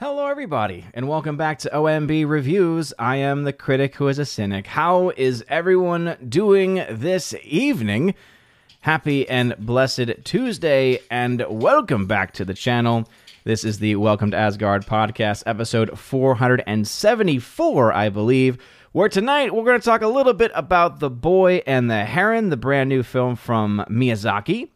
Hello, 0.00 0.28
everybody, 0.28 0.84
and 0.94 1.08
welcome 1.08 1.36
back 1.36 1.58
to 1.58 1.70
OMB 1.70 2.28
Reviews. 2.28 2.94
I 3.00 3.16
am 3.16 3.42
the 3.42 3.52
critic 3.52 3.96
who 3.96 4.06
is 4.06 4.20
a 4.20 4.24
cynic. 4.24 4.68
How 4.68 5.08
is 5.16 5.44
everyone 5.48 6.16
doing 6.28 6.84
this 6.88 7.34
evening? 7.42 8.14
Happy 8.82 9.28
and 9.28 9.56
blessed 9.58 10.22
Tuesday, 10.22 11.00
and 11.10 11.44
welcome 11.48 12.06
back 12.06 12.32
to 12.34 12.44
the 12.44 12.54
channel. 12.54 13.08
This 13.42 13.64
is 13.64 13.80
the 13.80 13.96
Welcome 13.96 14.30
to 14.30 14.36
Asgard 14.36 14.86
podcast, 14.86 15.42
episode 15.46 15.98
474, 15.98 17.92
I 17.92 18.08
believe, 18.08 18.58
where 18.92 19.08
tonight 19.08 19.52
we're 19.52 19.64
going 19.64 19.80
to 19.80 19.84
talk 19.84 20.02
a 20.02 20.06
little 20.06 20.32
bit 20.32 20.52
about 20.54 21.00
The 21.00 21.10
Boy 21.10 21.60
and 21.66 21.90
the 21.90 22.04
Heron, 22.04 22.50
the 22.50 22.56
brand 22.56 22.88
new 22.88 23.02
film 23.02 23.34
from 23.34 23.84
Miyazaki. 23.90 24.68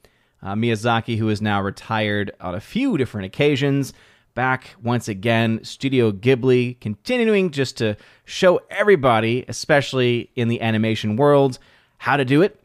Uh, 0.42 0.54
Miyazaki, 0.54 1.16
who 1.16 1.28
is 1.28 1.40
now 1.40 1.62
retired 1.62 2.32
on 2.40 2.56
a 2.56 2.60
few 2.60 2.98
different 2.98 3.26
occasions 3.26 3.92
back 4.34 4.74
once 4.82 5.08
again. 5.08 5.62
Studio 5.64 6.12
Ghibli 6.12 6.80
continuing 6.80 7.50
just 7.50 7.78
to 7.78 7.96
show 8.24 8.60
everybody, 8.70 9.44
especially 9.48 10.30
in 10.36 10.48
the 10.48 10.60
animation 10.60 11.16
world, 11.16 11.58
how 11.98 12.16
to 12.16 12.24
do 12.24 12.42
it, 12.42 12.60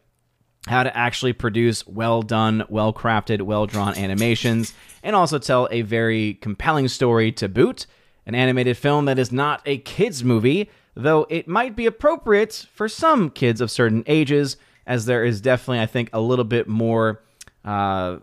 how 0.66 0.82
to 0.82 0.96
actually 0.96 1.32
produce 1.32 1.86
well 1.86 2.22
done, 2.22 2.64
well 2.68 2.92
crafted, 2.92 3.42
well 3.42 3.66
drawn 3.66 3.96
animations, 3.96 4.74
and 5.02 5.14
also 5.14 5.38
tell 5.38 5.68
a 5.70 5.82
very 5.82 6.34
compelling 6.34 6.88
story 6.88 7.32
to 7.32 7.48
boot. 7.48 7.86
An 8.26 8.34
animated 8.34 8.76
film 8.76 9.06
that 9.06 9.18
is 9.18 9.32
not 9.32 9.62
a 9.64 9.78
kids' 9.78 10.22
movie, 10.22 10.68
though 10.94 11.26
it 11.30 11.48
might 11.48 11.74
be 11.74 11.86
appropriate 11.86 12.66
for 12.74 12.86
some 12.86 13.30
kids 13.30 13.62
of 13.62 13.70
certain 13.70 14.04
ages, 14.06 14.58
as 14.86 15.06
there 15.06 15.24
is 15.24 15.40
definitely, 15.40 15.80
I 15.80 15.86
think, 15.86 16.10
a 16.12 16.20
little 16.20 16.44
bit 16.44 16.68
more. 16.68 17.22
Uh, 17.64 18.18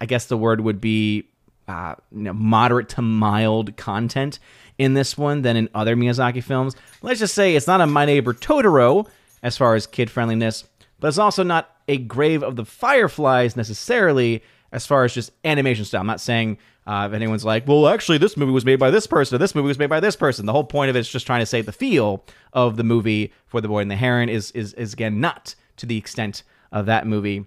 I 0.00 0.06
guess 0.06 0.26
the 0.26 0.36
word 0.36 0.60
would 0.60 0.80
be 0.80 1.30
uh, 1.68 1.94
you 2.10 2.22
know, 2.22 2.32
moderate 2.32 2.88
to 2.90 3.02
mild 3.02 3.76
content 3.76 4.38
in 4.78 4.94
this 4.94 5.16
one 5.16 5.42
than 5.42 5.56
in 5.56 5.68
other 5.74 5.96
Miyazaki 5.96 6.42
films. 6.42 6.74
Let's 7.02 7.20
just 7.20 7.34
say 7.34 7.54
it's 7.54 7.66
not 7.66 7.80
a 7.80 7.86
My 7.86 8.04
Neighbor 8.04 8.34
Totoro 8.34 9.06
as 9.42 9.56
far 9.56 9.74
as 9.74 9.86
kid 9.86 10.10
friendliness, 10.10 10.64
but 11.00 11.08
it's 11.08 11.18
also 11.18 11.42
not 11.42 11.70
a 11.88 11.98
Grave 11.98 12.42
of 12.42 12.56
the 12.56 12.64
Fireflies 12.64 13.56
necessarily 13.56 14.42
as 14.72 14.86
far 14.86 15.04
as 15.04 15.14
just 15.14 15.32
animation 15.44 15.84
style. 15.84 16.00
I'm 16.00 16.06
not 16.06 16.20
saying 16.20 16.58
uh, 16.86 17.06
if 17.08 17.14
anyone's 17.14 17.44
like, 17.44 17.68
well, 17.68 17.86
actually, 17.88 18.18
this 18.18 18.36
movie 18.36 18.52
was 18.52 18.64
made 18.64 18.78
by 18.78 18.90
this 18.90 19.06
person, 19.06 19.36
or 19.36 19.38
this 19.38 19.54
movie 19.54 19.68
was 19.68 19.78
made 19.78 19.90
by 19.90 20.00
this 20.00 20.16
person. 20.16 20.46
The 20.46 20.52
whole 20.52 20.64
point 20.64 20.90
of 20.90 20.96
it 20.96 21.00
is 21.00 21.08
just 21.08 21.26
trying 21.26 21.40
to 21.40 21.46
say 21.46 21.60
the 21.60 21.72
feel 21.72 22.24
of 22.52 22.76
the 22.76 22.84
movie 22.84 23.32
for 23.46 23.60
The 23.60 23.68
Boy 23.68 23.80
and 23.80 23.90
the 23.90 23.96
Heron 23.96 24.28
is 24.28 24.50
is 24.52 24.72
is 24.74 24.92
again 24.92 25.20
not 25.20 25.54
to 25.76 25.86
the 25.86 25.96
extent 25.96 26.42
of 26.72 26.86
that 26.86 27.06
movie 27.06 27.46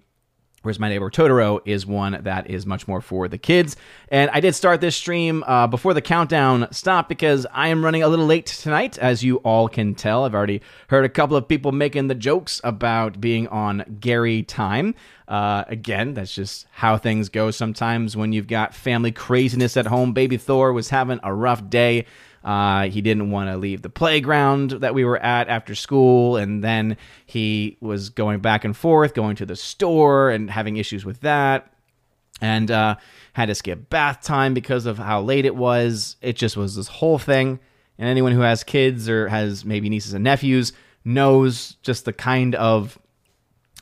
Whereas 0.66 0.80
My 0.80 0.88
Neighbor 0.88 1.12
Totoro 1.12 1.60
is 1.64 1.86
one 1.86 2.18
that 2.24 2.50
is 2.50 2.66
much 2.66 2.88
more 2.88 3.00
for 3.00 3.28
the 3.28 3.38
kids. 3.38 3.76
And 4.08 4.28
I 4.32 4.40
did 4.40 4.52
start 4.56 4.80
this 4.80 4.96
stream 4.96 5.44
uh, 5.46 5.68
before 5.68 5.94
the 5.94 6.00
countdown 6.00 6.66
stopped 6.72 7.08
because 7.08 7.46
I 7.52 7.68
am 7.68 7.84
running 7.84 8.02
a 8.02 8.08
little 8.08 8.26
late 8.26 8.46
tonight, 8.46 8.98
as 8.98 9.22
you 9.22 9.36
all 9.36 9.68
can 9.68 9.94
tell. 9.94 10.24
I've 10.24 10.34
already 10.34 10.62
heard 10.88 11.04
a 11.04 11.08
couple 11.08 11.36
of 11.36 11.46
people 11.46 11.70
making 11.70 12.08
the 12.08 12.16
jokes 12.16 12.60
about 12.64 13.20
being 13.20 13.46
on 13.46 13.98
Gary 14.00 14.42
time. 14.42 14.96
Uh, 15.28 15.62
again, 15.68 16.14
that's 16.14 16.34
just 16.34 16.66
how 16.72 16.98
things 16.98 17.28
go 17.28 17.52
sometimes 17.52 18.16
when 18.16 18.32
you've 18.32 18.48
got 18.48 18.74
family 18.74 19.12
craziness 19.12 19.76
at 19.76 19.86
home. 19.86 20.12
Baby 20.12 20.36
Thor 20.36 20.72
was 20.72 20.88
having 20.88 21.20
a 21.22 21.32
rough 21.32 21.70
day. 21.70 22.06
Uh, 22.46 22.88
he 22.88 23.02
didn't 23.02 23.32
want 23.32 23.50
to 23.50 23.56
leave 23.56 23.82
the 23.82 23.90
playground 23.90 24.70
that 24.70 24.94
we 24.94 25.04
were 25.04 25.18
at 25.18 25.48
after 25.48 25.74
school, 25.74 26.36
and 26.36 26.62
then 26.62 26.96
he 27.26 27.76
was 27.80 28.08
going 28.08 28.38
back 28.38 28.64
and 28.64 28.76
forth, 28.76 29.14
going 29.14 29.34
to 29.34 29.44
the 29.44 29.56
store 29.56 30.30
and 30.30 30.48
having 30.48 30.76
issues 30.76 31.04
with 31.04 31.22
that, 31.22 31.74
and 32.40 32.70
uh, 32.70 32.94
had 33.32 33.46
to 33.46 33.54
skip 33.56 33.90
bath 33.90 34.22
time 34.22 34.54
because 34.54 34.86
of 34.86 34.96
how 34.96 35.20
late 35.20 35.44
it 35.44 35.56
was. 35.56 36.16
It 36.22 36.36
just 36.36 36.56
was 36.56 36.76
this 36.76 36.86
whole 36.86 37.18
thing. 37.18 37.58
And 37.98 38.08
anyone 38.08 38.30
who 38.30 38.42
has 38.42 38.62
kids 38.62 39.08
or 39.08 39.26
has 39.26 39.64
maybe 39.64 39.88
nieces 39.88 40.14
and 40.14 40.22
nephews 40.22 40.72
knows 41.04 41.74
just 41.82 42.04
the 42.04 42.12
kind 42.12 42.54
of 42.54 42.96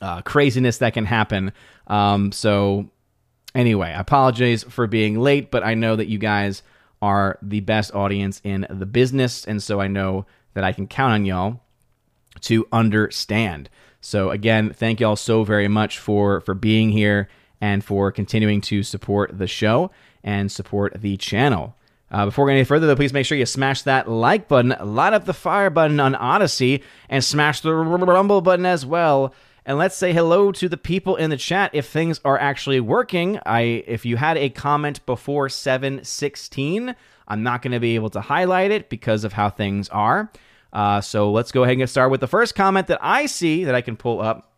uh, 0.01 0.23
craziness 0.23 0.79
that 0.79 0.95
can 0.95 1.05
happen. 1.05 1.53
Um, 1.85 2.31
so, 2.31 2.89
anyway, 3.53 3.89
I 3.89 3.99
apologize 3.99 4.63
for 4.63 4.87
being 4.87 5.19
late, 5.19 5.51
but 5.51 5.63
I 5.63 5.75
know 5.75 5.95
that 5.95 6.07
you 6.07 6.17
guys 6.17 6.63
are 7.01 7.37
the 7.41 7.59
best 7.59 7.93
audience 7.93 8.41
in 8.43 8.65
the 8.69 8.85
business. 8.85 9.45
And 9.45 9.61
so 9.61 9.79
I 9.79 9.87
know 9.87 10.25
that 10.53 10.63
I 10.63 10.71
can 10.71 10.87
count 10.87 11.13
on 11.13 11.25
y'all 11.25 11.61
to 12.41 12.67
understand. 12.71 13.69
So 14.01 14.29
again, 14.29 14.71
thank 14.73 14.99
y'all 14.99 15.15
so 15.15 15.43
very 15.43 15.67
much 15.67 15.99
for 15.99 16.41
for 16.41 16.53
being 16.53 16.89
here 16.89 17.29
and 17.61 17.83
for 17.83 18.11
continuing 18.11 18.61
to 18.61 18.83
support 18.83 19.37
the 19.37 19.47
show 19.47 19.91
and 20.23 20.51
support 20.51 21.01
the 21.01 21.17
channel. 21.17 21.75
Uh, 22.11 22.25
before 22.25 22.45
going 22.45 22.57
any 22.57 22.63
further, 22.63 22.85
though, 22.87 22.95
please 22.95 23.13
make 23.13 23.25
sure 23.25 23.37
you 23.37 23.45
smash 23.45 23.81
that 23.81 24.07
like 24.09 24.47
button, 24.47 24.75
light 24.83 25.13
up 25.13 25.25
the 25.25 25.33
fire 25.33 25.69
button 25.69 25.99
on 25.99 26.15
Odysee, 26.15 26.83
and 27.09 27.23
smash 27.23 27.61
the 27.61 27.73
rumble 27.73 28.41
button 28.41 28.65
as 28.65 28.85
well 28.85 29.33
and 29.65 29.77
let's 29.77 29.95
say 29.95 30.13
hello 30.13 30.51
to 30.51 30.69
the 30.69 30.77
people 30.77 31.15
in 31.15 31.31
the 31.31 31.37
chat 31.37 31.71
if 31.73 31.87
things 31.87 32.21
are 32.23 32.37
actually 32.37 32.79
working. 32.79 33.39
I 33.45 33.83
if 33.87 34.05
you 34.05 34.17
had 34.17 34.37
a 34.37 34.49
comment 34.49 35.05
before 35.05 35.49
716, 35.49 36.95
I'm 37.27 37.43
not 37.43 37.61
going 37.61 37.71
to 37.71 37.79
be 37.79 37.95
able 37.95 38.11
to 38.11 38.21
highlight 38.21 38.71
it 38.71 38.89
because 38.89 39.23
of 39.23 39.33
how 39.33 39.49
things 39.49 39.89
are. 39.89 40.31
Uh, 40.71 41.01
so 41.01 41.31
let's 41.31 41.51
go 41.51 41.63
ahead 41.63 41.73
and 41.73 41.79
get 41.79 41.89
started 41.89 42.11
with 42.11 42.19
the 42.19 42.27
first 42.27 42.53
comment 42.53 42.87
that 42.87 42.99
I 43.01 43.25
see 43.25 43.63
that 43.63 43.75
I 43.75 43.81
can 43.81 43.97
pull 43.97 44.21
up, 44.21 44.53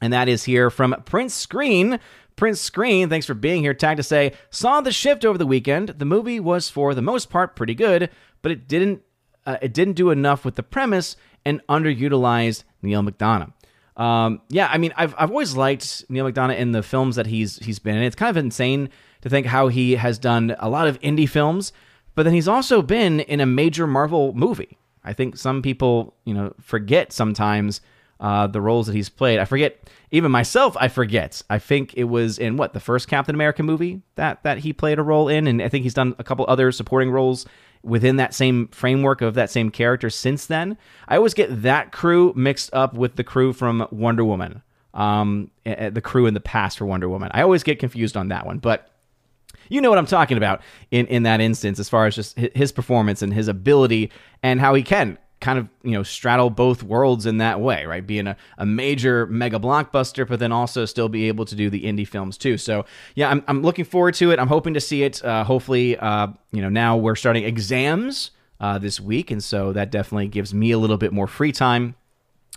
and 0.00 0.12
that 0.12 0.28
is 0.28 0.44
here 0.44 0.70
from 0.70 0.94
Prince 1.04 1.34
Screen. 1.34 1.98
Prince 2.36 2.60
Screen, 2.60 3.08
thanks 3.08 3.26
for 3.26 3.34
being 3.34 3.62
here. 3.62 3.74
Tag 3.74 3.96
to 3.96 4.02
say, 4.02 4.34
saw 4.50 4.80
the 4.80 4.92
shift 4.92 5.24
over 5.24 5.38
the 5.38 5.46
weekend. 5.46 5.88
The 5.88 6.04
movie 6.04 6.38
was 6.38 6.68
for 6.68 6.94
the 6.94 7.02
most 7.02 7.30
part 7.30 7.56
pretty 7.56 7.74
good, 7.74 8.10
but 8.42 8.52
it 8.52 8.68
didn't 8.68 9.02
uh, 9.46 9.56
it 9.60 9.74
didn't 9.74 9.94
do 9.94 10.10
enough 10.10 10.44
with 10.44 10.54
the 10.54 10.62
premise 10.62 11.16
and 11.44 11.60
underutilized 11.66 12.64
Neal 12.82 13.02
McDonough. 13.02 13.52
Um, 13.96 14.40
yeah, 14.48 14.68
I 14.72 14.78
mean, 14.78 14.92
I've 14.96 15.14
I've 15.16 15.30
always 15.30 15.56
liked 15.56 16.04
Neal 16.08 16.30
McDonough 16.30 16.58
in 16.58 16.72
the 16.72 16.82
films 16.82 17.16
that 17.16 17.26
he's 17.26 17.58
he's 17.58 17.78
been 17.78 17.96
in. 17.96 18.02
It's 18.02 18.16
kind 18.16 18.30
of 18.30 18.36
insane 18.36 18.88
to 19.22 19.28
think 19.28 19.46
how 19.46 19.68
he 19.68 19.92
has 19.96 20.18
done 20.18 20.56
a 20.58 20.68
lot 20.68 20.88
of 20.88 21.00
indie 21.00 21.28
films, 21.28 21.72
but 22.14 22.24
then 22.24 22.34
he's 22.34 22.48
also 22.48 22.82
been 22.82 23.20
in 23.20 23.40
a 23.40 23.46
major 23.46 23.86
Marvel 23.86 24.32
movie. 24.34 24.78
I 25.04 25.12
think 25.12 25.36
some 25.36 25.62
people, 25.62 26.14
you 26.24 26.34
know, 26.34 26.54
forget 26.60 27.12
sometimes 27.12 27.80
uh, 28.20 28.46
the 28.46 28.60
roles 28.60 28.86
that 28.86 28.94
he's 28.94 29.08
played. 29.08 29.38
I 29.38 29.44
forget, 29.44 29.88
even 30.10 30.30
myself, 30.30 30.76
I 30.80 30.88
forget. 30.88 31.42
I 31.50 31.58
think 31.58 31.94
it 31.94 32.04
was 32.04 32.38
in 32.38 32.56
what 32.56 32.72
the 32.72 32.80
first 32.80 33.06
Captain 33.06 33.34
America 33.34 33.62
movie 33.62 34.02
that 34.14 34.42
that 34.44 34.58
he 34.58 34.72
played 34.72 34.98
a 34.98 35.02
role 35.02 35.28
in, 35.28 35.46
and 35.46 35.62
I 35.62 35.68
think 35.68 35.84
he's 35.84 35.94
done 35.94 36.16
a 36.18 36.24
couple 36.24 36.44
other 36.48 36.72
supporting 36.72 37.10
roles 37.10 37.46
within 37.84 38.16
that 38.16 38.34
same 38.34 38.68
framework 38.68 39.20
of 39.20 39.34
that 39.34 39.50
same 39.50 39.70
character 39.70 40.10
since 40.10 40.46
then. 40.46 40.76
I 41.08 41.16
always 41.16 41.34
get 41.34 41.62
that 41.62 41.92
crew 41.92 42.32
mixed 42.34 42.72
up 42.72 42.94
with 42.94 43.16
the 43.16 43.24
crew 43.24 43.52
from 43.52 43.86
Wonder 43.90 44.24
Woman, 44.24 44.62
um, 44.94 45.50
the 45.64 46.00
crew 46.02 46.26
in 46.26 46.34
the 46.34 46.40
past 46.40 46.78
for 46.78 46.86
Wonder 46.86 47.08
Woman. 47.08 47.30
I 47.34 47.42
always 47.42 47.62
get 47.62 47.78
confused 47.78 48.16
on 48.16 48.28
that 48.28 48.46
one, 48.46 48.58
but 48.58 48.90
you 49.68 49.80
know 49.80 49.88
what 49.88 49.98
I'm 49.98 50.06
talking 50.06 50.36
about 50.36 50.62
in 50.90 51.06
in 51.06 51.22
that 51.22 51.40
instance, 51.40 51.78
as 51.78 51.88
far 51.88 52.06
as 52.06 52.14
just 52.14 52.38
his 52.38 52.72
performance 52.72 53.22
and 53.22 53.32
his 53.32 53.48
ability 53.48 54.10
and 54.42 54.60
how 54.60 54.74
he 54.74 54.82
can 54.82 55.18
kind 55.44 55.58
of 55.58 55.68
you 55.82 55.90
know 55.90 56.02
straddle 56.02 56.48
both 56.48 56.82
worlds 56.82 57.26
in 57.26 57.36
that 57.36 57.60
way 57.60 57.84
right? 57.84 58.06
Being 58.06 58.26
a, 58.26 58.36
a 58.56 58.64
major 58.64 59.26
mega 59.26 59.58
blockbuster 59.58 60.26
but 60.26 60.38
then 60.38 60.52
also 60.52 60.86
still 60.86 61.10
be 61.10 61.28
able 61.28 61.44
to 61.44 61.54
do 61.54 61.68
the 61.68 61.84
indie 61.84 62.08
films 62.08 62.38
too. 62.38 62.56
So 62.56 62.86
yeah 63.14 63.28
i'm, 63.28 63.44
I'm 63.46 63.60
looking 63.60 63.84
forward 63.84 64.14
to 64.14 64.30
it. 64.30 64.38
I'm 64.38 64.48
hoping 64.48 64.72
to 64.72 64.80
see 64.80 65.02
it. 65.02 65.22
Uh, 65.22 65.44
hopefully 65.44 65.98
uh, 65.98 66.28
you 66.50 66.62
know 66.62 66.70
now 66.70 66.96
we're 66.96 67.14
starting 67.14 67.44
exams 67.44 68.30
uh, 68.58 68.78
this 68.78 68.98
week 68.98 69.30
and 69.30 69.44
so 69.44 69.74
that 69.74 69.90
definitely 69.90 70.28
gives 70.28 70.54
me 70.54 70.70
a 70.70 70.78
little 70.78 70.96
bit 70.96 71.12
more 71.12 71.26
free 71.26 71.52
time. 71.52 71.94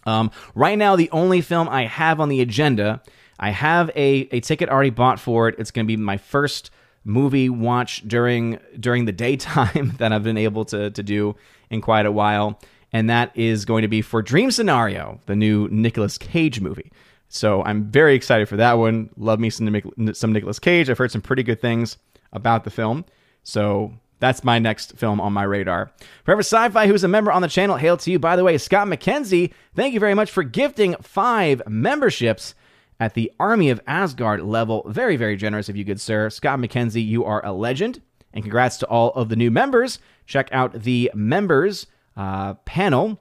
Um, 0.05 0.31
right 0.55 0.77
now 0.77 0.95
the 0.95 1.09
only 1.11 1.41
film 1.41 1.67
i 1.67 1.85
have 1.85 2.21
on 2.21 2.29
the 2.29 2.39
agenda 2.39 3.01
i 3.37 3.49
have 3.49 3.89
a, 3.89 4.29
a 4.31 4.39
ticket 4.39 4.69
already 4.69 4.91
bought 4.91 5.19
for 5.19 5.49
it. 5.49 5.55
It's 5.59 5.71
going 5.71 5.85
to 5.85 5.87
be 5.87 5.97
my 5.97 6.15
first 6.15 6.71
movie 7.03 7.49
watch 7.49 8.05
during 8.07 8.59
during 8.79 9.05
the 9.05 9.13
daytime 9.13 9.93
that 9.97 10.11
i've 10.11 10.23
been 10.23 10.37
able 10.37 10.65
to, 10.65 10.91
to 10.91 11.01
do 11.01 11.35
in 11.69 11.81
quite 11.81 12.05
a 12.05 12.11
while 12.11 12.59
and 12.93 13.09
that 13.09 13.31
is 13.35 13.65
going 13.65 13.81
to 13.81 13.87
be 13.87 14.01
for 14.01 14.21
Dream 14.21 14.51
Scenario, 14.51 15.19
the 15.25 15.35
new 15.35 15.67
Nicolas 15.69 16.17
Cage 16.17 16.61
movie. 16.61 16.91
So 17.29 17.63
I'm 17.63 17.85
very 17.91 18.15
excited 18.15 18.47
for 18.47 18.55
that 18.57 18.77
one. 18.77 19.09
Love 19.17 19.39
me 19.39 19.49
some 19.49 19.81
some 20.13 20.33
Nicolas 20.33 20.59
Cage. 20.59 20.89
I've 20.89 20.97
heard 20.97 21.11
some 21.11 21.21
pretty 21.21 21.43
good 21.43 21.59
things 21.59 21.97
about 22.31 22.63
the 22.63 22.69
film. 22.69 23.05
So 23.43 23.93
that's 24.19 24.43
my 24.43 24.59
next 24.59 24.97
film 24.97 25.21
on 25.21 25.33
my 25.33 25.43
radar. 25.43 25.91
Forever 26.23 26.41
Sci-Fi, 26.41 26.87
who's 26.87 27.03
a 27.03 27.07
member 27.07 27.31
on 27.31 27.41
the 27.41 27.47
channel, 27.47 27.75
hail 27.75 27.97
to 27.97 28.11
you. 28.11 28.19
By 28.19 28.35
the 28.35 28.43
way, 28.43 28.57
Scott 28.57 28.87
McKenzie, 28.87 29.53
thank 29.75 29.93
you 29.93 29.99
very 29.99 30.13
much 30.13 30.31
for 30.31 30.43
gifting 30.43 30.95
five 31.01 31.61
memberships 31.67 32.55
at 32.99 33.13
the 33.13 33.31
Army 33.39 33.69
of 33.69 33.79
Asgard 33.85 34.41
level. 34.41 34.83
Very, 34.87 35.17
very 35.17 35.35
generous 35.35 35.69
of 35.69 35.75
you, 35.75 35.83
good 35.83 36.01
sir. 36.01 36.29
Scott 36.29 36.59
McKenzie, 36.59 37.05
you 37.05 37.25
are 37.25 37.45
a 37.45 37.51
legend. 37.51 38.01
And 38.33 38.43
congrats 38.43 38.77
to 38.77 38.87
all 38.87 39.11
of 39.11 39.29
the 39.29 39.35
new 39.35 39.51
members. 39.51 39.99
Check 40.25 40.49
out 40.51 40.81
the 40.81 41.11
members 41.13 41.87
uh, 42.17 42.55
panel 42.65 43.19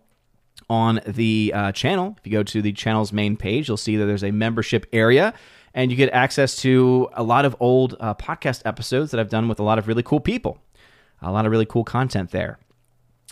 on 0.69 1.01
the 1.07 1.53
uh, 1.55 1.71
channel. 1.71 2.17
If 2.19 2.27
you 2.27 2.33
go 2.33 2.43
to 2.43 2.61
the 2.61 2.73
channel's 2.73 3.13
main 3.13 3.37
page, 3.37 3.69
you'll 3.69 3.77
see 3.77 3.97
that 3.97 4.07
there's 4.07 4.25
a 4.25 4.33
membership 4.33 4.87
area 4.93 5.33
and 5.77 5.91
you 5.91 5.97
get 5.97 6.11
access 6.13 6.57
to 6.57 7.09
a 7.13 7.23
lot 7.23 7.45
of 7.45 7.55
old 7.61 7.97
uh, 8.01 8.15
podcast 8.15 8.63
episodes 8.65 9.11
that 9.11 9.21
I've 9.21 9.29
done 9.29 9.47
with 9.47 9.61
a 9.61 9.63
lot 9.63 9.79
of 9.79 9.87
really 9.87 10.03
cool 10.03 10.21
people. 10.21 10.59
A 11.21 11.31
lot 11.31 11.45
of 11.45 11.53
really 11.53 11.67
cool 11.67 11.85
content 11.85 12.31
there. 12.31 12.59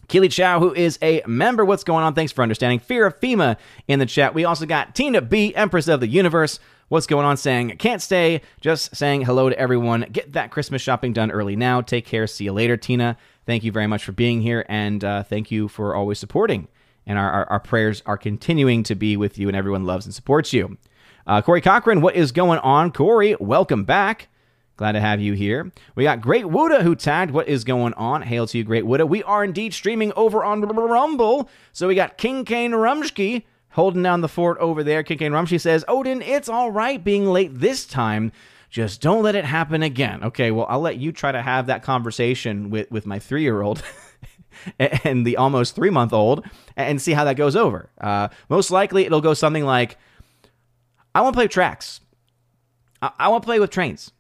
Keely 0.09 0.29
Chow, 0.29 0.61
who 0.61 0.75
is 0.75 0.99
a 1.01 1.23
member. 1.27 1.65
What's 1.65 1.85
going 1.85 2.05
on? 2.05 2.13
Thanks 2.15 2.33
for 2.33 2.43
understanding. 2.43 2.79
Fear 2.79 3.07
of 3.07 3.19
FEMA 3.19 3.57
in 3.89 3.99
the 3.99 4.07
chat. 4.07 4.35
We 4.35 4.45
also 4.45 4.67
got 4.67 4.95
Tina 4.95 5.23
B, 5.23 5.55
Empress 5.55 5.89
of 5.89 6.01
the 6.01 6.07
Universe. 6.07 6.61
What's 6.89 7.07
going 7.07 7.25
on? 7.25 7.39
Saying, 7.39 7.79
can't 7.79 8.03
stay. 8.03 8.43
Just 8.61 8.95
saying 8.95 9.23
hello 9.23 9.49
to 9.49 9.59
everyone. 9.59 10.05
Get 10.13 10.35
that 10.35 10.51
Christmas 10.51 10.83
shopping 10.83 11.15
done 11.15 11.31
early 11.31 11.57
now. 11.57 11.81
Take 11.81 12.05
care. 12.05 12.27
See 12.27 12.45
you 12.45 12.53
later, 12.53 12.77
Tina. 12.77 13.17
Thank 13.47 13.65
you 13.65 13.73
very 13.73 13.87
much 13.87 14.05
for 14.05 14.13
being 14.13 14.41
here. 14.41 14.65
And 14.69 15.05
uh, 15.05 15.23
thank 15.23 15.51
you 15.51 15.69
for 15.69 15.95
always 15.95 16.19
supporting. 16.19 16.69
And 17.07 17.19
our, 17.19 17.31
our, 17.31 17.45
our, 17.51 17.61
prayers 17.61 18.03
are 18.07 18.17
continuing 18.17 18.83
to 18.85 18.95
be 18.95 19.17
with 19.17 19.39
you, 19.39 19.49
and 19.49 19.57
everyone 19.57 19.85
loves 19.85 20.07
and 20.07 20.15
supports 20.15 20.55
you. 20.55 20.79
Uh, 21.27 21.43
Corey 21.43 21.61
Cochran, 21.61 22.01
what 22.01 22.15
is 22.15 22.33
going 22.33 22.59
on? 22.61 22.93
Corey, 22.93 23.37
welcome 23.39 23.85
back. 23.85 24.29
Glad 24.77 24.93
to 24.93 25.01
have 25.01 25.21
you 25.21 25.35
here. 25.35 25.71
We 25.95 26.03
got 26.03 26.21
Great 26.21 26.47
Wuda 26.47 26.83
who 26.83 26.97
tagged 26.97 27.31
what 27.31 27.47
is 27.47 27.63
going 27.63 27.95
on. 27.95 28.23
Hail 28.23 28.47
to 28.49 28.59
you, 28.59 28.65
Great 28.65 28.85
Wuda. 28.85 29.09
We 29.09 29.23
are 29.23 29.45
indeed 29.45 29.73
streaming 29.73 30.13
over 30.17 30.43
on 30.43 30.63
Rumble. 30.63 31.49
So 31.73 31.87
we 31.87 31.95
got 31.95 32.19
King 32.19 32.45
Kane 32.45 32.73
Rumsky 32.73 33.45
holding 33.71 34.03
down 34.03 34.21
the 34.21 34.29
fort 34.29 34.59
over 34.59 34.83
there. 34.83 35.03
King 35.03 35.19
Kane 35.19 35.33
Rumsky 35.33 35.61
says, 35.61 35.85
Odin, 35.87 36.23
it's 36.23 36.49
all 36.49 36.73
right 36.73 37.03
being 37.03 37.27
late 37.27 37.61
this 37.61 37.87
time. 37.87 38.33
Just 38.75 39.01
don't 39.01 39.23
let 39.23 39.37
it 39.37 39.45
happen 39.45 39.85
again. 39.85 40.25
Okay, 40.25 40.51
well, 40.51 40.67
I'll 40.69 40.81
let 40.81 40.97
you 40.97 41.13
try 41.13 41.31
to 41.31 41.41
have 41.41 41.69
that 41.69 41.85
conversation 41.85 42.71
with, 42.71 42.91
with 42.91 43.07
my 43.07 43.21
three 43.21 43.43
year 43.43 43.63
old. 43.63 43.85
and 44.81 45.25
the 45.25 45.37
almost 45.37 45.77
three 45.77 45.91
month 45.91 46.13
old 46.13 46.45
and 46.77 47.01
see 47.01 47.13
how 47.13 47.23
that 47.23 47.37
goes 47.37 47.55
over. 47.55 47.89
Uh, 48.01 48.31
most 48.49 48.73
likely, 48.73 49.07
it'll 49.07 49.21
go 49.21 49.33
something 49.33 49.65
like 49.65 49.97
I 51.15 51.21
want 51.21 51.35
to 51.35 51.37
play 51.37 51.45
with 51.45 51.53
tracks. 51.53 52.01
I, 53.01 53.13
I 53.17 53.29
want 53.29 53.45
to 53.45 53.47
play 53.47 53.61
with 53.61 53.71
trains. 53.71 54.11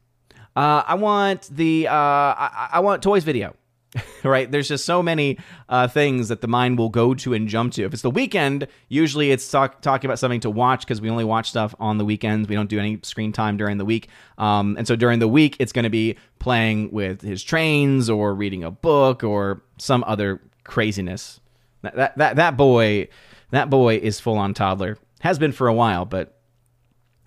Uh, 0.55 0.85
I 0.87 0.95
want 0.95 1.49
the 1.51 1.89
uh, 1.89 1.93
I, 1.93 2.69
I, 2.75 2.79
want 2.79 3.03
toys 3.03 3.25
video. 3.25 3.57
right? 4.25 4.51
There's 4.51 4.69
just 4.69 4.85
so 4.85 5.03
many 5.03 5.39
uh, 5.69 5.89
things 5.89 6.29
that 6.29 6.41
the 6.41 6.49
mind 6.49 6.79
will 6.79 6.89
go 6.89 7.15
to 7.15 7.35
and 7.35 7.49
jump 7.49 7.73
to. 7.75 7.85
If 7.85 7.93
it's 7.93 8.03
the 8.03 8.11
weekend, 8.11 8.67
usually 8.89 9.31
it's 9.31 9.49
talk, 9.51 9.81
talking 9.83 10.09
about 10.09 10.19
something 10.19 10.41
to 10.41 10.51
watch 10.51 10.81
because 10.81 11.01
we 11.01 11.11
only 11.11 11.25
watch 11.25 11.51
stuff 11.51 11.75
on 11.79 11.99
the 11.99 12.05
weekends. 12.05 12.49
We 12.49 12.55
don't 12.55 12.69
do 12.69 12.79
any 12.79 12.99
screen 13.03 13.33
time 13.33 13.57
during 13.57 13.79
the 13.79 13.85
week. 13.85 14.09
Um, 14.39 14.77
and 14.77 14.87
so 14.87 14.97
during 14.97 15.19
the 15.19 15.29
week, 15.29 15.57
it's 15.59 15.73
going 15.73 15.85
to 15.85 15.91
be 15.91 16.17
playing 16.39 16.91
with 16.91 17.21
his 17.23 17.43
trains 17.43 18.11
or 18.11 18.35
reading 18.35 18.65
a 18.65 18.71
book 18.71 19.23
or 19.23 19.63
some 19.79 20.05
other 20.07 20.41
craziness. 20.65 21.41
That, 21.83 21.97
that, 21.97 22.19
that, 22.19 22.37
that 22.37 22.57
boy, 22.57 23.09
that 23.51 23.71
boy 23.71 23.97
is 23.97 24.21
full 24.21 24.39
on 24.39 24.55
toddler. 24.55 24.99
Has 25.21 25.39
been 25.39 25.53
for 25.53 25.69
a 25.69 25.75
while, 25.75 26.05
but 26.05 26.39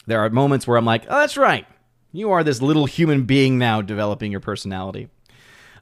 there 0.05 0.19
are 0.19 0.29
moments 0.29 0.67
where 0.67 0.77
I'm 0.77 0.85
like, 0.85 1.05
oh, 1.07 1.19
that's 1.19 1.37
right. 1.37 1.65
You 2.11 2.31
are 2.31 2.43
this 2.43 2.61
little 2.61 2.85
human 2.85 3.23
being 3.25 3.57
now 3.57 3.81
developing 3.81 4.31
your 4.31 4.39
personality. 4.39 5.09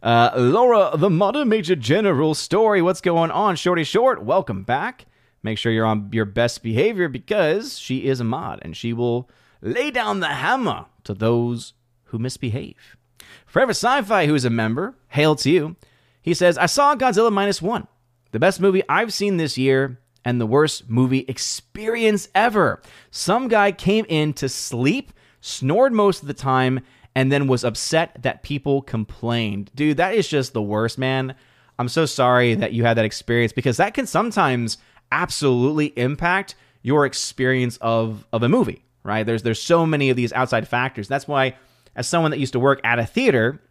Uh, 0.01 0.31
Laura, 0.35 0.91
the 0.95 1.09
Modern 1.09 1.49
Major 1.49 1.75
General 1.75 2.33
story. 2.33 2.81
What's 2.81 3.01
going 3.01 3.31
on, 3.31 3.55
Shorty 3.55 3.83
Short? 3.83 4.23
Welcome 4.23 4.63
back. 4.63 5.05
Make 5.43 5.57
sure 5.57 5.71
you're 5.71 5.85
on 5.85 6.09
your 6.11 6.25
best 6.25 6.63
behavior 6.63 7.07
because 7.07 7.77
she 7.77 8.05
is 8.05 8.19
a 8.19 8.23
mod 8.23 8.59
and 8.63 8.75
she 8.75 8.93
will 8.93 9.29
lay 9.61 9.91
down 9.91 10.19
the 10.19 10.27
hammer 10.27 10.85
to 11.03 11.13
those 11.13 11.73
who 12.05 12.19
misbehave. 12.19 12.97
Forever 13.45 13.71
Sci 13.71 14.01
Fi, 14.01 14.25
who 14.25 14.35
is 14.35 14.45
a 14.45 14.49
member, 14.49 14.95
hail 15.09 15.35
to 15.37 15.49
you. 15.49 15.75
He 16.21 16.33
says, 16.33 16.57
I 16.57 16.65
saw 16.65 16.95
Godzilla 16.95 17.31
Minus 17.31 17.61
One, 17.61 17.87
the 18.31 18.39
best 18.39 18.59
movie 18.59 18.83
I've 18.89 19.13
seen 19.13 19.37
this 19.37 19.57
year 19.57 19.99
and 20.23 20.41
the 20.41 20.47
worst 20.47 20.89
movie 20.89 21.25
experience 21.27 22.27
ever. 22.33 22.81
Some 23.11 23.47
guy 23.47 23.71
came 23.71 24.05
in 24.09 24.33
to 24.33 24.49
sleep 24.49 25.13
snored 25.39 25.93
most 25.93 26.23
of 26.23 26.27
the 26.27 26.33
time, 26.33 26.79
and 27.15 27.31
then 27.31 27.47
was 27.47 27.63
upset 27.63 28.17
that 28.21 28.43
people 28.43 28.81
complained. 28.81 29.71
Dude, 29.73 29.97
that 29.97 30.13
is 30.13 30.27
just 30.27 30.53
the 30.53 30.61
worst, 30.61 30.97
man. 30.97 31.35
I'm 31.79 31.89
so 31.89 32.05
sorry 32.05 32.53
that 32.55 32.73
you 32.73 32.83
had 32.83 32.97
that 32.97 33.05
experience 33.05 33.51
because 33.51 33.77
that 33.77 33.93
can 33.93 34.05
sometimes 34.05 34.77
absolutely 35.11 35.87
impact 35.97 36.55
your 36.81 37.05
experience 37.05 37.77
of 37.81 38.27
of 38.31 38.43
a 38.43 38.49
movie, 38.49 38.85
right? 39.03 39.25
There's 39.25 39.43
there's 39.43 39.61
so 39.61 39.85
many 39.85 40.09
of 40.09 40.17
these 40.17 40.31
outside 40.33 40.67
factors. 40.67 41.07
That's 41.07 41.27
why 41.27 41.55
as 41.95 42.07
someone 42.07 42.31
that 42.31 42.39
used 42.39 42.53
to 42.53 42.59
work 42.59 42.79
at 42.83 42.99
a 42.99 43.05
theater 43.05 43.61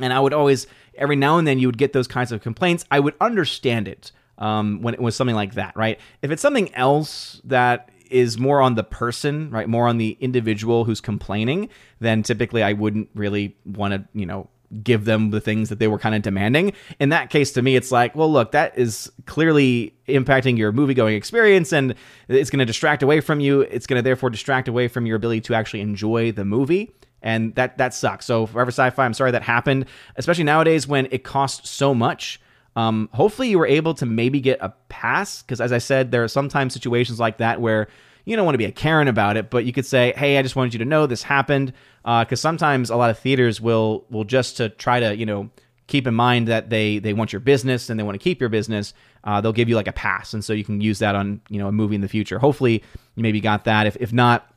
and 0.00 0.12
I 0.12 0.20
would 0.20 0.34
always 0.34 0.66
every 0.96 1.16
now 1.16 1.38
and 1.38 1.46
then 1.46 1.58
you 1.58 1.68
would 1.68 1.78
get 1.78 1.92
those 1.92 2.08
kinds 2.08 2.32
of 2.32 2.40
complaints, 2.40 2.84
I 2.90 3.00
would 3.00 3.14
understand 3.20 3.88
it 3.88 4.12
um, 4.38 4.82
when 4.82 4.94
it 4.94 5.00
was 5.00 5.16
something 5.16 5.36
like 5.36 5.54
that, 5.54 5.76
right? 5.76 5.98
If 6.22 6.30
it's 6.30 6.42
something 6.42 6.74
else 6.74 7.40
that 7.44 7.90
is 8.14 8.38
more 8.38 8.60
on 8.60 8.76
the 8.76 8.84
person, 8.84 9.50
right? 9.50 9.68
More 9.68 9.88
on 9.88 9.98
the 9.98 10.16
individual 10.20 10.84
who's 10.84 11.00
complaining, 11.00 11.68
then 11.98 12.22
typically 12.22 12.62
I 12.62 12.72
wouldn't 12.72 13.08
really 13.14 13.56
want 13.64 13.92
to, 13.94 14.04
you 14.18 14.24
know, 14.24 14.48
give 14.82 15.04
them 15.04 15.30
the 15.30 15.40
things 15.40 15.68
that 15.68 15.78
they 15.78 15.88
were 15.88 15.98
kind 15.98 16.14
of 16.14 16.22
demanding. 16.22 16.72
In 16.98 17.10
that 17.10 17.30
case, 17.30 17.52
to 17.52 17.62
me, 17.62 17.76
it's 17.76 17.92
like, 17.92 18.14
well, 18.14 18.30
look, 18.30 18.52
that 18.52 18.76
is 18.78 19.10
clearly 19.26 19.94
impacting 20.08 20.56
your 20.56 20.72
movie 20.72 20.94
going 20.94 21.16
experience 21.16 21.72
and 21.72 21.94
it's 22.28 22.50
going 22.50 22.58
to 22.60 22.64
distract 22.64 23.02
away 23.02 23.20
from 23.20 23.40
you. 23.40 23.62
It's 23.62 23.86
going 23.86 23.98
to 23.98 24.02
therefore 24.02 24.30
distract 24.30 24.68
away 24.68 24.88
from 24.88 25.06
your 25.06 25.16
ability 25.16 25.42
to 25.42 25.54
actually 25.54 25.80
enjoy 25.80 26.32
the 26.32 26.44
movie. 26.44 26.92
And 27.22 27.54
that 27.54 27.78
that 27.78 27.94
sucks. 27.94 28.26
So 28.26 28.46
forever 28.46 28.70
sci-fi, 28.70 29.04
I'm 29.04 29.14
sorry 29.14 29.30
that 29.30 29.42
happened, 29.42 29.86
especially 30.16 30.44
nowadays 30.44 30.86
when 30.86 31.08
it 31.10 31.24
costs 31.24 31.70
so 31.70 31.94
much. 31.94 32.40
Um, 32.76 33.08
hopefully, 33.12 33.48
you 33.48 33.58
were 33.58 33.66
able 33.66 33.94
to 33.94 34.06
maybe 34.06 34.40
get 34.40 34.58
a 34.60 34.70
pass 34.88 35.42
because, 35.42 35.60
as 35.60 35.72
I 35.72 35.78
said, 35.78 36.10
there 36.10 36.24
are 36.24 36.28
sometimes 36.28 36.74
situations 36.74 37.20
like 37.20 37.38
that 37.38 37.60
where 37.60 37.88
you 38.24 38.36
don't 38.36 38.44
want 38.44 38.54
to 38.54 38.58
be 38.58 38.64
a 38.64 38.72
Karen 38.72 39.08
about 39.08 39.36
it, 39.36 39.50
but 39.50 39.64
you 39.64 39.72
could 39.72 39.86
say, 39.86 40.12
"Hey, 40.16 40.38
I 40.38 40.42
just 40.42 40.56
wanted 40.56 40.74
you 40.74 40.78
to 40.78 40.84
know 40.84 41.06
this 41.06 41.22
happened," 41.22 41.72
because 42.02 42.32
uh, 42.32 42.36
sometimes 42.36 42.90
a 42.90 42.96
lot 42.96 43.10
of 43.10 43.18
theaters 43.18 43.60
will 43.60 44.06
will 44.10 44.24
just 44.24 44.56
to 44.56 44.70
try 44.70 45.00
to 45.00 45.16
you 45.16 45.26
know 45.26 45.50
keep 45.86 46.06
in 46.06 46.14
mind 46.14 46.48
that 46.48 46.70
they 46.70 46.98
they 46.98 47.12
want 47.12 47.32
your 47.32 47.40
business 47.40 47.90
and 47.90 48.00
they 48.00 48.04
want 48.04 48.14
to 48.14 48.22
keep 48.22 48.40
your 48.40 48.48
business. 48.48 48.94
Uh, 49.22 49.40
they'll 49.40 49.52
give 49.52 49.68
you 49.68 49.76
like 49.76 49.88
a 49.88 49.92
pass, 49.92 50.34
and 50.34 50.44
so 50.44 50.52
you 50.52 50.64
can 50.64 50.80
use 50.80 50.98
that 50.98 51.14
on 51.14 51.40
you 51.48 51.58
know 51.58 51.68
a 51.68 51.72
movie 51.72 51.94
in 51.94 52.00
the 52.00 52.08
future. 52.08 52.38
Hopefully, 52.38 52.82
you 53.14 53.22
maybe 53.22 53.40
got 53.40 53.64
that. 53.64 53.86
If 53.86 53.96
if 54.00 54.12
not, 54.12 54.50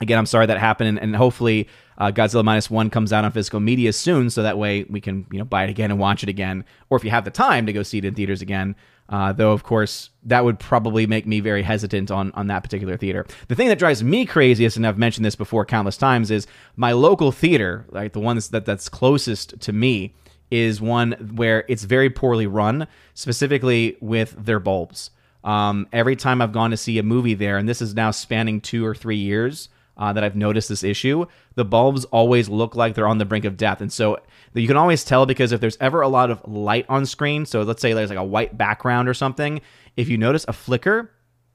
again, 0.00 0.18
I'm 0.18 0.26
sorry 0.26 0.46
that 0.46 0.58
happened, 0.58 0.88
and, 0.88 0.98
and 0.98 1.16
hopefully 1.16 1.68
uh, 2.02 2.10
Godzilla 2.10 2.42
minus 2.42 2.68
one 2.68 2.90
comes 2.90 3.12
out 3.12 3.24
on 3.24 3.30
physical 3.30 3.60
media 3.60 3.92
soon, 3.92 4.28
so 4.28 4.42
that 4.42 4.58
way 4.58 4.82
we 4.84 5.00
can 5.00 5.24
you 5.30 5.38
know 5.38 5.44
buy 5.44 5.62
it 5.62 5.70
again 5.70 5.92
and 5.92 6.00
watch 6.00 6.24
it 6.24 6.28
again, 6.28 6.64
or 6.90 6.98
if 6.98 7.04
you 7.04 7.10
have 7.10 7.24
the 7.24 7.30
time 7.30 7.64
to 7.66 7.72
go 7.72 7.84
see 7.84 7.98
it 7.98 8.04
in 8.04 8.14
theaters 8.14 8.42
again. 8.42 8.74
Uh, 9.08 9.30
though 9.30 9.52
of 9.52 9.62
course 9.62 10.10
that 10.22 10.44
would 10.44 10.58
probably 10.58 11.06
make 11.06 11.26
me 11.26 11.38
very 11.38 11.62
hesitant 11.62 12.10
on 12.10 12.32
on 12.32 12.48
that 12.48 12.64
particular 12.64 12.96
theater. 12.96 13.24
The 13.46 13.54
thing 13.54 13.68
that 13.68 13.78
drives 13.78 14.02
me 14.02 14.26
craziest, 14.26 14.76
and 14.76 14.84
I've 14.84 14.98
mentioned 14.98 15.24
this 15.24 15.36
before 15.36 15.64
countless 15.64 15.96
times, 15.96 16.32
is 16.32 16.48
my 16.74 16.90
local 16.90 17.30
theater, 17.30 17.86
like 17.90 18.14
the 18.14 18.20
one 18.20 18.34
that's, 18.34 18.48
that 18.48 18.64
that's 18.64 18.88
closest 18.88 19.60
to 19.60 19.72
me, 19.72 20.12
is 20.50 20.80
one 20.80 21.12
where 21.36 21.64
it's 21.68 21.84
very 21.84 22.10
poorly 22.10 22.48
run, 22.48 22.88
specifically 23.14 23.96
with 24.00 24.34
their 24.44 24.58
bulbs. 24.58 25.10
Um, 25.44 25.86
every 25.92 26.16
time 26.16 26.42
I've 26.42 26.52
gone 26.52 26.70
to 26.70 26.76
see 26.76 26.98
a 26.98 27.04
movie 27.04 27.34
there, 27.34 27.58
and 27.58 27.68
this 27.68 27.80
is 27.80 27.94
now 27.94 28.10
spanning 28.10 28.60
two 28.60 28.84
or 28.84 28.94
three 28.94 29.16
years, 29.16 29.68
uh, 30.02 30.12
that 30.12 30.24
I've 30.24 30.34
noticed 30.34 30.68
this 30.68 30.82
issue. 30.82 31.26
The 31.54 31.64
bulbs 31.64 32.04
always 32.06 32.48
look 32.48 32.74
like 32.74 32.96
they're 32.96 33.06
on 33.06 33.18
the 33.18 33.24
brink 33.24 33.44
of 33.44 33.56
death, 33.56 33.80
and 33.80 33.92
so 33.92 34.18
you 34.52 34.66
can 34.66 34.76
always 34.76 35.04
tell 35.04 35.26
because 35.26 35.52
if 35.52 35.60
there's 35.60 35.78
ever 35.80 36.00
a 36.00 36.08
lot 36.08 36.28
of 36.28 36.42
light 36.44 36.86
on 36.88 37.06
screen, 37.06 37.46
so 37.46 37.62
let's 37.62 37.80
say 37.80 37.92
there's 37.92 38.10
like 38.10 38.18
a 38.18 38.24
white 38.24 38.58
background 38.58 39.08
or 39.08 39.14
something, 39.14 39.60
if 39.96 40.08
you 40.08 40.18
notice 40.18 40.44
a 40.48 40.52
flicker, 40.52 41.12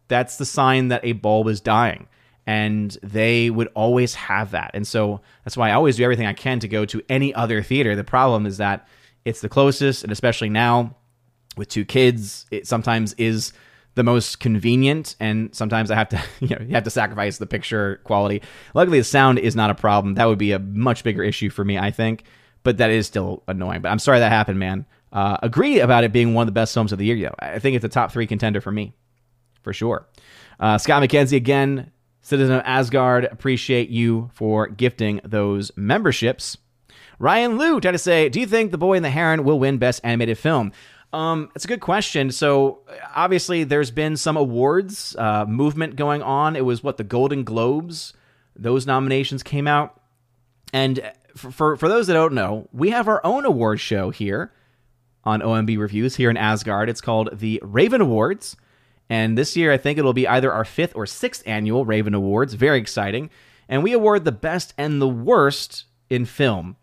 that's 0.07 0.37
the 0.37 0.45
sign 0.45 0.87
that 0.87 1.03
a 1.03 1.11
bulb 1.11 1.49
is 1.49 1.59
dying. 1.59 2.07
And 2.45 2.97
they 3.03 3.49
would 3.49 3.67
always 3.75 4.15
have 4.15 4.51
that. 4.51 4.71
And 4.73 4.87
so 4.87 5.19
that's 5.43 5.57
why 5.57 5.69
I 5.69 5.73
always 5.73 5.97
do 5.97 6.03
everything 6.05 6.25
I 6.25 6.31
can 6.31 6.61
to 6.61 6.69
go 6.69 6.85
to 6.85 7.01
any 7.09 7.33
other 7.33 7.61
theater. 7.61 7.97
The 7.97 8.05
problem 8.05 8.45
is 8.45 8.55
that 8.57 8.87
it's 9.25 9.41
the 9.41 9.49
closest, 9.49 10.03
and 10.03 10.11
especially 10.13 10.47
now 10.47 10.95
with 11.57 11.67
two 11.67 11.83
kids, 11.83 12.45
it 12.49 12.65
sometimes 12.65 13.13
is 13.15 13.51
the 13.97 14.03
most 14.03 14.39
convenient, 14.39 15.15
and 15.19 15.53
sometimes 15.55 15.89
I 15.89 15.95
have 15.95 16.09
to, 16.09 16.21
you 16.39 16.55
know, 16.55 16.61
you 16.61 16.75
have 16.75 16.83
to 16.83 16.89
sacrifice 16.89 17.39
the 17.39 17.47
picture 17.47 17.99
quality. 18.03 18.43
Luckily, 18.73 18.99
the 18.99 19.03
sound 19.03 19.39
is 19.39 19.55
not 19.55 19.71
a 19.71 19.75
problem. 19.75 20.13
That 20.13 20.25
would 20.25 20.37
be 20.37 20.51
a 20.51 20.59
much 20.59 21.03
bigger 21.03 21.23
issue 21.23 21.49
for 21.49 21.65
me, 21.65 21.77
I 21.77 21.91
think, 21.91 22.23
but 22.63 22.77
that 22.77 22.91
is 22.91 23.07
still 23.07 23.43
annoying. 23.47 23.81
But 23.81 23.89
I'm 23.89 23.99
sorry 23.99 24.19
that 24.19 24.31
happened, 24.31 24.59
man. 24.59 24.85
Uh, 25.11 25.37
agree 25.41 25.79
about 25.79 26.03
it 26.03 26.13
being 26.13 26.33
one 26.33 26.43
of 26.43 26.47
the 26.47 26.51
best 26.51 26.73
films 26.73 26.91
of 26.91 26.99
the 26.99 27.05
year, 27.05 27.17
though. 27.17 27.35
I 27.39 27.59
think 27.59 27.75
it's 27.75 27.83
a 27.85 27.89
top 27.89 28.11
three 28.11 28.27
contender 28.27 28.61
for 28.61 28.71
me, 28.71 28.93
for 29.63 29.73
sure. 29.73 30.07
Uh, 30.59 30.77
Scott 30.77 31.01
McKenzie 31.01 31.37
again, 31.37 31.91
Citizen 32.21 32.55
of 32.55 32.61
Asgard. 32.65 33.25
Appreciate 33.25 33.89
you 33.89 34.29
for 34.33 34.67
gifting 34.67 35.21
those 35.23 35.71
memberships. 35.75 36.57
Ryan 37.19 37.57
Liu 37.57 37.81
tried 37.81 37.93
to 37.93 37.97
say, 37.97 38.29
"Do 38.29 38.39
you 38.39 38.45
think 38.45 38.69
The 38.69 38.77
Boy 38.77 38.95
and 38.95 39.03
the 39.03 39.09
Heron 39.09 39.43
will 39.43 39.59
win 39.59 39.79
Best 39.79 40.01
Animated 40.03 40.37
Film?" 40.37 40.71
Um, 41.17 41.49
it's 41.55 41.65
a 41.65 41.67
good 41.67 41.81
question. 41.81 42.29
So 42.29 42.81
obviously, 43.15 43.63
there's 43.63 43.89
been 43.89 44.17
some 44.17 44.37
awards 44.37 45.15
uh, 45.17 45.45
movement 45.45 45.95
going 45.95 46.21
on. 46.21 46.55
It 46.55 46.63
was 46.63 46.83
what 46.83 46.97
the 46.97 47.03
Golden 47.03 47.43
Globes; 47.43 48.13
those 48.55 48.85
nominations 48.85 49.41
came 49.41 49.67
out, 49.67 49.99
and 50.71 51.11
for, 51.35 51.49
for 51.49 51.75
for 51.75 51.89
those 51.89 52.05
that 52.05 52.13
don't 52.13 52.35
know, 52.35 52.69
we 52.71 52.91
have 52.91 53.07
our 53.07 53.19
own 53.25 53.45
award 53.45 53.79
show 53.79 54.11
here 54.11 54.53
on 55.23 55.41
OMB 55.41 55.79
Reviews 55.79 56.15
here 56.17 56.29
in 56.29 56.37
Asgard. 56.37 56.87
It's 56.87 57.01
called 57.01 57.31
the 57.33 57.59
Raven 57.63 58.01
Awards, 58.01 58.55
and 59.09 59.35
this 59.35 59.57
year 59.57 59.71
I 59.71 59.77
think 59.77 59.97
it'll 59.97 60.13
be 60.13 60.27
either 60.27 60.53
our 60.53 60.65
fifth 60.65 60.95
or 60.95 61.07
sixth 61.07 61.41
annual 61.47 61.83
Raven 61.83 62.13
Awards. 62.13 62.53
Very 62.53 62.77
exciting, 62.77 63.31
and 63.67 63.81
we 63.81 63.91
award 63.91 64.23
the 64.23 64.31
best 64.31 64.75
and 64.77 65.01
the 65.01 65.09
worst 65.09 65.85
in 66.11 66.25
film. 66.25 66.75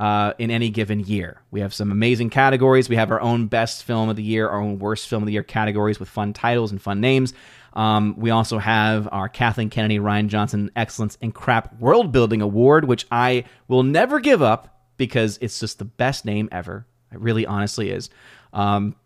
Uh, 0.00 0.32
in 0.38 0.50
any 0.50 0.70
given 0.70 1.00
year. 1.00 1.42
We 1.50 1.60
have 1.60 1.74
some 1.74 1.92
amazing 1.92 2.30
categories. 2.30 2.88
We 2.88 2.96
have 2.96 3.10
our 3.10 3.20
own 3.20 3.48
best 3.48 3.84
film 3.84 4.08
of 4.08 4.16
the 4.16 4.22
year, 4.22 4.48
our 4.48 4.58
own 4.58 4.78
worst 4.78 5.06
film 5.06 5.22
of 5.22 5.26
the 5.26 5.34
year 5.34 5.42
categories 5.42 6.00
with 6.00 6.08
fun 6.08 6.32
titles 6.32 6.70
and 6.70 6.80
fun 6.80 7.02
names. 7.02 7.34
Um, 7.74 8.14
we 8.16 8.30
also 8.30 8.56
have 8.56 9.10
our 9.12 9.28
Kathleen 9.28 9.68
Kennedy, 9.68 9.98
Rian 9.98 10.28
Johnson 10.28 10.70
Excellence 10.74 11.18
in 11.20 11.32
Crap 11.32 11.78
World 11.78 12.12
Building 12.12 12.40
Award, 12.40 12.86
which 12.86 13.06
I 13.10 13.44
will 13.68 13.82
never 13.82 14.20
give 14.20 14.40
up 14.40 14.80
because 14.96 15.38
it's 15.42 15.60
just 15.60 15.78
the 15.78 15.84
best 15.84 16.24
name 16.24 16.48
ever. 16.50 16.86
It 17.12 17.20
really, 17.20 17.44
honestly 17.44 17.90
is, 17.90 18.08
um, 18.54 18.96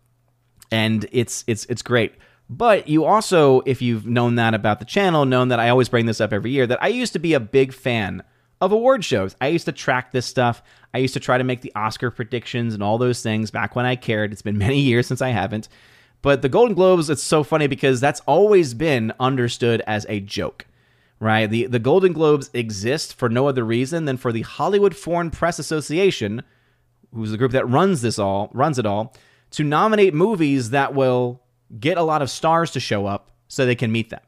and 0.71 1.05
it's 1.11 1.43
it's 1.45 1.65
it's 1.65 1.81
great. 1.81 2.13
But 2.49 2.87
you 2.87 3.03
also, 3.03 3.59
if 3.65 3.81
you've 3.81 4.05
known 4.07 4.35
that 4.35 4.53
about 4.53 4.79
the 4.79 4.85
channel, 4.85 5.25
known 5.25 5.49
that 5.49 5.59
I 5.59 5.67
always 5.67 5.89
bring 5.89 6.05
this 6.05 6.21
up 6.21 6.31
every 6.31 6.51
year, 6.51 6.65
that 6.67 6.81
I 6.81 6.87
used 6.87 7.11
to 7.11 7.19
be 7.19 7.33
a 7.33 7.41
big 7.41 7.73
fan 7.73 8.23
of 8.61 8.71
award 8.71 9.03
shows. 9.03 9.35
I 9.41 9.47
used 9.47 9.65
to 9.65 9.71
track 9.71 10.11
this 10.11 10.25
stuff. 10.25 10.63
I 10.93 10.99
used 10.99 11.13
to 11.13 11.19
try 11.19 11.37
to 11.37 11.43
make 11.43 11.61
the 11.61 11.73
Oscar 11.75 12.09
predictions 12.11 12.73
and 12.73 12.81
all 12.81 12.97
those 12.97 13.21
things 13.21 13.51
back 13.51 13.75
when 13.75 13.85
I 13.85 13.95
cared. 13.95 14.31
It's 14.31 14.41
been 14.41 14.57
many 14.59 14.79
years 14.79 15.07
since 15.07 15.21
I 15.21 15.29
haven't. 15.29 15.67
But 16.21 16.41
the 16.41 16.49
Golden 16.49 16.73
Globes, 16.75 17.09
it's 17.09 17.21
so 17.21 17.43
funny 17.43 17.67
because 17.67 17.99
that's 17.99 18.21
always 18.21 18.73
been 18.73 19.13
understood 19.19 19.81
as 19.85 20.07
a 20.09 20.19
joke, 20.19 20.65
right? 21.19 21.47
The, 21.47 21.67
the 21.67 21.77
Golden 21.77 22.13
Globes 22.13 22.49
exist 22.53 23.13
for 23.13 23.29
no 23.29 23.47
other 23.47 23.63
reason 23.63 24.05
than 24.05 24.17
for 24.17 24.31
the 24.31 24.41
Hollywood 24.41 24.95
Foreign 24.95 25.29
Press 25.29 25.59
Association, 25.59 26.41
who's 27.13 27.29
the 27.31 27.37
group 27.37 27.51
that 27.51 27.69
runs 27.69 28.01
this 28.01 28.17
all, 28.17 28.49
runs 28.53 28.79
it 28.79 28.87
all, 28.87 29.13
to 29.51 29.63
nominate 29.63 30.15
movies 30.15 30.71
that 30.71 30.95
will 30.95 31.43
get 31.79 31.97
a 31.97 32.03
lot 32.03 32.23
of 32.23 32.31
stars 32.31 32.71
to 32.71 32.79
show 32.79 33.05
up 33.05 33.31
so 33.47 33.65
they 33.65 33.75
can 33.75 33.91
meet 33.91 34.09
them. 34.09 34.21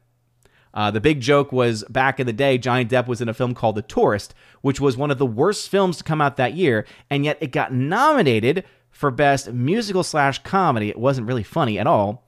Uh, 0.74 0.90
the 0.90 1.00
big 1.00 1.20
joke 1.20 1.50
was 1.52 1.82
back 1.84 2.20
in 2.20 2.26
the 2.26 2.32
day, 2.32 2.58
Johnny 2.58 2.84
Depp 2.84 3.06
was 3.06 3.20
in 3.20 3.28
a 3.28 3.34
film 3.34 3.54
called 3.54 3.76
The 3.76 3.82
Tourist, 3.82 4.34
which 4.60 4.80
was 4.80 4.96
one 4.96 5.10
of 5.10 5.18
the 5.18 5.26
worst 5.26 5.68
films 5.68 5.98
to 5.98 6.04
come 6.04 6.20
out 6.20 6.36
that 6.36 6.54
year, 6.54 6.86
and 7.10 7.24
yet 7.24 7.38
it 7.40 7.52
got 7.52 7.72
nominated 7.72 8.64
for 8.90 9.10
Best 9.10 9.52
Musical 9.52 10.02
slash 10.02 10.42
Comedy. 10.42 10.88
It 10.88 10.98
wasn't 10.98 11.26
really 11.26 11.42
funny 11.42 11.78
at 11.78 11.86
all. 11.86 12.24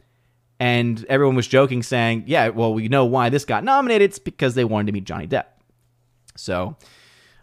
And 0.59 1.05
everyone 1.09 1.37
was 1.37 1.49
joking, 1.49 1.83
saying, 1.83 2.25
Yeah, 2.27 2.49
well, 2.49 2.75
we 2.75 2.89
know 2.89 3.07
why 3.07 3.31
this 3.31 3.45
got 3.45 3.65
nominated. 3.65 4.11
It's 4.11 4.19
because 4.19 4.55
they 4.55 4.65
wanted 4.65 4.87
to 4.87 4.93
meet 4.93 5.05
Johnny 5.05 5.27
Depp. 5.27 5.47
So, 6.37 6.77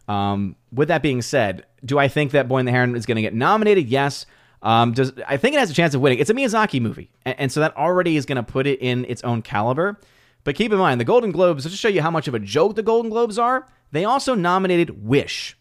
um, 0.08 0.56
with 0.72 0.88
that 0.89 1.01
being 1.01 1.22
said, 1.22 1.66
do 1.84 1.98
I 1.98 2.08
think 2.08 2.32
that 2.32 2.48
Boy 2.48 2.60
and 2.60 2.68
the 2.68 2.72
Heron 2.72 2.96
is 2.96 3.06
going 3.06 3.16
to 3.16 3.22
get 3.22 3.34
nominated? 3.34 3.88
Yes. 3.88 4.25
Um, 4.62 4.94
does 4.94 5.13
I 5.27 5.38
think 5.38 5.56
it 5.56 5.60
has 5.60 5.70
a 5.70 5.74
chance 5.74 5.94
of 5.94 6.01
winning? 6.01 6.20
It's 6.20 6.30
a 6.30 6.34
Miyazaki 6.34 6.82
movie, 6.82 7.12
and, 7.25 7.39
and 7.39 7.51
so 7.51 7.60
that 7.60 7.75
already 7.77 8.18
is 8.18 8.25
going 8.25 8.38
to 8.38 8.44
put 8.44 8.66
it 8.66 8.80
in 8.82 9.06
its 9.06 9.24
own 9.24 9.42
caliber. 9.42 10.00
But 10.48 10.56
keep 10.56 10.72
in 10.72 10.77
mind, 10.77 11.01
the 11.01 11.04
Golden 11.04 11.34
Globes, 11.34 11.63
just 11.63 11.75
to 11.75 11.77
show 11.77 11.89
you 11.89 12.01
how 12.01 12.10
much 12.10 12.30
of 12.30 12.34
a 12.34 12.39
joke 12.39 12.77
the 12.77 12.82
Golden 12.82 13.12
Globes 13.12 13.38
are, 13.38 13.68
they 13.92 14.06
also 14.06 14.34
nominated 14.34 15.06
Wish 15.06 15.58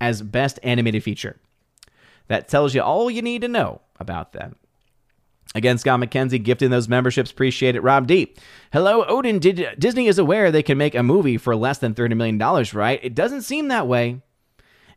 as 0.00 0.22
Best 0.22 0.58
Animated 0.64 1.04
Feature. 1.04 1.38
That 2.26 2.48
tells 2.48 2.74
you 2.74 2.82
all 2.82 3.12
you 3.12 3.22
need 3.22 3.42
to 3.42 3.48
know 3.48 3.80
about 4.00 4.32
them. 4.32 4.56
Again, 5.54 5.78
Scott 5.78 6.00
McKenzie 6.00 6.42
gifting 6.42 6.70
those 6.70 6.88
memberships. 6.88 7.30
Appreciate 7.30 7.76
it. 7.76 7.82
Rob 7.84 8.08
D. 8.08 8.34
Hello, 8.72 9.04
Odin. 9.04 9.38
Did, 9.38 9.78
Disney 9.78 10.08
is 10.08 10.18
aware 10.18 10.50
they 10.50 10.64
can 10.64 10.78
make 10.78 10.96
a 10.96 11.04
movie 11.04 11.36
for 11.36 11.54
less 11.54 11.78
than 11.78 11.94
$30 11.94 12.16
million, 12.16 12.66
right? 12.74 12.98
It 13.00 13.14
doesn't 13.14 13.42
seem 13.42 13.68
that 13.68 13.86
way. 13.86 14.20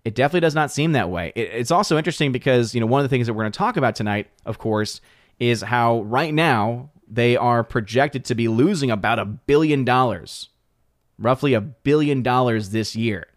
It 0.04 0.16
definitely 0.16 0.40
does 0.40 0.56
not 0.56 0.72
seem 0.72 0.94
that 0.94 1.12
way. 1.12 1.32
It, 1.36 1.48
it's 1.54 1.70
also 1.70 1.96
interesting 1.96 2.32
because, 2.32 2.74
you 2.74 2.82
know, 2.82 2.88
one 2.88 3.02
of 3.02 3.06
the 3.06 3.14
things 3.16 3.28
that 3.28 3.36
we're 3.36 3.44
going 3.44 3.52
to 3.52 3.58
talk 3.60 3.78
about 3.78 3.96
tonight, 3.96 4.32
of 4.48 4.58
course, 4.58 5.00
is 5.40 5.62
how 5.62 6.02
right 6.02 6.34
now 6.34 6.90
they 7.12 7.36
are 7.36 7.64
projected 7.64 8.24
to 8.26 8.36
be 8.36 8.48
losing 8.48 8.90
about 8.90 9.20
a 9.20 9.26
billion 9.26 9.84
dollars, 9.84 10.50
roughly 11.20 11.54
a 11.54 11.62
billion 11.62 12.24
dollars 12.24 12.70
this 12.70 12.96
year. 12.96 13.28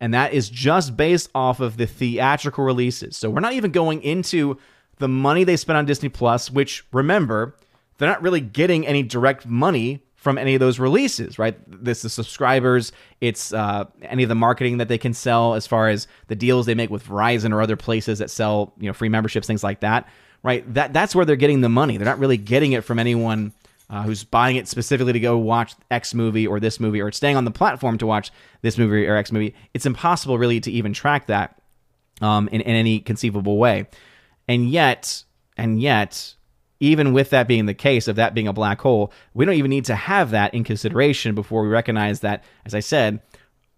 And 0.00 0.12
that 0.14 0.32
is 0.32 0.50
just 0.50 0.96
based 0.96 1.30
off 1.34 1.60
of 1.60 1.76
the 1.76 1.86
theatrical 1.86 2.64
releases. 2.64 3.16
So 3.16 3.30
we're 3.30 3.40
not 3.40 3.52
even 3.52 3.70
going 3.70 4.02
into 4.02 4.58
the 4.98 5.08
money 5.08 5.44
they 5.44 5.56
spent 5.56 5.76
on 5.76 5.86
Disney 5.86 6.08
Plus, 6.08 6.50
which 6.50 6.84
remember, 6.92 7.54
they're 7.98 8.08
not 8.08 8.22
really 8.22 8.40
getting 8.40 8.86
any 8.86 9.02
direct 9.02 9.46
money 9.46 10.02
from 10.20 10.38
any 10.38 10.54
of 10.54 10.60
those 10.60 10.78
releases, 10.78 11.38
right? 11.38 11.56
This 11.66 12.02
the 12.02 12.10
subscribers, 12.10 12.92
it's 13.20 13.52
uh, 13.52 13.86
any 14.02 14.22
of 14.22 14.28
the 14.28 14.34
marketing 14.34 14.78
that 14.78 14.88
they 14.88 14.98
can 14.98 15.14
sell 15.14 15.54
as 15.54 15.66
far 15.66 15.88
as 15.88 16.06
the 16.28 16.36
deals 16.36 16.66
they 16.66 16.74
make 16.74 16.90
with 16.90 17.06
Verizon 17.06 17.52
or 17.52 17.60
other 17.62 17.76
places 17.76 18.18
that 18.18 18.30
sell 18.30 18.72
you 18.78 18.86
know 18.86 18.92
free 18.92 19.08
memberships, 19.08 19.46
things 19.46 19.64
like 19.64 19.80
that 19.80 20.08
right? 20.42 20.72
That 20.74 20.92
that's 20.92 21.14
where 21.14 21.24
they're 21.24 21.36
getting 21.36 21.60
the 21.60 21.68
money. 21.68 21.96
They're 21.96 22.06
not 22.06 22.18
really 22.18 22.36
getting 22.36 22.72
it 22.72 22.84
from 22.84 22.98
anyone 22.98 23.52
uh, 23.88 24.02
who's 24.02 24.24
buying 24.24 24.56
it 24.56 24.68
specifically 24.68 25.12
to 25.12 25.20
go 25.20 25.36
watch 25.36 25.74
X 25.90 26.14
movie 26.14 26.46
or 26.46 26.60
this 26.60 26.78
movie 26.78 27.00
or 27.00 27.10
staying 27.12 27.36
on 27.36 27.44
the 27.44 27.50
platform 27.50 27.98
to 27.98 28.06
watch 28.06 28.30
this 28.62 28.78
movie 28.78 29.06
or 29.06 29.16
X 29.16 29.32
movie. 29.32 29.54
It's 29.74 29.86
impossible 29.86 30.38
really 30.38 30.60
to 30.60 30.70
even 30.70 30.92
track 30.92 31.26
that 31.26 31.60
um, 32.20 32.48
in, 32.48 32.60
in 32.60 32.74
any 32.74 33.00
conceivable 33.00 33.58
way. 33.58 33.88
And 34.48 34.68
yet, 34.68 35.24
and 35.56 35.80
yet, 35.80 36.34
even 36.80 37.12
with 37.12 37.30
that 37.30 37.46
being 37.46 37.66
the 37.66 37.74
case, 37.74 38.08
of 38.08 38.16
that 38.16 38.34
being 38.34 38.48
a 38.48 38.52
black 38.52 38.80
hole, 38.80 39.12
we 39.34 39.44
don't 39.44 39.54
even 39.54 39.70
need 39.70 39.84
to 39.84 39.94
have 39.94 40.30
that 40.30 40.54
in 40.54 40.64
consideration 40.64 41.34
before 41.34 41.62
we 41.62 41.68
recognize 41.68 42.20
that, 42.20 42.42
as 42.64 42.74
I 42.74 42.80
said, 42.80 43.20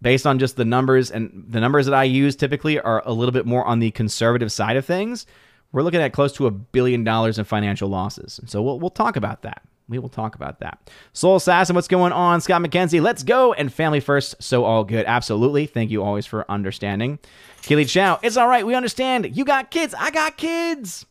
based 0.01 0.25
on 0.25 0.39
just 0.39 0.55
the 0.55 0.65
numbers 0.65 1.11
and 1.11 1.45
the 1.47 1.59
numbers 1.59 1.85
that 1.85 1.95
I 1.95 2.05
use 2.05 2.35
typically 2.35 2.79
are 2.79 3.03
a 3.05 3.13
little 3.13 3.31
bit 3.31 3.45
more 3.45 3.65
on 3.65 3.79
the 3.79 3.91
conservative 3.91 4.51
side 4.51 4.77
of 4.77 4.85
things 4.85 5.25
we're 5.73 5.81
looking 5.81 6.01
at 6.01 6.13
close 6.13 6.31
to 6.33 6.47
a 6.47 6.51
billion 6.51 7.03
dollars 7.03 7.37
in 7.37 7.43
financial 7.43 7.89
losses. 7.89 8.39
So 8.45 8.61
we'll, 8.61 8.79
we'll 8.79 8.89
talk 8.91 9.17
about 9.17 9.41
that. 9.41 9.63
We 9.89 9.99
will 9.99 10.07
talk 10.07 10.35
about 10.35 10.59
that. 10.59 10.89
Soul 11.11 11.35
Assassin, 11.35 11.75
what's 11.75 11.89
going 11.89 12.13
on? 12.13 12.39
Scott 12.39 12.61
McKenzie, 12.61 13.01
let's 13.01 13.21
go. 13.21 13.51
And 13.51 13.73
family 13.73 13.99
first, 13.99 14.41
so 14.41 14.63
all 14.63 14.85
good. 14.85 15.05
Absolutely. 15.05 15.65
Thank 15.65 15.91
you 15.91 16.01
always 16.01 16.25
for 16.25 16.49
understanding. 16.49 17.19
Keely 17.63 17.83
Chow, 17.83 18.19
it's 18.23 18.37
all 18.37 18.47
right. 18.47 18.65
We 18.65 18.75
understand. 18.75 19.35
You 19.35 19.43
got 19.43 19.71
kids. 19.71 19.93
I 19.97 20.11
got 20.11 20.37
kids. 20.37 21.05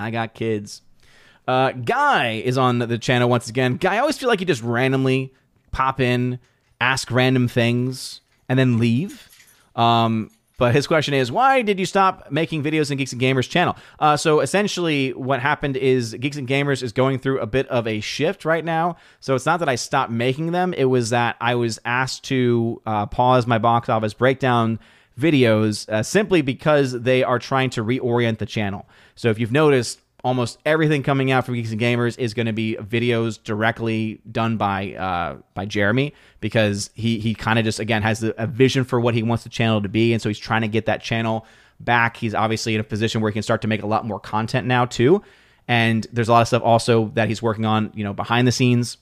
I 0.00 0.10
got 0.10 0.34
kids. 0.34 0.82
Uh, 1.46 1.72
Guy 1.72 2.42
is 2.44 2.58
on 2.58 2.78
the 2.78 2.98
channel 2.98 3.28
once 3.28 3.48
again. 3.48 3.76
Guy, 3.76 3.96
I 3.96 3.98
always 3.98 4.18
feel 4.18 4.28
like 4.28 4.40
you 4.40 4.46
just 4.46 4.62
randomly 4.62 5.32
pop 5.70 6.00
in, 6.00 6.38
ask 6.80 7.10
random 7.10 7.48
things, 7.48 8.20
and 8.48 8.58
then 8.58 8.78
leave. 8.78 9.28
Um, 9.74 10.30
but 10.58 10.74
his 10.74 10.86
question 10.86 11.12
is, 11.12 11.30
why 11.30 11.60
did 11.60 11.78
you 11.78 11.84
stop 11.84 12.30
making 12.30 12.62
videos 12.62 12.90
in 12.90 12.96
Geeks 12.96 13.12
and 13.12 13.20
Gamers 13.20 13.48
channel? 13.48 13.76
Uh, 13.98 14.16
so 14.16 14.40
essentially, 14.40 15.12
what 15.12 15.40
happened 15.40 15.76
is 15.76 16.14
Geeks 16.14 16.38
and 16.38 16.48
Gamers 16.48 16.82
is 16.82 16.92
going 16.92 17.18
through 17.18 17.40
a 17.40 17.46
bit 17.46 17.68
of 17.68 17.86
a 17.86 18.00
shift 18.00 18.46
right 18.46 18.64
now. 18.64 18.96
So 19.20 19.34
it's 19.34 19.44
not 19.44 19.60
that 19.60 19.68
I 19.68 19.74
stopped 19.74 20.10
making 20.10 20.52
them; 20.52 20.72
it 20.72 20.86
was 20.86 21.10
that 21.10 21.36
I 21.40 21.56
was 21.56 21.78
asked 21.84 22.24
to 22.24 22.80
uh, 22.86 23.06
pause 23.06 23.46
my 23.46 23.58
box 23.58 23.90
office 23.90 24.14
breakdown 24.14 24.78
videos 25.20 25.88
uh, 25.90 26.02
simply 26.02 26.40
because 26.40 26.92
they 26.92 27.22
are 27.22 27.38
trying 27.38 27.70
to 27.70 27.84
reorient 27.84 28.38
the 28.38 28.46
channel. 28.46 28.86
So 29.14 29.28
if 29.28 29.38
you've 29.38 29.52
noticed, 29.52 30.00
almost 30.26 30.58
everything 30.66 31.04
coming 31.04 31.30
out 31.30 31.46
from 31.46 31.54
Geeks 31.54 31.70
and 31.70 31.80
Gamers 31.80 32.18
is 32.18 32.34
going 32.34 32.46
to 32.46 32.52
be 32.52 32.76
videos 32.80 33.40
directly 33.40 34.20
done 34.30 34.56
by 34.56 34.92
uh, 34.94 35.36
by 35.54 35.66
Jeremy 35.66 36.14
because 36.40 36.90
he 36.94 37.20
he 37.20 37.32
kind 37.32 37.60
of 37.60 37.64
just 37.64 37.78
again 37.78 38.02
has 38.02 38.24
a 38.24 38.46
vision 38.48 38.82
for 38.82 39.00
what 39.00 39.14
he 39.14 39.22
wants 39.22 39.44
the 39.44 39.50
channel 39.50 39.80
to 39.82 39.88
be, 39.88 40.12
and 40.12 40.20
so 40.20 40.28
he's 40.28 40.40
trying 40.40 40.62
to 40.62 40.68
get 40.68 40.86
that 40.86 41.00
channel 41.00 41.46
back. 41.78 42.16
He's 42.16 42.34
obviously 42.34 42.74
in 42.74 42.80
a 42.80 42.84
position 42.84 43.20
where 43.20 43.30
he 43.30 43.34
can 43.34 43.44
start 43.44 43.62
to 43.62 43.68
make 43.68 43.84
a 43.84 43.86
lot 43.86 44.04
more 44.04 44.18
content 44.18 44.66
now 44.66 44.84
too, 44.84 45.22
and 45.68 46.04
there's 46.12 46.28
a 46.28 46.32
lot 46.32 46.42
of 46.42 46.48
stuff 46.48 46.62
also 46.64 47.12
that 47.14 47.28
he's 47.28 47.40
working 47.40 47.64
on, 47.64 47.92
you 47.94 48.02
know, 48.02 48.12
behind 48.12 48.48
the 48.48 48.52
scenes. 48.52 48.98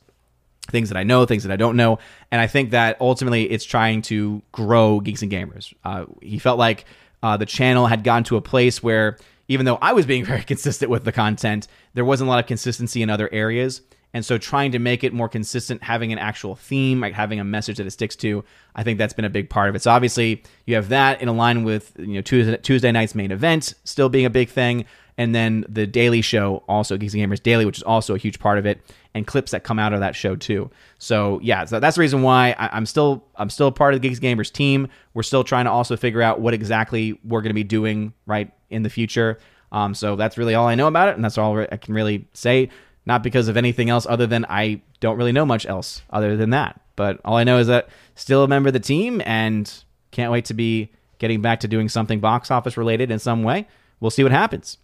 Things 0.68 0.88
that 0.88 0.96
I 0.96 1.04
know, 1.04 1.26
things 1.26 1.42
that 1.42 1.52
I 1.52 1.56
don't 1.56 1.76
know, 1.76 1.98
and 2.30 2.40
I 2.40 2.46
think 2.46 2.70
that 2.70 2.98
ultimately 2.98 3.50
it's 3.50 3.66
trying 3.66 4.00
to 4.02 4.42
grow 4.50 5.00
Geeks 5.00 5.20
and 5.20 5.30
Gamers. 5.30 5.74
Uh, 5.84 6.06
he 6.22 6.38
felt 6.38 6.58
like 6.58 6.86
uh, 7.22 7.36
the 7.36 7.44
channel 7.44 7.86
had 7.86 8.02
gotten 8.02 8.24
to 8.24 8.36
a 8.36 8.40
place 8.40 8.82
where 8.82 9.18
even 9.48 9.66
though 9.66 9.78
I 9.80 9.92
was 9.92 10.06
being 10.06 10.24
very 10.32 10.42
consistent 10.42 10.90
with 10.90 11.04
the 11.04 11.12
content, 11.12 11.68
there 11.94 12.04
wasn't 12.04 12.28
a 12.28 12.30
lot 12.30 12.40
of 12.40 12.46
consistency 12.46 13.02
in 13.02 13.10
other 13.10 13.28
areas. 13.32 13.82
And 14.14 14.24
so 14.24 14.38
trying 14.38 14.70
to 14.72 14.78
make 14.78 15.02
it 15.02 15.12
more 15.12 15.28
consistent, 15.28 15.82
having 15.82 16.12
an 16.12 16.18
actual 16.18 16.54
theme, 16.54 17.00
like 17.00 17.14
having 17.14 17.40
a 17.40 17.44
message 17.44 17.78
that 17.78 17.86
it 17.86 17.90
sticks 17.90 18.14
to, 18.16 18.44
I 18.76 18.84
think 18.84 18.96
that's 18.96 19.12
been 19.12 19.24
a 19.24 19.30
big 19.30 19.50
part 19.50 19.68
of 19.68 19.74
it. 19.74 19.82
So 19.82 19.90
obviously 19.90 20.44
you 20.66 20.76
have 20.76 20.88
that 20.90 21.20
in 21.20 21.36
line 21.36 21.64
with 21.64 21.92
you 21.98 22.14
know 22.14 22.20
Tuesday, 22.20 22.56
Tuesday 22.58 22.92
night's 22.92 23.16
main 23.16 23.32
event 23.32 23.74
still 23.82 24.08
being 24.08 24.24
a 24.24 24.30
big 24.30 24.50
thing, 24.50 24.84
and 25.18 25.34
then 25.34 25.64
the 25.68 25.86
daily 25.86 26.22
show 26.22 26.62
also 26.68 26.96
Geeks 26.96 27.14
and 27.14 27.22
Gamers 27.22 27.42
Daily, 27.42 27.66
which 27.66 27.78
is 27.78 27.82
also 27.82 28.14
a 28.14 28.18
huge 28.18 28.38
part 28.38 28.58
of 28.58 28.66
it, 28.66 28.80
and 29.14 29.26
clips 29.26 29.52
that 29.52 29.62
come 29.62 29.78
out 29.78 29.92
of 29.92 30.00
that 30.00 30.16
show 30.16 30.34
too. 30.34 30.70
So 30.98 31.40
yeah, 31.42 31.64
so 31.64 31.80
that's 31.80 31.96
the 31.96 32.00
reason 32.00 32.22
why 32.22 32.54
I, 32.58 32.76
am 32.76 32.84
still 32.84 33.24
I'm 33.36 33.48
still 33.48 33.70
part 33.70 33.94
of 33.94 34.02
the 34.02 34.08
Geeks 34.08 34.20
Gamers 34.20 34.52
team. 34.52 34.88
We're 35.14 35.22
still 35.22 35.44
trying 35.44 35.66
to 35.66 35.70
also 35.70 35.96
figure 35.96 36.20
out 36.20 36.40
what 36.40 36.52
exactly 36.52 37.18
we're 37.24 37.40
going 37.40 37.50
to 37.50 37.54
be 37.54 37.64
doing 37.64 38.12
right 38.26 38.52
in 38.70 38.82
the 38.82 38.90
future. 38.90 39.38
Um, 39.70 39.94
so 39.94 40.16
that's 40.16 40.36
really 40.36 40.54
all 40.54 40.66
I 40.66 40.74
know 40.74 40.88
about 40.88 41.08
it, 41.08 41.14
and 41.14 41.24
that's 41.24 41.38
all 41.38 41.58
I 41.58 41.76
can 41.76 41.94
really 41.94 42.26
say. 42.32 42.68
Not 43.06 43.22
because 43.22 43.48
of 43.48 43.56
anything 43.56 43.90
else 43.90 44.06
other 44.08 44.26
than 44.26 44.46
I 44.48 44.80
don't 45.00 45.18
really 45.18 45.32
know 45.32 45.44
much 45.44 45.66
else 45.66 46.02
other 46.10 46.36
than 46.36 46.50
that. 46.50 46.80
But 46.96 47.20
all 47.24 47.36
I 47.36 47.44
know 47.44 47.58
is 47.58 47.66
that 47.66 47.88
still 48.14 48.44
a 48.44 48.48
member 48.48 48.68
of 48.68 48.72
the 48.72 48.80
team 48.80 49.20
and 49.26 49.70
can't 50.10 50.32
wait 50.32 50.46
to 50.46 50.54
be 50.54 50.90
getting 51.18 51.42
back 51.42 51.60
to 51.60 51.68
doing 51.68 51.88
something 51.88 52.20
box 52.20 52.50
office 52.50 52.76
related 52.76 53.10
in 53.10 53.18
some 53.18 53.42
way. 53.42 53.66
We'll 54.00 54.10
see 54.10 54.22
what 54.22 54.32
happens. 54.32 54.78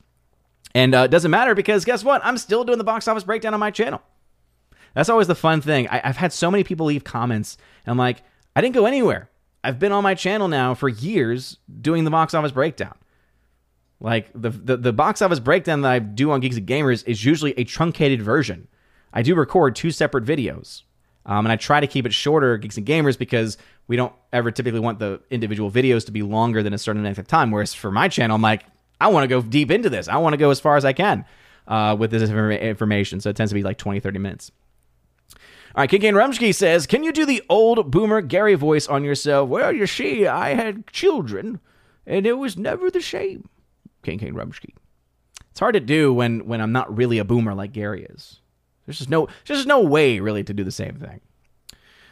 And 0.75 0.95
uh, 0.95 1.01
it 1.01 1.11
doesn't 1.11 1.31
matter 1.31 1.55
because 1.55 1.85
guess 1.85 2.05
what? 2.05 2.21
I'm 2.25 2.39
still 2.39 2.65
doing 2.65 2.79
the 2.79 2.85
box 2.85 3.09
office 3.09 3.25
breakdown 3.25 3.55
on 3.55 3.61
my 3.61 3.71
channel. 3.71 4.03
That's 4.95 5.09
always 5.09 5.27
the 5.27 5.35
fun 5.35 5.61
thing. 5.61 5.89
I, 5.89 6.07
have 6.07 6.17
had 6.17 6.33
so 6.33 6.51
many 6.51 6.65
people 6.65 6.87
leave 6.87 7.05
comments, 7.05 7.57
and 7.85 7.93
I'm 7.93 7.99
like, 7.99 8.23
I 8.57 8.61
didn't 8.61 8.75
go 8.75 8.87
anywhere. 8.87 9.31
I've 9.63 9.79
been 9.79 9.93
on 9.93 10.03
my 10.03 10.15
channel 10.15 10.49
now 10.49 10.75
for 10.75 10.89
years 10.89 11.59
doing 11.81 12.05
the 12.05 12.11
box 12.11 12.35
office 12.35 12.53
breakdown. 12.53 12.95
Like 14.01 14.31
the, 14.35 14.51
the, 14.51 14.77
the 14.79 14.93
box 14.93 15.21
office 15.21 15.41
breakdown 15.41 15.83
that 15.83 15.93
I 15.93 15.99
do 15.99 16.31
on 16.31 16.41
Geeks 16.41 16.57
and 16.57 16.67
Gamers 16.67 17.07
is 17.07 17.25
usually 17.25 17.53
a 17.59 17.65
truncated 17.65 18.23
version. 18.23 18.69
I 19.13 19.23
do 19.23 19.35
record 19.35 19.77
two 19.77 19.91
separate 19.91 20.25
videos. 20.25 20.83
Um, 21.27 21.45
and 21.45 21.53
I 21.53 21.57
try 21.57 21.81
to 21.81 21.87
keep 21.87 22.07
it 22.07 22.15
shorter, 22.15 22.57
Geeks 22.57 22.79
and 22.79 22.87
Gamers, 22.87 23.19
because 23.19 23.59
we 23.87 23.97
don't 23.97 24.15
ever 24.33 24.51
typically 24.51 24.81
want 24.81 24.99
the 24.99 25.21
individual 25.31 25.71
videos 25.71 26.07
to 26.07 26.13
be 26.13 26.23
longer 26.23 26.63
than 26.63 26.73
a 26.73 26.79
certain 26.79 27.03
length 27.03 27.19
of 27.19 27.29
time. 27.29 27.51
Whereas 27.51 27.75
for 27.75 27.91
my 27.91 28.09
channel, 28.09 28.35
I'm 28.35 28.43
like, 28.43 28.65
I 29.01 29.09
want 29.09 29.25
to 29.25 29.29
go 29.29 29.43
deep 29.43 29.71
into 29.71 29.91
this. 29.91 30.09
I 30.09 30.17
want 30.17 30.33
to 30.33 30.39
go 30.39 30.51
as 30.51 30.61
far 30.61 30.77
as 30.77 30.85
I 30.85 30.95
can 30.95 31.27
uh, 31.69 31.95
with 31.99 32.11
this 32.11 32.29
information. 32.31 33.21
So 33.21 33.29
it 33.31 33.37
tends 33.37 33.51
to 33.51 33.55
be 33.55 33.63
like 33.63 33.77
20, 33.77 34.01
30 34.01 34.19
minutes. 34.19 34.51
All 35.75 35.83
right, 35.83 35.91
King 35.91 36.01
Kane 36.01 36.15
Rumsky 36.15 36.55
says, 36.55 36.87
Can 36.87 37.05
you 37.05 37.13
do 37.13 37.25
the 37.25 37.43
old 37.49 37.91
boomer 37.91 38.21
Gary 38.21 38.55
voice 38.55 38.89
on 38.89 39.05
yourself? 39.05 39.49
Well, 39.49 39.73
you 39.73 39.87
see, 39.87 40.27
I 40.27 40.55
had 40.55 40.87
children, 40.89 41.61
and 42.07 42.27
it 42.27 42.35
was 42.35 42.57
never 42.57 42.91
the 42.91 43.01
same. 43.01 43.49
King 44.03 44.19
Kane 44.19 44.35
Rumsky. 44.35 44.75
It's 45.51 45.61
hard 45.61 45.75
to 45.75 45.81
do 45.81 46.13
when 46.13 46.47
when 46.47 46.61
I'm 46.61 46.73
not 46.73 46.97
really 46.97 47.19
a 47.19 47.25
boomer 47.25 47.55
like 47.55 47.73
Gary 47.73 48.05
is. 48.05 48.41
There's 48.87 48.99
just 48.99 49.11
no 49.11 49.27
there's 49.47 49.61
just 49.61 49.69
no 49.69 49.81
way 49.81 50.19
really 50.19 50.43
to 50.45 50.55
do 50.55 50.65
the 50.65 50.73
same 50.73 50.97
thing. 50.97 51.21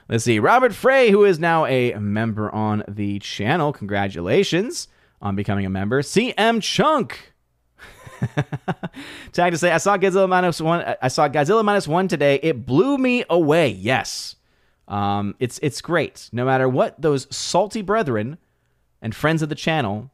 Let's 0.09 0.25
see. 0.25 0.39
Robert 0.39 0.75
Frey, 0.75 1.11
who 1.11 1.25
is 1.25 1.39
now 1.39 1.67
a 1.67 1.95
member 1.95 2.51
on 2.55 2.83
the 2.89 3.19
channel. 3.19 3.73
Congratulations 3.73 4.89
on 5.21 5.37
becoming 5.37 5.67
a 5.67 5.71
member. 5.71 6.03
CM 6.03 6.63
Chunk. 6.63 7.33
Tag 9.33 9.53
to 9.53 9.59
say, 9.59 9.73
I 9.73 9.79
saw 9.79 9.97
Godzilla 9.97 10.29
minus 10.29 10.61
one. 10.61 10.85
I 11.01 11.09
saw 11.09 11.29
Godzilla 11.29 11.65
minus 11.65 11.89
one 11.89 12.09
today. 12.09 12.41
It 12.43 12.67
blew 12.67 12.99
me 12.99 13.25
away. 13.31 13.69
Yes, 13.69 14.37
um, 14.87 15.35
it's 15.39 15.59
it's 15.63 15.81
great. 15.81 16.29
No 16.33 16.45
matter 16.45 16.69
what 16.69 17.01
those 17.01 17.27
salty 17.35 17.83
brethren 17.83 18.39
and 19.01 19.15
friends 19.15 19.43
of 19.43 19.49
the 19.49 19.55
channel, 19.55 20.11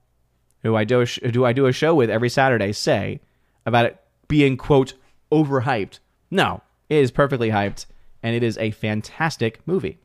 who 0.63 0.77
I 0.77 0.85
do 0.85 1.01
a 1.01 1.07
sh- 1.07 1.21
who 1.35 1.45
I 1.45 1.53
do 1.53 1.67
a 1.67 1.73
show 1.73 1.95
with 1.95 2.11
every 2.11 2.29
Saturday, 2.29 2.73
say 2.73 3.21
about 3.65 3.87
it 3.87 4.01
being 4.29 4.57
quote 4.57 4.95
overhyped. 5.31 5.99
No, 6.31 6.63
it 6.89 6.97
is 6.97 7.11
perfectly 7.11 7.51
hyped, 7.51 7.87
and 8.23 8.35
it 8.35 8.43
is 8.43 8.59
a 8.59 8.71
fantastic 8.73 9.61
movie. 9.67 9.99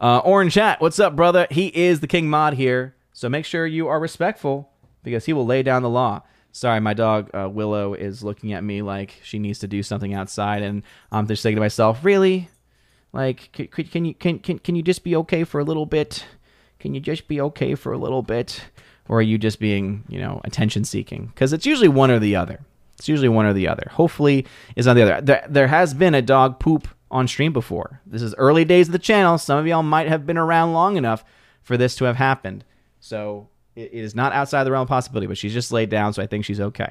Uh, 0.00 0.18
Orange 0.18 0.54
Hat, 0.54 0.80
what's 0.80 0.98
up, 0.98 1.14
brother? 1.14 1.46
He 1.50 1.66
is 1.68 2.00
the 2.00 2.06
King 2.06 2.30
Mod 2.30 2.54
here, 2.54 2.96
so 3.12 3.28
make 3.28 3.44
sure 3.44 3.66
you 3.66 3.86
are 3.86 4.00
respectful 4.00 4.70
because 5.02 5.26
he 5.26 5.32
will 5.32 5.44
lay 5.44 5.62
down 5.62 5.82
the 5.82 5.90
law. 5.90 6.22
Sorry, 6.52 6.80
my 6.80 6.94
dog 6.94 7.30
uh, 7.34 7.48
Willow 7.48 7.94
is 7.94 8.24
looking 8.24 8.52
at 8.52 8.64
me 8.64 8.82
like 8.82 9.20
she 9.22 9.38
needs 9.38 9.60
to 9.60 9.68
do 9.68 9.82
something 9.82 10.14
outside, 10.14 10.62
and 10.62 10.82
I'm 11.12 11.26
just 11.26 11.42
thinking 11.42 11.56
to 11.56 11.60
myself, 11.60 12.04
really, 12.04 12.48
like, 13.12 13.50
can, 13.52 13.68
can 13.68 14.04
you 14.04 14.14
can, 14.14 14.38
can 14.38 14.58
can 14.58 14.74
you 14.74 14.82
just 14.82 15.04
be 15.04 15.16
okay 15.16 15.44
for 15.44 15.60
a 15.60 15.64
little 15.64 15.86
bit? 15.86 16.24
Can 16.78 16.94
you 16.94 17.00
just 17.00 17.28
be 17.28 17.40
okay 17.40 17.74
for 17.74 17.92
a 17.92 17.98
little 17.98 18.22
bit, 18.22 18.64
or 19.08 19.18
are 19.18 19.22
you 19.22 19.38
just 19.38 19.60
being, 19.60 20.04
you 20.08 20.18
know, 20.18 20.40
attention 20.44 20.84
seeking? 20.84 21.26
Because 21.26 21.52
it's 21.52 21.66
usually 21.66 21.88
one 21.88 22.10
or 22.10 22.18
the 22.18 22.36
other. 22.36 22.60
It's 22.98 23.08
usually 23.08 23.28
one 23.28 23.46
or 23.46 23.52
the 23.52 23.68
other. 23.68 23.88
Hopefully, 23.92 24.46
is 24.76 24.86
on 24.86 24.96
the 24.96 25.02
other. 25.02 25.20
There, 25.20 25.46
there 25.48 25.68
has 25.68 25.94
been 25.94 26.14
a 26.14 26.22
dog 26.22 26.58
poop 26.58 26.88
on 27.10 27.26
stream 27.28 27.52
before. 27.52 28.00
This 28.06 28.22
is 28.22 28.34
early 28.36 28.64
days 28.64 28.88
of 28.88 28.92
the 28.92 28.98
channel. 28.98 29.38
Some 29.38 29.58
of 29.58 29.66
y'all 29.66 29.82
might 29.82 30.08
have 30.08 30.26
been 30.26 30.38
around 30.38 30.72
long 30.72 30.96
enough 30.96 31.24
for 31.62 31.76
this 31.76 31.96
to 31.96 32.04
have 32.04 32.16
happened. 32.16 32.64
So 32.98 33.48
it 33.80 33.92
is 33.92 34.14
not 34.14 34.32
outside 34.32 34.64
the 34.64 34.70
realm 34.70 34.82
of 34.82 34.88
possibility, 34.88 35.26
but 35.26 35.38
she's 35.38 35.52
just 35.52 35.72
laid 35.72 35.90
down, 35.90 36.12
so 36.12 36.22
I 36.22 36.26
think 36.26 36.44
she's 36.44 36.60
okay. 36.60 36.90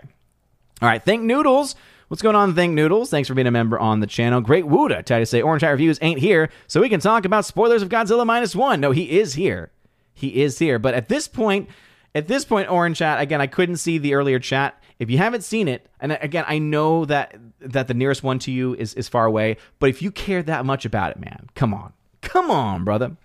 All 0.82 0.88
right, 0.88 1.04
Think 1.04 1.24
Noodles. 1.24 1.76
What's 2.08 2.24
going 2.24 2.36
on, 2.36 2.56
Think 2.56 2.74
Noodles? 2.74 3.10
Thanks 3.10 3.28
for 3.28 3.36
being 3.36 3.48
a 3.48 3.52
member 3.52 3.78
on 3.78 4.00
the 4.00 4.08
channel. 4.08 4.42
Great 4.42 4.66
Wuda. 4.66 5.06
Try 5.06 5.20
to 5.20 5.26
say 5.26 5.42
Orange 5.42 5.62
Hat 5.62 5.70
Reviews 5.70 6.00
ain't 6.02 6.20
here, 6.20 6.50
so 6.68 6.82
we 6.82 6.90
can 6.90 7.00
talk 7.00 7.26
about 7.26 7.46
spoilers 7.46 7.82
of 7.82 7.90
Godzilla 7.90 8.26
Minus 8.26 8.56
One. 8.56 8.80
No, 8.80 8.92
he 8.92 9.20
is 9.20 9.34
here. 9.34 9.72
He 10.14 10.42
is 10.42 10.58
here. 10.58 10.80
But 10.80 10.96
at 10.96 11.08
this 11.08 11.28
point, 11.28 11.70
at 12.16 12.28
this 12.28 12.46
point, 12.46 12.72
Orange 12.72 13.00
Hat, 13.00 13.22
again, 13.22 13.42
I 13.42 13.48
couldn't 13.48 13.78
see 13.78 13.98
the 13.98 14.16
earlier 14.16 14.40
chat. 14.40 14.82
If 14.98 15.10
you 15.10 15.18
haven't 15.18 15.44
seen 15.44 15.68
it, 15.68 15.88
and 16.00 16.14
again, 16.14 16.46
I 16.48 16.58
know 16.58 17.06
that 17.06 17.36
that 17.60 17.88
the 17.88 17.94
nearest 17.94 18.24
one 18.24 18.40
to 18.40 18.52
you 18.52 18.74
is, 18.74 18.94
is 18.96 19.08
far 19.08 19.26
away, 19.26 19.58
but 19.80 19.90
if 19.90 20.02
you 20.02 20.12
care 20.12 20.42
that 20.44 20.66
much 20.66 20.86
about 20.86 21.12
it, 21.12 21.20
man, 21.20 21.50
come 21.56 21.74
on. 21.74 21.94
Come 22.22 22.50
on, 22.50 22.84
brother. 22.84 23.16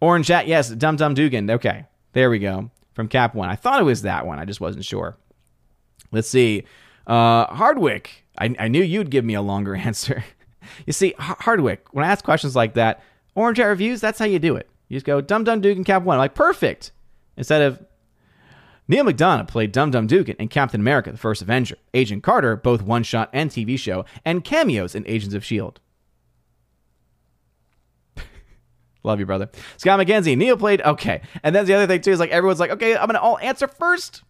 Orange 0.00 0.28
Hat, 0.28 0.46
yes, 0.46 0.70
Dum 0.70 0.96
Dum 0.96 1.14
Dugan. 1.14 1.50
Okay, 1.50 1.86
there 2.12 2.30
we 2.30 2.38
go 2.38 2.70
from 2.94 3.08
Cap 3.08 3.34
One. 3.34 3.48
I 3.48 3.56
thought 3.56 3.80
it 3.80 3.84
was 3.84 4.02
that 4.02 4.26
one. 4.26 4.38
I 4.38 4.44
just 4.44 4.60
wasn't 4.60 4.84
sure. 4.84 5.16
Let's 6.10 6.28
see. 6.28 6.64
Uh, 7.06 7.46
Hardwick. 7.46 8.24
I, 8.38 8.54
I 8.58 8.68
knew 8.68 8.82
you'd 8.82 9.10
give 9.10 9.24
me 9.24 9.34
a 9.34 9.42
longer 9.42 9.74
answer. 9.76 10.24
you 10.86 10.92
see, 10.92 11.14
Hardwick, 11.18 11.92
when 11.92 12.04
I 12.04 12.08
ask 12.08 12.24
questions 12.24 12.56
like 12.56 12.74
that, 12.74 13.02
Orange 13.34 13.58
Hat 13.58 13.64
Reviews, 13.64 14.00
that's 14.00 14.18
how 14.18 14.24
you 14.24 14.38
do 14.38 14.56
it. 14.56 14.68
You 14.88 14.96
just 14.96 15.06
go 15.06 15.20
Dum 15.20 15.44
Dum 15.44 15.60
Dugan 15.60 15.84
Cap 15.84 16.02
One. 16.02 16.16
I'm 16.16 16.20
like, 16.20 16.34
perfect. 16.34 16.92
Instead 17.36 17.62
of 17.62 17.82
Neal 18.88 19.04
McDonough 19.04 19.48
played 19.48 19.72
Dum 19.72 19.90
Dum 19.90 20.06
Dugan 20.06 20.36
in 20.38 20.48
Captain 20.48 20.80
America, 20.80 21.10
the 21.12 21.18
First 21.18 21.40
Avenger. 21.40 21.76
Agent 21.94 22.22
Carter, 22.22 22.56
both 22.56 22.82
one 22.82 23.02
shot 23.02 23.30
and 23.32 23.50
TV 23.50 23.78
show, 23.78 24.04
and 24.24 24.44
cameos 24.44 24.94
in 24.94 25.06
Agents 25.06 25.34
of 25.34 25.42
S.H.I.E.L.D. 25.42 25.80
Love 29.04 29.18
you, 29.18 29.26
brother. 29.26 29.50
Scott 29.76 29.98
McKenzie, 29.98 30.36
Neal 30.36 30.56
played. 30.56 30.80
Okay. 30.80 31.22
And 31.42 31.54
then 31.54 31.66
the 31.66 31.74
other 31.74 31.86
thing, 31.86 32.00
too, 32.00 32.12
is 32.12 32.20
like 32.20 32.30
everyone's 32.30 32.60
like, 32.60 32.70
okay, 32.70 32.96
I'm 32.96 33.06
going 33.06 33.14
to 33.14 33.20
all 33.20 33.38
answer 33.38 33.66
first. 33.66 34.22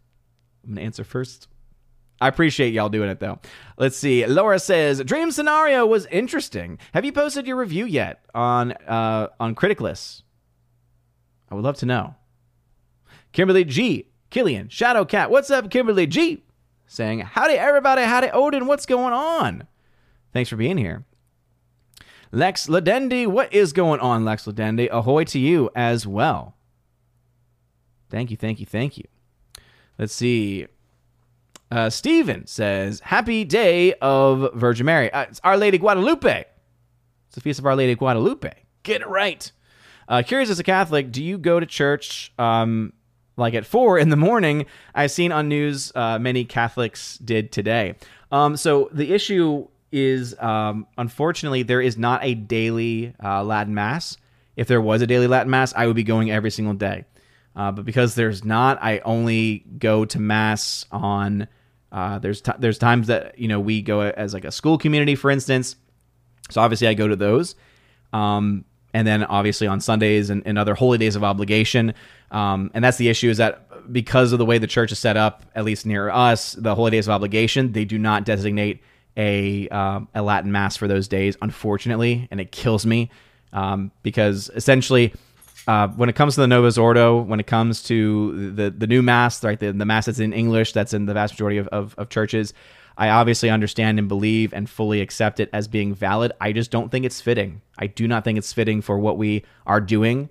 I'm 0.65 0.71
going 0.71 0.77
to 0.77 0.83
answer 0.83 1.05
first. 1.05 1.49
I 2.21 2.29
appreciate 2.29 2.73
y'all 2.73 2.89
doing 2.89 3.11
it, 3.11 3.21
though. 3.21 3.41
Let's 3.77 3.97
see. 3.97 4.25
Laura 4.27 4.59
says, 4.59 5.03
Dream 5.05 5.33
Scenario 5.33 5.85
was 5.85 6.07
interesting. 6.07 6.79
Have 6.95 7.05
you 7.05 7.13
posted 7.13 7.47
your 7.47 7.57
review 7.57 7.85
yet 7.85 8.25
on, 8.35 8.73
uh, 8.73 9.29
on 9.41 9.55
Criticless? 9.55 10.23
I 11.51 11.55
would 11.55 11.65
love 11.65 11.77
to 11.79 11.87
know. 11.87 12.15
Kimberly 13.33 13.65
G. 13.65 14.09
Killian, 14.31 14.69
Shadow 14.69 15.05
Cat. 15.05 15.31
What's 15.31 15.51
up, 15.51 15.71
Kimberly 15.71 16.07
G? 16.07 16.45
Saying, 16.87 17.21
Howdy, 17.21 17.55
everybody. 17.55 18.03
Howdy, 18.03 18.31
Odin. 18.31 18.67
What's 18.67 18.87
going 18.87 19.13
on? 19.13 19.67
Thanks 20.33 20.49
for 20.49 20.57
being 20.57 20.79
here. 20.79 21.05
Lex 22.33 22.67
Ladendi, 22.67 23.27
what 23.27 23.53
is 23.53 23.75
going 23.75 24.01
on, 24.01 24.25
Lex 24.25 24.47
Ladendi? 24.47 24.89
Ahoy 24.91 25.25
to 25.25 25.39
you 25.39 25.71
as 25.77 26.07
well. 26.07 26.57
Thank 28.11 28.31
you, 28.31 28.39
thank 28.39 28.59
you, 28.59 28.67
thank 28.67 28.97
you. 28.97 29.05
Let's 29.99 30.15
see. 30.15 30.67
Uh, 31.71 31.91
Steven 31.91 32.47
says, 32.47 33.01
Happy 33.01 33.45
Day 33.45 33.93
of 34.01 34.55
Virgin 34.55 34.87
Mary. 34.87 35.13
Uh, 35.13 35.23
it's 35.23 35.41
Our 35.45 35.59
Lady 35.59 35.77
Guadalupe. 35.77 36.45
It's 37.27 37.35
the 37.35 37.41
Feast 37.43 37.59
of 37.59 37.67
Our 37.67 37.77
Lady 37.77 37.95
Guadalupe. 37.95 38.53
Get 38.83 39.03
it 39.03 39.09
right. 39.09 39.53
Uh, 40.09 40.23
curious 40.27 40.49
as 40.49 40.59
a 40.59 40.65
Catholic, 40.65 41.13
do 41.13 41.23
you 41.23 41.37
go 41.37 41.61
to 41.61 41.67
church 41.67 42.33
um, 42.39 42.95
like 43.37 43.55
at 43.55 43.67
four 43.67 43.99
in 43.99 44.09
the 44.09 44.17
morning? 44.17 44.67
I've 44.95 45.11
seen 45.11 45.33
on 45.33 45.49
news 45.49 45.93
uh, 45.95 46.19
many 46.19 46.45
Catholics 46.45 47.19
did 47.19 47.53
today. 47.53 47.97
Um, 48.31 48.57
so 48.57 48.89
the 48.93 49.13
issue 49.13 49.69
is 49.93 50.35
um, 50.41 50.87
unfortunately 50.99 51.63
there 51.63 51.81
is 51.81 51.97
not 51.97 52.25
a 52.25 52.35
daily 52.35 53.15
uh, 53.23 53.45
Latin 53.45 53.75
mass. 53.75 54.17
If 54.57 54.67
there 54.67 54.81
was 54.81 55.03
a 55.03 55.07
daily 55.07 55.27
Latin 55.27 55.51
mass, 55.51 55.73
I 55.77 55.87
would 55.87 55.97
be 55.97 56.03
going 56.03 56.31
every 56.31 56.51
single 56.51 56.75
day. 56.75 57.05
Uh, 57.55 57.71
but 57.71 57.85
because 57.85 58.15
there's 58.15 58.45
not, 58.45 58.79
I 58.83 58.99
only 59.01 59.65
go 59.79 60.05
to 60.07 60.19
mass 60.19 60.87
on. 60.91 61.49
Uh, 61.91 62.19
there's 62.19 62.41
t- 62.41 62.53
there's 62.59 62.79
times 62.79 63.09
that 63.09 63.39
you 63.39 63.49
know 63.49 63.61
we 63.61 63.83
go 63.83 64.01
as 64.01 64.33
like 64.33 64.47
a 64.47 64.51
school 64.51 64.79
community, 64.79 65.15
for 65.15 65.31
instance. 65.31 65.77
So 66.51 66.61
obviously 66.61 66.89
I 66.89 66.95
go 66.95 67.07
to 67.07 67.17
those, 67.17 67.55
um, 68.13 68.65
and 68.95 69.07
then 69.07 69.25
obviously 69.25 69.67
on 69.67 69.81
Sundays 69.81 70.31
and, 70.31 70.43
and 70.47 70.59
other 70.59 70.75
holy 70.75 70.97
days 70.99 71.17
of 71.17 71.25
obligation. 71.25 71.95
Um, 72.31 72.71
and 72.73 72.83
that's 72.83 72.97
the 72.97 73.11
issue 73.11 73.29
is 73.29 73.37
that 73.37 73.93
because 73.93 74.33
of 74.33 74.39
the 74.39 74.47
way 74.47 74.57
the 74.57 74.67
church 74.67 74.93
is 74.93 74.99
set 74.99 75.19
up, 75.19 75.45
at 75.55 75.65
least 75.65 75.85
near 75.85 76.09
us, 76.09 76.53
the 76.53 76.75
holy 76.75 76.91
days 76.91 77.07
of 77.07 77.13
obligation, 77.13 77.73
they 77.73 77.85
do 77.85 77.99
not 77.99 78.25
designate 78.25 78.83
a 79.17 79.69
um, 79.69 80.09
a 80.15 80.23
Latin 80.23 80.53
mass 80.53 80.77
for 80.77 80.89
those 80.89 81.09
days, 81.09 81.37
unfortunately, 81.43 82.29
and 82.31 82.41
it 82.41 82.53
kills 82.53 82.87
me 82.87 83.11
um, 83.53 83.91
because 84.03 84.51
essentially. 84.55 85.13
Uh, 85.69 85.87
when 85.91 86.09
it 86.09 86.17
comes 86.17 86.35
to 86.35 86.41
the 86.41 86.49
Novus 86.49 86.77
Ordo, 86.77 87.23
when 87.23 87.39
it 87.39 87.47
comes 87.47 87.85
to 87.85 88.51
the 88.51 88.69
the 88.69 88.89
new 88.89 89.01
mass, 89.01 89.45
right, 89.45 89.61
the, 89.61 89.73
the 89.73 89.85
mass 89.85 90.07
that's 90.07 90.19
in 90.19 90.33
English, 90.33 90.73
that's 90.73 90.93
in 90.93 91.07
the 91.07 91.15
vast 91.15 91.35
majority 91.35 91.59
of, 91.59 91.69
of, 91.69 91.95
of 91.99 92.09
churches, 92.09 92.53
I 92.97 93.11
obviously 93.11 93.49
understand 93.49 93.99
and 93.99 94.09
believe 94.09 94.53
and 94.53 94.69
fully 94.69 95.01
accept 95.01 95.41
it 95.41 95.49
as 95.53 95.69
being 95.69 95.95
valid. 95.95 96.33
I 96.41 96.53
just 96.53 96.71
don't 96.71 96.91
think 96.91 97.05
it's 97.05 97.21
fitting. 97.21 97.63
I 97.79 97.87
do 97.87 98.07
not 98.09 98.25
think 98.25 98.39
it's 98.39 98.53
fitting 98.53 98.83
for 98.83 98.99
what 98.99 99.19
we 99.19 99.45
are 99.67 99.81
doing 99.81 100.29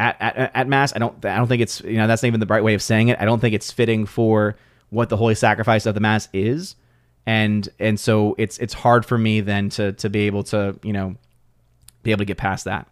at, 0.00 0.16
at, 0.20 0.50
at 0.54 0.68
mass. 0.68 0.94
I 0.94 0.98
don't 0.98 1.24
I 1.24 1.36
don't 1.36 1.48
think 1.48 1.62
it's 1.62 1.80
you 1.82 1.96
know 1.96 2.06
that's 2.06 2.22
not 2.22 2.28
even 2.28 2.40
the 2.40 2.46
right 2.46 2.64
way 2.64 2.74
of 2.74 2.82
saying 2.82 3.08
it. 3.08 3.18
I 3.20 3.24
don't 3.24 3.40
think 3.40 3.54
it's 3.54 3.70
fitting 3.70 4.06
for 4.06 4.56
what 4.90 5.08
the 5.08 5.16
holy 5.16 5.34
sacrifice 5.34 5.86
of 5.86 5.94
the 5.94 6.00
mass 6.00 6.28
is 6.32 6.76
and 7.26 7.68
and 7.78 7.98
so 7.98 8.34
it's 8.38 8.58
it's 8.58 8.74
hard 8.74 9.06
for 9.06 9.16
me 9.16 9.40
then 9.40 9.68
to 9.70 9.92
to 9.92 10.10
be 10.10 10.20
able 10.20 10.42
to 10.44 10.78
you 10.82 10.92
know 10.92 11.16
be 12.02 12.10
able 12.10 12.18
to 12.20 12.24
get 12.24 12.36
past 12.36 12.64
that. 12.64 12.88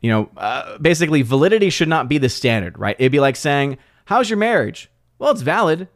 You 0.00 0.10
know 0.10 0.30
uh, 0.36 0.78
basically 0.78 1.22
validity 1.22 1.70
should 1.70 1.88
not 1.88 2.08
be 2.08 2.18
the 2.18 2.28
standard 2.28 2.78
right? 2.78 2.96
It'd 2.98 3.12
be 3.12 3.20
like 3.20 3.36
saying 3.36 3.78
how's 4.06 4.30
your 4.30 4.38
marriage? 4.38 4.90
Well 5.18 5.30
it's 5.30 5.42
valid. 5.42 5.88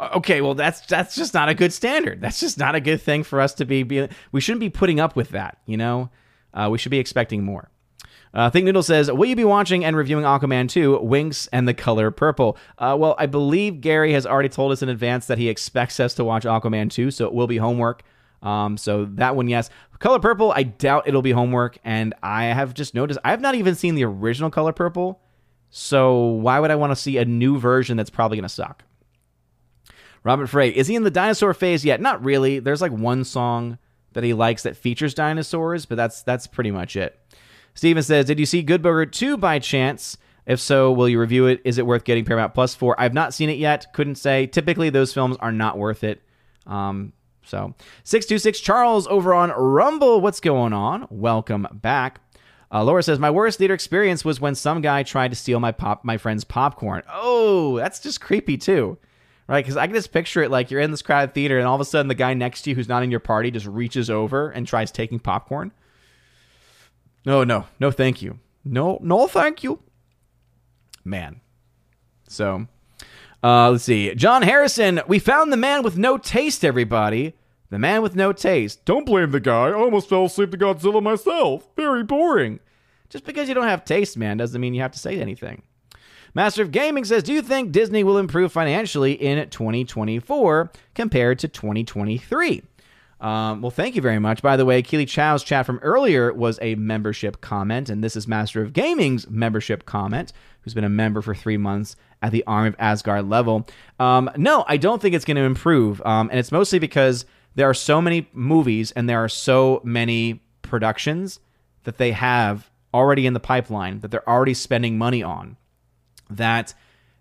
Okay 0.00 0.40
well 0.40 0.54
that's 0.54 0.80
that's 0.82 1.14
just 1.14 1.34
not 1.34 1.48
a 1.48 1.54
good 1.54 1.72
standard. 1.72 2.20
That's 2.20 2.40
just 2.40 2.58
not 2.58 2.74
a 2.74 2.80
good 2.80 3.00
thing 3.00 3.24
for 3.24 3.40
us 3.40 3.54
to 3.54 3.64
be, 3.64 3.82
be 3.82 4.08
we 4.32 4.40
shouldn't 4.40 4.60
be 4.60 4.70
putting 4.70 5.00
up 5.00 5.16
with 5.16 5.30
that 5.30 5.58
you 5.66 5.76
know? 5.76 6.10
Uh, 6.52 6.68
we 6.70 6.78
should 6.78 6.90
be 6.90 6.98
expecting 6.98 7.44
more 7.44 7.70
Uh, 8.32 8.48
Think 8.48 8.64
Noodle 8.64 8.82
says, 8.82 9.10
Will 9.10 9.26
you 9.26 9.36
be 9.36 9.44
watching 9.44 9.84
and 9.84 9.96
reviewing 9.96 10.24
Aquaman 10.24 10.68
2, 10.68 11.00
Winks 11.00 11.48
and 11.48 11.66
the 11.66 11.74
color 11.74 12.10
purple? 12.10 12.56
Uh, 12.78 12.96
well, 12.98 13.14
I 13.18 13.26
believe 13.26 13.80
Gary 13.80 14.12
has 14.12 14.24
already 14.26 14.48
told 14.48 14.72
us 14.72 14.82
in 14.82 14.88
advance 14.88 15.26
that 15.26 15.38
he 15.38 15.48
expects 15.48 15.98
us 15.98 16.14
to 16.14 16.24
watch 16.24 16.44
Aquaman 16.44 16.90
2, 16.90 17.10
so 17.10 17.26
it 17.26 17.32
will 17.32 17.48
be 17.48 17.56
homework. 17.56 18.02
Um, 18.42 18.76
so 18.76 19.04
that 19.04 19.36
one, 19.36 19.48
yes. 19.48 19.68
Color 19.98 20.20
purple, 20.20 20.52
I 20.52 20.62
doubt 20.62 21.06
it'll 21.06 21.22
be 21.22 21.32
homework. 21.32 21.78
And 21.84 22.14
I 22.22 22.44
have 22.44 22.72
just 22.72 22.94
noticed, 22.94 23.18
I 23.24 23.30
have 23.30 23.40
not 23.40 23.54
even 23.54 23.74
seen 23.74 23.96
the 23.96 24.04
original 24.04 24.50
color 24.50 24.72
purple. 24.72 25.20
So 25.70 26.18
why 26.24 26.58
would 26.58 26.70
I 26.70 26.76
want 26.76 26.90
to 26.90 26.96
see 26.96 27.18
a 27.18 27.24
new 27.24 27.58
version 27.58 27.96
that's 27.96 28.10
probably 28.10 28.36
going 28.36 28.44
to 28.44 28.48
suck? 28.48 28.84
Robert 30.22 30.48
Frey, 30.48 30.70
is 30.70 30.86
he 30.86 30.96
in 30.96 31.04
the 31.04 31.10
dinosaur 31.10 31.54
phase 31.54 31.84
yet? 31.84 32.00
Not 32.00 32.24
really. 32.24 32.58
There's 32.58 32.82
like 32.82 32.92
one 32.92 33.24
song 33.24 33.78
that 34.12 34.24
he 34.24 34.34
likes 34.34 34.64
that 34.64 34.76
features 34.76 35.14
dinosaurs, 35.14 35.86
but 35.86 35.94
that's 35.94 36.22
that's 36.22 36.46
pretty 36.46 36.70
much 36.70 36.96
it. 36.96 37.19
Steven 37.74 38.02
says, 38.02 38.26
Did 38.26 38.38
you 38.38 38.46
see 38.46 38.62
Good 38.62 38.82
Burger 38.82 39.06
2 39.06 39.36
by 39.36 39.58
chance? 39.58 40.16
If 40.46 40.58
so, 40.58 40.90
will 40.90 41.08
you 41.08 41.20
review 41.20 41.46
it? 41.46 41.60
Is 41.64 41.78
it 41.78 41.86
worth 41.86 42.04
getting 42.04 42.24
Paramount 42.24 42.54
Plus 42.54 42.74
for? 42.74 42.98
I've 43.00 43.14
not 43.14 43.34
seen 43.34 43.50
it 43.50 43.58
yet. 43.58 43.92
Couldn't 43.92 44.16
say. 44.16 44.46
Typically, 44.46 44.90
those 44.90 45.12
films 45.12 45.36
are 45.38 45.52
not 45.52 45.78
worth 45.78 46.02
it. 46.02 46.22
Um, 46.66 47.12
so, 47.44 47.74
626 48.04 48.60
Charles 48.60 49.06
over 49.06 49.34
on 49.34 49.50
Rumble. 49.50 50.20
What's 50.20 50.40
going 50.40 50.72
on? 50.72 51.06
Welcome 51.10 51.68
back. 51.72 52.20
Uh, 52.72 52.84
Laura 52.84 53.02
says, 53.02 53.18
My 53.18 53.30
worst 53.30 53.58
theater 53.58 53.74
experience 53.74 54.24
was 54.24 54.40
when 54.40 54.54
some 54.54 54.80
guy 54.80 55.02
tried 55.02 55.28
to 55.28 55.36
steal 55.36 55.60
my 55.60 55.72
pop 55.72 56.04
my 56.04 56.16
friend's 56.16 56.44
popcorn. 56.44 57.02
Oh, 57.12 57.76
that's 57.76 58.00
just 58.00 58.20
creepy, 58.20 58.56
too. 58.56 58.98
Right? 59.48 59.64
Because 59.64 59.76
I 59.76 59.86
can 59.86 59.96
just 59.96 60.12
picture 60.12 60.42
it 60.42 60.50
like 60.50 60.70
you're 60.70 60.80
in 60.80 60.92
this 60.92 61.02
crowded 61.02 61.34
theater, 61.34 61.58
and 61.58 61.66
all 61.66 61.74
of 61.74 61.80
a 61.80 61.84
sudden, 61.84 62.08
the 62.08 62.14
guy 62.14 62.34
next 62.34 62.62
to 62.62 62.70
you 62.70 62.76
who's 62.76 62.88
not 62.88 63.02
in 63.02 63.10
your 63.10 63.20
party 63.20 63.50
just 63.50 63.66
reaches 63.66 64.08
over 64.08 64.50
and 64.50 64.66
tries 64.66 64.92
taking 64.92 65.18
popcorn. 65.18 65.72
No, 67.24 67.44
no, 67.44 67.66
no, 67.78 67.90
thank 67.90 68.22
you. 68.22 68.38
No, 68.64 68.98
no, 69.02 69.26
thank 69.26 69.62
you. 69.62 69.80
Man. 71.04 71.40
So, 72.28 72.66
uh, 73.42 73.70
let's 73.70 73.84
see. 73.84 74.14
John 74.14 74.42
Harrison, 74.42 75.00
we 75.08 75.18
found 75.18 75.52
the 75.52 75.56
man 75.56 75.82
with 75.82 75.98
no 75.98 76.18
taste, 76.18 76.64
everybody. 76.64 77.34
The 77.70 77.78
man 77.78 78.02
with 78.02 78.16
no 78.16 78.32
taste. 78.32 78.84
Don't 78.84 79.06
blame 79.06 79.30
the 79.30 79.40
guy. 79.40 79.68
I 79.68 79.72
almost 79.72 80.08
fell 80.08 80.24
asleep 80.24 80.50
to 80.50 80.58
Godzilla 80.58 81.02
myself. 81.02 81.68
Very 81.76 82.02
boring. 82.02 82.60
Just 83.08 83.24
because 83.24 83.48
you 83.48 83.54
don't 83.54 83.64
have 83.64 83.84
taste, 83.84 84.16
man, 84.16 84.36
doesn't 84.36 84.60
mean 84.60 84.74
you 84.74 84.82
have 84.82 84.92
to 84.92 84.98
say 84.98 85.20
anything. 85.20 85.62
Master 86.34 86.62
of 86.62 86.70
Gaming 86.70 87.04
says, 87.04 87.22
Do 87.22 87.32
you 87.32 87.42
think 87.42 87.72
Disney 87.72 88.04
will 88.04 88.18
improve 88.18 88.52
financially 88.52 89.12
in 89.12 89.48
2024 89.48 90.70
compared 90.94 91.38
to 91.40 91.48
2023? 91.48 92.62
Um, 93.20 93.60
well, 93.60 93.70
thank 93.70 93.96
you 93.96 94.02
very 94.02 94.18
much. 94.18 94.40
By 94.40 94.56
the 94.56 94.64
way, 94.64 94.80
Keely 94.82 95.04
Chow's 95.04 95.44
chat 95.44 95.66
from 95.66 95.78
earlier 95.82 96.32
was 96.32 96.58
a 96.62 96.74
membership 96.76 97.40
comment, 97.40 97.90
and 97.90 98.02
this 98.02 98.16
is 98.16 98.26
Master 98.26 98.62
of 98.62 98.72
Gaming's 98.72 99.28
membership 99.28 99.84
comment, 99.84 100.32
who's 100.62 100.72
been 100.72 100.84
a 100.84 100.88
member 100.88 101.20
for 101.20 101.34
three 101.34 101.58
months 101.58 101.96
at 102.22 102.32
the 102.32 102.44
Army 102.46 102.68
of 102.68 102.76
Asgard 102.78 103.28
level. 103.28 103.68
Um, 103.98 104.30
no, 104.36 104.64
I 104.66 104.78
don't 104.78 105.02
think 105.02 105.14
it's 105.14 105.26
going 105.26 105.36
to 105.36 105.42
improve, 105.42 106.00
um, 106.06 106.30
and 106.30 106.38
it's 106.38 106.52
mostly 106.52 106.78
because 106.78 107.26
there 107.54 107.68
are 107.68 107.74
so 107.74 108.00
many 108.00 108.28
movies 108.32 108.92
and 108.92 109.08
there 109.08 109.22
are 109.22 109.28
so 109.28 109.80
many 109.84 110.42
productions 110.62 111.40
that 111.84 111.98
they 111.98 112.12
have 112.12 112.70
already 112.94 113.26
in 113.26 113.34
the 113.34 113.40
pipeline 113.40 114.00
that 114.00 114.10
they're 114.10 114.28
already 114.28 114.54
spending 114.54 114.98
money 114.98 115.22
on 115.22 115.56
that 116.28 116.74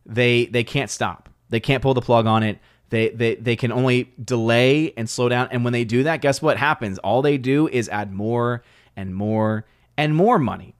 they 0.06 0.46
they 0.48 0.64
can't 0.64 0.90
stop. 0.90 1.30
They 1.50 1.60
can't 1.60 1.82
pull 1.82 1.94
the 1.94 2.02
plug 2.02 2.26
on 2.26 2.44
it. 2.44 2.60
They, 2.90 3.10
they 3.10 3.36
they 3.36 3.56
can 3.56 3.72
only 3.72 4.12
delay 4.24 4.94
and 4.98 5.10
slow 5.10 5.30
down. 5.30 5.50
And 5.52 5.64
when 5.64 5.74
they 5.74 5.86
do 5.86 6.04
that, 6.04 6.22
guess 6.22 6.42
what 6.42 6.58
happens? 6.58 6.98
All 7.00 7.22
they 7.22 7.38
do 7.38 7.68
is 7.68 7.88
add 7.90 8.12
more 8.12 8.64
and 8.96 9.14
more 9.14 9.66
and 9.98 10.16
more 10.16 10.40
money 10.40 10.76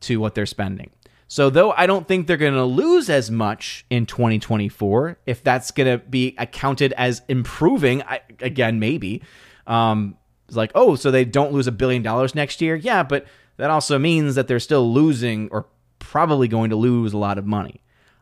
to 0.00 0.18
what 0.18 0.34
they're 0.34 0.46
spending. 0.46 0.90
So 1.26 1.48
though 1.48 1.72
I 1.72 1.86
don't 1.86 2.06
think 2.06 2.26
they're 2.26 2.36
going 2.36 2.54
to 2.54 2.64
lose 2.64 3.08
as 3.08 3.30
much 3.30 3.86
in 3.88 4.04
2024, 4.04 5.18
if 5.26 5.42
that's 5.42 5.70
going 5.70 5.98
to 5.98 6.04
be 6.04 6.34
accounted 6.38 6.92
as 6.92 7.22
improving, 7.28 8.02
I, 8.02 8.20
again 8.40 8.78
maybe. 8.78 9.22
Um, 9.66 10.16
it's 10.46 10.56
like 10.56 10.72
oh, 10.74 10.96
so 10.96 11.10
they 11.10 11.24
don't 11.24 11.52
lose 11.52 11.66
a 11.66 11.72
billion 11.72 12.02
dollars 12.02 12.34
next 12.34 12.60
year? 12.60 12.76
Yeah, 12.76 13.02
but 13.02 13.26
that 13.56 13.70
also 13.70 13.98
means 13.98 14.34
that 14.34 14.48
they're 14.48 14.60
still 14.60 14.92
losing 14.92 15.48
or 15.50 15.66
probably 15.98 16.48
going 16.48 16.70
to 16.70 16.76
lose 16.76 17.12
a 17.14 17.18
lot 17.18 17.38
of 17.38 17.46
money. 17.46 17.80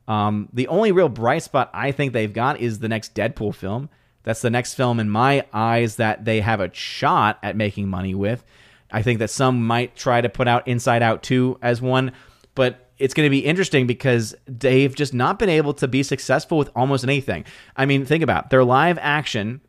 Um, 0.09 0.49
the 0.53 0.69
only 0.69 0.93
real 0.93 1.09
bright 1.09 1.43
spot 1.43 1.71
I 1.73 1.93
think 1.93 2.13
they've 2.13 2.33
got 2.33 2.61
is 2.61 2.79
the 2.81 2.89
next 2.89 3.15
Deadpool 3.15 3.55
film. 3.55 3.89
That's 4.25 4.43
the 4.43 4.51
next 4.51 4.75
film 4.75 5.01
in 5.01 5.11
my 5.11 5.45
eyes 5.53 5.97
that 5.97 6.25
they 6.25 6.41
have 6.41 6.61
a 6.61 6.73
shot 6.73 7.39
at 7.43 7.57
making 7.57 7.89
money 7.89 8.15
with. 8.15 8.45
I 8.91 9.03
think 9.03 9.19
that 9.21 9.31
some 9.31 9.67
might 9.67 9.97
try 9.97 10.21
to 10.21 10.29
put 10.29 10.49
out 10.49 10.69
Inside 10.69 11.03
Out 11.03 11.23
2 11.23 11.59
as 11.63 11.81
one, 11.81 12.13
but 12.55 12.91
it's 12.99 13.15
going 13.15 13.27
to 13.27 13.31
be 13.31 13.45
interesting 13.45 13.87
because 13.87 14.35
they've 14.47 14.95
just 14.95 15.15
not 15.15 15.39
been 15.39 15.49
able 15.49 15.75
to 15.75 15.89
be 15.89 16.03
successful 16.03 16.59
with 16.59 16.71
almost 16.77 17.03
anything. 17.05 17.45
I 17.77 17.87
mean, 17.87 18.05
think 18.05 18.23
about 18.23 18.45
it. 18.45 18.51
their 18.51 18.65
live 18.65 18.99
action 19.01 19.61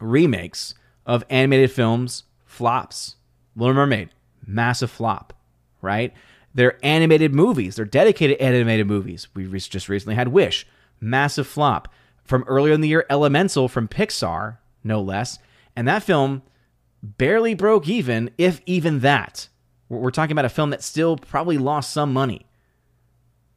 remakes 0.00 0.74
of 1.06 1.24
animated 1.30 1.70
films 1.70 2.24
flops. 2.46 3.16
Little 3.54 3.74
Mermaid, 3.74 4.10
massive 4.46 4.90
flop, 4.90 5.32
right? 5.82 6.12
They're 6.58 6.84
animated 6.84 7.32
movies. 7.32 7.76
They're 7.76 7.84
dedicated 7.84 8.38
animated 8.38 8.88
movies. 8.88 9.28
We 9.32 9.46
just 9.46 9.88
recently 9.88 10.16
had 10.16 10.26
Wish, 10.26 10.66
massive 11.00 11.46
flop. 11.46 11.86
From 12.24 12.42
earlier 12.48 12.72
in 12.72 12.80
the 12.80 12.88
year, 12.88 13.06
Elemental 13.08 13.68
from 13.68 13.86
Pixar, 13.86 14.58
no 14.82 15.00
less. 15.00 15.38
And 15.76 15.86
that 15.86 16.02
film 16.02 16.42
barely 17.00 17.54
broke 17.54 17.86
even, 17.86 18.32
if 18.38 18.60
even 18.66 18.98
that. 19.00 19.48
We're 19.88 20.10
talking 20.10 20.32
about 20.32 20.46
a 20.46 20.48
film 20.48 20.70
that 20.70 20.82
still 20.82 21.16
probably 21.16 21.58
lost 21.58 21.92
some 21.92 22.12
money. 22.12 22.44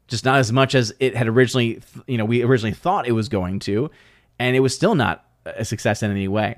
Just 0.07 0.23
not 0.23 0.37
as 0.37 0.51
much 0.51 0.75
as 0.75 0.93
it 0.99 1.15
had 1.15 1.27
originally, 1.27 1.81
you 2.05 2.19
know, 2.19 2.25
we 2.25 2.43
originally 2.43 2.75
thought 2.75 3.07
it 3.07 3.13
was 3.13 3.29
going 3.29 3.57
to. 3.61 3.89
And 4.37 4.55
it 4.55 4.59
was 4.59 4.75
still 4.75 4.93
not 4.93 5.25
a 5.47 5.65
success 5.65 6.03
in 6.03 6.11
any 6.11 6.27
way. 6.27 6.57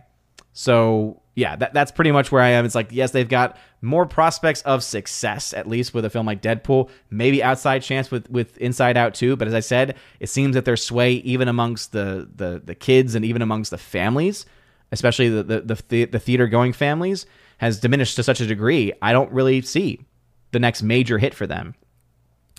So 0.52 1.22
yeah, 1.36 1.56
that, 1.56 1.74
that's 1.74 1.92
pretty 1.92 2.12
much 2.12 2.32
where 2.32 2.42
I 2.42 2.50
am. 2.50 2.66
It's 2.66 2.76
like, 2.76 2.92
yes, 2.92 3.12
they've 3.12 3.28
got 3.28 3.58
more 3.82 4.06
prospects 4.06 4.62
of 4.62 4.84
success, 4.84 5.54
at 5.54 5.68
least 5.68 5.94
with 5.94 6.06
a 6.06 6.10
film 6.10 6.28
like 6.28 6.42
Deadpool. 6.42 6.90
Maybe 7.10 7.42
outside 7.42 7.82
chance 7.82 8.12
with, 8.12 8.30
with 8.30 8.58
Inside 8.58 8.98
Out 8.98 9.16
too. 9.16 9.36
But 9.36 9.48
as 9.48 9.54
I 9.54 9.60
said, 9.60 9.96
it 10.20 10.28
seems 10.28 10.54
that 10.54 10.66
their 10.66 10.78
sway 10.78 11.14
even 11.14 11.48
amongst 11.48 11.92
the 11.92 12.30
the, 12.36 12.62
the 12.64 12.76
kids 12.76 13.16
and 13.16 13.26
even 13.26 13.42
amongst 13.42 13.72
the 13.72 13.78
families, 13.78 14.46
especially 14.92 15.30
the 15.30 15.44
the, 15.44 15.84
the, 15.88 16.06
the 16.06 16.20
theater 16.20 16.48
going 16.48 16.72
families, 16.72 17.26
has 17.58 17.80
diminished 17.80 18.16
to 18.18 18.24
such 18.24 18.40
a 18.40 18.46
degree. 18.46 18.94
I 19.02 19.12
don't 19.12 19.32
really 19.32 19.62
see 19.62 20.06
the 20.52 20.60
next 20.60 20.84
major 20.84 21.18
hit 21.18 21.34
for 21.34 21.48
them. 21.48 21.74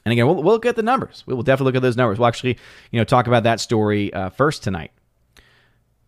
And 0.05 0.13
again, 0.13 0.27
we'll, 0.27 0.43
we'll 0.43 0.55
look 0.55 0.67
at 0.67 0.77
the 0.77 0.83
numbers. 0.83 1.23
We 1.27 1.35
will 1.35 1.45
definitely 1.45 1.71
look 1.71 1.77
at 1.77 1.83
those 1.83 1.97
numbers. 1.97 2.19
We'll 2.19 2.29
actually, 2.29 2.59
you 2.91 2.99
know, 2.99 3.05
talk 3.05 3.27
about 3.27 3.45
that 3.45 3.61
story 3.61 4.13
uh, 4.13 4.31
first 4.31 4.63
tonight. 4.63 4.91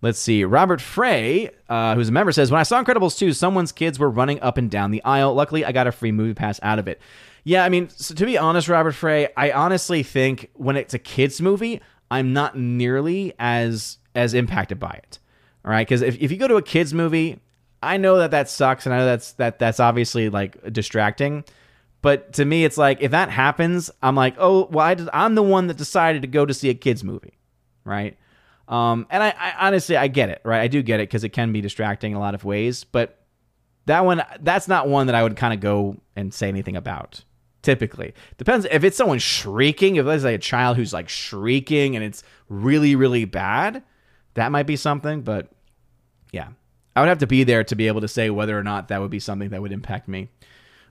Let's 0.02 0.18
see. 0.18 0.44
Robert 0.44 0.80
Frey, 0.80 1.50
uh, 1.68 1.94
who's 1.94 2.10
a 2.10 2.12
member, 2.12 2.30
says 2.32 2.50
When 2.50 2.60
I 2.60 2.64
saw 2.64 2.82
Incredibles 2.82 3.18
2, 3.18 3.32
someone's 3.32 3.72
kids 3.72 3.98
were 3.98 4.10
running 4.10 4.40
up 4.40 4.58
and 4.58 4.70
down 4.70 4.90
the 4.90 5.02
aisle. 5.04 5.34
Luckily, 5.34 5.64
I 5.64 5.72
got 5.72 5.86
a 5.86 5.92
free 5.92 6.12
movie 6.12 6.34
pass 6.34 6.60
out 6.62 6.78
of 6.78 6.86
it. 6.86 7.00
Yeah, 7.44 7.64
I 7.64 7.68
mean, 7.68 7.88
so 7.88 8.14
to 8.14 8.26
be 8.26 8.36
honest, 8.36 8.68
Robert 8.68 8.92
Frey, 8.92 9.28
I 9.36 9.52
honestly 9.52 10.02
think 10.02 10.50
when 10.54 10.76
it's 10.76 10.94
a 10.94 10.98
kids 10.98 11.40
movie, 11.40 11.80
I'm 12.10 12.32
not 12.32 12.58
nearly 12.58 13.34
as 13.38 13.98
as 14.14 14.34
impacted 14.34 14.78
by 14.78 14.90
it. 14.90 15.18
All 15.64 15.70
right, 15.70 15.86
because 15.86 16.02
if, 16.02 16.20
if 16.20 16.30
you 16.30 16.36
go 16.36 16.48
to 16.48 16.56
a 16.56 16.62
kids 16.62 16.92
movie, 16.92 17.40
I 17.82 17.96
know 17.96 18.18
that 18.18 18.32
that 18.32 18.48
sucks, 18.48 18.86
and 18.86 18.94
I 18.94 18.98
know 18.98 19.06
that's 19.06 19.32
that 19.32 19.58
that's 19.58 19.80
obviously 19.80 20.28
like 20.28 20.72
distracting. 20.72 21.44
But 22.02 22.34
to 22.34 22.44
me, 22.44 22.64
it's 22.64 22.76
like 22.78 23.00
if 23.00 23.10
that 23.12 23.30
happens, 23.30 23.90
I'm 24.02 24.14
like, 24.14 24.34
oh, 24.38 24.66
well, 24.66 24.86
I, 24.86 24.96
I'm 25.12 25.34
the 25.34 25.42
one 25.42 25.66
that 25.68 25.76
decided 25.76 26.22
to 26.22 26.28
go 26.28 26.46
to 26.46 26.54
see 26.54 26.68
a 26.68 26.74
kids 26.74 27.02
movie, 27.02 27.38
right? 27.84 28.16
Um, 28.68 29.06
and 29.10 29.22
I, 29.22 29.34
I, 29.38 29.66
honestly, 29.66 29.96
I 29.96 30.08
get 30.08 30.28
it, 30.28 30.40
right? 30.44 30.60
I 30.60 30.68
do 30.68 30.82
get 30.82 31.00
it 31.00 31.08
because 31.08 31.24
it 31.24 31.30
can 31.30 31.52
be 31.52 31.60
distracting 31.60 32.12
in 32.12 32.16
a 32.16 32.20
lot 32.20 32.34
of 32.34 32.44
ways. 32.44 32.84
But 32.84 33.18
that 33.86 34.04
one, 34.04 34.22
that's 34.40 34.68
not 34.68 34.88
one 34.88 35.06
that 35.06 35.14
I 35.14 35.22
would 35.22 35.36
kind 35.36 35.54
of 35.54 35.60
go 35.60 35.96
and 36.16 36.34
say 36.34 36.48
anything 36.48 36.76
about. 36.76 37.22
Typically, 37.62 38.14
depends 38.38 38.64
if 38.70 38.84
it's 38.84 38.96
someone 38.96 39.18
shrieking. 39.18 39.96
If 39.96 40.06
there's 40.06 40.22
like 40.22 40.36
a 40.36 40.38
child 40.38 40.76
who's 40.76 40.92
like 40.92 41.08
shrieking 41.08 41.96
and 41.96 42.04
it's 42.04 42.22
really, 42.48 42.94
really 42.94 43.24
bad, 43.24 43.82
that 44.34 44.52
might 44.52 44.68
be 44.68 44.76
something. 44.76 45.22
But 45.22 45.48
yeah, 46.30 46.50
I 46.94 47.00
would 47.00 47.08
have 47.08 47.18
to 47.18 47.26
be 47.26 47.42
there 47.42 47.64
to 47.64 47.74
be 47.74 47.88
able 47.88 48.02
to 48.02 48.08
say 48.08 48.30
whether 48.30 48.56
or 48.56 48.62
not 48.62 48.88
that 48.88 49.00
would 49.00 49.10
be 49.10 49.18
something 49.18 49.48
that 49.48 49.62
would 49.62 49.72
impact 49.72 50.06
me. 50.06 50.28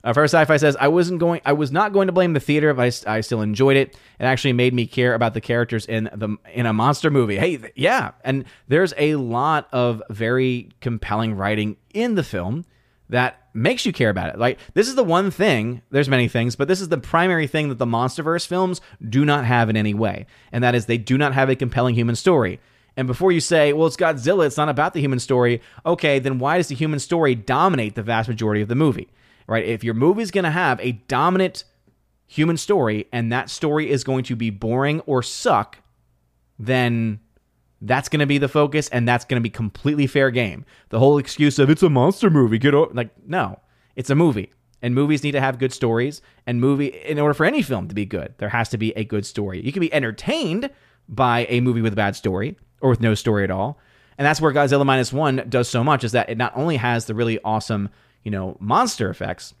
Uh, 0.04 0.12
First 0.12 0.34
Sci-Fi 0.34 0.56
says 0.56 0.76
I 0.78 0.88
wasn't 0.88 1.20
going. 1.20 1.40
I 1.44 1.52
was 1.52 1.72
not 1.72 1.92
going 1.92 2.06
to 2.06 2.12
blame 2.12 2.32
the 2.32 2.40
theater, 2.40 2.72
but 2.74 3.06
I, 3.06 3.16
I 3.16 3.20
still 3.20 3.42
enjoyed 3.42 3.76
it. 3.76 3.96
It 4.20 4.24
actually 4.24 4.52
made 4.52 4.72
me 4.72 4.86
care 4.86 5.14
about 5.14 5.34
the 5.34 5.40
characters 5.40 5.86
in 5.86 6.08
the 6.14 6.36
in 6.52 6.66
a 6.66 6.72
monster 6.72 7.10
movie. 7.10 7.36
Hey, 7.36 7.56
th- 7.56 7.72
yeah, 7.74 8.12
and 8.24 8.44
there's 8.68 8.94
a 8.96 9.16
lot 9.16 9.68
of 9.72 10.02
very 10.10 10.68
compelling 10.80 11.34
writing 11.34 11.76
in 11.92 12.14
the 12.14 12.22
film 12.22 12.64
that 13.08 13.40
makes 13.54 13.86
you 13.86 13.92
care 13.92 14.10
about 14.10 14.32
it. 14.32 14.38
Like 14.38 14.58
this 14.74 14.88
is 14.88 14.94
the 14.94 15.04
one 15.04 15.30
thing. 15.30 15.82
There's 15.90 16.08
many 16.08 16.28
things, 16.28 16.56
but 16.56 16.68
this 16.68 16.80
is 16.80 16.88
the 16.88 16.98
primary 16.98 17.46
thing 17.46 17.68
that 17.68 17.78
the 17.78 17.86
MonsterVerse 17.86 18.46
films 18.46 18.80
do 19.08 19.24
not 19.24 19.44
have 19.44 19.68
in 19.68 19.76
any 19.76 19.94
way, 19.94 20.26
and 20.52 20.62
that 20.62 20.74
is 20.74 20.86
they 20.86 20.98
do 20.98 21.18
not 21.18 21.34
have 21.34 21.48
a 21.48 21.56
compelling 21.56 21.94
human 21.94 22.16
story. 22.16 22.60
And 22.96 23.06
before 23.06 23.30
you 23.30 23.40
say, 23.40 23.72
well, 23.74 23.86
it's 23.86 23.96
Godzilla, 23.96 24.46
it's 24.46 24.56
not 24.56 24.70
about 24.70 24.94
the 24.94 25.00
human 25.00 25.18
story, 25.18 25.60
okay, 25.84 26.18
then 26.18 26.38
why 26.38 26.56
does 26.56 26.68
the 26.68 26.74
human 26.74 26.98
story 26.98 27.34
dominate 27.34 27.94
the 27.94 28.02
vast 28.02 28.26
majority 28.26 28.62
of 28.62 28.68
the 28.68 28.74
movie? 28.74 29.08
Right? 29.46 29.64
If 29.64 29.84
your 29.84 29.94
movie 29.94 30.22
is 30.22 30.30
going 30.30 30.44
to 30.44 30.50
have 30.50 30.80
a 30.80 30.92
dominant 30.92 31.64
human 32.26 32.56
story 32.56 33.06
and 33.12 33.32
that 33.32 33.50
story 33.50 33.90
is 33.90 34.04
going 34.04 34.24
to 34.24 34.36
be 34.36 34.50
boring 34.50 35.00
or 35.00 35.22
suck, 35.22 35.78
then 36.58 37.20
that's 37.80 38.08
going 38.08 38.20
to 38.20 38.26
be 38.26 38.38
the 38.38 38.48
focus 38.48 38.88
and 38.88 39.06
that's 39.06 39.24
going 39.24 39.40
to 39.40 39.44
be 39.44 39.50
completely 39.50 40.06
fair 40.06 40.30
game. 40.30 40.64
The 40.88 40.98
whole 40.98 41.18
excuse 41.18 41.58
of 41.58 41.70
it's 41.70 41.82
a 41.82 41.90
monster 41.90 42.30
movie, 42.30 42.58
get 42.58 42.74
over, 42.74 42.92
like 42.92 43.10
no, 43.26 43.60
it's 43.94 44.10
a 44.10 44.14
movie. 44.14 44.52
And 44.82 44.94
movies 44.94 45.24
need 45.24 45.32
to 45.32 45.40
have 45.40 45.58
good 45.58 45.72
stories 45.72 46.20
and 46.46 46.60
movie 46.60 46.88
in 46.88 47.18
order 47.18 47.34
for 47.34 47.46
any 47.46 47.62
film 47.62 47.88
to 47.88 47.94
be 47.94 48.04
good, 48.04 48.34
there 48.38 48.50
has 48.50 48.68
to 48.70 48.78
be 48.78 48.92
a 48.96 49.04
good 49.04 49.24
story. 49.24 49.60
You 49.64 49.72
can 49.72 49.80
be 49.80 49.92
entertained 49.92 50.70
by 51.08 51.46
a 51.48 51.60
movie 51.60 51.80
with 51.80 51.92
a 51.92 51.96
bad 51.96 52.16
story 52.16 52.56
or 52.80 52.90
with 52.90 53.00
no 53.00 53.14
story 53.14 53.44
at 53.44 53.50
all. 53.50 53.78
And 54.18 54.26
that's 54.26 54.40
where 54.40 54.52
Godzilla 54.52 54.86
minus 54.86 55.12
one 55.12 55.44
does 55.48 55.68
so 55.68 55.84
much 55.84 56.04
is 56.04 56.12
that 56.12 56.30
it 56.30 56.38
not 56.38 56.52
only 56.56 56.76
has 56.76 57.06
the 57.06 57.14
really 57.14 57.38
awesome, 57.44 57.90
you 58.26 58.32
know, 58.32 58.56
monster 58.58 59.08
effects, 59.08 59.54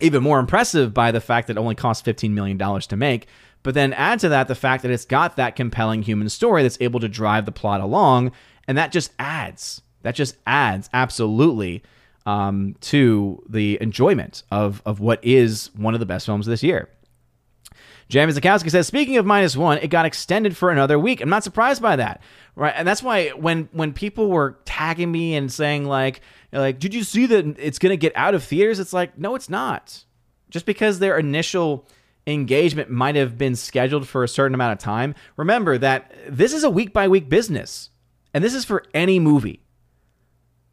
even 0.00 0.22
more 0.22 0.40
impressive 0.40 0.94
by 0.94 1.12
the 1.12 1.20
fact 1.20 1.46
that 1.46 1.58
it 1.58 1.60
only 1.60 1.74
cost 1.74 2.06
$15 2.06 2.30
million 2.30 2.56
to 2.80 2.96
make, 2.96 3.26
but 3.62 3.74
then 3.74 3.92
add 3.92 4.18
to 4.20 4.30
that 4.30 4.48
the 4.48 4.54
fact 4.54 4.82
that 4.82 4.90
it's 4.90 5.04
got 5.04 5.36
that 5.36 5.56
compelling 5.56 6.00
human 6.00 6.30
story 6.30 6.62
that's 6.62 6.78
able 6.80 7.00
to 7.00 7.08
drive 7.08 7.44
the 7.44 7.52
plot 7.52 7.82
along. 7.82 8.32
And 8.66 8.78
that 8.78 8.92
just 8.92 9.12
adds, 9.18 9.82
that 10.04 10.14
just 10.14 10.38
adds 10.46 10.88
absolutely 10.94 11.82
um, 12.24 12.76
to 12.80 13.44
the 13.46 13.76
enjoyment 13.82 14.42
of, 14.50 14.80
of 14.86 15.00
what 15.00 15.22
is 15.22 15.68
one 15.76 15.92
of 15.92 16.00
the 16.00 16.06
best 16.06 16.24
films 16.24 16.46
this 16.46 16.62
year. 16.62 16.88
Jamie 18.08 18.32
Zakowski 18.32 18.70
says, 18.70 18.86
speaking 18.86 19.18
of 19.18 19.26
minus 19.26 19.56
one, 19.56 19.78
it 19.78 19.88
got 19.88 20.06
extended 20.06 20.56
for 20.56 20.70
another 20.70 20.98
week. 20.98 21.20
I'm 21.20 21.28
not 21.28 21.44
surprised 21.44 21.82
by 21.82 21.96
that. 21.96 22.22
Right. 22.54 22.72
And 22.74 22.88
that's 22.88 23.02
why 23.02 23.28
when 23.30 23.68
when 23.72 23.92
people 23.92 24.30
were 24.30 24.58
tagging 24.64 25.12
me 25.12 25.34
and 25.34 25.52
saying 25.52 25.84
like 25.84 26.22
like, 26.52 26.78
did 26.78 26.94
you 26.94 27.04
see 27.04 27.26
that 27.26 27.58
it's 27.58 27.78
gonna 27.78 27.96
get 27.96 28.12
out 28.16 28.34
of 28.34 28.42
theaters? 28.42 28.80
It's 28.80 28.92
like, 28.92 29.18
no, 29.18 29.34
it's 29.34 29.50
not. 29.50 30.04
Just 30.50 30.64
because 30.64 30.98
their 30.98 31.18
initial 31.18 31.86
engagement 32.26 32.90
might 32.90 33.16
have 33.16 33.36
been 33.36 33.56
scheduled 33.56 34.08
for 34.08 34.24
a 34.24 34.28
certain 34.28 34.54
amount 34.54 34.72
of 34.72 34.78
time. 34.78 35.14
Remember 35.36 35.76
that 35.78 36.12
this 36.28 36.52
is 36.52 36.64
a 36.64 36.70
week 36.70 36.92
by 36.92 37.08
week 37.08 37.28
business. 37.28 37.90
And 38.34 38.44
this 38.44 38.54
is 38.54 38.64
for 38.64 38.84
any 38.94 39.18
movie. 39.18 39.62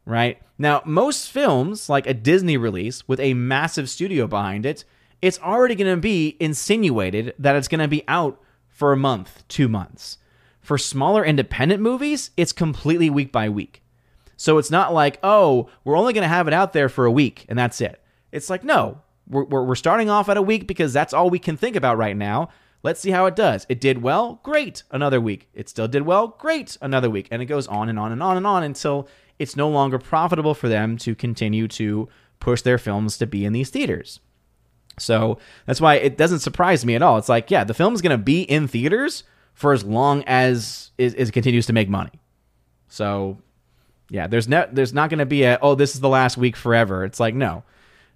Right? 0.04 0.40
Now, 0.58 0.82
most 0.84 1.30
films, 1.30 1.88
like 1.88 2.06
a 2.06 2.14
Disney 2.14 2.56
release 2.56 3.08
with 3.08 3.20
a 3.20 3.34
massive 3.34 3.90
studio 3.90 4.26
behind 4.26 4.64
it, 4.64 4.84
it's 5.22 5.38
already 5.40 5.74
going 5.74 5.94
to 5.94 6.00
be 6.00 6.36
insinuated 6.40 7.34
that 7.38 7.56
it's 7.56 7.68
going 7.68 7.80
to 7.80 7.88
be 7.88 8.04
out 8.06 8.40
for 8.68 8.92
a 8.92 8.96
month, 8.96 9.44
two 9.48 9.68
months. 9.68 10.18
For 10.60 10.78
smaller 10.78 11.24
independent 11.24 11.80
movies, 11.80 12.30
it's 12.36 12.52
completely 12.52 13.08
week 13.08 13.32
by 13.32 13.48
week. 13.48 13.82
So 14.36 14.58
it's 14.58 14.70
not 14.70 14.92
like, 14.92 15.18
oh, 15.22 15.70
we're 15.84 15.96
only 15.96 16.12
going 16.12 16.22
to 16.22 16.28
have 16.28 16.46
it 16.46 16.54
out 16.54 16.72
there 16.72 16.88
for 16.88 17.06
a 17.06 17.10
week 17.10 17.46
and 17.48 17.58
that's 17.58 17.80
it. 17.80 18.02
It's 18.32 18.50
like, 18.50 18.64
no, 18.64 19.00
we're, 19.28 19.44
we're, 19.44 19.74
starting 19.74 20.10
off 20.10 20.28
at 20.28 20.36
a 20.36 20.42
week 20.42 20.66
because 20.66 20.92
that's 20.92 21.14
all 21.14 21.30
we 21.30 21.38
can 21.38 21.56
think 21.56 21.74
about 21.74 21.96
right 21.96 22.16
now. 22.16 22.50
Let's 22.82 23.00
see 23.00 23.10
how 23.10 23.26
it 23.26 23.34
does. 23.34 23.66
It 23.68 23.80
did 23.80 24.02
well, 24.02 24.40
great, 24.42 24.82
another 24.90 25.20
week. 25.20 25.48
It 25.54 25.68
still 25.68 25.88
did 25.88 26.02
well, 26.02 26.28
great, 26.38 26.76
another 26.82 27.08
week. 27.08 27.28
And 27.30 27.40
it 27.40 27.46
goes 27.46 27.66
on 27.66 27.88
and 27.88 27.98
on 27.98 28.12
and 28.12 28.22
on 28.22 28.36
and 28.36 28.46
on 28.46 28.62
until 28.62 29.08
it's 29.38 29.56
no 29.56 29.68
longer 29.68 29.98
profitable 29.98 30.54
for 30.54 30.68
them 30.68 30.96
to 30.98 31.14
continue 31.14 31.66
to 31.68 32.08
push 32.38 32.62
their 32.62 32.78
films 32.78 33.16
to 33.18 33.26
be 33.26 33.44
in 33.44 33.52
these 33.52 33.70
theaters. 33.70 34.20
So 34.98 35.38
that's 35.66 35.80
why 35.80 35.96
it 35.96 36.16
doesn't 36.16 36.40
surprise 36.40 36.84
me 36.84 36.94
at 36.94 37.02
all. 37.02 37.18
It's 37.18 37.28
like, 37.28 37.50
yeah, 37.50 37.64
the 37.64 37.74
film's 37.74 38.00
going 38.00 38.16
to 38.16 38.22
be 38.22 38.42
in 38.42 38.66
theaters 38.68 39.24
for 39.54 39.72
as 39.72 39.84
long 39.84 40.22
as 40.26 40.90
it, 40.98 41.18
it 41.18 41.32
continues 41.32 41.66
to 41.66 41.72
make 41.72 41.88
money. 41.88 42.20
So, 42.88 43.38
yeah, 44.10 44.26
there's 44.26 44.48
no, 44.48 44.68
there's 44.70 44.92
not 44.92 45.10
going 45.10 45.18
to 45.18 45.26
be 45.26 45.42
a 45.42 45.58
oh, 45.60 45.74
this 45.74 45.94
is 45.94 46.00
the 46.00 46.08
last 46.08 46.36
week 46.36 46.56
forever. 46.56 47.04
It's 47.04 47.20
like 47.20 47.34
no, 47.34 47.64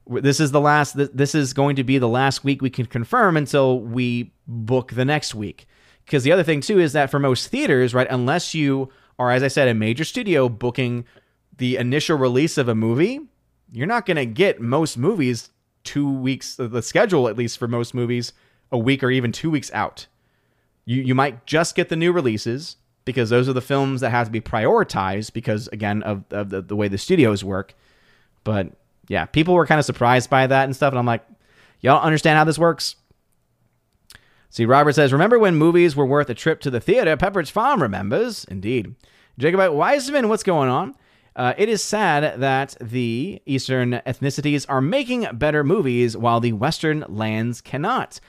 this 0.07 0.41
is 0.41 0.53
the 0.53 0.61
last. 0.61 0.97
This 0.97 1.35
is 1.35 1.53
going 1.53 1.77
to 1.77 1.85
be 1.85 1.99
the 1.99 2.09
last 2.09 2.45
week 2.45 2.63
we 2.63 2.71
can 2.71 2.87
confirm 2.87 3.37
until 3.37 3.81
we 3.81 4.33
book 4.47 4.93
the 4.93 5.05
next 5.05 5.35
week. 5.35 5.67
Because 6.05 6.25
the 6.25 6.33
other 6.33 6.43
thing 6.43 6.61
too 6.61 6.79
is 6.79 6.93
that 6.93 7.11
for 7.11 7.19
most 7.19 7.49
theaters, 7.49 7.95
right, 7.95 8.07
unless 8.11 8.55
you 8.55 8.91
are, 9.19 9.31
as 9.31 9.43
I 9.43 9.49
said, 9.49 9.69
a 9.69 9.75
major 9.75 10.05
studio 10.05 10.49
booking 10.49 11.05
the 11.57 11.77
initial 11.77 12.17
release 12.17 12.57
of 12.59 12.69
a 12.69 12.75
movie, 12.75 13.21
you're 13.71 13.87
not 13.87 14.07
going 14.07 14.17
to 14.17 14.27
get 14.27 14.61
most 14.61 14.97
movies 14.97 15.51
two 15.85 16.11
weeks, 16.11 16.57
the 16.57 16.83
schedule 16.83 17.29
at 17.29 17.37
least 17.37 17.59
for 17.59 17.69
most 17.69 17.95
movies, 17.95 18.33
a 18.73 18.79
week 18.79 19.03
or 19.03 19.11
even 19.11 19.33
two 19.33 19.51
weeks 19.51 19.71
out. 19.73 20.07
You 20.85 21.03
you 21.03 21.15
might 21.15 21.47
just 21.47 21.75
get 21.75 21.89
the 21.89 21.97
new 21.97 22.13
releases 22.13 22.77
because 23.05 23.31
those 23.31 23.49
are 23.49 23.53
the 23.53 23.61
films 23.61 24.01
that 24.01 24.11
have 24.11 24.27
to 24.27 24.33
be 24.33 24.41
prioritized 24.41 25.33
because 25.33 25.69
again 25.69 26.03
of, 26.03 26.25
of 26.31 26.51
the, 26.51 26.63
the 26.63 26.77
way 26.77 26.89
the 26.89 26.99
studios 26.99 27.43
work. 27.43 27.75
But 28.45 28.73
yeah, 29.09 29.25
people 29.25 29.55
were 29.55 29.67
kind 29.67 29.79
of 29.79 29.85
surprised 29.85 30.31
by 30.31 30.47
that 30.47 30.65
and 30.65 30.77
stuff, 30.77 30.93
and 30.93 30.99
I'm 30.99 31.07
like, 31.07 31.27
y'all 31.81 32.03
understand 32.03 32.39
how 32.39 32.45
this 32.45 32.59
works? 32.59 32.97
See, 34.51 34.67
Robert 34.67 34.95
says, 34.95 35.13
remember 35.13 35.39
when 35.39 35.55
movies 35.55 35.95
were 35.95 36.07
worth 36.07 36.29
a 36.29 36.35
trip 36.35 36.61
to 36.63 36.71
the 36.71 36.81
theater? 36.81 37.17
Pepperidge 37.17 37.53
Farm 37.53 37.81
remembers. 37.81 38.45
Indeed. 38.47 38.97
Jacobite 39.39 39.73
Wiseman, 39.73 40.29
what's 40.29 40.43
going 40.43 40.69
on? 40.69 40.97
Uh, 41.37 41.55
it 41.57 41.69
is 41.69 41.83
sad 41.83 42.41
that 42.41 42.77
the 42.81 43.41
Eastern 43.47 43.93
ethnicities 44.07 44.67
are 44.69 44.81
making 44.81 45.27
better 45.33 45.63
movies 45.63 46.17
while 46.17 46.41
the 46.41 46.53
Western 46.53 47.05
lands 47.09 47.61
cannot. 47.61 48.21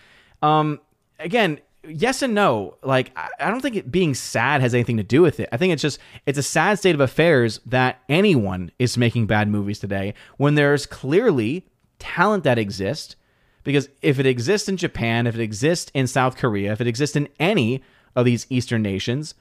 Um, 0.41 0.79
again, 1.19 1.59
yes 1.87 2.21
and 2.21 2.33
no. 2.33 2.77
Like, 2.83 3.11
I 3.17 3.49
don't 3.49 3.61
think 3.61 3.75
it 3.75 3.91
being 3.91 4.13
sad 4.13 4.61
has 4.61 4.73
anything 4.73 4.97
to 4.97 5.03
do 5.03 5.21
with 5.21 5.39
it. 5.39 5.49
I 5.51 5.57
think 5.57 5.73
it's 5.73 5.81
just, 5.81 5.99
it's 6.25 6.37
a 6.37 6.43
sad 6.43 6.77
state 6.77 6.95
of 6.95 7.01
affairs 7.01 7.59
that 7.65 8.01
anyone 8.07 8.71
is 8.77 8.97
making 8.97 9.27
bad 9.27 9.47
movies 9.47 9.79
today 9.79 10.13
when 10.37 10.55
there's 10.55 10.85
clearly 10.85 11.65
talent 11.99 12.43
that 12.43 12.59
exists. 12.59 13.15
Because 13.63 13.89
if 14.01 14.19
it 14.19 14.25
exists 14.25 14.69
in 14.69 14.77
Japan, 14.77 15.27
if 15.27 15.35
it 15.35 15.41
exists 15.41 15.91
in 15.93 16.07
South 16.07 16.35
Korea, 16.35 16.71
if 16.71 16.81
it 16.81 16.87
exists 16.87 17.15
in 17.15 17.29
any 17.39 17.83
of 18.15 18.25
these 18.25 18.47
Eastern 18.49 18.81
nations, 18.81 19.35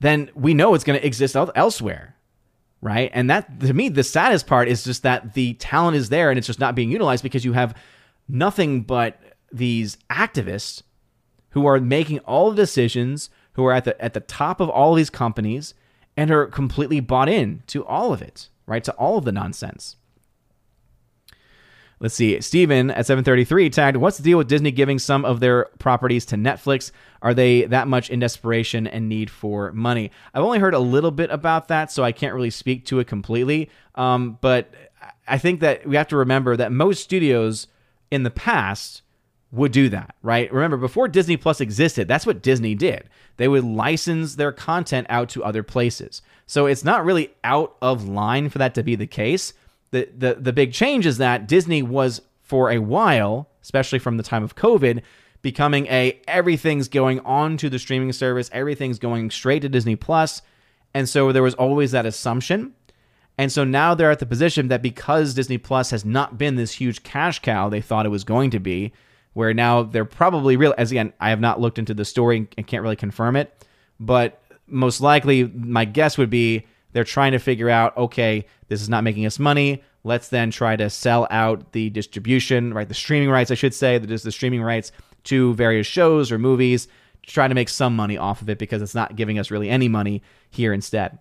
then 0.00 0.30
we 0.34 0.54
know 0.54 0.74
it's 0.74 0.84
going 0.84 0.98
to 0.98 1.06
exist 1.06 1.34
elsewhere 1.34 2.14
right? 2.80 3.10
And 3.12 3.28
that 3.30 3.60
to 3.60 3.72
me, 3.72 3.88
the 3.88 4.04
saddest 4.04 4.46
part 4.46 4.68
is 4.68 4.84
just 4.84 5.02
that 5.02 5.34
the 5.34 5.54
talent 5.54 5.96
is 5.96 6.08
there 6.08 6.30
and 6.30 6.38
it's 6.38 6.46
just 6.46 6.60
not 6.60 6.74
being 6.74 6.90
utilized 6.90 7.22
because 7.22 7.44
you 7.44 7.52
have 7.52 7.76
nothing 8.28 8.82
but 8.82 9.20
these 9.52 9.96
activists 10.10 10.82
who 11.50 11.66
are 11.66 11.80
making 11.80 12.18
all 12.20 12.50
the 12.50 12.56
decisions, 12.56 13.30
who 13.54 13.64
are 13.64 13.72
at 13.72 13.84
the 13.84 14.00
at 14.02 14.14
the 14.14 14.20
top 14.20 14.60
of 14.60 14.68
all 14.68 14.92
of 14.92 14.96
these 14.96 15.10
companies 15.10 15.74
and 16.16 16.30
are 16.30 16.46
completely 16.46 17.00
bought 17.00 17.28
in 17.28 17.62
to 17.68 17.84
all 17.84 18.12
of 18.12 18.22
it, 18.22 18.48
right? 18.66 18.84
To 18.84 18.92
all 18.92 19.18
of 19.18 19.24
the 19.24 19.32
nonsense. 19.32 19.96
Let's 22.00 22.14
see. 22.14 22.40
Steven 22.40 22.90
at 22.90 23.06
733 23.06 23.70
tagged, 23.70 23.96
What's 23.96 24.18
the 24.18 24.22
deal 24.22 24.38
with 24.38 24.48
Disney 24.48 24.70
giving 24.70 24.98
some 24.98 25.24
of 25.24 25.40
their 25.40 25.64
properties 25.78 26.24
to 26.26 26.36
Netflix? 26.36 26.92
Are 27.22 27.34
they 27.34 27.64
that 27.64 27.88
much 27.88 28.08
in 28.08 28.20
desperation 28.20 28.86
and 28.86 29.08
need 29.08 29.30
for 29.30 29.72
money? 29.72 30.12
I've 30.32 30.44
only 30.44 30.60
heard 30.60 30.74
a 30.74 30.78
little 30.78 31.10
bit 31.10 31.30
about 31.30 31.68
that, 31.68 31.90
so 31.90 32.04
I 32.04 32.12
can't 32.12 32.34
really 32.34 32.50
speak 32.50 32.84
to 32.86 33.00
it 33.00 33.08
completely. 33.08 33.68
Um, 33.96 34.38
but 34.40 34.72
I 35.26 35.38
think 35.38 35.60
that 35.60 35.86
we 35.86 35.96
have 35.96 36.08
to 36.08 36.16
remember 36.16 36.56
that 36.56 36.70
most 36.70 37.02
studios 37.02 37.66
in 38.10 38.22
the 38.22 38.30
past 38.30 39.02
would 39.50 39.72
do 39.72 39.88
that, 39.88 40.14
right? 40.22 40.52
Remember, 40.52 40.76
before 40.76 41.08
Disney 41.08 41.36
Plus 41.36 41.60
existed, 41.60 42.06
that's 42.06 42.26
what 42.26 42.42
Disney 42.42 42.74
did. 42.74 43.08
They 43.38 43.48
would 43.48 43.64
license 43.64 44.36
their 44.36 44.52
content 44.52 45.06
out 45.10 45.30
to 45.30 45.42
other 45.42 45.62
places. 45.62 46.22
So 46.46 46.66
it's 46.66 46.84
not 46.84 47.04
really 47.04 47.34
out 47.42 47.76
of 47.80 48.06
line 48.06 48.50
for 48.50 48.58
that 48.58 48.74
to 48.74 48.82
be 48.82 48.94
the 48.94 49.06
case 49.06 49.54
the, 49.90 50.08
the 50.16 50.34
the 50.34 50.52
big 50.52 50.72
change 50.72 51.06
is 51.06 51.18
that 51.18 51.46
Disney 51.46 51.82
was 51.82 52.20
for 52.42 52.70
a 52.70 52.78
while, 52.78 53.48
especially 53.62 53.98
from 53.98 54.16
the 54.16 54.22
time 54.22 54.42
of 54.42 54.56
COVID, 54.56 55.02
becoming 55.42 55.86
a 55.86 56.20
everything's 56.26 56.88
going 56.88 57.20
on 57.20 57.56
to 57.58 57.70
the 57.70 57.78
streaming 57.78 58.12
service, 58.12 58.50
everything's 58.52 58.98
going 58.98 59.30
straight 59.30 59.62
to 59.62 59.68
Disney 59.68 59.96
Plus, 59.96 60.42
and 60.94 61.08
so 61.08 61.32
there 61.32 61.42
was 61.42 61.54
always 61.54 61.92
that 61.92 62.06
assumption. 62.06 62.74
And 63.40 63.52
so 63.52 63.62
now 63.62 63.94
they're 63.94 64.10
at 64.10 64.18
the 64.18 64.26
position 64.26 64.66
that 64.68 64.82
because 64.82 65.32
Disney 65.32 65.58
Plus 65.58 65.90
has 65.90 66.04
not 66.04 66.38
been 66.38 66.56
this 66.56 66.72
huge 66.72 67.04
cash 67.04 67.38
cow 67.38 67.68
they 67.68 67.80
thought 67.80 68.04
it 68.04 68.10
was 68.10 68.24
going 68.24 68.50
to 68.50 68.58
be, 68.58 68.92
where 69.32 69.54
now 69.54 69.84
they're 69.84 70.04
probably 70.04 70.56
real 70.56 70.74
as 70.76 70.90
again, 70.90 71.12
I 71.20 71.30
have 71.30 71.40
not 71.40 71.60
looked 71.60 71.78
into 71.78 71.94
the 71.94 72.04
story 72.04 72.48
and 72.56 72.66
can't 72.66 72.82
really 72.82 72.96
confirm 72.96 73.36
it, 73.36 73.64
but 74.00 74.42
most 74.66 75.00
likely 75.00 75.44
my 75.44 75.84
guess 75.84 76.18
would 76.18 76.30
be 76.30 76.66
they're 76.98 77.04
trying 77.04 77.30
to 77.30 77.38
figure 77.38 77.70
out, 77.70 77.96
okay, 77.96 78.44
this 78.66 78.82
is 78.82 78.88
not 78.88 79.04
making 79.04 79.24
us 79.24 79.38
money. 79.38 79.84
Let's 80.02 80.30
then 80.30 80.50
try 80.50 80.74
to 80.74 80.90
sell 80.90 81.28
out 81.30 81.70
the 81.70 81.90
distribution, 81.90 82.74
right? 82.74 82.88
The 82.88 82.92
streaming 82.92 83.30
rights, 83.30 83.52
I 83.52 83.54
should 83.54 83.72
say, 83.72 83.98
that 83.98 84.10
is 84.10 84.24
the 84.24 84.32
streaming 84.32 84.62
rights 84.62 84.90
to 85.22 85.54
various 85.54 85.86
shows 85.86 86.32
or 86.32 86.40
movies 86.40 86.88
to 87.22 87.32
try 87.32 87.46
to 87.46 87.54
make 87.54 87.68
some 87.68 87.94
money 87.94 88.18
off 88.18 88.42
of 88.42 88.50
it 88.50 88.58
because 88.58 88.82
it's 88.82 88.96
not 88.96 89.14
giving 89.14 89.38
us 89.38 89.52
really 89.52 89.70
any 89.70 89.86
money 89.86 90.24
here 90.50 90.72
instead. 90.72 91.16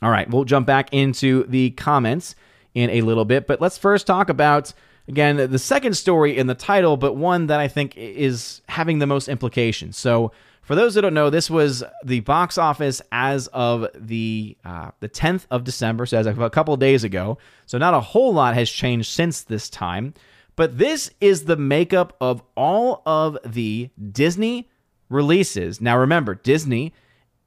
All 0.00 0.10
right, 0.10 0.26
we'll 0.30 0.44
jump 0.44 0.66
back 0.66 0.88
into 0.90 1.44
the 1.44 1.72
comments 1.72 2.34
in 2.72 2.88
a 2.88 3.02
little 3.02 3.26
bit, 3.26 3.46
but 3.46 3.60
let's 3.60 3.76
first 3.76 4.06
talk 4.06 4.30
about 4.30 4.72
again 5.06 5.36
the 5.36 5.58
second 5.58 5.98
story 5.98 6.34
in 6.34 6.46
the 6.46 6.54
title, 6.54 6.96
but 6.96 7.12
one 7.12 7.48
that 7.48 7.60
I 7.60 7.68
think 7.68 7.94
is 7.94 8.62
having 8.70 9.00
the 9.00 9.06
most 9.06 9.28
implications. 9.28 9.98
So 9.98 10.32
For 10.68 10.74
those 10.74 10.92
that 10.96 11.00
don't 11.00 11.14
know, 11.14 11.30
this 11.30 11.48
was 11.48 11.82
the 12.04 12.20
box 12.20 12.58
office 12.58 13.00
as 13.10 13.46
of 13.54 13.86
the 13.94 14.54
uh, 14.66 14.90
the 15.00 15.08
10th 15.08 15.46
of 15.50 15.64
December, 15.64 16.04
so 16.04 16.18
as 16.18 16.26
of 16.26 16.38
a 16.40 16.50
couple 16.50 16.76
days 16.76 17.04
ago. 17.04 17.38
So 17.64 17.78
not 17.78 17.94
a 17.94 18.00
whole 18.00 18.34
lot 18.34 18.52
has 18.52 18.68
changed 18.68 19.10
since 19.10 19.40
this 19.40 19.70
time. 19.70 20.12
But 20.56 20.76
this 20.76 21.10
is 21.22 21.46
the 21.46 21.56
makeup 21.56 22.14
of 22.20 22.42
all 22.54 23.00
of 23.06 23.38
the 23.46 23.88
Disney 24.12 24.68
releases. 25.08 25.80
Now 25.80 25.96
remember, 25.96 26.34
Disney 26.34 26.92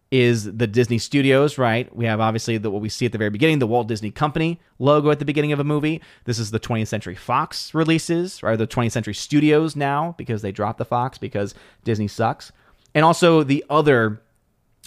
is 0.10 0.52
the 0.58 0.66
Disney 0.66 0.98
Studios, 0.98 1.60
right? 1.60 1.96
We 1.96 2.06
have 2.06 2.20
obviously 2.20 2.58
the, 2.58 2.72
what 2.72 2.82
we 2.82 2.90
see 2.90 3.06
at 3.06 3.12
the 3.12 3.20
very 3.20 3.30
beginning, 3.30 3.60
the 3.60 3.68
Walt 3.68 3.88
Disney 3.88 4.10
Company 4.10 4.60
logo 4.80 5.12
at 5.12 5.20
the 5.20 5.26
beginning 5.26 5.52
of 5.52 5.60
a 5.60 5.64
movie. 5.64 6.02
This 6.26 6.40
is 6.40 6.50
the 6.50 6.60
20th 6.60 6.88
Century 6.88 7.16
Fox 7.16 7.76
releases, 7.76 8.42
or 8.42 8.58
the 8.58 8.66
20th 8.66 8.94
Century 8.94 9.14
Studios 9.14 9.76
now 9.76 10.16
because 10.18 10.42
they 10.42 10.52
dropped 10.52 10.80
the 10.80 10.86
Fox 10.86 11.20
because 11.20 11.54
Disney 11.84 12.08
sucks. 12.08 12.52
And 12.94 13.06
also 13.06 13.44
the 13.44 13.64
other 13.70 14.22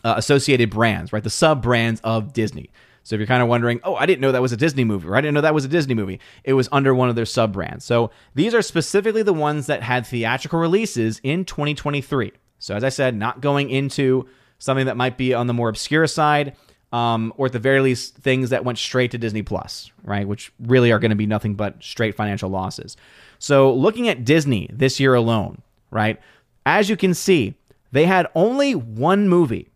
uh, 0.05 0.15
associated 0.17 0.71
brands, 0.71 1.13
right? 1.13 1.23
The 1.23 1.31
sub 1.31 1.63
brands 1.63 2.01
of 2.05 2.33
Disney. 2.33 2.71
So 3.05 3.15
if 3.15 3.19
you're 3.19 3.27
kind 3.27 3.43
of 3.43 3.49
wondering, 3.49 3.81
oh, 3.85 3.97
I 3.97 4.07
didn't 4.07 4.21
know 4.21 4.33
that 4.33 4.43
was 4.43 4.53
a 4.53 4.57
Disney 4.57 4.85
movie, 4.85 5.07
or 5.09 5.15
I 5.17 5.21
didn't 5.21 5.35
know 5.35 5.43
that 5.43 5.55
was 5.55 5.65
a 5.65 5.69
Disney 5.69 5.95
movie, 5.95 6.21
it 6.43 6.55
was 6.55 6.69
under 6.73 6.95
one 6.95 7.11
of 7.11 7.17
their 7.17 7.27
sub 7.27 7.53
brands. 7.53 7.85
So 7.85 8.11
these 8.35 8.55
are 8.55 8.63
specifically 8.63 9.23
the 9.23 9.35
ones 9.35 9.67
that 9.67 9.83
had 9.83 10.07
theatrical 10.07 10.59
releases 10.59 11.21
in 11.23 11.45
2023. 11.45 12.33
So 12.59 12.75
as 12.75 12.83
I 12.83 12.89
said, 12.89 13.15
not 13.15 13.43
going 13.43 13.69
into 13.69 14.27
something 14.59 14.87
that 14.87 14.97
might 14.97 15.19
be 15.19 15.35
on 15.35 15.47
the 15.47 15.53
more 15.53 15.69
obscure 15.69 16.07
side, 16.07 16.57
um, 16.93 17.35
or 17.37 17.47
at 17.47 17.53
the 17.53 17.59
very 17.59 17.81
least, 17.81 18.17
things 18.17 18.51
that 18.51 18.65
went 18.65 18.79
straight 18.79 19.11
to 19.11 19.19
Disney 19.19 19.43
Plus, 19.43 19.91
right? 20.05 20.27
Which 20.27 20.53
really 20.61 20.93
are 20.93 20.99
going 20.99 21.11
to 21.11 21.17
be 21.17 21.27
nothing 21.27 21.55
but 21.55 21.83
straight 21.83 22.15
financial 22.15 22.49
losses. 22.49 22.97
So, 23.39 23.75
looking 23.75 24.09
at 24.09 24.25
Disney 24.25 24.71
this 24.73 25.01
year 25.01 25.15
alone, 25.15 25.61
right? 25.91 26.21
As 26.65 26.89
you 26.89 26.97
can 26.97 27.13
see, 27.13 27.57
they 27.95 28.07
had 28.07 28.27
only 28.35 28.75
one 28.75 29.29
movie, 29.29 29.71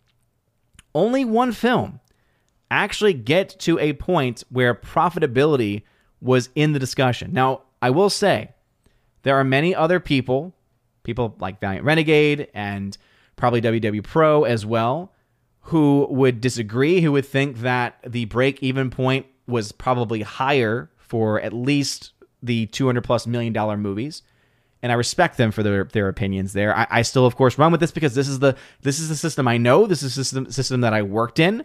only 0.92 1.24
one 1.24 1.52
film 1.52 2.00
actually 2.68 3.12
get 3.12 3.56
to 3.60 3.78
a 3.78 3.92
point 3.92 4.42
where 4.50 4.74
profitability 4.74 5.82
was 6.20 6.48
in 6.56 6.72
the 6.72 6.80
discussion. 6.80 7.32
Now, 7.32 7.62
I 7.80 7.90
will 7.90 8.10
say, 8.10 8.50
there 9.22 9.36
are 9.36 9.44
many 9.44 9.72
other 9.72 10.00
people, 10.00 10.52
people 11.04 11.36
like 11.38 11.60
Valiant 11.60 11.84
Renegade 11.84 12.48
and 12.54 12.98
probably 13.36 13.60
WW 13.62 14.02
Pro 14.02 14.42
as 14.42 14.66
well, 14.66 15.12
who 15.60 16.08
would 16.10 16.40
disagree, 16.40 17.00
who 17.00 17.12
would 17.12 17.24
think 17.24 17.58
that 17.58 18.00
the 18.04 18.24
break 18.24 18.60
even 18.64 18.90
point 18.90 19.26
was 19.46 19.70
probably 19.70 20.22
higher 20.22 20.90
for 20.96 21.40
at 21.40 21.52
least 21.52 22.14
the 22.42 22.66
200 22.66 23.04
plus 23.04 23.28
million 23.28 23.52
dollar 23.52 23.76
movies. 23.76 24.24
And 24.82 24.92
I 24.92 24.94
respect 24.94 25.36
them 25.36 25.50
for 25.50 25.62
their, 25.62 25.84
their 25.84 26.08
opinions 26.08 26.52
there. 26.52 26.76
I, 26.76 26.86
I, 26.88 27.02
still, 27.02 27.26
of 27.26 27.34
course, 27.34 27.58
run 27.58 27.72
with 27.72 27.80
this 27.80 27.90
because 27.90 28.14
this 28.14 28.28
is 28.28 28.38
the 28.38 28.56
this 28.82 29.00
is 29.00 29.08
the 29.08 29.16
system 29.16 29.48
I 29.48 29.56
know. 29.56 29.86
This 29.86 30.04
is 30.04 30.14
the 30.14 30.24
system 30.24 30.50
system 30.52 30.82
that 30.82 30.94
I 30.94 31.02
worked 31.02 31.40
in 31.40 31.64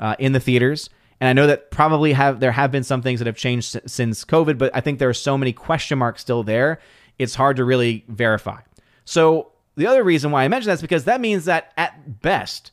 uh, 0.00 0.16
in 0.18 0.32
the 0.32 0.40
theaters. 0.40 0.90
And 1.20 1.28
I 1.28 1.32
know 1.32 1.46
that 1.46 1.70
probably 1.70 2.12
have 2.12 2.40
there 2.40 2.52
have 2.52 2.72
been 2.72 2.84
some 2.84 3.02
things 3.02 3.20
that 3.20 3.26
have 3.26 3.36
changed 3.36 3.80
since 3.86 4.24
COVID, 4.24 4.58
but 4.58 4.74
I 4.74 4.80
think 4.80 4.98
there 4.98 5.08
are 5.08 5.14
so 5.14 5.38
many 5.38 5.52
question 5.52 5.98
marks 5.98 6.20
still 6.20 6.42
there. 6.42 6.80
It's 7.18 7.34
hard 7.34 7.56
to 7.56 7.64
really 7.64 8.04
verify. 8.08 8.60
So 9.04 9.52
the 9.78 9.86
other 9.86 10.02
reason 10.02 10.32
why 10.32 10.44
I 10.44 10.48
mention 10.48 10.68
that 10.68 10.74
is 10.74 10.82
because 10.82 11.04
that 11.04 11.20
means 11.20 11.44
that 11.44 11.72
at 11.76 12.20
best, 12.20 12.72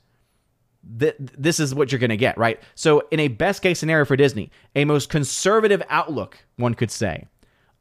th- 0.99 1.15
this 1.19 1.59
is 1.59 1.73
what 1.73 1.91
you're 1.91 1.99
going 1.99 2.09
to 2.09 2.17
get, 2.17 2.35
right? 2.37 2.59
So, 2.73 3.03
in 3.11 3.19
a 3.19 3.27
best 3.27 3.61
case 3.61 3.79
scenario 3.79 4.05
for 4.05 4.15
Disney, 4.15 4.49
a 4.75 4.85
most 4.85 5.09
conservative 5.09 5.83
outlook, 5.87 6.37
one 6.57 6.73
could 6.73 6.89
say, 6.89 7.27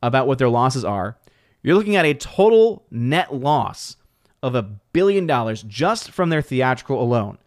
about 0.02 0.26
what 0.26 0.38
their 0.38 0.50
losses 0.50 0.84
are, 0.84 1.16
you're 1.64 1.74
looking 1.74 1.96
at 1.96 2.04
a 2.04 2.14
total 2.14 2.84
net 2.90 3.34
loss 3.34 3.96
of 4.42 4.54
a 4.54 4.62
billion 4.62 5.26
dollars 5.26 5.62
just 5.62 6.10
from 6.10 6.28
their 6.28 6.42
theatrical 6.42 7.02
alone. 7.02 7.38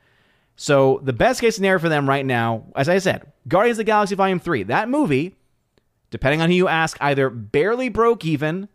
So, 0.56 1.00
the 1.04 1.14
best 1.14 1.40
case 1.40 1.56
scenario 1.56 1.78
for 1.78 1.88
them 1.88 2.10
right 2.10 2.26
now, 2.26 2.64
as 2.76 2.90
I 2.90 2.98
said, 2.98 3.32
Guardians 3.48 3.76
of 3.76 3.86
the 3.86 3.92
Galaxy 3.92 4.16
Volume 4.16 4.40
3, 4.40 4.64
that 4.64 4.90
movie, 4.90 5.36
depending 6.10 6.42
on 6.42 6.50
who 6.50 6.56
you 6.56 6.68
ask, 6.68 6.98
either 7.00 7.30
barely 7.30 7.90
broke 7.90 8.26
even 8.26 8.68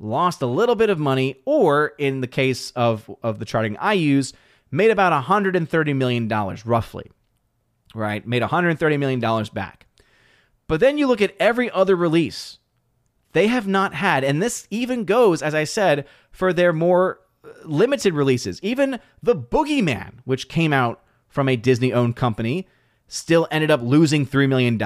lost 0.00 0.42
a 0.42 0.46
little 0.46 0.74
bit 0.74 0.90
of 0.90 0.98
money, 0.98 1.36
or 1.44 1.92
in 1.98 2.20
the 2.20 2.26
case 2.26 2.72
of, 2.72 3.08
of 3.22 3.38
the 3.38 3.44
charting 3.44 3.76
I 3.76 3.92
use, 3.92 4.32
made 4.72 4.90
about 4.90 5.24
$130 5.24 5.96
million 5.96 6.28
roughly, 6.64 7.10
right? 7.94 8.26
Made 8.26 8.42
$130 8.42 8.98
million 8.98 9.20
back. 9.54 9.86
But 10.66 10.80
then 10.80 10.98
you 10.98 11.06
look 11.06 11.22
at 11.22 11.36
every 11.38 11.70
other 11.70 11.94
release 11.94 12.58
they 13.34 13.48
have 13.48 13.66
not 13.66 13.94
had, 13.94 14.24
and 14.24 14.40
this 14.40 14.66
even 14.70 15.04
goes, 15.04 15.42
as 15.42 15.54
I 15.54 15.64
said, 15.64 16.06
for 16.30 16.52
their 16.52 16.72
more 16.72 17.20
uh, 17.44 17.48
limited 17.64 18.14
releases. 18.14 18.60
Even 18.62 19.00
The 19.22 19.36
Boogeyman, 19.36 20.14
which 20.24 20.48
came 20.48 20.72
out 20.72 21.02
from 21.28 21.48
a 21.48 21.56
Disney 21.56 21.92
owned 21.92 22.14
company, 22.14 22.68
still 23.08 23.48
ended 23.50 23.72
up 23.72 23.82
losing 23.82 24.24
$3 24.24 24.48
million. 24.48 24.80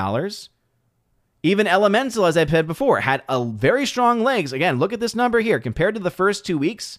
Even 1.42 1.66
Elemental, 1.66 2.24
as 2.24 2.38
I've 2.38 2.50
said 2.50 2.66
before, 2.66 3.00
had 3.00 3.22
a 3.28 3.44
very 3.44 3.84
strong 3.84 4.24
legs. 4.24 4.52
Again, 4.52 4.78
look 4.78 4.94
at 4.94 5.00
this 5.00 5.14
number 5.14 5.40
here. 5.40 5.60
Compared 5.60 5.94
to 5.94 6.00
the 6.00 6.10
first 6.10 6.46
two 6.46 6.56
weeks, 6.56 6.98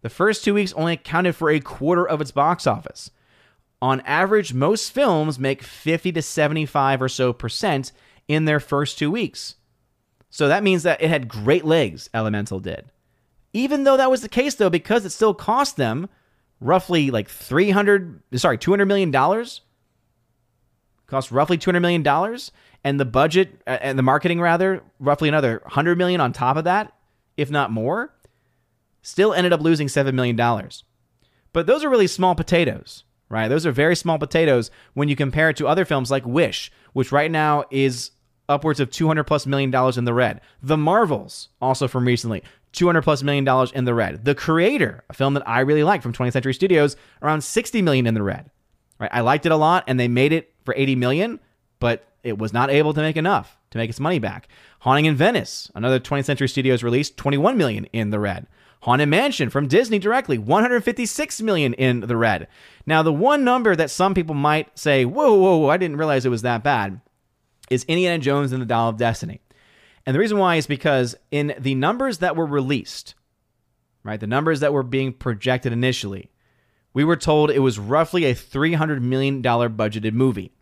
the 0.00 0.08
first 0.08 0.44
two 0.44 0.54
weeks 0.54 0.72
only 0.72 0.94
accounted 0.94 1.36
for 1.36 1.50
a 1.50 1.60
quarter 1.60 2.08
of 2.08 2.22
its 2.22 2.30
box 2.30 2.66
office. 2.66 3.10
On 3.82 4.00
average, 4.00 4.54
most 4.54 4.92
films 4.92 5.38
make 5.38 5.62
50 5.62 6.10
to 6.12 6.22
75 6.22 7.02
or 7.02 7.08
so 7.10 7.34
percent 7.34 7.92
in 8.26 8.46
their 8.46 8.60
first 8.60 8.98
two 8.98 9.10
weeks. 9.10 9.56
So 10.36 10.48
that 10.48 10.62
means 10.62 10.82
that 10.82 11.00
it 11.00 11.08
had 11.08 11.28
great 11.28 11.64
legs, 11.64 12.10
Elemental 12.12 12.60
did. 12.60 12.92
Even 13.54 13.84
though 13.84 13.96
that 13.96 14.10
was 14.10 14.20
the 14.20 14.28
case, 14.28 14.54
though, 14.56 14.68
because 14.68 15.06
it 15.06 15.10
still 15.10 15.32
cost 15.32 15.78
them 15.78 16.10
roughly 16.60 17.10
like 17.10 17.26
300, 17.26 18.20
sorry, 18.34 18.58
$200 18.58 18.86
million, 18.86 19.10
cost 21.06 21.32
roughly 21.32 21.56
$200 21.56 21.80
million 21.80 22.38
and 22.84 23.00
the 23.00 23.06
budget 23.06 23.62
uh, 23.66 23.78
and 23.80 23.98
the 23.98 24.02
marketing 24.02 24.38
rather 24.38 24.82
roughly 25.00 25.30
another 25.30 25.60
100 25.62 25.96
million 25.96 26.20
on 26.20 26.34
top 26.34 26.58
of 26.58 26.64
that 26.64 26.92
if 27.38 27.50
not 27.50 27.72
more 27.72 28.12
still 29.00 29.32
ended 29.32 29.54
up 29.54 29.62
losing 29.62 29.88
7 29.88 30.14
million 30.14 30.36
dollars 30.36 30.84
but 31.52 31.66
those 31.66 31.84
are 31.84 31.88
really 31.88 32.08
small 32.08 32.34
potatoes 32.34 33.04
right 33.28 33.46
those 33.46 33.64
are 33.64 33.72
very 33.72 33.94
small 33.94 34.18
potatoes 34.18 34.70
when 34.94 35.08
you 35.08 35.14
compare 35.14 35.48
it 35.48 35.56
to 35.56 35.68
other 35.68 35.84
films 35.84 36.10
like 36.10 36.26
wish 36.26 36.72
which 36.92 37.12
right 37.12 37.30
now 37.30 37.64
is 37.70 38.10
upwards 38.48 38.80
of 38.80 38.90
200 38.90 39.24
plus 39.24 39.46
million 39.46 39.70
dollars 39.70 39.98
in 39.98 40.04
the 40.04 40.14
red 40.14 40.40
the 40.62 40.76
marvels 40.76 41.48
also 41.60 41.88
from 41.88 42.06
recently 42.06 42.42
200 42.72 43.02
plus 43.02 43.22
million 43.22 43.44
dollars 43.44 43.72
in 43.72 43.84
the 43.84 43.94
red 43.94 44.24
the 44.24 44.34
creator 44.34 45.04
a 45.10 45.14
film 45.14 45.34
that 45.34 45.48
i 45.48 45.60
really 45.60 45.84
like 45.84 46.02
from 46.02 46.12
20th 46.12 46.32
century 46.32 46.54
studios 46.54 46.96
around 47.22 47.42
60 47.42 47.82
million 47.82 48.06
in 48.06 48.14
the 48.14 48.22
red 48.22 48.50
right 48.98 49.10
i 49.12 49.20
liked 49.20 49.46
it 49.46 49.52
a 49.52 49.56
lot 49.56 49.84
and 49.86 49.98
they 49.98 50.08
made 50.08 50.32
it 50.32 50.52
for 50.64 50.74
80 50.76 50.96
million 50.96 51.40
but 51.80 52.06
it 52.26 52.38
was 52.38 52.52
not 52.52 52.70
able 52.70 52.92
to 52.92 53.00
make 53.00 53.16
enough 53.16 53.56
to 53.70 53.78
make 53.78 53.88
its 53.88 54.00
money 54.00 54.18
back. 54.18 54.48
Haunting 54.80 55.04
in 55.04 55.14
Venice, 55.14 55.70
another 55.74 56.00
20th 56.00 56.24
Century 56.24 56.48
Studios 56.48 56.82
release, 56.82 57.10
21 57.10 57.56
million 57.56 57.84
in 57.92 58.10
the 58.10 58.18
red. 58.18 58.46
Haunted 58.82 59.08
Mansion 59.08 59.48
from 59.48 59.68
Disney 59.68 59.98
directly, 59.98 60.36
156 60.38 61.42
million 61.42 61.72
in 61.74 62.00
the 62.00 62.16
red. 62.16 62.48
Now, 62.84 63.02
the 63.02 63.12
one 63.12 63.44
number 63.44 63.74
that 63.74 63.90
some 63.90 64.14
people 64.14 64.34
might 64.34 64.76
say, 64.78 65.04
whoa, 65.04 65.34
whoa, 65.34 65.56
whoa, 65.58 65.68
I 65.68 65.76
didn't 65.76 65.96
realize 65.96 66.26
it 66.26 66.30
was 66.30 66.42
that 66.42 66.62
bad, 66.62 67.00
is 67.70 67.84
Indiana 67.84 68.18
Jones 68.18 68.52
and 68.52 68.62
the 68.62 68.66
Dial 68.66 68.88
of 68.88 68.96
Destiny. 68.96 69.40
And 70.04 70.14
the 70.14 70.20
reason 70.20 70.38
why 70.38 70.56
is 70.56 70.66
because 70.66 71.16
in 71.30 71.54
the 71.58 71.74
numbers 71.74 72.18
that 72.18 72.36
were 72.36 72.46
released, 72.46 73.14
right, 74.04 74.20
the 74.20 74.26
numbers 74.26 74.60
that 74.60 74.72
were 74.72 74.84
being 74.84 75.12
projected 75.12 75.72
initially, 75.72 76.30
we 76.94 77.04
were 77.04 77.16
told 77.16 77.50
it 77.50 77.58
was 77.58 77.78
roughly 77.78 78.24
a 78.24 78.34
$300 78.34 79.02
million 79.02 79.42
budgeted 79.42 80.12
movie. 80.12 80.52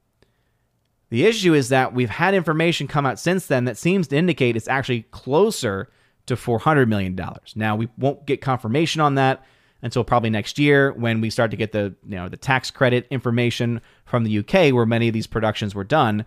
The 1.10 1.26
issue 1.26 1.54
is 1.54 1.68
that 1.68 1.94
we've 1.94 2.10
had 2.10 2.34
information 2.34 2.88
come 2.88 3.06
out 3.06 3.20
since 3.20 3.46
then 3.46 3.66
that 3.66 3.76
seems 3.76 4.08
to 4.08 4.16
indicate 4.16 4.56
it's 4.56 4.66
actually 4.66 5.02
closer 5.10 5.90
to 6.26 6.34
$400 6.34 6.88
million. 6.88 7.16
Now, 7.54 7.76
we 7.76 7.88
won't 7.98 8.26
get 8.26 8.40
confirmation 8.40 9.00
on 9.00 9.14
that 9.16 9.44
until 9.82 10.02
probably 10.02 10.30
next 10.30 10.58
year 10.58 10.92
when 10.94 11.20
we 11.20 11.28
start 11.28 11.50
to 11.50 11.56
get 11.56 11.72
the, 11.72 11.94
you 12.08 12.16
know, 12.16 12.28
the 12.28 12.38
tax 12.38 12.70
credit 12.70 13.06
information 13.10 13.82
from 14.06 14.24
the 14.24 14.38
UK 14.38 14.72
where 14.72 14.86
many 14.86 15.08
of 15.08 15.14
these 15.14 15.26
productions 15.26 15.74
were 15.74 15.84
done. 15.84 16.24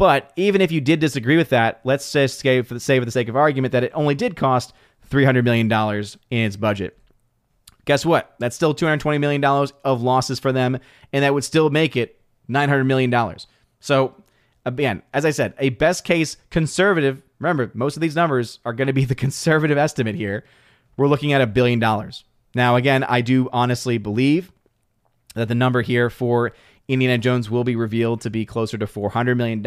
But 0.00 0.32
even 0.34 0.62
if 0.62 0.72
you 0.72 0.80
did 0.80 0.98
disagree 0.98 1.36
with 1.36 1.50
that, 1.50 1.82
let's 1.84 2.10
just 2.10 2.40
say 2.40 2.62
for 2.62 2.72
the, 2.72 2.80
say 2.80 2.98
for 2.98 3.04
the 3.04 3.10
sake 3.10 3.28
of 3.28 3.36
argument 3.36 3.72
that 3.72 3.84
it 3.84 3.92
only 3.94 4.14
did 4.14 4.34
cost 4.34 4.72
$300 5.10 5.44
million 5.44 5.70
in 6.30 6.46
its 6.46 6.56
budget. 6.56 6.96
Guess 7.84 8.06
what? 8.06 8.34
That's 8.38 8.56
still 8.56 8.74
$220 8.74 9.20
million 9.20 9.44
of 9.44 10.00
losses 10.00 10.40
for 10.40 10.52
them, 10.52 10.78
and 11.12 11.22
that 11.22 11.34
would 11.34 11.44
still 11.44 11.68
make 11.68 11.98
it 11.98 12.18
$900 12.48 12.86
million. 12.86 13.36
So, 13.80 14.14
again, 14.64 15.02
as 15.12 15.26
I 15.26 15.32
said, 15.32 15.52
a 15.58 15.68
best 15.68 16.04
case 16.04 16.38
conservative, 16.48 17.22
remember, 17.38 17.70
most 17.74 17.98
of 17.98 18.00
these 18.00 18.16
numbers 18.16 18.58
are 18.64 18.72
going 18.72 18.86
to 18.86 18.94
be 18.94 19.04
the 19.04 19.14
conservative 19.14 19.76
estimate 19.76 20.14
here. 20.14 20.44
We're 20.96 21.08
looking 21.08 21.34
at 21.34 21.42
a 21.42 21.46
billion 21.46 21.78
dollars. 21.78 22.24
Now, 22.54 22.76
again, 22.76 23.04
I 23.04 23.20
do 23.20 23.50
honestly 23.52 23.98
believe 23.98 24.50
that 25.34 25.48
the 25.48 25.54
number 25.54 25.82
here 25.82 26.08
for 26.08 26.52
Indiana 26.92 27.18
Jones 27.18 27.50
will 27.50 27.64
be 27.64 27.76
revealed 27.76 28.20
to 28.22 28.30
be 28.30 28.44
closer 28.44 28.76
to 28.76 28.86
$400 28.86 29.36
million 29.36 29.62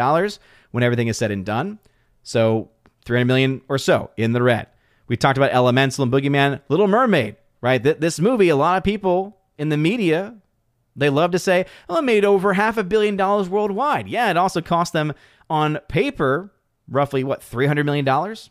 when 0.72 0.84
everything 0.84 1.08
is 1.08 1.18
said 1.18 1.32
and 1.32 1.46
done. 1.46 1.80
So, 2.24 2.70
300 3.06 3.26
million 3.26 3.62
or 3.68 3.78
so 3.78 4.12
in 4.18 4.34
the 4.34 4.42
red. 4.42 4.68
We 5.08 5.18
talked 5.18 5.38
about 5.38 5.52
Elemental 5.52 6.04
and 6.04 6.12
Boogeyman, 6.12 6.62
Little 6.70 6.88
Mermaid, 6.88 7.36
right? 7.62 7.82
Th- 7.82 7.98
this 7.98 8.20
movie, 8.20 8.50
a 8.50 8.56
lot 8.56 8.78
of 8.78 8.84
people 8.84 9.38
in 9.58 9.70
the 9.70 9.78
media, 9.78 10.36
they 10.96 11.10
love 11.10 11.32
to 11.32 11.40
say, 11.40 11.66
"Oh, 11.90 11.98
it 11.98 12.04
made 12.04 12.24
over 12.24 12.54
half 12.54 12.78
a 12.78 12.84
billion 12.84 13.18
dollars 13.18 13.50
worldwide." 13.50 14.08
Yeah, 14.08 14.30
it 14.30 14.38
also 14.38 14.62
cost 14.62 14.94
them 14.94 15.14
on 15.50 15.80
paper 15.90 16.54
roughly 16.88 17.24
what 17.24 17.44
three 17.44 17.68
hundred 17.68 17.86
million 17.86 18.06
dollars 18.06 18.50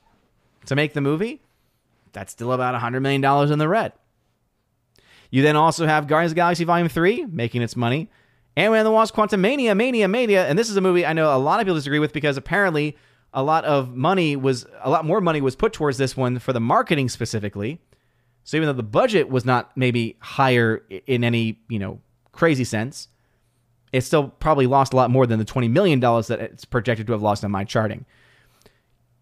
to 0.67 0.77
make 0.77 0.93
the 0.93 1.01
movie. 1.01 1.43
That's 2.13 2.33
still 2.33 2.53
about 2.53 2.75
hundred 2.75 3.01
million 3.01 3.21
dollars 3.21 3.51
in 3.51 3.59
the 3.59 3.69
red. 3.69 3.93
You 5.31 5.43
then 5.43 5.57
also 5.57 5.87
have 5.87 6.07
Guardians 6.07 6.33
of 6.33 6.35
the 6.35 6.41
Galaxy 6.41 6.65
Volume 6.65 6.89
3 6.91 7.25
making 7.25 7.63
its 7.63 7.75
money. 7.75 8.11
Ant-Man 8.57 8.81
and 8.81 8.87
the 8.87 8.91
Wasp 8.91 9.15
Quantumania, 9.15 9.77
Mania. 9.77 10.09
Mania. 10.09 10.47
And 10.47 10.59
this 10.59 10.69
is 10.69 10.77
a 10.77 10.81
movie 10.81 11.07
I 11.07 11.13
know 11.13 11.35
a 11.35 11.39
lot 11.39 11.61
of 11.61 11.67
people 11.67 11.77
disagree 11.77 11.99
with 11.99 12.13
because 12.13 12.37
apparently 12.37 12.97
a 13.33 13.43
lot 13.43 13.65
of 13.65 13.95
money 13.95 14.37
was, 14.37 14.67
a 14.83 14.91
lot 14.91 15.05
more 15.05 15.21
money 15.21 15.41
was 15.41 15.57
put 15.57 15.73
towards 15.73 15.99
this 15.99 16.17
one 16.17 16.39
for 16.39 16.53
the 16.53 16.61
marketing 16.61 17.09
specifically. 17.09 17.81
So 18.45 18.57
even 18.57 18.67
though 18.67 18.75
the 18.75 18.83
budget 18.83 19.29
was 19.29 19.45
not 19.45 19.75
maybe 19.77 20.17
higher 20.19 20.83
in 21.07 21.25
any, 21.25 21.61
you 21.69 21.79
know, 21.79 22.01
crazy 22.33 22.65
sense, 22.65 23.09
it 23.93 24.03
still 24.03 24.29
probably 24.29 24.67
lost 24.67 24.93
a 24.93 24.97
lot 24.97 25.11
more 25.11 25.27
than 25.27 25.39
the 25.39 25.45
$20 25.45 25.71
million 25.71 26.01
that 26.01 26.39
it's 26.41 26.65
projected 26.65 27.07
to 27.07 27.13
have 27.13 27.23
lost 27.23 27.45
on 27.45 27.51
my 27.51 27.65
charting. 27.65 28.05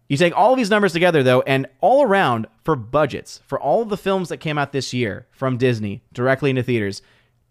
You 0.09 0.17
take 0.17 0.35
all 0.35 0.51
of 0.51 0.57
these 0.57 0.69
numbers 0.69 0.91
together, 0.91 1.23
though, 1.23 1.41
and 1.41 1.67
all 1.79 2.03
around 2.03 2.47
for 2.65 2.75
budgets, 2.75 3.39
for 3.47 3.57
all 3.59 3.81
of 3.81 3.89
the 3.89 3.95
films 3.95 4.27
that 4.29 4.37
came 4.37 4.57
out 4.57 4.73
this 4.73 4.93
year 4.93 5.25
from 5.31 5.57
Disney 5.57 6.03
directly 6.11 6.49
into 6.49 6.63
theaters, 6.63 7.01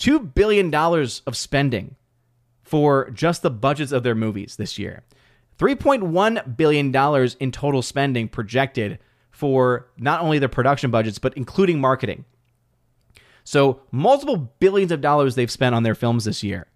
$2 0.01 0.35
billion 0.35 0.75
of 0.75 1.37
spending 1.37 1.95
for 2.63 3.11
just 3.11 3.43
the 3.43 3.51
budgets 3.51 3.93
of 3.93 4.03
their 4.03 4.15
movies 4.15 4.57
this 4.57 4.79
year. 4.79 5.03
$3.1 5.59 6.57
billion 6.57 7.31
in 7.39 7.53
total 7.53 7.83
spending 7.83 8.29
projected 8.29 8.99
for 9.31 9.89
not 9.99 10.23
only 10.23 10.39
their 10.39 10.49
production 10.49 10.91
budgets, 10.91 11.19
but 11.19 11.37
including 11.37 11.81
marketing. 11.81 12.25
So, 13.45 13.83
multiple 13.91 14.53
billions 14.59 14.93
of 14.93 15.01
dollars 15.01 15.35
they've 15.35 15.51
spent 15.51 15.75
on 15.75 15.83
their 15.83 15.95
films 15.95 16.25
this 16.25 16.43
year. 16.43 16.67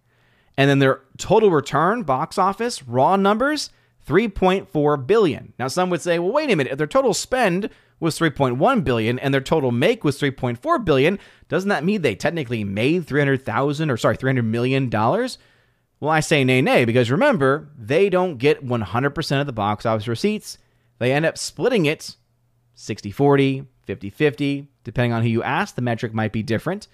And 0.57 0.69
then 0.69 0.79
their 0.79 1.01
total 1.19 1.51
return, 1.51 2.03
box 2.03 2.39
office, 2.39 2.83
raw 2.83 3.17
numbers, 3.17 3.71
3.4 4.07 5.07
billion. 5.07 5.53
Now 5.59 5.69
some 5.69 5.91
would 5.91 6.03
say, 6.03 6.19
well 6.19 6.33
wait 6.33 6.51
a 6.51 6.57
minute, 6.57 6.73
if 6.73 6.79
their 6.79 6.87
total 6.87 7.15
spend 7.15 7.71
was 8.01 8.19
3.1 8.19 8.85
billion 8.85 9.19
and 9.19 9.33
their 9.33 9.41
total 9.41 9.73
make 9.73 10.05
was 10.05 10.21
3.4 10.21 10.85
billion, 10.85 11.19
doesn't 11.49 11.69
that 11.69 11.85
mean 11.85 12.03
they 12.03 12.15
technically 12.15 12.65
made 12.65 13.07
300,000 13.07 13.91
or 13.91 13.97
sorry, 13.97 14.17
300 14.17 14.43
million 14.43 14.89
dollars? 14.89 15.39
Well, 16.01 16.11
I 16.11 16.21
say 16.21 16.45
nay 16.45 16.61
nay 16.61 16.85
because 16.85 17.11
remember, 17.11 17.69
they 17.79 18.11
don't 18.11 18.37
get 18.37 18.65
100% 18.65 19.41
of 19.41 19.47
the 19.47 19.53
box 19.53 19.87
office 19.87 20.09
receipts. 20.09 20.59
They 20.99 21.13
end 21.13 21.25
up 21.25 21.39
splitting 21.39 21.87
it 21.87 22.17
60/40, 22.77 23.67
50/50, 23.87 24.69
depending 24.83 25.13
on 25.13 25.23
who 25.23 25.29
you 25.29 25.43
ask, 25.43 25.75
the 25.75 25.83
metric 25.83 26.13
might 26.13 26.33
be 26.33 26.43
different. 26.43 26.89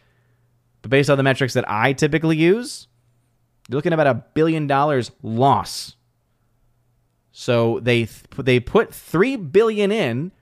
But 0.83 0.91
based 0.91 1.11
on 1.11 1.17
the 1.17 1.25
metrics 1.25 1.55
that 1.55 1.69
I 1.69 1.93
typically 1.93 2.37
use, 2.37 2.87
you're 3.69 3.77
looking 3.77 3.93
at 3.93 4.01
about 4.01 4.17
a 4.17 4.25
billion 4.35 4.67
dollars 4.67 5.11
loss 5.23 5.97
so 7.33 7.81
they 7.81 8.09
they 8.37 8.61
put 8.61 8.93
3 8.93 9.37
billion 9.37 9.93
in 9.93 10.33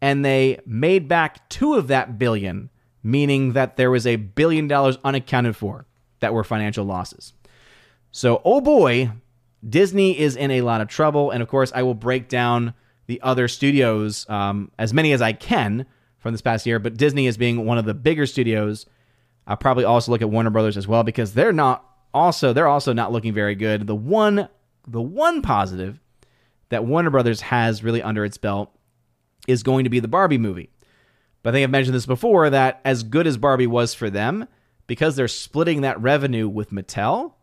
and 0.00 0.24
they 0.24 0.60
made 0.66 1.08
back 1.08 1.48
2 1.48 1.74
of 1.74 1.88
that 1.88 2.18
billion, 2.18 2.70
meaning 3.02 3.52
that 3.52 3.76
there 3.76 3.90
was 3.90 4.06
a 4.06 4.16
billion 4.16 4.68
dollars 4.68 4.98
unaccounted 5.04 5.56
for 5.56 5.86
that 6.20 6.34
were 6.34 6.44
financial 6.44 6.84
losses. 6.84 7.32
So 8.10 8.40
oh 8.44 8.60
boy, 8.60 9.10
Disney 9.66 10.18
is 10.18 10.36
in 10.36 10.50
a 10.50 10.62
lot 10.62 10.80
of 10.80 10.88
trouble 10.88 11.30
and 11.30 11.42
of 11.42 11.48
course 11.48 11.72
I 11.74 11.82
will 11.82 11.94
break 11.94 12.28
down 12.28 12.74
the 13.06 13.20
other 13.22 13.48
studios 13.48 14.28
um, 14.28 14.70
as 14.78 14.92
many 14.92 15.12
as 15.12 15.22
I 15.22 15.32
can 15.32 15.86
from 16.18 16.32
this 16.32 16.42
past 16.42 16.66
year, 16.66 16.78
but 16.78 16.96
Disney 16.96 17.26
is 17.26 17.36
being 17.36 17.64
one 17.64 17.78
of 17.78 17.84
the 17.84 17.94
bigger 17.94 18.26
studios. 18.26 18.86
I'll 19.46 19.56
probably 19.56 19.84
also 19.84 20.10
look 20.10 20.22
at 20.22 20.30
Warner 20.30 20.50
Brothers 20.50 20.76
as 20.76 20.88
well 20.88 21.04
because 21.04 21.34
they're 21.34 21.52
not 21.52 21.84
also 22.12 22.52
they're 22.52 22.66
also 22.66 22.92
not 22.92 23.12
looking 23.12 23.32
very 23.32 23.54
good. 23.54 23.86
The 23.86 23.94
one 23.94 24.48
the 24.86 25.02
one 25.02 25.42
positive 25.42 26.00
that 26.68 26.84
Warner 26.84 27.10
Brothers 27.10 27.40
has 27.42 27.84
really 27.84 28.02
under 28.02 28.24
its 28.24 28.38
belt 28.38 28.75
is 29.46 29.62
going 29.62 29.84
to 29.84 29.90
be 29.90 30.00
the 30.00 30.08
Barbie 30.08 30.38
movie. 30.38 30.70
But 31.42 31.50
I 31.50 31.52
think 31.52 31.64
I've 31.64 31.70
mentioned 31.70 31.94
this 31.94 32.06
before 32.06 32.50
that 32.50 32.80
as 32.84 33.02
good 33.02 33.26
as 33.26 33.36
Barbie 33.36 33.66
was 33.66 33.94
for 33.94 34.10
them, 34.10 34.48
because 34.86 35.16
they're 35.16 35.28
splitting 35.28 35.82
that 35.82 36.00
revenue 36.00 36.48
with 36.48 36.70
Mattel, 36.70 37.34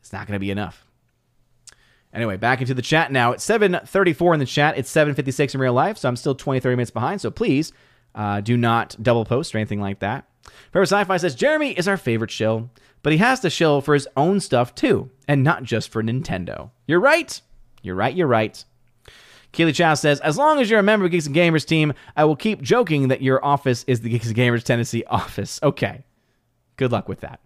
it's 0.00 0.12
not 0.12 0.26
going 0.26 0.34
to 0.34 0.40
be 0.40 0.50
enough. 0.50 0.86
Anyway, 2.12 2.36
back 2.36 2.60
into 2.60 2.74
the 2.74 2.82
chat 2.82 3.12
now. 3.12 3.32
It's 3.32 3.44
7:34 3.44 4.34
in 4.34 4.40
the 4.40 4.46
chat. 4.46 4.76
It's 4.76 4.90
7:56 4.90 5.54
in 5.54 5.60
real 5.60 5.72
life, 5.72 5.96
so 5.96 6.08
I'm 6.08 6.16
still 6.16 6.34
20 6.34 6.60
30 6.60 6.76
minutes 6.76 6.90
behind. 6.90 7.20
So 7.20 7.30
please 7.30 7.72
uh, 8.14 8.40
do 8.40 8.56
not 8.56 8.96
double 9.00 9.24
post 9.24 9.54
or 9.54 9.58
anything 9.58 9.80
like 9.80 10.00
that. 10.00 10.26
Forever 10.72 10.86
Sci-Fi 10.86 11.16
says 11.18 11.34
Jeremy 11.34 11.70
is 11.72 11.86
our 11.86 11.96
favorite 11.96 12.30
shill, 12.30 12.70
but 13.02 13.12
he 13.12 13.18
has 13.18 13.40
to 13.40 13.50
shill 13.50 13.80
for 13.80 13.94
his 13.94 14.08
own 14.16 14.40
stuff 14.40 14.74
too, 14.74 15.10
and 15.28 15.44
not 15.44 15.62
just 15.62 15.90
for 15.90 16.02
Nintendo. 16.02 16.70
You're 16.86 17.00
right. 17.00 17.40
You're 17.82 17.94
right, 17.94 18.14
you're 18.14 18.26
right. 18.26 18.64
Keely 19.52 19.72
Chow 19.72 19.94
says, 19.94 20.20
as 20.20 20.38
long 20.38 20.60
as 20.60 20.70
you're 20.70 20.78
a 20.78 20.82
member 20.84 21.06
of 21.06 21.12
Geeks 21.12 21.26
and 21.26 21.34
Gamers 21.34 21.66
team, 21.66 21.92
I 22.16 22.24
will 22.24 22.36
keep 22.36 22.62
joking 22.62 23.08
that 23.08 23.22
your 23.22 23.44
office 23.44 23.84
is 23.86 24.00
the 24.00 24.08
Geeks 24.08 24.28
and 24.28 24.36
Gamers 24.36 24.62
Tennessee 24.62 25.04
office. 25.08 25.58
Okay. 25.62 26.04
Good 26.76 26.92
luck 26.92 27.08
with 27.08 27.20
that. 27.20 27.40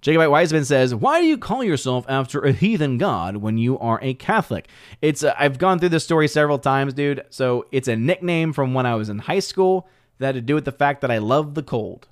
Jacobite 0.00 0.30
Wiseman 0.30 0.64
says, 0.64 0.94
"Why 0.94 1.20
do 1.20 1.26
you 1.26 1.36
call 1.36 1.64
yourself 1.64 2.04
after 2.08 2.40
a 2.40 2.52
heathen 2.52 2.98
god 2.98 3.38
when 3.38 3.58
you 3.58 3.76
are 3.80 3.98
a 4.00 4.14
Catholic?" 4.14 4.68
It's 5.02 5.24
uh, 5.24 5.34
I've 5.36 5.58
gone 5.58 5.80
through 5.80 5.88
this 5.88 6.04
story 6.04 6.28
several 6.28 6.60
times, 6.60 6.94
dude. 6.94 7.24
So 7.30 7.66
it's 7.72 7.88
a 7.88 7.96
nickname 7.96 8.52
from 8.52 8.74
when 8.74 8.86
I 8.86 8.94
was 8.94 9.08
in 9.08 9.18
high 9.18 9.40
school 9.40 9.88
that 10.18 10.26
had 10.26 10.34
to 10.36 10.40
do 10.40 10.54
with 10.54 10.64
the 10.64 10.72
fact 10.72 11.00
that 11.00 11.10
I 11.10 11.18
love 11.18 11.54
the 11.54 11.64
cold. 11.64 12.06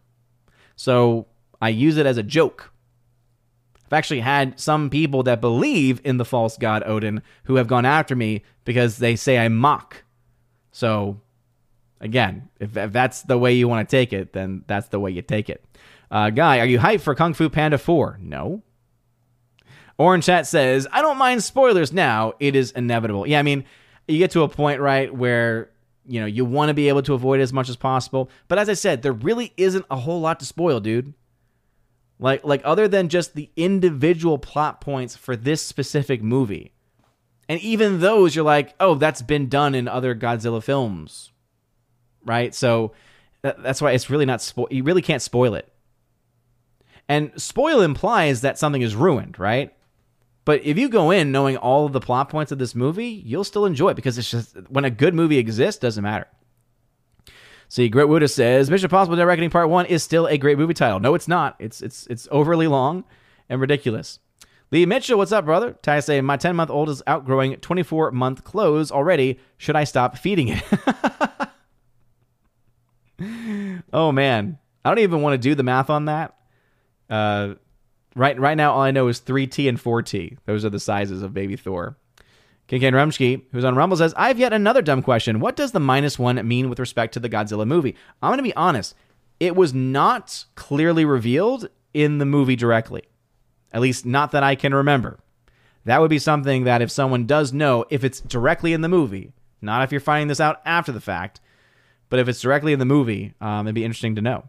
So 0.74 1.26
I 1.60 1.68
use 1.68 1.96
it 1.96 2.06
as 2.06 2.18
a 2.18 2.24
joke 2.24 2.72
I've 3.86 3.92
actually 3.92 4.20
had 4.20 4.58
some 4.58 4.90
people 4.90 5.22
that 5.24 5.40
believe 5.40 6.00
in 6.04 6.16
the 6.16 6.24
false 6.24 6.56
god 6.58 6.82
Odin 6.86 7.22
who 7.44 7.56
have 7.56 7.68
gone 7.68 7.84
after 7.84 8.16
me 8.16 8.42
because 8.64 8.98
they 8.98 9.16
say 9.16 9.38
I 9.38 9.48
mock. 9.48 10.04
So, 10.72 11.20
again, 12.00 12.48
if, 12.60 12.76
if 12.76 12.92
that's 12.92 13.22
the 13.22 13.38
way 13.38 13.54
you 13.54 13.68
want 13.68 13.88
to 13.88 13.96
take 13.96 14.12
it, 14.12 14.32
then 14.32 14.64
that's 14.66 14.88
the 14.88 15.00
way 15.00 15.10
you 15.10 15.22
take 15.22 15.48
it. 15.48 15.64
Uh, 16.10 16.30
Guy, 16.30 16.58
are 16.58 16.66
you 16.66 16.78
hyped 16.78 17.00
for 17.00 17.14
Kung 17.14 17.32
Fu 17.32 17.48
Panda 17.48 17.78
4? 17.78 18.18
No. 18.20 18.62
Orange 19.98 20.26
Chat 20.26 20.46
says, 20.46 20.86
I 20.92 21.00
don't 21.00 21.16
mind 21.16 21.42
spoilers 21.42 21.92
now. 21.92 22.34
It 22.38 22.54
is 22.54 22.72
inevitable. 22.72 23.26
Yeah, 23.26 23.38
I 23.38 23.42
mean, 23.42 23.64
you 24.06 24.18
get 24.18 24.32
to 24.32 24.42
a 24.42 24.48
point, 24.48 24.80
right, 24.80 25.12
where 25.14 25.70
you 26.08 26.20
know 26.20 26.26
you 26.26 26.44
want 26.44 26.68
to 26.68 26.74
be 26.74 26.88
able 26.88 27.02
to 27.02 27.14
avoid 27.14 27.40
it 27.40 27.44
as 27.44 27.52
much 27.52 27.68
as 27.68 27.76
possible. 27.76 28.30
But 28.48 28.58
as 28.58 28.68
I 28.68 28.74
said, 28.74 29.02
there 29.02 29.12
really 29.12 29.52
isn't 29.56 29.86
a 29.90 29.96
whole 29.96 30.20
lot 30.20 30.38
to 30.40 30.46
spoil, 30.46 30.80
dude. 30.80 31.14
Like 32.18 32.44
like 32.44 32.62
other 32.64 32.88
than 32.88 33.08
just 33.08 33.34
the 33.34 33.50
individual 33.56 34.38
plot 34.38 34.80
points 34.80 35.16
for 35.16 35.36
this 35.36 35.62
specific 35.62 36.22
movie. 36.22 36.72
And 37.48 37.60
even 37.60 38.00
those 38.00 38.34
you're 38.34 38.44
like, 38.44 38.74
"Oh, 38.80 38.94
that's 38.94 39.22
been 39.22 39.48
done 39.48 39.74
in 39.74 39.86
other 39.86 40.14
Godzilla 40.14 40.62
films." 40.62 41.30
Right? 42.24 42.54
So 42.54 42.92
that's 43.42 43.80
why 43.80 43.92
it's 43.92 44.10
really 44.10 44.24
not 44.24 44.40
spo- 44.40 44.70
you 44.70 44.82
really 44.82 45.02
can't 45.02 45.22
spoil 45.22 45.54
it. 45.54 45.70
And 47.08 47.30
spoil 47.40 47.82
implies 47.82 48.40
that 48.40 48.58
something 48.58 48.82
is 48.82 48.96
ruined, 48.96 49.38
right? 49.38 49.72
But 50.44 50.64
if 50.64 50.78
you 50.78 50.88
go 50.88 51.10
in 51.10 51.32
knowing 51.32 51.56
all 51.56 51.86
of 51.86 51.92
the 51.92 52.00
plot 52.00 52.28
points 52.28 52.52
of 52.52 52.58
this 52.58 52.74
movie, 52.74 53.22
you'll 53.24 53.44
still 53.44 53.66
enjoy 53.66 53.90
it 53.90 53.94
because 53.94 54.16
it's 54.16 54.30
just 54.30 54.56
when 54.68 54.84
a 54.84 54.90
good 54.90 55.14
movie 55.14 55.38
exists, 55.38 55.80
doesn't 55.80 56.02
matter. 56.02 56.26
See, 57.68 57.88
Grit 57.88 58.06
Wuda 58.06 58.30
says 58.30 58.70
Mission 58.70 58.86
Impossible 58.86 59.16
Dead 59.16 59.24
Reckoning 59.24 59.50
Part 59.50 59.68
One 59.68 59.86
is 59.86 60.02
still 60.02 60.26
a 60.26 60.38
great 60.38 60.58
movie 60.58 60.74
title. 60.74 61.00
No, 61.00 61.14
it's 61.14 61.28
not. 61.28 61.56
It's 61.58 61.82
it's 61.82 62.06
it's 62.06 62.28
overly 62.30 62.66
long 62.66 63.04
and 63.48 63.60
ridiculous. 63.60 64.18
Lee 64.72 64.84
Mitchell, 64.86 65.18
what's 65.18 65.32
up, 65.32 65.44
brother? 65.44 65.76
Ty 65.82 66.00
say 66.00 66.20
my 66.20 66.36
10 66.36 66.56
month 66.56 66.70
old 66.70 66.88
is 66.88 67.02
outgrowing 67.06 67.56
24 67.56 68.10
month 68.10 68.42
clothes 68.42 68.90
already. 68.90 69.38
Should 69.56 69.76
I 69.76 69.84
stop 69.84 70.18
feeding 70.18 70.48
it? 70.48 70.62
oh 73.92 74.10
man, 74.12 74.58
I 74.84 74.90
don't 74.90 74.98
even 74.98 75.22
want 75.22 75.34
to 75.34 75.38
do 75.38 75.54
the 75.54 75.62
math 75.62 75.90
on 75.90 76.06
that. 76.06 76.36
Uh, 77.08 77.54
right 78.16 78.38
right 78.38 78.56
now, 78.56 78.72
all 78.72 78.82
I 78.82 78.90
know 78.90 79.08
is 79.08 79.20
3T 79.20 79.68
and 79.68 79.78
4T. 79.78 80.38
Those 80.46 80.64
are 80.64 80.70
the 80.70 80.80
sizes 80.80 81.22
of 81.22 81.32
baby 81.32 81.56
Thor. 81.56 81.96
Kincaid 82.68 82.94
Rumsky, 82.94 83.42
who's 83.52 83.64
on 83.64 83.76
Rumble, 83.76 83.96
says, 83.96 84.14
I 84.16 84.28
have 84.28 84.38
yet 84.38 84.52
another 84.52 84.82
dumb 84.82 85.02
question. 85.02 85.40
What 85.40 85.56
does 85.56 85.72
the 85.72 85.80
minus 85.80 86.18
one 86.18 86.46
mean 86.46 86.68
with 86.68 86.80
respect 86.80 87.14
to 87.14 87.20
the 87.20 87.28
Godzilla 87.28 87.66
movie? 87.66 87.94
I'm 88.20 88.30
going 88.30 88.38
to 88.38 88.42
be 88.42 88.56
honest. 88.56 88.94
It 89.38 89.54
was 89.54 89.72
not 89.72 90.44
clearly 90.54 91.04
revealed 91.04 91.68
in 91.94 92.18
the 92.18 92.24
movie 92.24 92.56
directly. 92.56 93.04
At 93.72 93.82
least, 93.82 94.06
not 94.06 94.32
that 94.32 94.42
I 94.42 94.54
can 94.54 94.74
remember. 94.74 95.18
That 95.84 96.00
would 96.00 96.10
be 96.10 96.18
something 96.18 96.64
that 96.64 96.82
if 96.82 96.90
someone 96.90 97.26
does 97.26 97.52
know, 97.52 97.84
if 97.90 98.02
it's 98.02 98.20
directly 98.20 98.72
in 98.72 98.80
the 98.80 98.88
movie, 98.88 99.32
not 99.60 99.82
if 99.82 99.92
you're 99.92 100.00
finding 100.00 100.28
this 100.28 100.40
out 100.40 100.60
after 100.64 100.90
the 100.90 101.00
fact, 101.00 101.40
but 102.08 102.18
if 102.18 102.28
it's 102.28 102.40
directly 102.40 102.72
in 102.72 102.78
the 102.78 102.84
movie, 102.84 103.34
um, 103.40 103.66
it'd 103.66 103.74
be 103.74 103.84
interesting 103.84 104.16
to 104.16 104.22
know. 104.22 104.48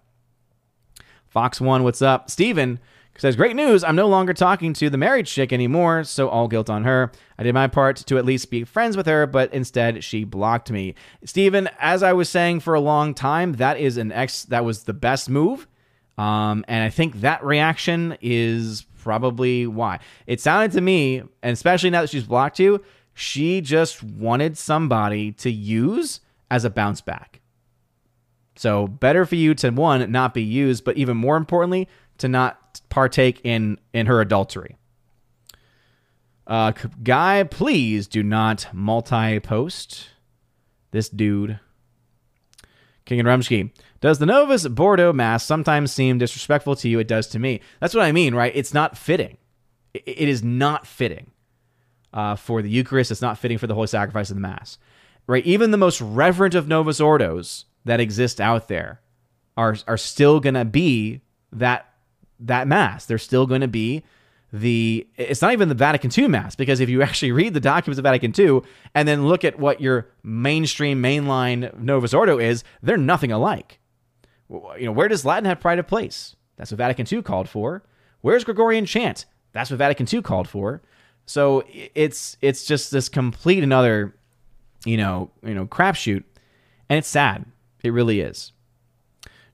Fox 1.28 1.62
One, 1.62 1.84
what's 1.84 2.02
up? 2.02 2.32
Steven, 2.32 2.80
Says, 3.18 3.36
great 3.36 3.56
news. 3.56 3.84
I'm 3.84 3.96
no 3.96 4.08
longer 4.08 4.34
talking 4.34 4.74
to 4.74 4.92
the 4.92 4.98
married 4.98 5.26
chick 5.26 5.52
anymore, 5.52 6.04
so 6.04 6.30
all 6.30 6.48
guilt 6.48 6.70
on 6.70 6.84
her. 6.84 7.12
I 7.40 7.44
did 7.44 7.54
my 7.54 7.68
part 7.68 7.98
to 7.98 8.18
at 8.20 8.26
least 8.26 8.52
be 8.52 8.64
friends 8.64 8.96
with 8.96 9.08
her, 9.08 9.26
but 9.26 9.52
instead 9.54 10.04
she 10.04 10.24
blocked 10.24 10.70
me. 10.70 10.94
Steven, 11.26 11.68
as 11.80 12.04
I 12.04 12.14
was 12.14 12.30
saying 12.30 12.60
for 12.60 12.76
a 12.76 12.80
long 12.80 13.16
time, 13.16 13.54
that 13.54 13.80
is 13.80 13.98
an 13.98 14.12
ex 14.12 14.44
that 14.46 14.64
was 14.64 14.84
the 14.84 14.94
best 14.94 15.32
move. 15.32 15.68
Um, 16.20 16.64
and 16.68 16.84
I 16.84 16.90
think 16.90 17.22
that 17.22 17.44
reaction 17.44 18.18
is 18.22 18.86
probably 19.02 19.66
why. 19.66 20.00
It 20.28 20.40
sounded 20.40 20.74
to 20.74 20.82
me, 20.82 21.24
and 21.42 21.54
especially 21.54 21.90
now 21.90 22.02
that 22.02 22.12
she's 22.12 22.24
blocked 22.24 22.60
you, 22.60 22.84
she 23.16 23.62
just 23.62 24.04
wanted 24.04 24.60
somebody 24.60 25.32
to 25.34 25.50
use 25.50 26.20
as 26.52 26.66
a 26.66 26.70
bounce 26.70 27.02
back. 27.02 27.42
So 28.58 28.88
better 28.88 29.26
for 29.26 29.36
you 29.36 29.56
to 29.56 29.72
one 29.72 30.12
not 30.12 30.36
be 30.36 30.44
used, 30.44 30.84
but 30.84 30.98
even 30.98 31.18
more 31.18 31.38
importantly, 31.38 31.88
to 32.20 32.28
not 32.28 32.67
partake 32.90 33.42
in 33.44 33.80
in 33.94 34.06
her 34.08 34.22
adultery. 34.22 34.78
Uh, 36.46 36.72
guy, 37.04 37.44
please 37.44 38.08
do 38.08 38.24
not 38.24 38.68
multi-post 38.74 40.10
this 40.92 41.10
dude. 41.10 41.60
King 43.06 43.20
and 43.20 43.28
Rumsky. 43.28 43.72
Does 44.00 44.20
the 44.20 44.26
Novus 44.26 44.66
Ordo 44.66 45.12
Mass 45.12 45.44
sometimes 45.44 45.92
seem 45.92 46.18
disrespectful 46.18 46.76
to 46.78 46.90
you? 46.90 47.00
It 47.00 47.08
does 47.08 47.28
to 47.28 47.40
me. 47.40 47.62
That's 47.80 47.94
what 47.94 48.04
I 48.04 48.12
mean, 48.12 48.36
right? 48.36 48.52
It's 48.56 48.74
not 48.74 48.98
fitting. 48.98 49.38
It 49.94 50.30
is 50.30 50.44
not 50.44 50.86
fitting 50.86 51.32
uh, 52.14 52.36
for 52.36 52.62
the 52.62 52.70
Eucharist. 52.70 53.12
It's 53.12 53.22
not 53.22 53.38
fitting 53.38 53.58
for 53.58 53.68
the 53.68 53.74
Holy 53.74 53.88
Sacrifice 53.88 54.30
of 54.30 54.36
the 54.36 54.42
Mass, 54.42 54.78
right? 55.26 55.46
Even 55.46 55.72
the 55.72 55.78
most 55.78 56.00
reverent 56.02 56.56
of 56.56 56.68
Novus 56.68 57.00
Ordos 57.00 57.66
that 57.86 58.00
exist 58.00 58.40
out 58.40 58.68
there 58.68 59.02
are 59.56 59.76
are 59.88 59.98
still 59.98 60.40
to 60.40 60.66
be 60.66 61.22
that 61.52 61.87
that 62.40 62.68
Mass. 62.68 63.06
They're 63.06 63.18
still 63.18 63.46
going 63.46 63.62
to 63.62 63.68
be 63.68 64.04
the 64.54 65.06
it's 65.16 65.42
not 65.42 65.54
even 65.54 65.70
the 65.70 65.76
Vatican 65.76 66.10
II 66.16 66.30
mass 66.30 66.56
because 66.56 66.80
if 66.80 66.90
you 66.90 67.02
actually 67.04 67.32
read 67.32 67.54
the 67.54 67.60
documents 67.60 67.98
of 67.98 68.04
Vatican 68.04 68.34
II 68.38 68.62
and 68.96 69.08
then 69.08 69.28
look 69.28 69.44
at 69.44 69.60
what 69.60 69.82
your 69.82 70.08
mainstream 70.24 71.02
mainline 71.02 71.78
Novus 71.78 72.14
Ordo 72.14 72.38
is, 72.40 72.64
they're 72.82 72.98
nothing 72.98 73.32
alike. 73.32 73.80
You 74.50 74.86
know, 74.86 74.92
where 74.94 75.10
does 75.10 75.26
Latin 75.26 75.46
have 75.46 75.60
pride 75.60 75.80
of 75.80 75.88
place? 75.88 76.36
That's 76.56 76.72
what 76.72 76.78
Vatican 76.78 77.06
II 77.12 77.22
called 77.22 77.50
for. 77.50 77.84
Where's 78.22 78.44
Gregorian 78.44 78.86
chant? 78.86 79.26
That's 79.52 79.70
what 79.70 79.78
Vatican 79.78 80.08
II 80.12 80.22
called 80.22 80.48
for. 80.48 80.82
So 81.26 81.64
it's 81.94 82.38
it's 82.42 82.66
just 82.66 82.92
this 82.92 83.10
complete 83.10 83.64
another, 83.64 84.16
you 84.86 84.96
know, 84.96 85.32
you 85.44 85.54
know, 85.54 85.66
crapshoot, 85.66 86.24
and 86.90 86.98
it's 86.98 87.08
sad. 87.08 87.46
It 87.84 87.92
really 87.92 88.22
is. 88.22 88.54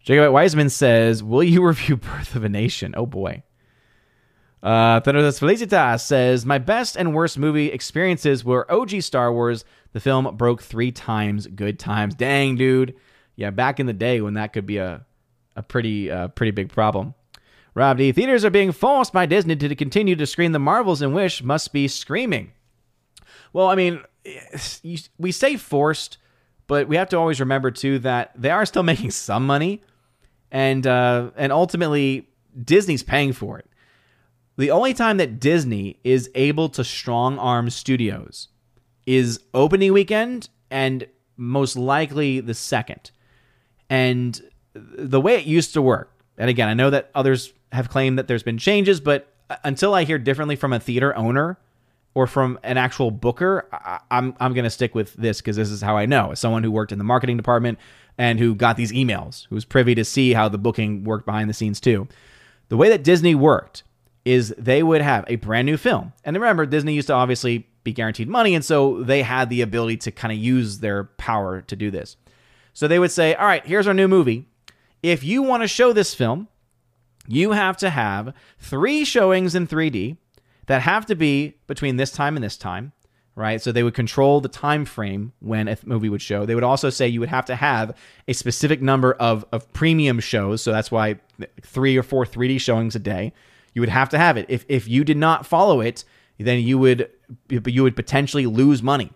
Jacob 0.03 0.31
Wiseman 0.33 0.69
says, 0.69 1.23
"Will 1.23 1.43
you 1.43 1.65
review 1.67 1.97
Birth 1.97 2.35
of 2.35 2.43
a 2.43 2.49
Nation?" 2.49 2.93
Oh 2.95 3.05
boy. 3.05 3.43
Uh, 4.61 5.01
Thanatos 5.01 5.39
Felicitas 5.39 6.05
says, 6.05 6.45
My 6.45 6.57
best 6.57 6.95
and 6.95 7.13
worst 7.13 7.37
movie 7.37 7.67
experiences 7.67 8.45
were 8.45 8.71
OG 8.71 9.01
Star 9.01 9.33
Wars. 9.33 9.65
The 9.91 9.99
film 9.99 10.37
broke 10.37 10.61
three 10.61 10.89
times. 10.89 11.47
Good 11.47 11.77
times. 11.77 12.15
Dang, 12.15 12.55
dude. 12.55 12.95
Yeah, 13.35 13.49
back 13.49 13.81
in 13.81 13.87
the 13.87 13.93
day 13.93 14.21
when 14.21 14.35
that 14.35 14.53
could 14.53 14.65
be 14.65 14.77
a, 14.77 15.05
a 15.57 15.63
pretty 15.63 16.09
uh, 16.09 16.29
pretty 16.29 16.51
big 16.51 16.69
problem. 16.69 17.13
Rob 17.75 17.97
D. 17.97 18.11
Theaters 18.11 18.45
are 18.45 18.51
being 18.51 18.71
forced 18.71 19.11
by 19.11 19.25
Disney 19.25 19.55
to 19.55 19.75
continue 19.75 20.15
to 20.15 20.25
screen 20.25 20.51
the 20.51 20.59
Marvels 20.59 21.01
and 21.01 21.13
Wish 21.13 21.43
must 21.43 21.73
be 21.73 21.87
screaming. 21.87 22.51
Well, 23.51 23.67
I 23.67 23.75
mean, 23.75 24.01
we 25.17 25.31
say 25.31 25.57
forced, 25.57 26.19
but 26.67 26.87
we 26.87 26.95
have 26.95 27.09
to 27.09 27.17
always 27.17 27.39
remember 27.39 27.71
too 27.71 27.99
that 27.99 28.31
they 28.35 28.51
are 28.51 28.65
still 28.65 28.83
making 28.93 29.11
some 29.11 29.45
money, 29.45 29.81
and 30.53 30.85
uh, 30.87 31.31
and 31.35 31.51
ultimately 31.51 32.29
Disney's 32.63 33.03
paying 33.03 33.33
for 33.33 33.59
it. 33.59 33.67
The 34.55 34.71
only 34.71 34.93
time 34.93 35.17
that 35.17 35.39
Disney 35.39 35.99
is 36.03 36.29
able 36.35 36.69
to 36.69 36.83
strong 36.83 37.39
arm 37.39 37.71
studios 37.71 38.49
is 39.07 39.41
opening 39.53 39.91
weekend 39.91 40.47
and 40.69 41.07
most 41.35 41.75
likely 41.75 42.39
the 42.39 42.53
second. 42.53 43.09
And 43.89 44.39
the 44.73 45.19
way 45.19 45.35
it 45.35 45.45
used 45.45 45.73
to 45.73 45.81
work, 45.81 46.11
and 46.37 46.49
again, 46.49 46.69
I 46.69 46.75
know 46.75 46.91
that 46.91 47.09
others 47.15 47.51
have 47.71 47.89
claimed 47.89 48.19
that 48.19 48.27
there's 48.27 48.43
been 48.43 48.59
changes, 48.59 48.99
but 48.99 49.33
until 49.63 49.95
I 49.95 50.03
hear 50.03 50.19
differently 50.19 50.55
from 50.55 50.71
a 50.71 50.79
theater 50.79 51.15
owner 51.17 51.57
or 52.13 52.27
from 52.27 52.59
an 52.61 52.77
actual 52.77 53.09
booker, 53.09 53.67
I, 53.71 53.95
am 53.95 54.01
I'm, 54.11 54.35
I'm 54.39 54.53
going 54.53 54.65
to 54.65 54.69
stick 54.69 54.93
with 54.93 55.13
this 55.15 55.41
because 55.41 55.55
this 55.55 55.71
is 55.71 55.81
how 55.81 55.97
I 55.97 56.05
know. 56.05 56.31
As 56.31 56.39
someone 56.39 56.63
who 56.63 56.71
worked 56.71 56.91
in 56.91 56.99
the 56.99 57.03
marketing 57.03 57.37
department 57.37 57.79
and 58.17 58.39
who 58.39 58.55
got 58.55 58.77
these 58.77 58.91
emails, 58.91 59.47
who 59.47 59.55
was 59.55 59.65
privy 59.65 59.95
to 59.95 60.05
see 60.05 60.33
how 60.33 60.49
the 60.49 60.57
booking 60.57 61.03
worked 61.03 61.25
behind 61.25 61.49
the 61.49 61.53
scenes 61.53 61.79
too. 61.79 62.07
The 62.69 62.77
way 62.77 62.89
that 62.89 63.03
Disney 63.03 63.35
worked 63.35 63.83
is 64.25 64.53
they 64.57 64.83
would 64.83 65.01
have 65.01 65.25
a 65.27 65.35
brand 65.35 65.65
new 65.65 65.77
film. 65.77 66.13
And 66.23 66.35
remember, 66.35 66.65
Disney 66.65 66.93
used 66.93 67.07
to 67.07 67.13
obviously 67.13 67.67
be 67.83 67.91
guaranteed 67.91 68.29
money, 68.29 68.55
and 68.55 68.63
so 68.63 69.03
they 69.03 69.21
had 69.21 69.49
the 69.49 69.61
ability 69.61 69.97
to 69.97 70.11
kind 70.11 70.31
of 70.31 70.37
use 70.37 70.79
their 70.79 71.03
power 71.03 71.61
to 71.61 71.75
do 71.75 71.91
this. 71.91 72.15
So 72.73 72.87
they 72.87 72.99
would 72.99 73.11
say, 73.11 73.35
All 73.35 73.45
right, 73.45 73.65
here's 73.65 73.87
our 73.87 73.93
new 73.93 74.07
movie. 74.07 74.47
If 75.01 75.23
you 75.23 75.43
want 75.43 75.63
to 75.63 75.67
show 75.67 75.91
this 75.91 76.13
film, 76.13 76.47
you 77.27 77.51
have 77.51 77.77
to 77.77 77.89
have 77.89 78.33
three 78.59 79.03
showings 79.03 79.55
in 79.55 79.67
3D 79.67 80.17
that 80.67 80.81
have 80.81 81.05
to 81.07 81.15
be 81.15 81.57
between 81.67 81.97
this 81.97 82.11
time 82.11 82.37
and 82.37 82.43
this 82.43 82.57
time 82.57 82.93
right 83.35 83.61
so 83.61 83.71
they 83.71 83.83
would 83.83 83.93
control 83.93 84.41
the 84.41 84.49
time 84.49 84.85
frame 84.85 85.33
when 85.39 85.67
a 85.67 85.77
movie 85.85 86.09
would 86.09 86.21
show 86.21 86.45
they 86.45 86.55
would 86.55 86.63
also 86.63 86.89
say 86.89 87.07
you 87.07 87.19
would 87.19 87.29
have 87.29 87.45
to 87.45 87.55
have 87.55 87.95
a 88.27 88.33
specific 88.33 88.81
number 88.81 89.13
of, 89.13 89.45
of 89.51 89.71
premium 89.73 90.19
shows 90.19 90.61
so 90.61 90.71
that's 90.71 90.91
why 90.91 91.15
three 91.61 91.97
or 91.97 92.03
four 92.03 92.25
3d 92.25 92.59
showings 92.61 92.95
a 92.95 92.99
day 92.99 93.33
you 93.73 93.81
would 93.81 93.89
have 93.89 94.09
to 94.09 94.17
have 94.17 94.37
it. 94.37 94.45
If 94.49 94.65
if 94.67 94.87
you 94.87 95.03
did 95.03 95.17
not 95.17 95.45
follow 95.45 95.81
it, 95.81 96.03
then 96.37 96.59
you 96.59 96.77
would 96.77 97.09
you 97.49 97.83
would 97.83 97.95
potentially 97.95 98.45
lose 98.45 98.83
money. 98.83 99.11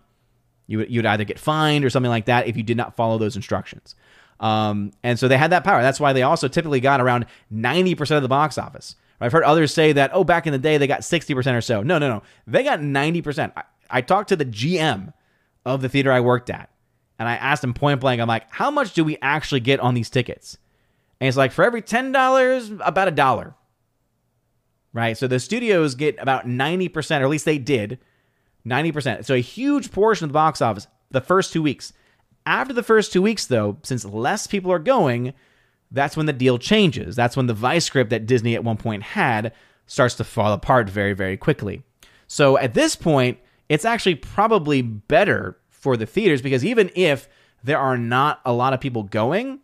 You 0.66 0.78
would 0.78 0.90
you 0.90 0.98
would 0.98 1.06
either 1.06 1.24
get 1.24 1.38
fined 1.38 1.84
or 1.84 1.90
something 1.90 2.10
like 2.10 2.26
that 2.26 2.46
if 2.46 2.56
you 2.56 2.62
did 2.62 2.76
not 2.76 2.96
follow 2.96 3.18
those 3.18 3.36
instructions. 3.36 3.94
Um, 4.40 4.92
and 5.02 5.18
so 5.18 5.26
they 5.26 5.36
had 5.36 5.50
that 5.50 5.64
power. 5.64 5.82
That's 5.82 5.98
why 5.98 6.12
they 6.12 6.22
also 6.22 6.46
typically 6.46 6.78
got 6.78 7.00
around 7.00 7.26
90% 7.52 8.16
of 8.16 8.22
the 8.22 8.28
box 8.28 8.56
office. 8.56 8.94
I've 9.20 9.32
heard 9.32 9.42
others 9.42 9.74
say 9.74 9.90
that, 9.94 10.12
oh, 10.14 10.22
back 10.22 10.46
in 10.46 10.52
the 10.52 10.60
day 10.60 10.78
they 10.78 10.86
got 10.86 11.00
60% 11.00 11.56
or 11.56 11.60
so. 11.60 11.82
No, 11.82 11.98
no, 11.98 12.08
no. 12.08 12.22
They 12.46 12.62
got 12.62 12.78
90%. 12.78 13.52
I, 13.90 14.00
talked 14.00 14.30
to 14.30 14.36
the 14.36 14.44
GM 14.44 15.12
of 15.64 15.82
the 15.82 15.88
theater 15.88 16.12
I 16.12 16.20
worked 16.20 16.50
at, 16.50 16.70
and 17.18 17.28
I 17.28 17.34
asked 17.34 17.64
him 17.64 17.74
point 17.74 18.00
blank, 18.00 18.20
I'm 18.20 18.28
like, 18.28 18.46
how 18.50 18.70
much 18.70 18.94
do 18.94 19.04
we 19.04 19.18
actually 19.22 19.60
get 19.60 19.80
on 19.80 19.94
these 19.94 20.10
tickets? 20.10 20.58
And 21.20 21.26
he's 21.26 21.36
like, 21.36 21.52
for 21.52 21.64
every 21.64 21.82
$10, 21.82 22.80
about 22.84 23.08
a 23.08 23.12
dollar 23.12 23.54
right? 24.92 25.16
So 25.16 25.26
the 25.26 25.40
studios 25.40 25.94
get 25.94 26.16
about 26.18 26.46
90%, 26.46 27.20
or 27.20 27.24
at 27.24 27.28
least 27.28 27.44
they 27.44 27.58
did 27.58 27.98
90%. 28.66 29.24
So 29.24 29.34
a 29.34 29.38
huge 29.38 29.90
portion 29.92 30.24
of 30.24 30.30
the 30.30 30.34
box 30.34 30.60
office 30.60 30.86
the 31.10 31.20
first 31.20 31.52
two 31.52 31.62
weeks. 31.62 31.92
After 32.46 32.72
the 32.72 32.82
first 32.82 33.12
two 33.12 33.22
weeks, 33.22 33.46
though, 33.46 33.78
since 33.82 34.04
less 34.04 34.46
people 34.46 34.72
are 34.72 34.78
going, 34.78 35.34
that's 35.90 36.16
when 36.16 36.26
the 36.26 36.32
deal 36.32 36.58
changes. 36.58 37.14
That's 37.14 37.36
when 37.36 37.46
the 37.46 37.54
vice 37.54 37.84
script 37.84 38.10
that 38.10 38.26
Disney 38.26 38.54
at 38.54 38.64
one 38.64 38.76
point 38.76 39.02
had 39.02 39.52
starts 39.86 40.14
to 40.16 40.24
fall 40.24 40.52
apart 40.52 40.88
very, 40.88 41.12
very 41.12 41.36
quickly. 41.36 41.82
So 42.26 42.58
at 42.58 42.74
this 42.74 42.96
point, 42.96 43.38
it's 43.68 43.84
actually 43.84 44.14
probably 44.14 44.82
better 44.82 45.58
for 45.68 45.96
the 45.96 46.06
theaters 46.06 46.42
because 46.42 46.64
even 46.64 46.90
if 46.94 47.28
there 47.62 47.78
are 47.78 47.98
not 47.98 48.40
a 48.44 48.52
lot 48.52 48.72
of 48.72 48.80
people 48.80 49.02
going, 49.02 49.60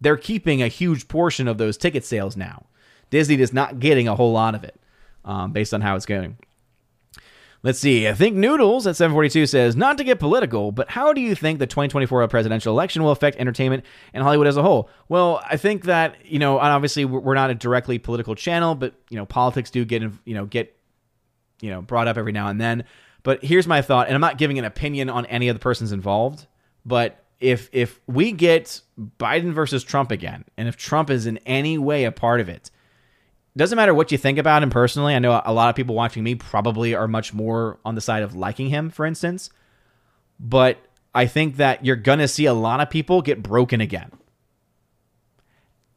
they're 0.00 0.16
keeping 0.16 0.62
a 0.62 0.68
huge 0.68 1.08
portion 1.08 1.48
of 1.48 1.58
those 1.58 1.76
ticket 1.76 2.04
sales 2.04 2.36
now. 2.36 2.66
Disney 3.10 3.40
is 3.40 3.52
not 3.52 3.78
getting 3.78 4.08
a 4.08 4.16
whole 4.16 4.32
lot 4.32 4.54
of 4.54 4.64
it 4.64 4.80
um, 5.24 5.52
based 5.52 5.72
on 5.72 5.80
how 5.80 5.96
it's 5.96 6.06
going. 6.06 6.36
Let's 7.62 7.78
see. 7.78 8.06
I 8.06 8.14
think 8.14 8.36
Noodles 8.36 8.86
at 8.86 8.94
742 8.94 9.46
says, 9.46 9.74
not 9.74 9.98
to 9.98 10.04
get 10.04 10.20
political, 10.20 10.70
but 10.70 10.90
how 10.90 11.12
do 11.12 11.20
you 11.20 11.34
think 11.34 11.58
the 11.58 11.66
2024 11.66 12.28
presidential 12.28 12.72
election 12.72 13.02
will 13.02 13.10
affect 13.10 13.38
entertainment 13.38 13.84
and 14.12 14.22
Hollywood 14.22 14.46
as 14.46 14.56
a 14.56 14.62
whole? 14.62 14.88
Well, 15.08 15.42
I 15.44 15.56
think 15.56 15.84
that, 15.84 16.14
you 16.24 16.38
know, 16.38 16.58
obviously 16.58 17.04
we're 17.04 17.34
not 17.34 17.50
a 17.50 17.54
directly 17.54 17.98
political 17.98 18.34
channel, 18.36 18.74
but, 18.74 18.94
you 19.10 19.16
know, 19.16 19.26
politics 19.26 19.70
do 19.70 19.84
get, 19.84 20.02
you 20.02 20.34
know, 20.34 20.46
get, 20.46 20.76
you 21.60 21.70
know, 21.70 21.82
brought 21.82 22.06
up 22.06 22.16
every 22.16 22.32
now 22.32 22.48
and 22.48 22.60
then. 22.60 22.84
But 23.26 23.42
here's 23.42 23.66
my 23.66 23.82
thought, 23.82 24.06
and 24.06 24.14
I'm 24.14 24.20
not 24.20 24.38
giving 24.38 24.56
an 24.56 24.64
opinion 24.64 25.10
on 25.10 25.26
any 25.26 25.48
of 25.48 25.56
the 25.56 25.58
persons 25.58 25.90
involved, 25.90 26.46
but 26.84 27.24
if 27.40 27.68
if 27.72 28.00
we 28.06 28.30
get 28.30 28.80
Biden 29.18 29.52
versus 29.52 29.82
Trump 29.82 30.12
again, 30.12 30.44
and 30.56 30.68
if 30.68 30.76
Trump 30.76 31.10
is 31.10 31.26
in 31.26 31.38
any 31.38 31.76
way 31.76 32.04
a 32.04 32.12
part 32.12 32.40
of 32.40 32.48
it, 32.48 32.70
doesn't 33.56 33.74
matter 33.74 33.92
what 33.92 34.12
you 34.12 34.16
think 34.16 34.38
about 34.38 34.62
him 34.62 34.70
personally. 34.70 35.12
I 35.12 35.18
know 35.18 35.42
a 35.44 35.52
lot 35.52 35.68
of 35.70 35.74
people 35.74 35.96
watching 35.96 36.22
me 36.22 36.36
probably 36.36 36.94
are 36.94 37.08
much 37.08 37.34
more 37.34 37.80
on 37.84 37.96
the 37.96 38.00
side 38.00 38.22
of 38.22 38.36
liking 38.36 38.68
him, 38.68 38.90
for 38.90 39.04
instance. 39.04 39.50
But 40.38 40.78
I 41.12 41.26
think 41.26 41.56
that 41.56 41.84
you're 41.84 41.96
going 41.96 42.20
to 42.20 42.28
see 42.28 42.46
a 42.46 42.54
lot 42.54 42.78
of 42.78 42.90
people 42.90 43.22
get 43.22 43.42
broken 43.42 43.80
again. 43.80 44.12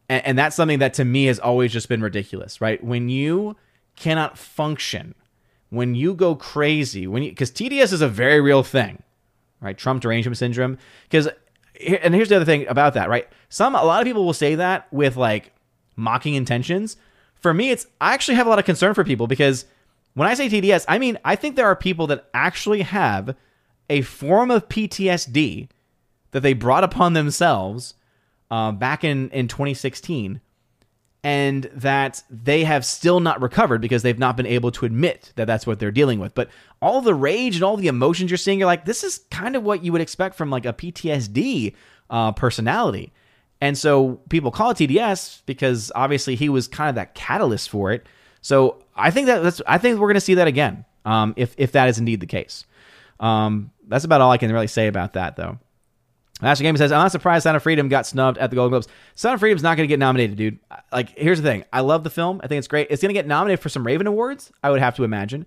And, 0.10 0.26
and 0.26 0.36
that's 0.40 0.56
something 0.56 0.80
that 0.80 0.96
to 0.96 1.06
me 1.06 1.26
has 1.26 1.38
always 1.38 1.72
just 1.72 1.90
been 1.90 2.02
ridiculous, 2.02 2.60
right? 2.60 2.84
When 2.84 3.08
you 3.08 3.56
cannot 3.96 4.36
function, 4.36 5.14
when 5.70 5.96
you 5.96 6.14
go 6.14 6.36
crazy, 6.36 7.08
when 7.08 7.24
because 7.24 7.52
TDS 7.52 7.94
is 7.94 8.02
a 8.02 8.08
very 8.08 8.42
real 8.42 8.64
thing, 8.64 9.02
right? 9.62 9.78
Trump 9.78 10.02
derangement 10.02 10.38
syndrome. 10.38 10.78
Because, 11.04 11.28
and 12.04 12.14
here's 12.14 12.30
the 12.30 12.36
other 12.36 12.46
thing 12.46 12.68
about 12.68 12.94
that, 12.96 13.10
right? 13.10 13.28
Some, 13.50 13.76
a 13.76 13.84
lot 13.84 14.02
of 14.02 14.06
people 14.06 14.26
will 14.26 14.34
say 14.34 14.56
that 14.56 14.92
with 14.92 15.16
like 15.16 15.54
mocking 15.96 16.34
intentions 16.34 16.98
for 17.40 17.54
me, 17.54 17.72
it's 17.72 17.88
I 18.02 18.14
actually 18.14 18.36
have 18.36 18.48
a 18.48 18.50
lot 18.50 18.60
of 18.60 18.66
concern 18.66 18.94
for 18.94 19.04
people 19.04 19.28
because 19.28 19.66
when 20.14 20.28
I 20.28 20.34
say 20.34 20.50
TDS, 20.50 20.86
I 20.88 21.00
mean 21.00 21.18
I 21.24 21.36
think 21.36 21.56
there 21.56 21.68
are 21.68 21.76
people 21.76 22.08
that 22.08 22.28
actually 22.34 22.82
have 22.82 23.36
a 23.90 24.02
form 24.02 24.52
of 24.52 24.68
PTSD 24.70 25.70
that 26.32 26.42
they 26.42 26.54
brought 26.54 26.84
upon 26.84 27.14
themselves 27.14 27.96
uh, 28.52 28.72
back 28.72 29.04
in 29.04 29.30
in 29.30 29.48
2016 29.48 30.42
and 31.24 31.66
that 31.74 32.24
they 32.30 32.64
have 32.64 32.86
still 32.86 33.20
not 33.20 33.42
recovered 33.42 33.82
because 33.82 34.04
they've 34.04 34.20
not 34.20 34.38
been 34.38 34.46
able 34.46 34.72
to 34.72 34.86
admit 34.86 35.34
that 35.36 35.46
that's 35.46 35.68
what 35.68 35.80
they're 35.80 35.92
dealing 35.92 36.20
with. 36.20 36.34
But 36.34 36.50
all 36.82 37.02
the 37.02 37.14
rage 37.14 37.56
and 37.56 37.64
all 37.64 37.76
the 37.76 37.88
emotions 37.88 38.32
you're 38.32 38.38
seeing, 38.38 38.60
you're 38.60 38.66
like, 38.66 38.86
this 38.86 39.04
is 39.04 39.20
kind 39.30 39.56
of 39.56 39.64
what 39.64 39.84
you 39.84 39.92
would 39.92 40.02
expect 40.02 40.36
from 40.36 40.50
like 40.50 40.66
a 40.66 40.72
PTSD 40.72 41.76
uh, 42.10 42.32
personality. 42.32 43.12
And 43.62 43.78
so 43.78 44.22
people 44.30 44.52
call 44.52 44.72
it 44.72 44.78
TDS 44.78 45.42
because 45.46 45.92
obviously 45.94 46.36
he 46.36 46.48
was 46.48 46.68
kind 46.68 46.90
of 46.90 46.96
that 46.96 47.16
catalyst 47.16 47.70
for 47.70 47.92
it. 47.92 48.08
So 48.42 48.82
I 48.96 49.12
think 49.12 49.28
that 49.28 49.44
that's 49.44 49.62
I 49.68 49.78
think 49.78 50.00
we're 50.00 50.08
going 50.08 50.14
to 50.16 50.22
see 50.22 50.36
that 50.36 50.48
again 50.48 50.86
um, 51.04 51.34
if 51.36 51.54
if 51.58 51.74
that 51.74 51.90
is 51.90 51.98
indeed 51.98 52.22
the 52.22 52.26
case. 52.26 52.66
Um, 53.20 53.72
that's 53.88 54.06
about 54.06 54.22
all 54.22 54.32
I 54.32 54.38
can 54.38 54.52
really 54.54 54.68
say 54.68 54.88
about 54.88 55.14
that 55.14 55.36
though. 55.36 55.58
Master 56.42 56.64
Game 56.64 56.78
says, 56.78 56.92
I'm 56.92 57.00
not 57.00 57.12
surprised 57.12 57.44
Sound 57.44 57.58
of 57.58 57.64
Freedom 57.64 57.90
got 57.90 58.06
snubbed 58.06 58.38
at 58.38 58.50
the 58.50 58.56
Golden 58.56 58.72
Globes. 58.72 58.88
Sound 59.16 59.34
of 59.34 59.40
Freedom's 59.42 59.64
not 59.64 59.76
going 59.76 59.88
to 59.88 59.92
get 59.92 60.00
nominated, 60.00 60.38
dude. 60.38 60.60
Like, 60.92 61.10
here's 61.18 61.42
the 61.42 61.50
thing. 61.50 61.66
I 61.74 61.82
love 61.82 62.04
the 62.04 62.10
film. 62.10 62.40
I 62.44 62.48
think 62.48 62.60
it's 62.60 62.68
great. 62.68 62.88
It's 62.90 63.02
going 63.02 63.10
to 63.10 63.14
get 63.14 63.28
nominated 63.28 63.60
for 63.62 63.68
some 63.68 63.86
Raven 63.86 64.08
Awards, 64.08 64.52
I 64.64 64.70
would 64.70 64.80
have 64.80 64.96
to 64.96 65.04
imagine. 65.04 65.46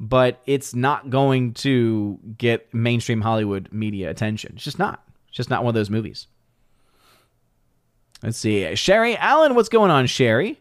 But 0.00 0.40
it's 0.44 0.74
not 0.74 1.08
going 1.08 1.54
to 1.54 2.18
get 2.36 2.72
mainstream 2.74 3.20
Hollywood 3.20 3.68
media 3.70 4.10
attention. 4.10 4.54
It's 4.56 4.64
just 4.64 4.78
not. 4.78 5.04
It's 5.28 5.36
just 5.36 5.50
not 5.50 5.62
one 5.62 5.70
of 5.70 5.74
those 5.74 5.90
movies. 5.90 6.26
Let's 8.22 8.38
see. 8.38 8.74
Sherry 8.74 9.16
Allen, 9.16 9.54
what's 9.54 9.68
going 9.68 9.92
on, 9.92 10.06
Sherry? 10.06 10.60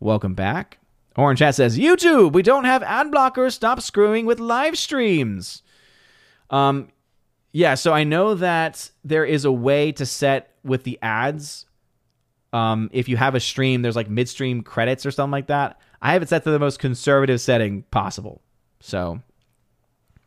Welcome 0.00 0.34
back. 0.34 0.78
Orange 1.16 1.38
Chat 1.38 1.54
says, 1.54 1.78
YouTube, 1.78 2.32
we 2.32 2.42
don't 2.42 2.64
have 2.64 2.82
ad 2.82 3.12
blockers. 3.12 3.52
Stop 3.52 3.80
screwing 3.80 4.26
with 4.26 4.40
live 4.40 4.76
streams. 4.76 5.62
Um, 6.50 6.88
yeah, 7.52 7.74
so 7.74 7.92
I 7.92 8.04
know 8.04 8.34
that 8.34 8.90
there 9.04 9.24
is 9.24 9.44
a 9.44 9.52
way 9.52 9.92
to 9.92 10.06
set 10.06 10.54
with 10.64 10.84
the 10.84 10.98
ads. 11.02 11.66
Um, 12.52 12.90
if 12.92 13.08
you 13.08 13.16
have 13.16 13.34
a 13.34 13.40
stream, 13.40 13.82
there's 13.82 13.96
like 13.96 14.10
midstream 14.10 14.62
credits 14.62 15.06
or 15.06 15.10
something 15.10 15.32
like 15.32 15.46
that. 15.46 15.80
I 16.00 16.12
have 16.12 16.22
it 16.22 16.28
set 16.28 16.44
to 16.44 16.50
the 16.50 16.58
most 16.58 16.78
conservative 16.78 17.40
setting 17.40 17.82
possible. 17.84 18.42
So, 18.80 19.20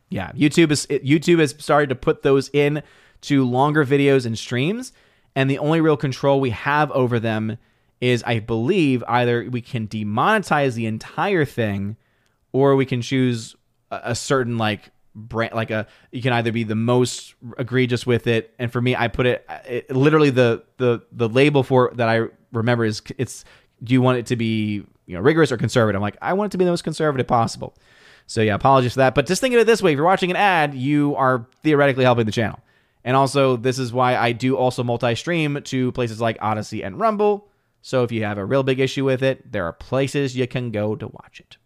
yeah, 0.08 0.32
YouTube 0.32 0.70
is 0.70 0.86
YouTube 0.86 1.40
has 1.40 1.54
started 1.58 1.88
to 1.90 1.94
put 1.94 2.22
those 2.22 2.48
in 2.52 2.82
to 3.22 3.44
longer 3.44 3.84
videos 3.84 4.24
and 4.24 4.38
streams, 4.38 4.92
and 5.34 5.50
the 5.50 5.58
only 5.58 5.80
real 5.80 5.96
control 5.96 6.40
we 6.40 6.50
have 6.50 6.90
over 6.92 7.18
them 7.18 7.58
is, 8.00 8.22
I 8.24 8.40
believe, 8.40 9.02
either 9.08 9.48
we 9.50 9.60
can 9.60 9.88
demonetize 9.88 10.74
the 10.74 10.86
entire 10.86 11.44
thing, 11.44 11.96
or 12.52 12.76
we 12.76 12.86
can 12.86 13.02
choose 13.02 13.56
a, 13.90 14.14
certain 14.14 14.58
like 14.58 14.90
brand 15.16 15.54
like 15.54 15.70
a 15.70 15.86
you 16.12 16.20
can 16.20 16.34
either 16.34 16.52
be 16.52 16.62
the 16.62 16.74
most 16.74 17.34
egregious 17.58 18.06
with 18.06 18.26
it. 18.26 18.54
And 18.58 18.70
for 18.70 18.80
me 18.80 18.94
i 18.94 19.08
put 19.08 19.26
it, 19.26 19.44
it 19.66 19.90
literally 19.90 20.30
the 20.30 20.62
the 20.76 21.02
the 21.10 21.28
label 21.28 21.62
for 21.62 21.90
that 21.94 22.08
i 22.08 22.26
remember 22.52 22.84
is 22.84 23.02
it's 23.18 23.44
do 23.82 23.94
you 23.94 24.02
want 24.02 24.18
it 24.18 24.26
to 24.26 24.36
be 24.36 24.84
you 25.06 25.16
know 25.16 25.20
rigorous 25.20 25.50
or 25.50 25.56
conservative? 25.56 25.96
I'm 25.96 26.02
like 26.02 26.18
i 26.20 26.34
want 26.34 26.50
it 26.50 26.52
to 26.52 26.58
be 26.58 26.64
the 26.64 26.70
most 26.70 26.84
conservative 26.84 27.26
possible. 27.26 27.74
So 28.26 28.42
yeah 28.42 28.54
apologies 28.54 28.92
for 28.92 28.98
that. 28.98 29.14
But 29.14 29.26
just 29.26 29.40
think 29.40 29.54
of 29.54 29.60
it 29.60 29.66
this 29.66 29.82
way. 29.82 29.92
If 29.92 29.96
you're 29.96 30.04
watching 30.04 30.30
an 30.30 30.36
ad 30.36 30.74
you 30.74 31.16
are 31.16 31.46
theoretically 31.62 32.04
helping 32.04 32.26
the 32.26 32.32
channel. 32.32 32.60
And 33.02 33.16
also 33.16 33.56
this 33.56 33.78
is 33.78 33.92
why 33.92 34.16
i 34.16 34.32
do 34.32 34.56
also 34.56 34.84
multi-stream 34.84 35.62
to 35.62 35.92
places 35.92 36.20
like 36.20 36.38
Odysee 36.42 36.84
and 36.84 37.00
rumble. 37.00 37.48
So 37.80 38.02
if 38.02 38.10
you 38.12 38.24
have 38.24 38.36
a 38.36 38.44
real 38.44 38.62
big 38.62 38.80
issue 38.80 39.04
with 39.04 39.22
it 39.22 39.50
there 39.50 39.64
are 39.64 39.72
places 39.72 40.36
you 40.36 40.46
can 40.46 40.70
go 40.70 40.94
to 40.94 41.08
watch 41.08 41.40
it 41.40 41.56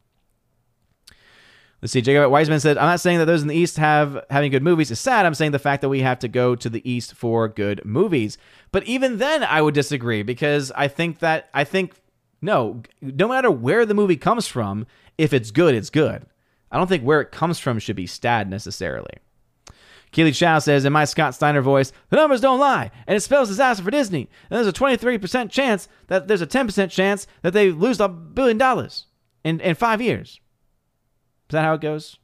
Let's 1.83 1.93
see. 1.93 2.03
Jacob 2.03 2.31
Wiseman 2.31 2.61
said, 2.61 2.76
"I'm 2.76 2.87
not 2.87 3.01
saying 3.01 3.18
that 3.18 3.24
those 3.24 3.43
in 3.43 3.49
the 3.49 3.57
East 3.57 3.78
have 3.78 4.24
having 4.31 4.51
good 4.51 4.62
movies 4.62 4.91
is 4.91 5.01
sad. 5.01 5.24
I'm 5.24 5.35
saying 5.35 5.53
the 5.53 5.59
fact 5.59 5.81
that 5.81 5.89
we 5.89 6.01
have 6.01 6.18
to 6.18 6.28
go 6.28 6.55
to 6.55 6.68
the 6.68 6.89
East 6.91 7.14
for 7.14 7.49
good 7.49 7.83
movies. 7.85 8.37
But 8.70 8.85
even 8.85 9.18
then, 9.18 9.43
I 9.43 9.62
would 9.62 9.74
disagree 9.74 10.22
because 10.22 10.70
I 10.72 10.89
think 10.89 11.20
that 11.20 11.49
I 11.55 11.64
think 11.64 11.95
no, 12.43 12.83
no 13.01 13.28
matter 13.28 13.51
where 13.51 13.87
the 13.87 13.95
movie 13.95 14.16
comes 14.16 14.47
from, 14.47 14.87
if 15.16 15.33
it's 15.33 15.51
good, 15.51 15.74
it's 15.74 15.91
good. 15.91 16.26
I 16.70 16.76
don't 16.76 16.87
think 16.87 17.03
where 17.03 17.20
it 17.20 17.33
comes 17.33 17.59
from 17.59 17.78
should 17.78 17.97
be 17.97 18.07
stad 18.07 18.51
necessarily." 18.51 19.14
Keely 20.12 20.33
Chow 20.33 20.59
says, 20.59 20.85
in 20.85 20.93
my 20.93 21.05
Scott 21.05 21.35
Steiner 21.35 21.62
voice, 21.62 21.93
the 22.09 22.16
numbers 22.16 22.41
don't 22.41 22.59
lie, 22.59 22.91
and 23.07 23.16
it 23.16 23.20
spells 23.20 23.49
disaster 23.49 23.85
for 23.85 23.93
Disney. 23.93 24.28
And 24.51 24.57
there's 24.57 24.66
a 24.66 24.72
23% 24.72 25.51
chance 25.51 25.89
that 26.09 26.26
there's 26.26 26.43
a 26.43 26.47
10% 26.47 26.91
chance 26.91 27.26
that 27.43 27.53
they 27.53 27.70
lose 27.70 28.01
a 28.01 28.09
billion 28.09 28.59
dollars 28.59 29.07
in, 29.45 29.61
in 29.61 29.76
five 29.76 30.03
years. 30.03 30.39
Is 31.51 31.53
that 31.53 31.64
how 31.64 31.74
it 31.74 31.80
goes? 31.80 32.16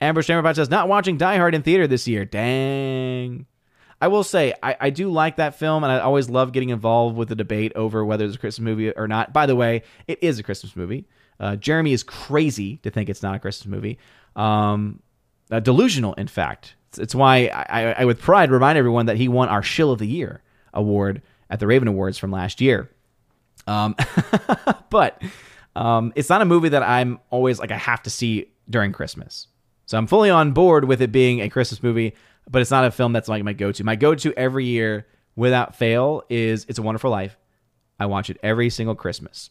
Amber 0.00 0.22
Chamberbot 0.22 0.54
says, 0.54 0.70
not 0.70 0.86
watching 0.86 1.16
Die 1.16 1.36
Hard 1.36 1.56
in 1.56 1.62
theater 1.62 1.88
this 1.88 2.06
year. 2.06 2.24
Dang. 2.24 3.46
I 4.00 4.06
will 4.06 4.22
say, 4.22 4.54
I, 4.62 4.76
I 4.78 4.90
do 4.90 5.10
like 5.10 5.36
that 5.36 5.58
film, 5.58 5.82
and 5.82 5.92
I 5.92 5.98
always 5.98 6.30
love 6.30 6.52
getting 6.52 6.68
involved 6.68 7.16
with 7.16 7.28
the 7.28 7.34
debate 7.34 7.72
over 7.74 8.04
whether 8.04 8.24
it's 8.24 8.36
a 8.36 8.38
Christmas 8.38 8.64
movie 8.64 8.92
or 8.92 9.08
not. 9.08 9.32
By 9.32 9.46
the 9.46 9.56
way, 9.56 9.82
it 10.06 10.20
is 10.22 10.38
a 10.38 10.44
Christmas 10.44 10.76
movie. 10.76 11.08
Uh, 11.40 11.56
Jeremy 11.56 11.92
is 11.92 12.04
crazy 12.04 12.76
to 12.78 12.90
think 12.90 13.08
it's 13.08 13.24
not 13.24 13.34
a 13.34 13.38
Christmas 13.40 13.66
movie. 13.66 13.98
Um, 14.36 15.00
uh, 15.50 15.58
delusional, 15.58 16.14
in 16.14 16.28
fact. 16.28 16.76
It's, 16.90 17.00
it's 17.00 17.14
why 17.16 17.46
I, 17.46 17.64
I, 17.68 17.92
I, 17.92 18.04
with 18.04 18.20
pride, 18.20 18.52
remind 18.52 18.78
everyone 18.78 19.06
that 19.06 19.16
he 19.16 19.26
won 19.26 19.48
our 19.48 19.64
Shill 19.64 19.90
of 19.90 19.98
the 19.98 20.06
Year 20.06 20.42
award 20.72 21.22
at 21.50 21.58
the 21.58 21.66
Raven 21.66 21.88
Awards 21.88 22.18
from 22.18 22.30
last 22.30 22.60
year. 22.60 22.88
Um, 23.66 23.96
but 24.90 25.20
um, 25.76 26.14
it's 26.16 26.30
not 26.30 26.40
a 26.40 26.46
movie 26.46 26.70
that 26.70 26.82
I'm 26.82 27.20
always 27.28 27.58
like 27.58 27.70
I 27.70 27.76
have 27.76 28.02
to 28.04 28.10
see 28.10 28.50
during 28.68 28.92
Christmas. 28.92 29.48
So 29.84 29.98
I'm 29.98 30.06
fully 30.06 30.30
on 30.30 30.52
board 30.52 30.86
with 30.86 31.02
it 31.02 31.12
being 31.12 31.42
a 31.42 31.50
Christmas 31.50 31.82
movie, 31.82 32.14
but 32.50 32.62
it's 32.62 32.70
not 32.70 32.86
a 32.86 32.90
film 32.90 33.12
that's 33.12 33.28
like 33.28 33.44
my 33.44 33.52
go-to. 33.52 33.84
My 33.84 33.94
go-to 33.94 34.32
every 34.38 34.64
year 34.64 35.06
without 35.36 35.76
fail 35.76 36.22
is 36.30 36.64
It's 36.68 36.78
a 36.78 36.82
Wonderful 36.82 37.10
Life. 37.10 37.36
I 38.00 38.06
watch 38.06 38.30
it 38.30 38.38
every 38.42 38.70
single 38.70 38.94
Christmas. 38.94 39.50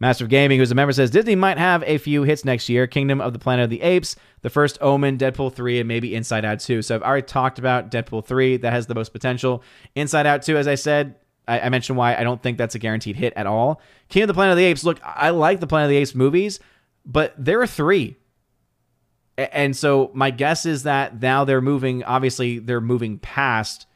Master 0.00 0.24
of 0.24 0.30
Gaming, 0.30 0.58
who's 0.58 0.70
a 0.70 0.74
member, 0.74 0.92
says 0.92 1.10
Disney 1.10 1.36
might 1.36 1.58
have 1.58 1.82
a 1.86 1.98
few 1.98 2.22
hits 2.22 2.44
next 2.44 2.70
year 2.70 2.86
Kingdom 2.86 3.20
of 3.20 3.34
the 3.34 3.38
Planet 3.38 3.64
of 3.64 3.70
the 3.70 3.82
Apes, 3.82 4.16
The 4.42 4.50
First 4.50 4.78
Omen, 4.80 5.18
Deadpool 5.18 5.52
3, 5.52 5.80
and 5.80 5.88
maybe 5.88 6.14
Inside 6.14 6.44
Out 6.46 6.60
2. 6.60 6.80
So 6.82 6.94
I've 6.94 7.02
already 7.02 7.26
talked 7.26 7.58
about 7.58 7.90
Deadpool 7.90 8.24
3. 8.24 8.58
That 8.58 8.72
has 8.72 8.86
the 8.86 8.94
most 8.94 9.12
potential. 9.12 9.62
Inside 9.94 10.26
Out 10.26 10.42
2, 10.42 10.56
as 10.56 10.66
I 10.66 10.74
said, 10.74 11.16
I, 11.48 11.60
I, 11.60 11.68
mentioned 11.68 11.96
why 11.96 12.16
I 12.16 12.24
don't 12.24 12.42
think 12.42 12.58
that's 12.58 12.74
a 12.74 12.78
guaranteed 12.78 13.16
hit 13.16 13.32
at 13.36 13.46
all. 13.46 13.80
King 14.08 14.22
of 14.22 14.28
the 14.28 14.34
Planet 14.34 14.52
of 14.52 14.58
the 14.58 14.64
Apes. 14.64 14.84
Look, 14.84 15.00
I 15.04 15.30
like 15.30 15.60
the 15.60 15.66
Planet 15.66 15.86
of 15.86 15.90
the 15.90 15.96
Apes 15.96 16.14
movies, 16.14 16.60
but 17.04 17.34
there 17.38 17.60
are 17.60 17.66
three. 17.66 18.16
And 19.38 19.76
so 19.76 20.10
my 20.14 20.30
guess 20.30 20.64
is 20.66 20.84
that 20.84 21.20
now 21.20 21.44
they're 21.44 21.60
moving. 21.60 22.02
Obviously, 22.04 22.58
they're 22.58 22.80
moving 22.80 23.18
past 23.18 23.86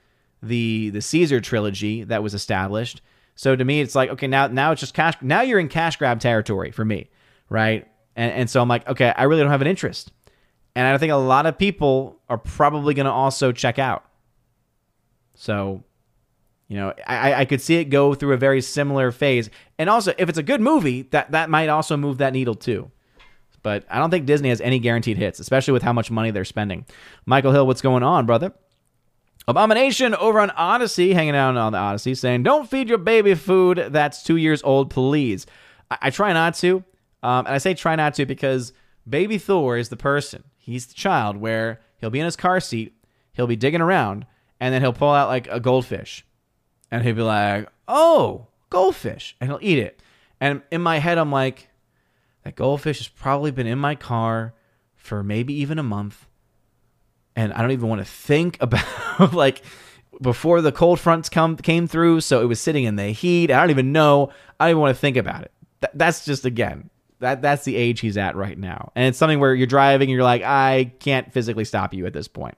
the 0.42 0.90
the 0.90 1.00
Caesar 1.00 1.40
trilogy 1.40 2.04
that 2.04 2.22
was 2.22 2.34
established. 2.34 3.00
So 3.34 3.56
to 3.56 3.64
me, 3.64 3.80
it's 3.80 3.94
like 3.94 4.10
okay, 4.10 4.26
now 4.26 4.48
now 4.48 4.72
it's 4.72 4.80
just 4.80 4.94
cash. 4.94 5.14
Now 5.22 5.40
you're 5.40 5.58
in 5.58 5.68
cash 5.68 5.96
grab 5.96 6.20
territory 6.20 6.70
for 6.70 6.84
me, 6.84 7.08
right? 7.48 7.88
And 8.16 8.32
and 8.32 8.50
so 8.50 8.60
I'm 8.60 8.68
like, 8.68 8.86
okay, 8.86 9.14
I 9.16 9.24
really 9.24 9.40
don't 9.40 9.50
have 9.50 9.62
an 9.62 9.66
interest, 9.66 10.12
and 10.74 10.86
I 10.86 10.98
think 10.98 11.12
a 11.12 11.16
lot 11.16 11.46
of 11.46 11.56
people 11.56 12.20
are 12.28 12.38
probably 12.38 12.92
going 12.92 13.06
to 13.06 13.12
also 13.12 13.50
check 13.50 13.78
out. 13.78 14.04
So 15.34 15.84
you 16.70 16.76
know, 16.76 16.94
I, 17.04 17.34
I 17.34 17.44
could 17.46 17.60
see 17.60 17.78
it 17.78 17.86
go 17.86 18.14
through 18.14 18.32
a 18.32 18.36
very 18.36 18.60
similar 18.60 19.10
phase. 19.10 19.50
And 19.76 19.90
also, 19.90 20.14
if 20.16 20.28
it's 20.28 20.38
a 20.38 20.42
good 20.42 20.60
movie, 20.60 21.02
that, 21.10 21.32
that 21.32 21.50
might 21.50 21.68
also 21.68 21.96
move 21.96 22.18
that 22.18 22.32
needle 22.32 22.54
too. 22.54 22.92
But 23.64 23.84
I 23.90 23.98
don't 23.98 24.10
think 24.10 24.24
Disney 24.24 24.50
has 24.50 24.60
any 24.60 24.78
guaranteed 24.78 25.18
hits, 25.18 25.40
especially 25.40 25.72
with 25.72 25.82
how 25.82 25.92
much 25.92 26.12
money 26.12 26.30
they're 26.30 26.44
spending. 26.44 26.86
Michael 27.26 27.50
Hill, 27.50 27.66
what's 27.66 27.82
going 27.82 28.04
on, 28.04 28.24
brother? 28.24 28.52
Abomination 29.48 30.14
over 30.14 30.38
on 30.38 30.50
Odysee, 30.50 31.12
hanging 31.12 31.34
out 31.34 31.56
on 31.56 31.72
the 31.72 31.78
Odysee, 31.78 32.14
saying, 32.14 32.44
Don't 32.44 32.70
feed 32.70 32.88
your 32.88 32.98
baby 32.98 33.34
food 33.34 33.88
that's 33.90 34.22
two 34.22 34.36
years 34.36 34.62
old, 34.62 34.90
please. 34.90 35.46
I, 35.90 35.98
I 36.02 36.10
try 36.10 36.32
not 36.32 36.54
to. 36.56 36.84
Um, 37.24 37.46
and 37.46 37.54
I 37.56 37.58
say 37.58 37.74
try 37.74 37.96
not 37.96 38.14
to 38.14 38.26
because 38.26 38.72
baby 39.08 39.38
Thor 39.38 39.76
is 39.76 39.88
the 39.88 39.96
person. 39.96 40.44
He's 40.56 40.86
the 40.86 40.94
child 40.94 41.36
where 41.36 41.80
he'll 41.98 42.10
be 42.10 42.20
in 42.20 42.26
his 42.26 42.36
car 42.36 42.60
seat, 42.60 42.94
he'll 43.32 43.48
be 43.48 43.56
digging 43.56 43.80
around, 43.80 44.24
and 44.60 44.72
then 44.72 44.82
he'll 44.82 44.92
pull 44.92 45.10
out 45.10 45.28
like 45.28 45.48
a 45.48 45.58
goldfish 45.58 46.24
and 46.90 47.04
he'd 47.04 47.16
be 47.16 47.22
like, 47.22 47.68
"Oh, 47.88 48.46
goldfish," 48.68 49.36
and 49.40 49.50
he'll 49.50 49.58
eat 49.62 49.78
it. 49.78 50.02
And 50.40 50.62
in 50.70 50.80
my 50.80 50.98
head, 50.98 51.18
I'm 51.18 51.30
like, 51.30 51.68
that 52.44 52.56
goldfish 52.56 52.98
has 52.98 53.08
probably 53.08 53.50
been 53.50 53.66
in 53.66 53.78
my 53.78 53.94
car 53.94 54.54
for 54.96 55.22
maybe 55.22 55.54
even 55.54 55.78
a 55.78 55.82
month, 55.82 56.26
and 57.36 57.52
I 57.52 57.60
don't 57.60 57.72
even 57.72 57.88
want 57.88 58.00
to 58.00 58.10
think 58.10 58.58
about 58.60 59.32
like 59.32 59.62
before 60.20 60.60
the 60.60 60.72
cold 60.72 61.00
fronts 61.00 61.28
come 61.28 61.56
came 61.56 61.86
through. 61.86 62.20
So 62.20 62.40
it 62.42 62.46
was 62.46 62.60
sitting 62.60 62.84
in 62.84 62.96
the 62.96 63.08
heat. 63.08 63.50
I 63.50 63.60
don't 63.60 63.70
even 63.70 63.92
know. 63.92 64.30
I 64.58 64.66
don't 64.66 64.72
even 64.72 64.80
want 64.80 64.96
to 64.96 65.00
think 65.00 65.16
about 65.16 65.42
it. 65.42 65.52
Th- 65.80 65.92
that's 65.94 66.24
just 66.24 66.44
again. 66.44 66.90
That, 67.20 67.42
that's 67.42 67.64
the 67.64 67.76
age 67.76 68.00
he's 68.00 68.16
at 68.16 68.34
right 68.34 68.58
now. 68.58 68.92
And 68.94 69.06
it's 69.06 69.18
something 69.18 69.40
where 69.40 69.54
you're 69.54 69.66
driving 69.66 70.08
and 70.08 70.14
you're 70.14 70.24
like, 70.24 70.42
I 70.42 70.92
can't 71.00 71.30
physically 71.30 71.66
stop 71.66 71.92
you 71.92 72.06
at 72.06 72.14
this 72.14 72.28
point. 72.28 72.56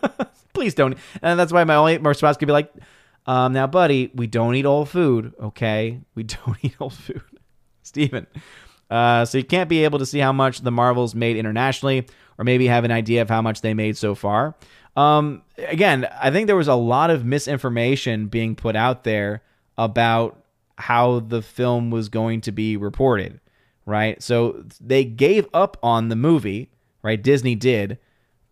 Please 0.54 0.74
don't. 0.74 0.96
And 1.20 1.38
that's 1.38 1.52
why 1.52 1.62
my 1.64 1.74
only 1.74 1.98
response 1.98 2.38
could 2.38 2.46
be 2.46 2.52
like, 2.52 2.72
Um, 3.28 3.52
now, 3.52 3.66
buddy, 3.66 4.10
we 4.14 4.26
don't 4.26 4.54
eat 4.54 4.64
old 4.64 4.88
food, 4.88 5.34
okay? 5.38 6.00
We 6.14 6.22
don't 6.24 6.56
eat 6.62 6.74
old 6.80 6.94
food. 6.94 7.22
Steven. 7.82 8.26
Uh, 8.90 9.26
so 9.26 9.36
you 9.36 9.44
can't 9.44 9.68
be 9.68 9.84
able 9.84 9.98
to 9.98 10.06
see 10.06 10.18
how 10.18 10.32
much 10.32 10.62
the 10.62 10.70
Marvels 10.70 11.14
made 11.14 11.36
internationally, 11.36 12.06
or 12.38 12.44
maybe 12.44 12.66
have 12.66 12.84
an 12.84 12.90
idea 12.90 13.20
of 13.20 13.28
how 13.28 13.42
much 13.42 13.60
they 13.60 13.74
made 13.74 13.98
so 13.98 14.14
far. 14.14 14.56
Um, 14.96 15.42
again, 15.58 16.08
I 16.20 16.30
think 16.30 16.46
there 16.46 16.56
was 16.56 16.68
a 16.68 16.74
lot 16.74 17.10
of 17.10 17.24
misinformation 17.24 18.28
being 18.28 18.56
put 18.56 18.74
out 18.74 19.04
there 19.04 19.42
about 19.76 20.42
how 20.76 21.20
the 21.20 21.42
film 21.42 21.90
was 21.90 22.08
going 22.08 22.40
to 22.42 22.52
be 22.52 22.76
reported, 22.76 23.40
right? 23.84 24.22
So 24.22 24.64
they 24.80 25.04
gave 25.04 25.46
up 25.52 25.76
on 25.82 26.08
the 26.08 26.16
movie, 26.16 26.70
right? 27.02 27.22
Disney 27.22 27.54
did, 27.54 27.98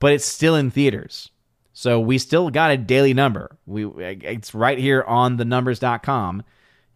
but 0.01 0.13
it's 0.13 0.27
still 0.27 0.55
in 0.55 0.71
theaters. 0.71 1.31
So 1.79 2.01
we 2.01 2.17
still 2.17 2.49
got 2.49 2.71
a 2.71 2.79
daily 2.79 3.13
number. 3.13 3.59
We 3.67 3.85
it's 3.85 4.55
right 4.55 4.79
here 4.79 5.03
on 5.03 5.37
the 5.37 5.45
numbers.com. 5.45 6.43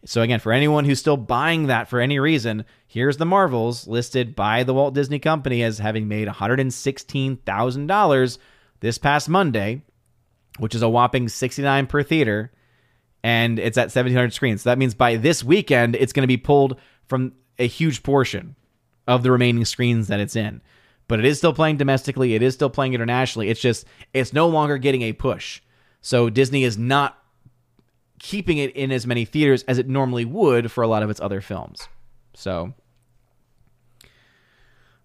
So 0.05 0.23
again, 0.23 0.39
for 0.39 0.51
anyone 0.51 0.85
who's 0.85 0.97
still 0.97 1.17
buying 1.17 1.67
that 1.67 1.87
for 1.87 1.99
any 1.99 2.17
reason, 2.17 2.65
here's 2.87 3.17
the 3.17 3.25
Marvels 3.27 3.85
listed 3.85 4.35
by 4.35 4.63
the 4.63 4.73
Walt 4.73 4.95
Disney 4.95 5.19
Company 5.19 5.61
as 5.61 5.77
having 5.77 6.07
made 6.07 6.27
$116,000 6.27 8.37
this 8.79 8.97
past 8.97 9.29
Monday, 9.29 9.83
which 10.57 10.73
is 10.73 10.81
a 10.81 10.89
whopping 10.89 11.29
69 11.29 11.85
per 11.85 12.01
theater, 12.01 12.51
and 13.23 13.59
it's 13.59 13.77
at 13.77 13.93
1700 13.93 14.33
screens. 14.33 14.63
So 14.63 14.71
that 14.71 14.79
means 14.79 14.95
by 14.95 15.17
this 15.17 15.43
weekend 15.43 15.95
it's 15.95 16.11
going 16.11 16.23
to 16.23 16.27
be 16.27 16.37
pulled 16.37 16.79
from 17.07 17.33
a 17.59 17.67
huge 17.67 18.01
portion 18.01 18.55
of 19.07 19.21
the 19.21 19.29
remaining 19.29 19.65
screens 19.65 20.07
that 20.07 20.19
it's 20.19 20.35
in. 20.35 20.59
But 21.11 21.19
it 21.19 21.25
is 21.25 21.37
still 21.37 21.51
playing 21.51 21.75
domestically, 21.75 22.35
it 22.35 22.41
is 22.41 22.53
still 22.53 22.69
playing 22.69 22.93
internationally. 22.93 23.49
It's 23.49 23.59
just 23.59 23.85
it's 24.13 24.31
no 24.31 24.47
longer 24.47 24.77
getting 24.77 25.01
a 25.01 25.11
push. 25.11 25.59
So 25.99 26.29
Disney 26.29 26.63
is 26.63 26.77
not 26.77 27.21
keeping 28.17 28.59
it 28.59 28.73
in 28.77 28.93
as 28.93 29.05
many 29.05 29.25
theaters 29.25 29.63
as 29.63 29.77
it 29.77 29.89
normally 29.89 30.23
would 30.23 30.71
for 30.71 30.85
a 30.85 30.87
lot 30.87 31.03
of 31.03 31.09
its 31.09 31.19
other 31.19 31.41
films. 31.41 31.89
So 32.33 32.73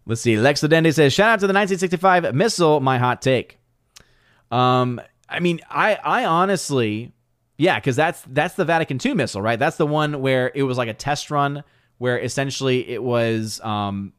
let's 0.07 0.21
see. 0.21 0.37
Lex 0.39 0.61
Ledende 0.61 0.95
says, 0.95 1.13
"Shout 1.13 1.29
out 1.29 1.41
to 1.41 1.49
the 1.49 1.53
1965 1.53 2.33
missal. 2.37 2.79
My 2.79 2.99
hot 2.99 3.21
take." 3.21 3.59
Um, 4.53 5.01
I 5.29 5.41
mean, 5.41 5.59
I 5.69 5.97
I 5.97 6.25
honestly, 6.25 7.15
yeah, 7.59 7.81
because 7.81 7.97
that's 7.97 8.23
that's 8.29 8.55
the 8.55 8.65
Vatican 8.65 9.01
II 9.05 9.15
missal, 9.15 9.43
right? 9.43 9.59
That's 9.59 9.77
the 9.77 9.89
one 9.89 10.21
where 10.21 10.53
it 10.55 10.63
was 10.63 10.79
like 10.79 10.89
a 10.89 10.95
test 10.95 11.33
run, 11.33 11.65
where 11.99 12.17
essentially 12.17 12.89
it 12.89 13.03
was 13.03 13.61
um, 13.63 14.13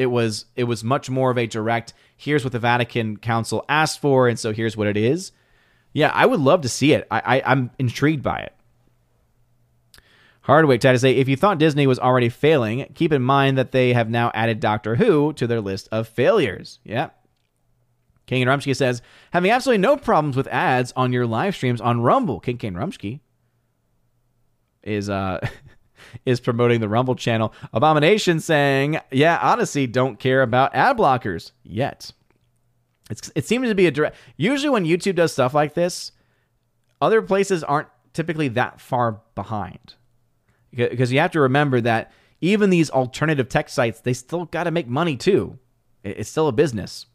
it 0.00 0.06
was 0.06 0.46
it 0.56 0.64
was 0.64 0.82
much 0.82 1.10
more 1.10 1.30
of 1.30 1.36
a 1.36 1.46
direct. 1.46 1.92
Here's 2.16 2.42
what 2.42 2.54
the 2.54 2.58
Vatican 2.58 3.18
Council 3.18 3.66
asked 3.68 4.00
for, 4.00 4.28
and 4.28 4.38
so 4.38 4.50
here's 4.50 4.74
what 4.74 4.86
it 4.86 4.96
is. 4.96 5.30
Yeah, 5.92 6.10
I 6.14 6.24
would 6.24 6.40
love 6.40 6.62
to 6.62 6.70
see 6.70 6.94
it. 6.94 7.06
I, 7.10 7.20
I 7.36 7.42
I'm 7.52 7.70
intrigued 7.78 8.22
by 8.22 8.38
it. 8.38 8.54
Hardwick 10.40 10.80
tried 10.80 10.92
to 10.92 10.98
say, 10.98 11.12
if 11.16 11.28
you 11.28 11.36
thought 11.36 11.58
Disney 11.58 11.86
was 11.86 11.98
already 11.98 12.30
failing, 12.30 12.90
keep 12.94 13.12
in 13.12 13.20
mind 13.20 13.58
that 13.58 13.72
they 13.72 13.92
have 13.92 14.08
now 14.08 14.30
added 14.32 14.58
Doctor 14.58 14.96
Who 14.96 15.34
to 15.34 15.46
their 15.46 15.60
list 15.60 15.86
of 15.92 16.08
failures. 16.08 16.78
Yeah. 16.82 17.10
King 18.24 18.42
and 18.42 18.50
Rumsky 18.50 18.74
says, 18.74 19.02
having 19.32 19.50
absolutely 19.50 19.82
no 19.82 19.98
problems 19.98 20.34
with 20.34 20.46
ads 20.46 20.94
on 20.96 21.12
your 21.12 21.26
live 21.26 21.54
streams 21.54 21.80
on 21.80 22.00
Rumble. 22.00 22.40
King 22.40 22.56
Kane 22.56 22.74
Rumsky 22.74 23.20
is 24.82 25.10
uh 25.10 25.46
is 26.24 26.40
promoting 26.40 26.80
the 26.80 26.88
Rumble 26.88 27.14
channel. 27.14 27.52
Abomination 27.72 28.40
saying, 28.40 28.98
yeah, 29.10 29.38
Odysee 29.42 29.86
don't 29.86 30.18
care 30.18 30.42
about 30.42 30.74
ad 30.74 30.96
blockers 30.96 31.52
yet. 31.62 32.12
It's, 33.10 33.30
it 33.34 33.46
seems 33.46 33.68
to 33.68 33.74
be 33.74 33.86
a 33.86 33.90
direct. 33.90 34.16
Usually, 34.36 34.70
when 34.70 34.84
YouTube 34.84 35.16
does 35.16 35.32
stuff 35.32 35.54
like 35.54 35.74
this, 35.74 36.12
other 37.00 37.22
places 37.22 37.64
aren't 37.64 37.88
typically 38.12 38.48
that 38.48 38.80
far 38.80 39.20
behind. 39.34 39.94
Because 40.72 41.12
you 41.12 41.18
have 41.18 41.32
to 41.32 41.40
remember 41.40 41.80
that 41.80 42.12
even 42.40 42.70
these 42.70 42.90
alternative 42.90 43.48
tech 43.48 43.68
sites, 43.68 44.00
they 44.00 44.12
still 44.12 44.44
got 44.44 44.64
to 44.64 44.70
make 44.70 44.86
money 44.86 45.16
too. 45.16 45.58
It's 46.04 46.30
still 46.30 46.48
a 46.48 46.52
business. 46.52 47.06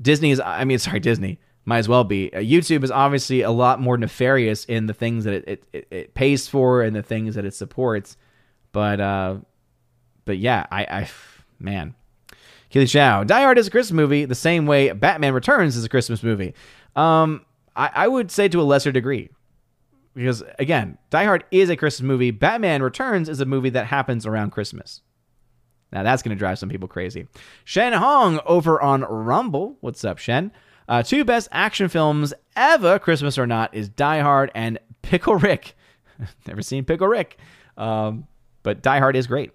Disney 0.00 0.30
is, 0.30 0.40
I 0.40 0.64
mean, 0.64 0.78
sorry, 0.78 1.00
Disney 1.00 1.38
might 1.70 1.78
as 1.78 1.88
well 1.88 2.02
be. 2.02 2.34
Uh, 2.34 2.38
YouTube 2.40 2.82
is 2.82 2.90
obviously 2.90 3.42
a 3.42 3.50
lot 3.52 3.80
more 3.80 3.96
nefarious 3.96 4.64
in 4.64 4.86
the 4.86 4.92
things 4.92 5.22
that 5.22 5.34
it, 5.48 5.64
it, 5.72 5.86
it 5.92 6.14
pays 6.14 6.48
for 6.48 6.82
and 6.82 6.96
the 6.96 7.02
things 7.02 7.36
that 7.36 7.44
it 7.44 7.54
supports. 7.54 8.16
But, 8.72 9.00
uh, 9.00 9.36
but 10.24 10.38
yeah, 10.38 10.66
I, 10.72 10.82
I 10.82 11.10
man, 11.60 11.94
Keely 12.70 12.88
Chow. 12.88 13.22
Die 13.22 13.40
Hard 13.40 13.56
is 13.56 13.68
a 13.68 13.70
Christmas 13.70 13.94
movie 13.94 14.24
the 14.24 14.34
same 14.34 14.66
way 14.66 14.90
Batman 14.90 15.32
Returns 15.32 15.76
is 15.76 15.84
a 15.84 15.88
Christmas 15.88 16.24
movie. 16.24 16.54
Um, 16.96 17.46
I, 17.76 17.90
I 17.94 18.08
would 18.08 18.32
say 18.32 18.48
to 18.48 18.60
a 18.60 18.62
lesser 18.62 18.90
degree. 18.90 19.30
Because 20.12 20.42
again, 20.58 20.98
Die 21.10 21.24
Hard 21.24 21.44
is 21.52 21.70
a 21.70 21.76
Christmas 21.76 22.04
movie. 22.04 22.32
Batman 22.32 22.82
Returns 22.82 23.28
is 23.28 23.40
a 23.40 23.46
movie 23.46 23.70
that 23.70 23.86
happens 23.86 24.26
around 24.26 24.50
Christmas. 24.50 25.02
Now 25.92 26.02
that's 26.02 26.24
going 26.24 26.36
to 26.36 26.38
drive 26.38 26.58
some 26.58 26.68
people 26.68 26.88
crazy. 26.88 27.28
Shen 27.64 27.92
Hong 27.92 28.40
over 28.44 28.82
on 28.82 29.02
Rumble. 29.02 29.76
What's 29.80 30.04
up, 30.04 30.18
Shen? 30.18 30.50
Uh, 30.90 31.04
two 31.04 31.24
best 31.24 31.48
action 31.52 31.88
films 31.88 32.34
ever, 32.56 32.98
Christmas 32.98 33.38
or 33.38 33.46
not, 33.46 33.72
is 33.72 33.88
Die 33.88 34.18
Hard 34.18 34.50
and 34.56 34.76
Pickle 35.02 35.36
Rick. 35.36 35.76
Never 36.48 36.62
seen 36.62 36.84
Pickle 36.84 37.06
Rick, 37.06 37.38
um, 37.76 38.26
but 38.64 38.82
Die 38.82 38.98
Hard 38.98 39.14
is 39.14 39.28
great. 39.28 39.52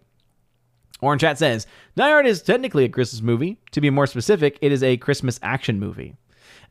Orange 1.02 1.20
Chat 1.20 1.38
says 1.38 1.68
Die 1.98 2.10
Hard 2.10 2.26
is 2.26 2.42
technically 2.42 2.86
a 2.86 2.90
Christmas 2.90 3.22
movie. 3.22 3.60
To 3.72 3.82
be 3.82 3.90
more 3.90 4.08
specific, 4.08 4.58
it 4.62 4.72
is 4.72 4.82
a 4.82 4.96
Christmas 4.96 5.38
action 5.44 5.78
movie. 5.78 6.16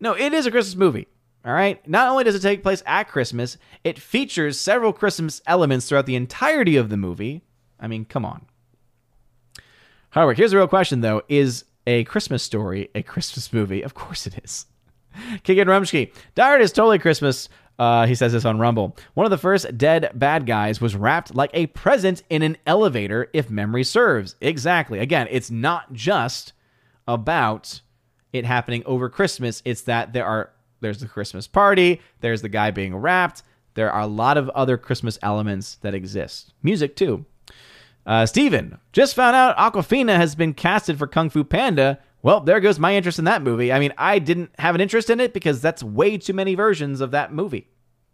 No, 0.01 0.15
it 0.15 0.33
is 0.33 0.47
a 0.47 0.51
Christmas 0.51 0.77
movie. 0.77 1.09
All 1.45 1.53
right. 1.53 1.87
Not 1.87 2.09
only 2.09 2.25
does 2.25 2.35
it 2.35 2.41
take 2.41 2.63
place 2.63 2.83
at 2.87 3.09
Christmas, 3.09 3.59
it 3.85 3.99
features 3.99 4.59
several 4.59 4.95
Christmas 4.95 5.43
elements 5.47 5.87
throughout 5.87 6.07
the 6.07 6.17
entirety 6.17 6.77
of 6.77 6.89
the 6.89 6.97
movie. 6.97 7.43
I 7.79 7.87
mean, 7.87 8.07
come 8.07 8.25
on. 8.25 8.47
However, 10.09 10.33
here's 10.33 10.53
the 10.53 10.57
real 10.57 10.69
question 10.69 11.03
though: 11.03 11.21
Is 11.29 11.65
a 11.87 12.05
Christmas 12.05 12.43
story 12.43 12.91
a 12.95 13.03
Christmas 13.03 13.53
movie? 13.53 13.83
Of 13.83 13.95
course 13.95 14.27
it 14.27 14.41
is. 14.43 14.67
Kikin 15.45 15.67
Rumsky. 15.67 16.13
Hard 16.37 16.61
is 16.61 16.73
totally 16.73 16.99
Christmas, 16.99 17.49
uh, 17.79 18.07
he 18.07 18.15
says 18.15 18.33
this 18.33 18.45
on 18.45 18.59
Rumble. 18.59 18.97
One 19.15 19.27
of 19.27 19.31
the 19.31 19.39
first 19.39 19.77
dead 19.77 20.11
bad 20.15 20.47
guys 20.47 20.81
was 20.81 20.97
wrapped 20.97 21.35
like 21.35 21.51
a 21.55 21.67
present 21.69 22.23
in 22.31 22.43
an 22.43 22.57
elevator, 22.67 23.29
if 23.33 23.51
memory 23.51 23.85
serves. 23.85 24.37
Exactly. 24.41 24.99
Again, 24.99 25.29
it's 25.31 25.51
not 25.51 25.93
just 25.93 26.53
about 27.07 27.81
it 28.33 28.45
happening 28.45 28.83
over 28.87 29.09
Christmas. 29.09 29.63
It's 29.65 29.83
that 29.83 30.13
there 30.13 30.27
are 30.27 30.51
there's 30.81 31.01
the 31.01 31.09
Christmas 31.09 31.47
party, 31.47 32.01
there's 32.21 32.43
the 32.43 32.49
guy 32.49 32.71
being 32.71 32.95
wrapped. 32.95 33.43
There 33.75 33.91
are 33.91 34.03
a 34.03 34.07
lot 34.07 34.37
of 34.37 34.49
other 34.51 34.77
Christmas 34.77 35.19
elements 35.23 35.77
that 35.77 35.95
exist. 35.95 36.53
Music 36.63 36.95
too. 36.95 37.25
Uh, 38.07 38.27
Steven, 38.27 38.79
just 38.93 39.15
found 39.15 39.35
out 39.35 39.57
Awkwafina 39.57 40.17
has 40.17 40.35
been 40.35 40.53
casted 40.53 40.99
for 40.99 41.07
Kung 41.07 41.31
Fu 41.31 41.43
Panda. 41.43 41.99
Well, 42.23 42.41
there 42.41 42.61
goes 42.61 42.79
my 42.79 42.95
interest 42.95 43.19
in 43.19 43.25
that 43.27 43.43
movie. 43.43 43.73
I 43.73 43.79
mean, 43.79 43.93
I 43.97 44.19
didn't 44.19 44.51
have 44.59 44.75
an 44.75 44.81
interest 44.81 45.11
in 45.11 45.21
it 45.21 45.33
because 45.33 45.61
that's 45.61 45.83
way 45.83 46.19
too 46.19 46.33
many 46.33 46.55
versions 46.55 47.01
of 47.01 47.13
that 47.13 47.33
movie. 47.33 47.69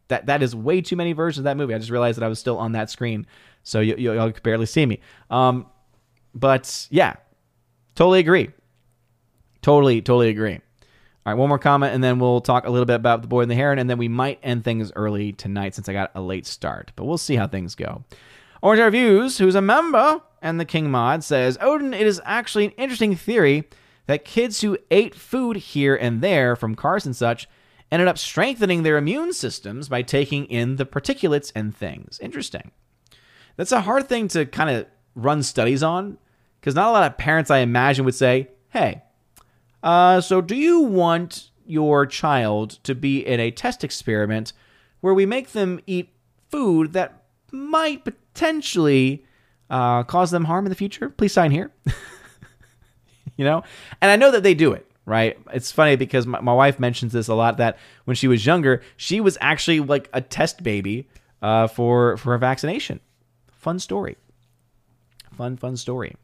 That 0.09 0.27
that 0.27 0.43
is 0.43 0.55
way 0.55 0.81
too 0.81 0.97
many 0.97 1.13
versions 1.13 1.39
of 1.39 1.45
that 1.45 1.57
movie. 1.57 1.75
I 1.75 1.79
just 1.79 1.91
realized 1.91 2.19
that 2.19 2.25
I 2.25 2.29
was 2.29 2.39
still 2.39 2.59
on 2.59 2.73
that 2.73 2.91
screen, 2.91 3.27
so 3.63 3.81
you, 3.81 3.95
you, 3.97 4.19
all 4.19 4.33
could 4.33 4.43
barely 4.43 4.67
see 4.67 4.85
me. 4.85 5.01
Um, 5.29 5.67
but 6.35 6.89
yeah, 6.91 7.15
totally 7.95 8.19
agree. 8.21 8.51
Totally, 9.63 10.03
totally 10.03 10.29
agree. 10.29 10.55
All 10.55 11.33
right, 11.33 11.35
one 11.35 11.49
more 11.49 11.59
comment, 11.59 11.95
and 11.95 12.03
then 12.03 12.19
we'll 12.19 12.41
talk 12.41 12.67
a 12.67 12.71
little 12.71 12.87
bit 12.87 12.97
about 12.97 13.23
the 13.23 13.29
boy 13.29 13.43
and 13.43 13.51
the 13.51 13.55
heron, 13.55 13.79
and 13.79 13.91
then 13.91 13.99
we 13.99 14.09
might 14.09 14.41
end 14.43 14.65
things 14.65 14.91
early 14.97 15.33
tonight 15.33 15.75
since 15.75 15.89
I 15.89 15.93
got 15.93 16.11
a 16.15 16.21
late 16.21 16.47
start. 16.47 16.93
But 16.97 17.05
we'll 17.05 17.19
see 17.19 17.37
how 17.37 17.47
things 17.47 17.75
go. 17.75 18.05
Orange 18.63 18.83
Reviews, 18.83 19.39
who's 19.39 19.55
a 19.55 19.63
member 19.63 20.21
and 20.43 20.61
the 20.61 20.67
King 20.67 20.91
Mod, 20.91 21.25
says 21.25 21.57
Odin. 21.63 21.95
It 21.95 22.07
is 22.07 22.21
actually 22.27 22.67
an 22.67 22.73
interesting 22.73 23.17
theory 23.17 23.65
that 24.07 24.25
kids 24.25 24.61
who 24.61 24.77
ate 24.91 25.15
food 25.15 25.57
here 25.57 25.97
and 25.97 26.21
there 26.21 26.55
from 26.57 26.75
cars 26.75 27.07
and 27.07 27.17
such 27.17 27.49
ended 27.91 28.07
up 28.07 28.19
strengthening 28.19 28.83
their 28.83 28.99
immune 28.99 29.33
systems 29.33 29.89
by 29.89 30.03
taking 30.03 30.45
in 30.47 30.77
the 30.77 30.85
particulates 30.85 31.51
and 31.55 31.75
things. 31.75 32.19
Interesting. 32.21 32.71
That's 33.57 33.73
a 33.73 33.81
hard 33.81 34.09
thing 34.09 34.29
to 34.29 34.45
kind 34.45 34.69
of 34.69 34.87
run 35.15 35.43
studies 35.43 35.83
on 35.83 36.19
because 36.61 36.75
not 36.75 36.89
a 36.89 36.93
lot 36.93 37.11
of 37.11 37.17
parents, 37.17 37.51
I 37.51 37.59
imagine, 37.59 38.05
would 38.05 38.15
say, 38.15 38.49
hey, 38.71 39.03
uh, 39.83 40.21
so 40.21 40.43
do 40.43 40.55
you 40.55 40.81
want 40.81 41.51
your 41.65 42.05
child 42.05 42.79
to 42.85 42.95
be 42.95 43.27
in 43.27 43.41
a 43.41 43.51
test 43.51 43.85
experiment 43.85 44.53
where 45.01 45.15
we 45.15 45.25
make 45.25 45.53
them 45.53 45.81
eat 45.87 46.11
food 46.51 46.93
that 46.93 47.20
might 47.53 48.05
potentially 48.05 49.25
uh, 49.69 50.03
cause 50.05 50.31
them 50.31 50.45
harm 50.45 50.67
in 50.67 50.71
the 50.71 50.77
future? 50.77 51.09
Please 51.09 51.33
sign 51.33 51.51
here. 51.51 51.71
you 53.37 53.45
know? 53.45 53.63
And 54.01 54.11
I 54.11 54.17
know 54.17 54.31
that 54.31 54.43
they 54.43 54.55
do 54.55 54.73
it, 54.73 54.91
right? 55.07 55.39
It's 55.53 55.73
funny 55.73 55.97
because 55.97 56.27
my, 56.27 56.41
my, 56.41 56.53
wife 56.53 56.79
mentions 56.79 57.13
this 57.13 57.29
a 57.29 57.35
lot 57.35 57.57
that 57.57 57.79
when 58.05 58.15
she 58.15 58.29
was 58.29 58.45
younger, 58.45 58.83
she 58.97 59.21
was 59.21 59.39
actually 59.41 59.81
like 59.81 60.09
a 60.13 60.21
test 60.21 60.63
baby 60.63 61.09
uh, 61.43 61.67
for 61.67 62.17
for 62.17 62.35
a 62.35 62.39
vaccination. 62.39 63.01
Fun 63.51 63.79
story. 63.79 64.17
Fun, 65.33 65.57
fun 65.57 65.77
story. 65.77 66.17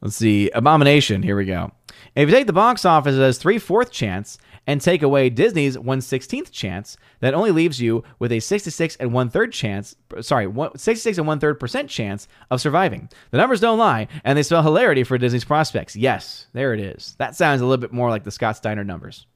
Let's 0.00 0.16
see. 0.16 0.50
Abomination. 0.50 1.22
Here 1.22 1.36
we 1.36 1.46
go. 1.46 1.72
If 2.14 2.28
you 2.28 2.34
take 2.34 2.46
the 2.46 2.52
box 2.52 2.84
office 2.84 3.16
as 3.16 3.38
three 3.38 3.58
fourth 3.58 3.90
chance 3.90 4.38
and 4.66 4.80
take 4.80 5.02
away 5.02 5.30
Disney's 5.30 5.78
one 5.78 6.00
sixteenth 6.00 6.50
chance, 6.50 6.96
that 7.20 7.34
only 7.34 7.50
leaves 7.50 7.80
you 7.80 8.04
with 8.18 8.32
a 8.32 8.40
66 8.40 8.96
and 8.96 9.12
one 9.12 9.30
third 9.30 9.52
chance. 9.52 9.96
Sorry, 10.20 10.50
66 10.76 11.18
and 11.18 11.26
one 11.26 11.40
third 11.40 11.60
percent 11.60 11.90
chance 11.90 12.28
of 12.50 12.60
surviving. 12.60 13.08
The 13.30 13.38
numbers 13.38 13.60
don't 13.60 13.78
lie, 13.78 14.08
and 14.24 14.38
they 14.38 14.42
spell 14.42 14.62
hilarity 14.62 15.04
for 15.04 15.18
Disney's 15.18 15.44
prospects. 15.44 15.96
Yes, 15.96 16.46
there 16.52 16.72
it 16.74 16.80
is. 16.80 17.14
That 17.18 17.36
sounds 17.36 17.60
a 17.60 17.66
little 17.66 17.80
bit 17.80 17.92
more 17.92 18.10
like 18.10 18.24
the 18.24 18.30
Scott 18.30 18.56
Steiner 18.56 18.84
numbers. 18.84 19.26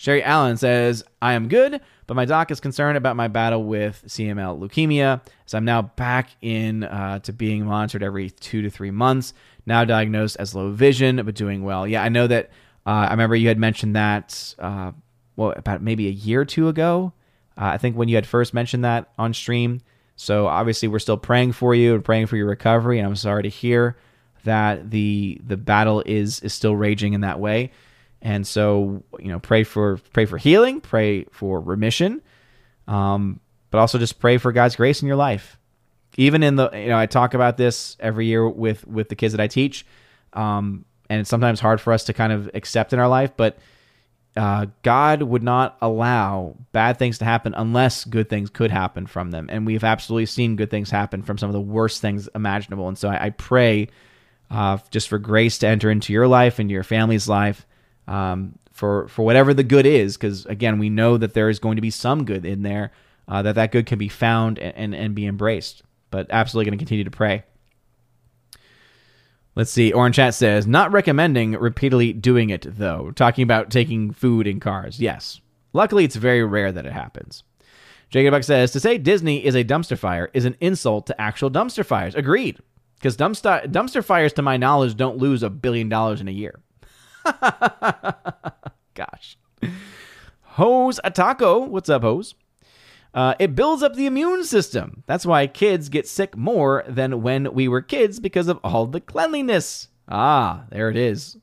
Sherry 0.00 0.22
Allen 0.22 0.56
says, 0.56 1.04
I 1.20 1.34
am 1.34 1.48
good, 1.48 1.78
but 2.06 2.14
my 2.14 2.24
doc 2.24 2.50
is 2.50 2.58
concerned 2.58 2.96
about 2.96 3.16
my 3.16 3.28
battle 3.28 3.64
with 3.64 4.02
CML 4.06 4.58
leukemia, 4.58 5.20
so 5.44 5.58
I'm 5.58 5.66
now 5.66 5.82
back 5.82 6.30
in 6.40 6.84
uh, 6.84 7.18
to 7.18 7.34
being 7.34 7.66
monitored 7.66 8.02
every 8.02 8.30
two 8.30 8.62
to 8.62 8.70
three 8.70 8.90
months. 8.90 9.34
Now 9.66 9.84
diagnosed 9.84 10.38
as 10.38 10.54
low 10.54 10.70
vision, 10.70 11.22
but 11.22 11.34
doing 11.34 11.64
well. 11.64 11.86
Yeah, 11.86 12.02
I 12.02 12.08
know 12.08 12.26
that. 12.28 12.50
Uh, 12.86 13.06
I 13.08 13.10
remember 13.10 13.36
you 13.36 13.48
had 13.48 13.58
mentioned 13.58 13.96
that, 13.96 14.54
uh, 14.58 14.92
well, 15.36 15.52
about 15.56 15.82
maybe 15.82 16.08
a 16.08 16.12
year 16.12 16.40
or 16.40 16.44
two 16.44 16.68
ago. 16.68 17.12
Uh, 17.56 17.64
I 17.64 17.78
think 17.78 17.96
when 17.96 18.08
you 18.08 18.14
had 18.14 18.26
first 18.26 18.54
mentioned 18.54 18.84
that 18.84 19.10
on 19.18 19.34
stream. 19.34 19.80
So 20.16 20.46
obviously, 20.46 20.88
we're 20.88 20.98
still 20.98 21.16
praying 21.16 21.52
for 21.52 21.74
you 21.74 21.94
and 21.94 22.04
praying 22.04 22.26
for 22.26 22.36
your 22.36 22.46
recovery. 22.46 22.98
And 22.98 23.06
I'm 23.06 23.16
sorry 23.16 23.42
to 23.44 23.48
hear 23.48 23.96
that 24.44 24.90
the 24.90 25.40
the 25.46 25.56
battle 25.56 26.02
is 26.04 26.40
is 26.40 26.52
still 26.52 26.76
raging 26.76 27.12
in 27.12 27.22
that 27.22 27.40
way. 27.40 27.72
And 28.22 28.46
so, 28.46 29.02
you 29.18 29.28
know, 29.28 29.38
pray 29.38 29.64
for 29.64 29.98
pray 30.12 30.26
for 30.26 30.36
healing, 30.36 30.80
pray 30.80 31.24
for 31.30 31.60
remission, 31.60 32.20
um, 32.86 33.40
but 33.70 33.78
also 33.78 33.98
just 33.98 34.18
pray 34.18 34.36
for 34.36 34.52
God's 34.52 34.76
grace 34.76 35.00
in 35.00 35.08
your 35.08 35.16
life. 35.16 35.58
Even 36.16 36.42
in 36.42 36.56
the, 36.56 36.70
you 36.72 36.88
know, 36.88 36.98
I 36.98 37.06
talk 37.06 37.34
about 37.34 37.56
this 37.56 37.96
every 38.00 38.26
year 38.26 38.46
with 38.48 38.86
with 38.86 39.08
the 39.08 39.14
kids 39.14 39.32
that 39.32 39.40
I 39.40 39.46
teach, 39.46 39.86
um, 40.32 40.84
and 41.10 41.20
it's 41.20 41.28
sometimes 41.28 41.60
hard 41.60 41.80
for 41.80 41.92
us 41.92 42.04
to 42.04 42.14
kind 42.14 42.32
of 42.32 42.48
accept 42.54 42.94
in 42.94 42.98
our 42.98 43.08
life. 43.08 43.32
But 43.36 43.58
uh, 44.36 44.66
God 44.82 45.22
would 45.22 45.42
not 45.42 45.76
allow 45.82 46.56
bad 46.70 46.98
things 46.98 47.18
to 47.18 47.24
happen 47.24 47.52
unless 47.56 48.04
good 48.04 48.28
things 48.28 48.48
could 48.48 48.70
happen 48.70 49.06
from 49.06 49.32
them, 49.32 49.48
and 49.50 49.66
we've 49.66 49.84
absolutely 49.84 50.26
seen 50.26 50.56
good 50.56 50.70
things 50.70 50.90
happen 50.90 51.22
from 51.22 51.36
some 51.36 51.50
of 51.50 51.52
the 51.52 51.60
worst 51.60 52.00
things 52.00 52.28
imaginable. 52.34 52.86
And 52.86 52.96
so 52.96 53.08
I, 53.08 53.26
I 53.26 53.30
pray 53.30 53.88
uh, 54.50 54.78
just 54.90 55.08
for 55.08 55.18
grace 55.18 55.58
to 55.58 55.66
enter 55.66 55.90
into 55.90 56.12
your 56.12 56.28
life 56.28 56.60
and 56.60 56.70
your 56.70 56.84
family's 56.84 57.28
life 57.28 57.66
um, 58.06 58.56
for 58.72 59.08
for 59.08 59.24
whatever 59.24 59.52
the 59.52 59.64
good 59.64 59.84
is, 59.84 60.16
because 60.16 60.46
again, 60.46 60.78
we 60.78 60.90
know 60.90 61.16
that 61.16 61.34
there 61.34 61.48
is 61.48 61.58
going 61.58 61.76
to 61.76 61.82
be 61.82 61.90
some 61.90 62.24
good 62.24 62.46
in 62.46 62.62
there, 62.62 62.92
uh, 63.26 63.42
that 63.42 63.56
that 63.56 63.72
good 63.72 63.86
can 63.86 63.98
be 63.98 64.08
found 64.08 64.60
and, 64.60 64.76
and, 64.76 64.94
and 64.94 65.14
be 65.14 65.26
embraced. 65.26 65.82
But 66.12 66.28
absolutely 66.30 66.70
going 66.70 66.78
to 66.78 66.82
continue 66.82 67.04
to 67.04 67.10
pray. 67.10 67.44
Let's 69.60 69.72
see. 69.72 69.92
Orange 69.92 70.16
Chat 70.16 70.32
says, 70.32 70.66
not 70.66 70.90
recommending 70.90 71.52
repeatedly 71.52 72.14
doing 72.14 72.48
it, 72.48 72.64
though. 72.66 73.10
Talking 73.10 73.42
about 73.42 73.70
taking 73.70 74.10
food 74.10 74.46
in 74.46 74.58
cars. 74.58 74.98
Yes. 74.98 75.42
Luckily, 75.74 76.02
it's 76.02 76.16
very 76.16 76.42
rare 76.42 76.72
that 76.72 76.86
it 76.86 76.94
happens. 76.94 77.44
Jacob 78.08 78.32
Buck 78.32 78.42
says, 78.42 78.72
to 78.72 78.80
say 78.80 78.96
Disney 78.96 79.44
is 79.44 79.54
a 79.54 79.62
dumpster 79.62 79.98
fire 79.98 80.30
is 80.32 80.46
an 80.46 80.56
insult 80.62 81.08
to 81.08 81.20
actual 81.20 81.50
dumpster 81.50 81.84
fires. 81.84 82.14
Agreed. 82.14 82.58
Because 82.94 83.18
dumpster, 83.18 83.70
dumpster 83.70 84.02
fires, 84.02 84.32
to 84.32 84.40
my 84.40 84.56
knowledge, 84.56 84.96
don't 84.96 85.18
lose 85.18 85.42
a 85.42 85.50
billion 85.50 85.90
dollars 85.90 86.22
in 86.22 86.28
a 86.28 86.30
year. 86.30 86.58
Gosh. 88.94 89.36
Hose 90.40 91.00
Atako. 91.04 91.68
What's 91.68 91.90
up, 91.90 92.00
Hose? 92.00 92.34
Uh, 93.12 93.34
it 93.38 93.54
builds 93.54 93.82
up 93.82 93.94
the 93.94 94.06
immune 94.06 94.44
system. 94.44 95.02
That's 95.06 95.26
why 95.26 95.46
kids 95.46 95.88
get 95.88 96.06
sick 96.06 96.36
more 96.36 96.84
than 96.86 97.22
when 97.22 97.52
we 97.52 97.66
were 97.66 97.82
kids 97.82 98.20
because 98.20 98.48
of 98.48 98.58
all 98.62 98.86
the 98.86 99.00
cleanliness. 99.00 99.88
Ah, 100.08 100.64
there 100.70 100.90
it 100.90 100.96
is. 100.96 101.36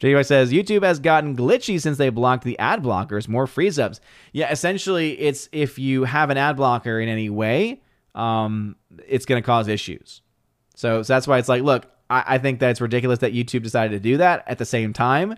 JY 0.00 0.26
says 0.26 0.52
YouTube 0.52 0.82
has 0.82 0.98
gotten 0.98 1.36
glitchy 1.36 1.80
since 1.80 1.96
they 1.98 2.10
blocked 2.10 2.44
the 2.44 2.58
ad 2.58 2.82
blockers, 2.82 3.28
more 3.28 3.46
freeze 3.46 3.78
ups. 3.78 4.00
Yeah, 4.32 4.50
essentially, 4.50 5.18
it's 5.18 5.48
if 5.52 5.78
you 5.78 6.04
have 6.04 6.30
an 6.30 6.36
ad 6.36 6.56
blocker 6.56 7.00
in 7.00 7.08
any 7.08 7.30
way, 7.30 7.80
um, 8.14 8.76
it's 9.06 9.24
going 9.24 9.42
to 9.42 9.46
cause 9.46 9.68
issues. 9.68 10.20
So, 10.74 11.02
so 11.02 11.12
that's 11.12 11.26
why 11.26 11.38
it's 11.38 11.48
like, 11.48 11.62
look, 11.62 11.86
I, 12.10 12.24
I 12.26 12.38
think 12.38 12.60
that 12.60 12.70
it's 12.70 12.80
ridiculous 12.80 13.20
that 13.20 13.32
YouTube 13.32 13.62
decided 13.62 13.92
to 13.94 14.00
do 14.00 14.18
that. 14.18 14.44
At 14.46 14.58
the 14.58 14.66
same 14.66 14.92
time, 14.92 15.36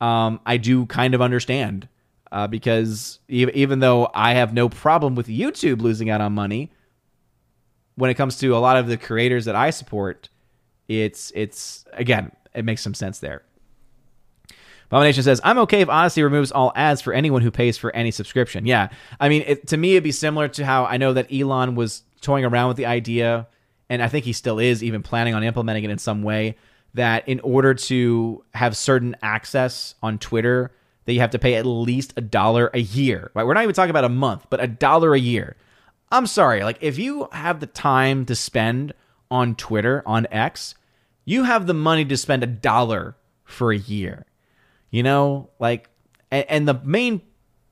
um, 0.00 0.40
I 0.46 0.56
do 0.56 0.86
kind 0.86 1.14
of 1.14 1.20
understand 1.20 1.88
uh, 2.32 2.46
because 2.46 3.20
even, 3.28 3.54
even 3.54 3.78
though 3.80 4.10
I 4.14 4.34
have 4.34 4.52
no 4.52 4.68
problem 4.68 5.14
with 5.14 5.26
YouTube 5.28 5.80
losing 5.80 6.10
out 6.10 6.20
on 6.20 6.32
money, 6.32 6.70
when 7.94 8.10
it 8.10 8.14
comes 8.14 8.38
to 8.38 8.56
a 8.56 8.58
lot 8.58 8.76
of 8.76 8.86
the 8.86 8.96
creators 8.96 9.46
that 9.46 9.56
I 9.56 9.70
support, 9.70 10.28
it's 10.86 11.32
it's 11.34 11.84
again 11.92 12.32
it 12.54 12.64
makes 12.64 12.82
some 12.82 12.94
sense 12.94 13.18
there. 13.18 13.42
Abomination 14.86 15.22
says, 15.22 15.38
I'm 15.44 15.58
okay 15.58 15.82
if 15.82 15.88
Odysee 15.88 16.22
removes 16.22 16.50
all 16.50 16.72
ads 16.74 17.02
for 17.02 17.12
anyone 17.12 17.42
who 17.42 17.50
pays 17.50 17.76
for 17.76 17.94
any 17.94 18.10
subscription. 18.10 18.64
Yeah. 18.64 18.88
I 19.20 19.28
mean, 19.28 19.44
it, 19.46 19.66
to 19.66 19.76
me, 19.76 19.92
it'd 19.92 20.02
be 20.02 20.12
similar 20.12 20.48
to 20.48 20.64
how 20.64 20.86
I 20.86 20.96
know 20.96 21.12
that 21.12 21.30
Elon 21.30 21.74
was 21.74 22.04
toying 22.22 22.46
around 22.46 22.68
with 22.68 22.78
the 22.78 22.86
idea 22.86 23.48
and 23.90 24.02
I 24.02 24.08
think 24.08 24.24
he 24.24 24.32
still 24.32 24.58
is 24.58 24.82
even 24.82 25.02
planning 25.02 25.34
on 25.34 25.42
implementing 25.42 25.84
it 25.84 25.90
in 25.90 25.98
some 25.98 26.22
way 26.22 26.56
that 26.94 27.28
in 27.28 27.40
order 27.40 27.74
to 27.74 28.44
have 28.54 28.76
certain 28.76 29.16
access 29.22 29.94
on 30.02 30.18
Twitter, 30.18 30.72
that 31.08 31.14
you 31.14 31.20
have 31.20 31.30
to 31.30 31.38
pay 31.38 31.54
at 31.54 31.64
least 31.64 32.12
a 32.18 32.20
dollar 32.20 32.70
a 32.74 32.80
year. 32.80 33.30
Right? 33.32 33.46
We're 33.46 33.54
not 33.54 33.62
even 33.62 33.74
talking 33.74 33.88
about 33.88 34.04
a 34.04 34.10
month, 34.10 34.44
but 34.50 34.62
a 34.62 34.66
dollar 34.66 35.14
a 35.14 35.18
year. 35.18 35.56
I'm 36.12 36.26
sorry, 36.26 36.62
like 36.62 36.76
if 36.82 36.98
you 36.98 37.30
have 37.32 37.60
the 37.60 37.66
time 37.66 38.26
to 38.26 38.34
spend 38.34 38.92
on 39.30 39.54
Twitter, 39.54 40.02
on 40.04 40.26
X, 40.30 40.74
you 41.24 41.44
have 41.44 41.66
the 41.66 41.72
money 41.72 42.04
to 42.04 42.16
spend 42.18 42.42
a 42.42 42.46
dollar 42.46 43.16
for 43.44 43.72
a 43.72 43.78
year. 43.78 44.26
You 44.90 45.02
know, 45.02 45.48
like 45.58 45.88
and, 46.30 46.44
and 46.50 46.68
the 46.68 46.78
main 46.84 47.22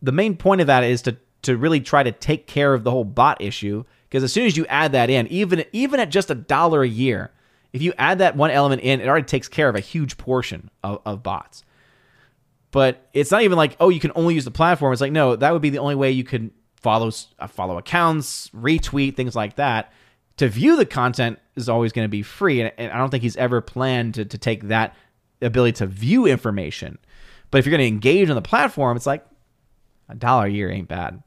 the 0.00 0.12
main 0.12 0.38
point 0.38 0.62
of 0.62 0.68
that 0.68 0.82
is 0.84 1.02
to 1.02 1.18
to 1.42 1.58
really 1.58 1.80
try 1.80 2.02
to 2.02 2.12
take 2.12 2.46
care 2.46 2.72
of 2.72 2.84
the 2.84 2.90
whole 2.90 3.04
bot 3.04 3.42
issue 3.42 3.84
because 4.08 4.24
as 4.24 4.32
soon 4.32 4.46
as 4.46 4.56
you 4.56 4.64
add 4.68 4.92
that 4.92 5.10
in, 5.10 5.26
even 5.26 5.62
even 5.72 6.00
at 6.00 6.08
just 6.08 6.30
a 6.30 6.34
dollar 6.34 6.82
a 6.82 6.88
year, 6.88 7.32
if 7.74 7.82
you 7.82 7.92
add 7.98 8.20
that 8.20 8.34
one 8.34 8.50
element 8.50 8.80
in, 8.80 9.02
it 9.02 9.08
already 9.08 9.26
takes 9.26 9.46
care 9.46 9.68
of 9.68 9.74
a 9.74 9.80
huge 9.80 10.16
portion 10.16 10.70
of, 10.82 11.02
of 11.04 11.22
bots. 11.22 11.65
But 12.76 13.08
it's 13.14 13.30
not 13.30 13.40
even 13.40 13.56
like, 13.56 13.74
oh, 13.80 13.88
you 13.88 14.00
can 14.00 14.12
only 14.14 14.34
use 14.34 14.44
the 14.44 14.50
platform. 14.50 14.92
It's 14.92 15.00
like, 15.00 15.10
no, 15.10 15.34
that 15.34 15.50
would 15.50 15.62
be 15.62 15.70
the 15.70 15.78
only 15.78 15.94
way 15.94 16.10
you 16.10 16.24
could 16.24 16.50
follow 16.74 17.10
uh, 17.38 17.46
follow 17.46 17.78
accounts, 17.78 18.50
retweet 18.50 19.16
things 19.16 19.34
like 19.34 19.56
that. 19.56 19.94
To 20.36 20.48
view 20.50 20.76
the 20.76 20.84
content 20.84 21.38
is 21.54 21.70
always 21.70 21.92
going 21.92 22.04
to 22.04 22.10
be 22.10 22.20
free, 22.20 22.60
and, 22.60 22.70
and 22.76 22.92
I 22.92 22.98
don't 22.98 23.08
think 23.08 23.22
he's 23.22 23.38
ever 23.38 23.62
planned 23.62 24.16
to, 24.16 24.26
to 24.26 24.36
take 24.36 24.64
that 24.64 24.94
ability 25.40 25.72
to 25.78 25.86
view 25.86 26.26
information. 26.26 26.98
But 27.50 27.60
if 27.60 27.64
you're 27.64 27.70
going 27.70 27.88
to 27.88 27.94
engage 27.94 28.28
on 28.28 28.36
the 28.36 28.42
platform, 28.42 28.98
it's 28.98 29.06
like 29.06 29.24
a 30.10 30.14
dollar 30.14 30.44
a 30.44 30.50
year 30.50 30.70
ain't 30.70 30.86
bad. 30.86 31.22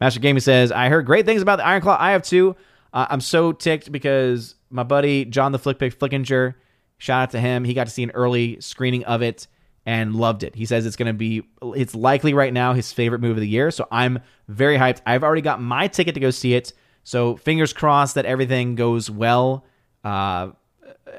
Master 0.00 0.20
Gaming 0.20 0.38
says, 0.38 0.70
I 0.70 0.90
heard 0.90 1.06
great 1.06 1.26
things 1.26 1.42
about 1.42 1.56
the 1.56 1.66
Iron 1.66 1.82
Claw. 1.82 1.96
I 1.98 2.12
have 2.12 2.22
too. 2.22 2.54
Uh, 2.92 3.08
I'm 3.10 3.20
so 3.20 3.50
ticked 3.50 3.90
because 3.90 4.54
my 4.70 4.84
buddy 4.84 5.24
John 5.24 5.50
the 5.50 5.58
Flickpick 5.58 5.96
Flickinger, 5.96 6.54
shout 6.98 7.22
out 7.22 7.30
to 7.32 7.40
him. 7.40 7.64
He 7.64 7.74
got 7.74 7.88
to 7.88 7.92
see 7.92 8.04
an 8.04 8.12
early 8.12 8.60
screening 8.60 9.02
of 9.06 9.22
it 9.22 9.48
and 9.86 10.16
loved 10.16 10.42
it. 10.42 10.54
He 10.56 10.66
says 10.66 10.84
it's 10.84 10.96
going 10.96 11.06
to 11.06 11.12
be, 11.12 11.42
it's 11.62 11.94
likely 11.94 12.34
right 12.34 12.52
now 12.52 12.72
his 12.72 12.92
favorite 12.92 13.20
movie 13.20 13.32
of 13.32 13.40
the 13.40 13.48
year. 13.48 13.70
So 13.70 13.86
I'm 13.90 14.18
very 14.48 14.76
hyped. 14.76 15.00
I've 15.06 15.22
already 15.22 15.42
got 15.42 15.62
my 15.62 15.86
ticket 15.86 16.14
to 16.14 16.20
go 16.20 16.30
see 16.30 16.54
it. 16.54 16.72
So 17.04 17.36
fingers 17.36 17.72
crossed 17.72 18.16
that 18.16 18.26
everything 18.26 18.74
goes 18.74 19.08
well 19.08 19.64
uh, 20.02 20.50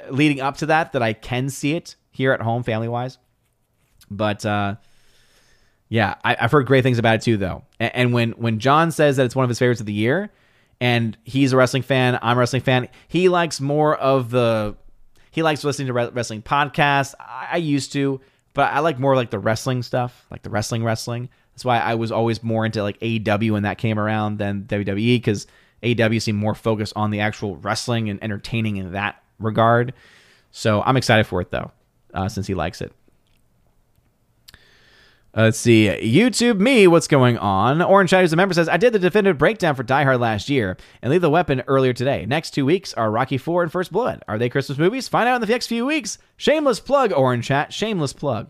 leading 0.10 0.42
up 0.42 0.58
to 0.58 0.66
that, 0.68 0.92
that 0.92 1.02
I 1.02 1.14
can 1.14 1.50
see 1.50 1.76
it 1.76 1.96
here 2.12 2.34
at 2.34 2.42
home 2.42 2.64
family 2.64 2.90
wise. 2.90 3.18
But 4.12 4.46
uh, 4.46 4.76
yeah, 5.88 6.16
I, 6.24 6.36
have 6.36 6.52
heard 6.52 6.68
great 6.68 6.84
things 6.84 6.98
about 6.98 7.16
it 7.16 7.22
too, 7.22 7.38
though. 7.38 7.64
And, 7.80 7.96
and, 7.96 8.14
when 8.14 8.32
when 8.32 8.60
John 8.60 8.92
says 8.92 9.18
that 9.18 9.26
it's 9.26 9.36
one 9.36 9.44
of 9.44 9.50
his 9.50 9.60
favorites 9.60 9.80
of 9.80 9.86
the 9.86 9.94
year, 9.94 10.30
and 10.80 11.18
he's 11.24 11.54
a 11.54 11.58
wrestling 11.58 11.84
fan, 11.84 12.20
I'm 12.22 12.38
a 12.38 12.40
wrestling 12.40 12.62
fan. 12.62 12.90
He 13.08 13.30
likes 13.30 13.60
more 13.60 13.96
of 13.96 14.30
the 14.30 14.76
he 15.32 15.44
likes 15.44 15.64
listening 15.64 15.88
to 15.88 15.94
wrestling 15.94 16.42
podcasts. 16.42 17.14
I, 17.20 17.50
I 17.52 17.58
used 17.58 17.94
to, 17.94 18.20
but 18.58 18.74
I 18.74 18.80
like 18.80 18.98
more 18.98 19.16
like 19.16 19.30
the 19.30 19.38
wrestling 19.38 19.84
stuff, 19.84 20.26
like 20.32 20.42
the 20.42 20.50
wrestling 20.50 20.84
wrestling. 20.84 21.30
That's 21.54 21.64
why 21.64 21.78
I 21.78 21.94
was 21.94 22.12
always 22.12 22.42
more 22.42 22.66
into 22.66 22.82
like 22.82 23.00
AEW 23.02 23.52
when 23.52 23.62
that 23.64 23.78
came 23.78 24.00
around 24.00 24.40
than 24.40 24.64
WWE 24.64 25.18
because 25.18 25.46
AEW 25.84 26.20
seemed 26.20 26.40
more 26.40 26.56
focused 26.56 26.94
on 26.96 27.12
the 27.12 27.20
actual 27.20 27.58
wrestling 27.58 28.10
and 28.10 28.22
entertaining 28.24 28.78
in 28.78 28.94
that 28.94 29.22
regard. 29.38 29.94
So 30.50 30.82
I'm 30.82 30.98
excited 30.98 31.28
for 31.28 31.40
it 31.40 31.52
though, 31.52 31.72
uh, 32.16 32.30
since 32.30 32.48
he 32.48 32.56
likes 32.56 32.82
it. 32.82 32.92
Let's 35.38 35.60
see. 35.60 35.86
YouTube 35.88 36.60
me, 36.60 36.88
what's 36.88 37.08
going 37.08 37.38
on? 37.38 37.80
Orange 37.84 38.10
Shadows, 38.10 38.34
a 38.34 38.36
member 38.36 38.56
says, 38.56 38.68
I 38.68 38.78
did 38.78 38.92
the 38.92 38.98
definitive 38.98 39.38
breakdown 39.38 39.76
for 39.76 39.84
Die 39.84 40.04
Hard 40.04 40.20
last 40.20 40.50
year 40.50 40.78
and 41.04 41.12
Lethal 41.12 41.30
Weapon 41.30 41.62
earlier 41.68 41.94
today. 41.94 42.26
Next 42.26 42.56
two 42.56 42.66
weeks 42.66 42.92
are 42.96 43.12
Rocky 43.12 43.38
4 43.38 43.62
and 43.62 43.72
First 43.72 43.92
Blood. 43.92 44.24
Are 44.28 44.40
they 44.40 44.50
Christmas 44.50 44.80
movies? 44.80 45.08
Find 45.08 45.30
out 45.30 45.36
in 45.36 45.42
the 45.42 45.48
next 45.48 45.68
few 45.68 45.86
weeks. 45.86 46.18
Shameless 46.38 46.80
plug, 46.80 47.14
Orange 47.14 47.46
Chat. 47.46 47.72
Shameless 47.72 48.14
plug. 48.14 48.50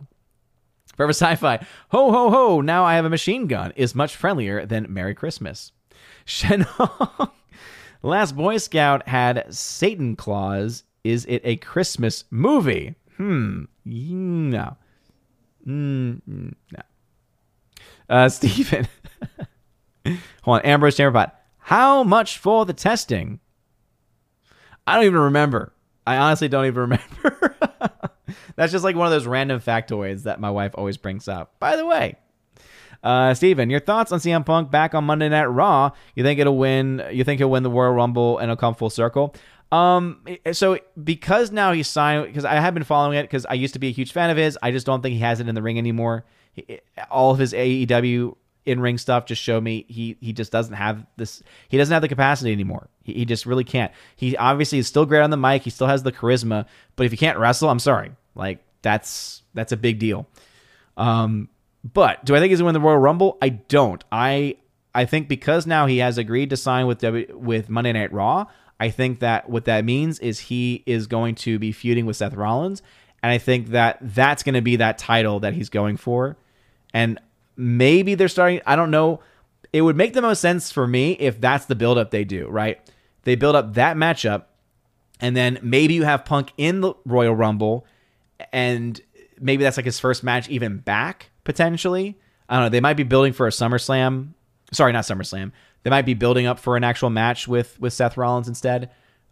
Forever 0.95 1.11
Sci 1.11 1.35
Fi. 1.35 1.57
Ho, 1.89 2.09
ho, 2.09 2.29
ho. 2.29 2.61
Now 2.61 2.85
I 2.85 2.95
have 2.95 3.03
a 3.03 3.09
machine 3.09 3.47
gun 3.47 3.73
is 3.75 3.93
much 3.93 4.15
friendlier 4.15 4.65
than 4.65 4.85
Merry 4.87 5.13
Christmas. 5.13 5.73
Shenong. 6.25 7.31
Last 8.01 8.33
Boy 8.33 8.59
Scout 8.59 9.05
had 9.09 9.53
Satan 9.53 10.15
Claus. 10.15 10.83
Is 11.03 11.25
it 11.25 11.41
a 11.43 11.57
Christmas 11.57 12.23
movie? 12.31 12.95
Hmm. 13.17 13.65
No. 13.83 14.77
Mm, 15.67 16.21
no. 16.27 16.81
Uh, 18.09 18.29
Stephen. 18.29 18.87
Hold 20.43 20.59
on. 20.59 20.61
Ambrose 20.61 20.97
Chamberpot. 20.97 21.31
How 21.57 22.03
much 22.03 22.37
for 22.37 22.65
the 22.65 22.73
testing? 22.73 23.39
I 24.85 24.95
don't 24.95 25.05
even 25.05 25.19
remember. 25.19 25.73
I 26.05 26.15
honestly 26.17 26.47
don't 26.47 26.65
even 26.65 26.81
remember. 26.81 27.55
That's 28.55 28.71
just 28.71 28.83
like 28.83 28.95
one 28.95 29.05
of 29.05 29.11
those 29.11 29.27
random 29.27 29.59
factoids 29.59 30.23
that 30.23 30.39
my 30.39 30.49
wife 30.49 30.71
always 30.75 30.97
brings 30.97 31.27
up. 31.27 31.59
By 31.59 31.75
the 31.75 31.85
way, 31.85 32.15
uh, 33.03 33.33
Steven, 33.33 33.69
your 33.69 33.79
thoughts 33.79 34.11
on 34.11 34.19
CM 34.19 34.45
Punk 34.45 34.71
back 34.71 34.95
on 34.95 35.03
Monday 35.03 35.29
Night 35.29 35.45
Raw? 35.45 35.91
You 36.15 36.23
think 36.23 36.39
it'll 36.39 36.57
win? 36.57 37.03
You 37.11 37.23
think 37.23 37.39
he'll 37.39 37.51
win 37.51 37.63
the 37.63 37.69
Royal 37.69 37.91
Rumble 37.93 38.37
and 38.37 38.45
it'll 38.45 38.55
come 38.59 38.73
full 38.73 38.89
circle? 38.89 39.35
Um, 39.71 40.23
so 40.53 40.79
because 41.01 41.51
now 41.51 41.73
he's 41.73 41.87
signed, 41.87 42.27
because 42.27 42.45
I 42.45 42.55
have 42.55 42.73
been 42.73 42.83
following 42.83 43.17
it 43.17 43.23
because 43.23 43.45
I 43.45 43.53
used 43.53 43.73
to 43.73 43.79
be 43.79 43.87
a 43.87 43.91
huge 43.91 44.13
fan 44.13 44.29
of 44.29 44.37
his. 44.37 44.57
I 44.61 44.71
just 44.71 44.85
don't 44.85 45.01
think 45.01 45.13
he 45.13 45.19
has 45.19 45.39
it 45.39 45.47
in 45.47 45.55
the 45.55 45.61
ring 45.61 45.77
anymore. 45.77 46.25
He, 46.53 46.79
all 47.11 47.31
of 47.31 47.37
his 47.37 47.53
AEW 47.53 48.35
in 48.65 48.81
ring 48.81 48.97
stuff 48.97 49.25
just 49.25 49.41
show 49.41 49.59
me 49.61 49.85
he 49.87 50.17
he 50.19 50.33
just 50.33 50.51
doesn't 50.51 50.73
have 50.73 51.05
this. 51.17 51.43
He 51.69 51.77
doesn't 51.77 51.91
have 51.91 52.01
the 52.01 52.07
capacity 52.07 52.51
anymore. 52.51 52.89
He, 53.03 53.13
he 53.13 53.25
just 53.25 53.45
really 53.45 53.63
can't. 53.63 53.91
He 54.15 54.37
obviously 54.37 54.77
is 54.77 54.87
still 54.87 55.05
great 55.05 55.21
on 55.21 55.31
the 55.31 55.37
mic. 55.37 55.63
He 55.63 55.69
still 55.69 55.87
has 55.87 56.03
the 56.03 56.11
charisma, 56.11 56.65
but 56.95 57.05
if 57.05 57.11
he 57.11 57.17
can't 57.17 57.37
wrestle, 57.37 57.69
I'm 57.69 57.79
sorry. 57.79 58.11
Like 58.35 58.63
that's 58.81 59.43
that's 59.53 59.71
a 59.71 59.77
big 59.77 59.99
deal. 59.99 60.27
Um, 60.95 61.49
but 61.83 62.23
do 62.25 62.35
I 62.35 62.39
think 62.39 62.51
he's 62.51 62.59
gonna 62.59 62.67
win 62.67 62.73
the 62.73 62.81
Royal 62.81 62.97
Rumble? 62.97 63.37
I 63.41 63.49
don't. 63.49 64.03
I 64.11 64.57
I 64.95 65.05
think 65.05 65.27
because 65.27 65.67
now 65.67 65.85
he 65.85 65.97
has 65.99 66.17
agreed 66.17 66.49
to 66.51 66.57
sign 66.57 66.87
with 66.87 66.99
w, 66.99 67.37
with 67.37 67.69
Monday 67.69 67.93
Night 67.93 68.11
Raw. 68.13 68.47
I 68.79 68.89
think 68.89 69.19
that 69.19 69.49
what 69.49 69.65
that 69.65 69.85
means 69.85 70.19
is 70.19 70.39
he 70.39 70.83
is 70.85 71.07
going 71.07 71.35
to 71.35 71.57
be 71.57 71.71
feuding 71.71 72.05
with 72.05 72.17
Seth 72.17 72.33
Rollins, 72.33 72.81
and 73.23 73.31
I 73.31 73.37
think 73.37 73.69
that 73.69 73.97
that's 74.01 74.43
going 74.43 74.55
to 74.55 74.61
be 74.61 74.75
that 74.75 74.97
title 74.97 75.39
that 75.39 75.53
he's 75.53 75.69
going 75.69 75.97
for. 75.97 76.37
And 76.93 77.19
maybe 77.55 78.15
they're 78.15 78.27
starting. 78.27 78.61
I 78.65 78.75
don't 78.75 78.91
know. 78.91 79.19
It 79.73 79.81
would 79.81 79.95
make 79.95 80.13
the 80.13 80.21
most 80.21 80.39
sense 80.39 80.71
for 80.71 80.87
me 80.87 81.13
if 81.13 81.41
that's 81.41 81.65
the 81.65 81.75
buildup 81.75 82.11
they 82.11 82.23
do. 82.23 82.47
Right? 82.47 82.79
They 83.23 83.35
build 83.35 83.55
up 83.55 83.73
that 83.73 83.97
matchup, 83.97 84.43
and 85.19 85.35
then 85.35 85.59
maybe 85.61 85.95
you 85.95 86.03
have 86.03 86.23
Punk 86.23 86.53
in 86.57 86.81
the 86.81 86.93
Royal 87.05 87.35
Rumble, 87.35 87.85
and 88.53 89.01
maybe 89.39 89.63
that's 89.63 89.77
like 89.77 89.85
his 89.85 89.99
first 89.99 90.23
match 90.23 90.47
even 90.49 90.77
back 90.77 91.29
potentially. 91.43 92.17
I 92.49 92.55
don't 92.55 92.65
know. 92.65 92.69
They 92.69 92.79
might 92.79 92.95
be 92.95 93.03
building 93.03 93.33
for 93.33 93.47
a 93.47 93.51
SummerSlam. 93.51 94.29
Sorry, 94.71 94.93
not 94.93 95.03
SummerSlam. 95.05 95.51
They 95.87 95.91
might 95.91 96.05
be 96.05 96.15
building 96.15 96.45
up 96.47 96.59
for 96.59 96.75
an 96.75 96.83
actual 96.83 97.09
match 97.09 97.47
with 97.47 97.79
with 97.79 97.93
Seth 97.93 98.17
Rollins 98.17 98.49
instead. 98.49 98.89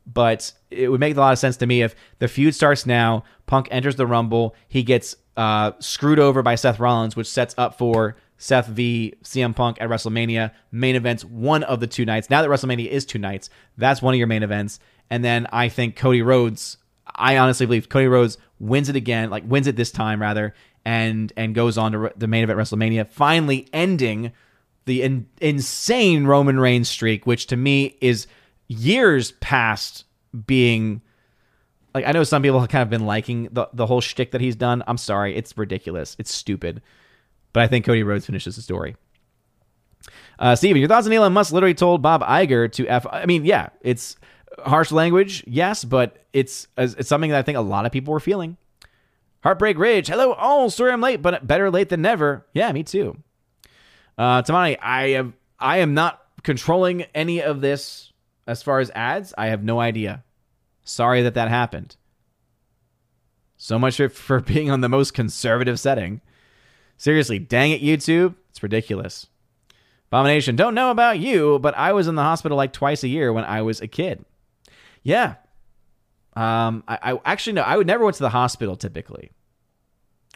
But 0.07 0.53
it 0.71 0.87
would 0.87 1.01
make 1.01 1.17
a 1.17 1.19
lot 1.19 1.33
of 1.33 1.37
sense 1.37 1.57
to 1.57 1.65
me 1.65 1.81
if 1.81 1.95
the 2.19 2.29
feud 2.29 2.55
starts 2.55 2.85
now. 2.85 3.25
Punk 3.45 3.67
enters 3.71 3.97
the 3.97 4.07
Rumble. 4.07 4.55
He 4.69 4.81
gets 4.81 5.17
uh, 5.35 5.73
screwed 5.79 6.17
over 6.17 6.41
by 6.41 6.55
Seth 6.55 6.79
Rollins, 6.79 7.17
which 7.17 7.27
sets 7.27 7.55
up 7.57 7.77
for 7.77 8.15
Seth 8.37 8.67
v 8.67 9.15
CM 9.21 9.53
Punk 9.53 9.79
at 9.81 9.89
WrestleMania 9.89 10.51
main 10.71 10.95
events. 10.95 11.25
One 11.25 11.63
of 11.63 11.81
the 11.81 11.87
two 11.87 12.05
nights. 12.05 12.29
Now 12.29 12.41
that 12.41 12.47
WrestleMania 12.47 12.87
is 12.87 13.05
two 13.05 13.19
nights, 13.19 13.49
that's 13.77 14.01
one 14.01 14.13
of 14.13 14.17
your 14.17 14.27
main 14.27 14.41
events. 14.41 14.79
And 15.09 15.25
then 15.25 15.47
I 15.51 15.67
think 15.67 15.97
Cody 15.97 16.21
Rhodes. 16.21 16.77
I 17.13 17.35
honestly 17.35 17.65
believe 17.65 17.89
Cody 17.89 18.07
Rhodes 18.07 18.37
wins 18.59 18.87
it 18.87 18.95
again, 18.95 19.29
like 19.29 19.43
wins 19.45 19.67
it 19.67 19.75
this 19.75 19.91
time 19.91 20.21
rather, 20.21 20.53
and 20.85 21.33
and 21.35 21.53
goes 21.53 21.77
on 21.77 21.91
to 21.91 22.13
the 22.15 22.27
main 22.27 22.45
event 22.45 22.57
WrestleMania, 22.57 23.09
finally 23.09 23.67
ending 23.73 24.31
the 24.85 25.01
in, 25.01 25.27
insane 25.41 26.25
Roman 26.25 26.59
Reigns 26.59 26.89
streak, 26.89 27.25
which 27.25 27.47
to 27.47 27.57
me 27.57 27.97
is 28.01 28.27
years 28.67 29.31
past 29.33 30.05
being 30.45 31.01
like 31.93 32.05
I 32.05 32.11
know 32.11 32.23
some 32.23 32.41
people 32.41 32.59
have 32.59 32.69
kind 32.69 32.83
of 32.83 32.89
been 32.89 33.05
liking 33.05 33.49
the 33.51 33.69
the 33.73 33.85
whole 33.85 34.01
shtick 34.01 34.31
that 34.31 34.41
he's 34.41 34.55
done. 34.55 34.83
I'm 34.87 34.97
sorry, 34.97 35.35
it's 35.35 35.57
ridiculous, 35.57 36.15
it's 36.19 36.33
stupid, 36.33 36.81
but 37.53 37.63
I 37.63 37.67
think 37.67 37.85
Cody 37.85 38.03
Rhodes 38.03 38.25
finishes 38.25 38.55
the 38.55 38.61
story. 38.61 38.95
Uh, 40.37 40.55
Steven, 40.55 40.79
your 40.79 40.89
thoughts 40.89 41.07
on 41.07 41.13
Elon 41.13 41.33
Musk 41.33 41.53
literally 41.53 41.73
told 41.73 42.01
Bob 42.01 42.21
Iger 42.21 42.71
to 42.73 42.87
f. 42.87 43.05
I 43.09 43.25
mean, 43.25 43.45
yeah, 43.45 43.69
it's 43.81 44.17
harsh 44.59 44.91
language, 44.91 45.43
yes, 45.47 45.83
but 45.83 46.25
it's 46.33 46.67
it's 46.77 47.07
something 47.07 47.31
that 47.31 47.39
I 47.39 47.43
think 47.43 47.57
a 47.57 47.61
lot 47.61 47.85
of 47.85 47.91
people 47.91 48.13
were 48.13 48.19
feeling. 48.19 48.57
Heartbreak 49.41 49.77
Ridge, 49.77 50.07
hello. 50.07 50.35
Oh, 50.37 50.69
sorry 50.69 50.91
I'm 50.91 51.01
late, 51.01 51.21
but 51.21 51.45
better 51.47 51.71
late 51.71 51.89
than 51.89 52.01
never. 52.01 52.45
Yeah, 52.53 52.71
me 52.71 52.83
too. 52.83 53.17
Uh, 54.17 54.41
Tamani, 54.41 54.77
I 54.81 55.09
have 55.09 55.33
I 55.59 55.77
am 55.77 55.93
not 55.93 56.21
controlling 56.43 57.03
any 57.13 57.41
of 57.41 57.61
this 57.61 58.11
as 58.47 58.61
far 58.63 58.79
as 58.79 58.91
ads. 58.91 59.33
I 59.37 59.47
have 59.47 59.63
no 59.63 59.79
idea. 59.79 60.23
Sorry 60.83 61.21
that 61.23 61.33
that 61.33 61.49
happened. 61.49 61.95
So 63.57 63.79
much 63.79 63.97
for 63.97 64.39
being 64.41 64.69
on 64.69 64.81
the 64.81 64.89
most 64.89 65.13
conservative 65.13 65.79
setting. 65.79 66.21
Seriously, 66.97 67.39
dang 67.39 67.71
it, 67.71 67.81
YouTube. 67.81 68.35
It's 68.49 68.63
ridiculous. 68.63 69.27
Abomination, 70.11 70.55
don't 70.55 70.75
know 70.75 70.91
about 70.91 71.19
you, 71.19 71.59
but 71.59 71.75
I 71.75 71.91
was 71.91 72.07
in 72.07 72.15
the 72.15 72.23
hospital 72.23 72.55
like 72.55 72.71
twice 72.71 73.03
a 73.03 73.07
year 73.07 73.33
when 73.33 73.43
I 73.43 73.63
was 73.63 73.81
a 73.81 73.87
kid. 73.87 74.23
Yeah. 75.03 75.35
Um, 76.35 76.83
I, 76.87 77.13
I 77.13 77.19
actually 77.25 77.53
no, 77.53 77.63
I 77.63 77.75
would 77.75 77.87
never 77.87 78.03
went 78.03 78.17
to 78.17 78.23
the 78.23 78.29
hospital 78.29 78.75
typically. 78.75 79.31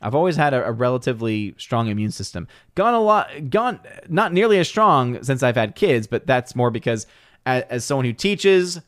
I've 0.01 0.15
always 0.15 0.35
had 0.35 0.53
a, 0.53 0.65
a, 0.65 0.71
relatively 0.71 1.55
strong 1.57 1.87
immune 1.87 2.11
system. 2.11 2.47
Gone 2.75 2.93
a 2.93 3.01
lot, 3.01 3.49
gone 3.49 3.79
not 4.07 4.33
nearly 4.33 4.57
as 4.59 4.67
strong 4.67 5.21
since 5.23 5.43
I've 5.43 5.55
had 5.55 5.75
kids, 5.75 6.07
but 6.07 6.25
that's 6.25 6.55
more 6.55 6.71
because 6.71 7.05
as, 7.45 7.63
as 7.69 7.85
someone 7.85 8.05
who 8.05 8.13
teaches, 8.13 8.79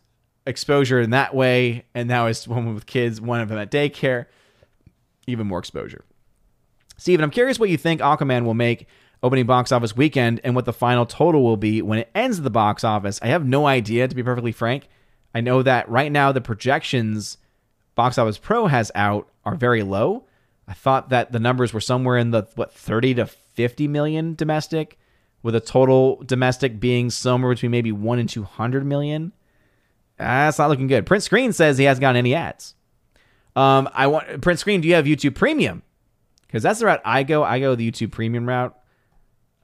exposure 0.45 1.01
in 1.01 1.09
that 1.11 1.35
way, 1.35 1.85
and 1.93 2.07
now 2.07 2.27
as 2.27 2.47
one 2.47 2.73
with 2.73 2.85
kids, 2.85 3.19
one 3.19 3.41
of 3.41 3.49
them 3.49 3.57
at 3.57 3.71
daycare, 3.71 4.25
even 5.27 5.47
more 5.47 5.59
exposure. 5.59 6.05
Steven, 6.97 7.23
I'm 7.23 7.31
curious 7.31 7.59
what 7.59 7.69
you 7.69 7.77
think 7.77 8.01
Aquaman 8.01 8.45
will 8.45 8.53
make 8.53 8.87
opening 9.23 9.45
box 9.45 9.71
office 9.71 9.95
weekend 9.95 10.41
and 10.43 10.55
what 10.55 10.65
the 10.65 10.73
final 10.73 11.05
total 11.05 11.43
will 11.43 11.57
be 11.57 11.81
when 11.81 11.99
it 11.99 12.09
ends 12.15 12.41
the 12.41 12.49
box 12.49 12.83
office. 12.83 13.19
I 13.21 13.27
have 13.27 13.45
no 13.45 13.67
idea, 13.67 14.07
to 14.07 14.15
be 14.15 14.23
perfectly 14.23 14.51
frank. 14.51 14.87
I 15.33 15.41
know 15.41 15.61
that 15.63 15.89
right 15.89 16.11
now 16.11 16.31
the 16.31 16.41
projections 16.41 17.37
Box 17.95 18.17
Office 18.17 18.37
Pro 18.37 18.67
has 18.67 18.91
out 18.95 19.29
are 19.45 19.55
very 19.55 19.83
low. 19.83 20.25
I 20.71 20.73
thought 20.73 21.09
that 21.09 21.33
the 21.33 21.39
numbers 21.39 21.73
were 21.73 21.81
somewhere 21.81 22.17
in 22.17 22.31
the 22.31 22.47
what 22.55 22.73
30 22.73 23.15
to 23.15 23.25
50 23.25 23.89
million 23.89 24.35
domestic, 24.35 24.97
with 25.43 25.53
a 25.53 25.59
total 25.59 26.23
domestic 26.25 26.79
being 26.79 27.09
somewhere 27.09 27.51
between 27.51 27.71
maybe 27.71 27.91
one 27.91 28.19
and 28.19 28.29
200 28.29 28.85
million. 28.85 29.33
That's 30.17 30.59
not 30.59 30.69
looking 30.69 30.87
good. 30.87 31.05
Print 31.05 31.23
Screen 31.23 31.51
says 31.51 31.77
he 31.77 31.83
hasn't 31.83 31.99
gotten 31.99 32.15
any 32.15 32.35
ads. 32.35 32.75
Um, 33.53 33.89
I 33.93 34.07
want 34.07 34.41
Print 34.41 34.59
Screen. 34.59 34.79
Do 34.79 34.87
you 34.87 34.93
have 34.93 35.03
YouTube 35.03 35.35
Premium? 35.35 35.83
Because 36.47 36.63
that's 36.63 36.79
the 36.79 36.85
route 36.85 37.01
I 37.03 37.23
go. 37.23 37.43
I 37.43 37.59
go 37.59 37.75
the 37.75 37.91
YouTube 37.91 38.11
Premium 38.11 38.47
route 38.47 38.73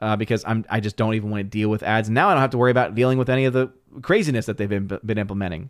uh, 0.01 0.17
because 0.17 0.43
I'm 0.45 0.65
I 0.69 0.81
just 0.81 0.97
don't 0.97 1.13
even 1.13 1.29
want 1.29 1.39
to 1.39 1.49
deal 1.49 1.69
with 1.69 1.83
ads. 1.83 2.09
Now 2.09 2.27
I 2.27 2.33
don't 2.33 2.41
have 2.41 2.49
to 2.49 2.57
worry 2.57 2.71
about 2.71 2.95
dealing 2.95 3.17
with 3.17 3.29
any 3.29 3.45
of 3.45 3.53
the 3.53 3.71
craziness 4.01 4.45
that 4.47 4.57
they've 4.57 4.67
been 4.67 4.99
been 5.05 5.17
implementing. 5.17 5.69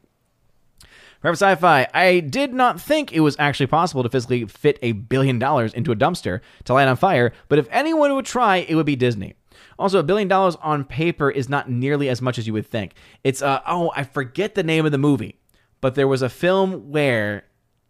Forever 1.22 1.36
Sci-Fi, 1.36 1.88
I 1.94 2.20
did 2.20 2.54
not 2.54 2.80
think 2.80 3.12
it 3.12 3.22
was 3.22 3.36
actually 3.40 3.68
possible 3.68 4.04
to 4.04 4.10
physically 4.10 4.46
fit 4.46 4.78
a 4.82 4.92
billion 4.92 5.40
dollars 5.40 5.74
into 5.74 5.92
a 5.92 5.96
dumpster 5.96 6.42
to 6.66 6.74
light 6.74 6.88
on 6.88 6.96
fire, 6.96 7.34
but 7.50 7.60
if 7.60 7.68
anyone 7.72 8.14
would 8.16 8.26
try, 8.26 8.58
it 8.58 8.76
would 8.76 8.86
be 8.86 8.96
Disney. 8.96 9.34
Also, 9.80 10.00
a 10.00 10.04
billion 10.04 10.28
dollars 10.28 10.56
on 10.62 10.84
paper 10.84 11.30
is 11.30 11.50
not 11.50 11.70
nearly 11.70 12.10
as 12.10 12.22
much 12.22 12.38
as 12.38 12.48
you 12.48 12.54
would 12.54 12.68
think. 12.68 12.94
It's 13.24 13.42
uh 13.42 13.62
oh, 13.68 13.92
I 13.96 14.04
forget 14.04 14.56
the 14.56 14.64
name 14.64 14.86
of 14.86 14.92
the 14.92 14.98
movie, 14.98 15.40
but 15.82 15.96
there 15.96 16.08
was 16.08 16.22
a 16.22 16.30
film 16.30 16.92
where 16.92 17.46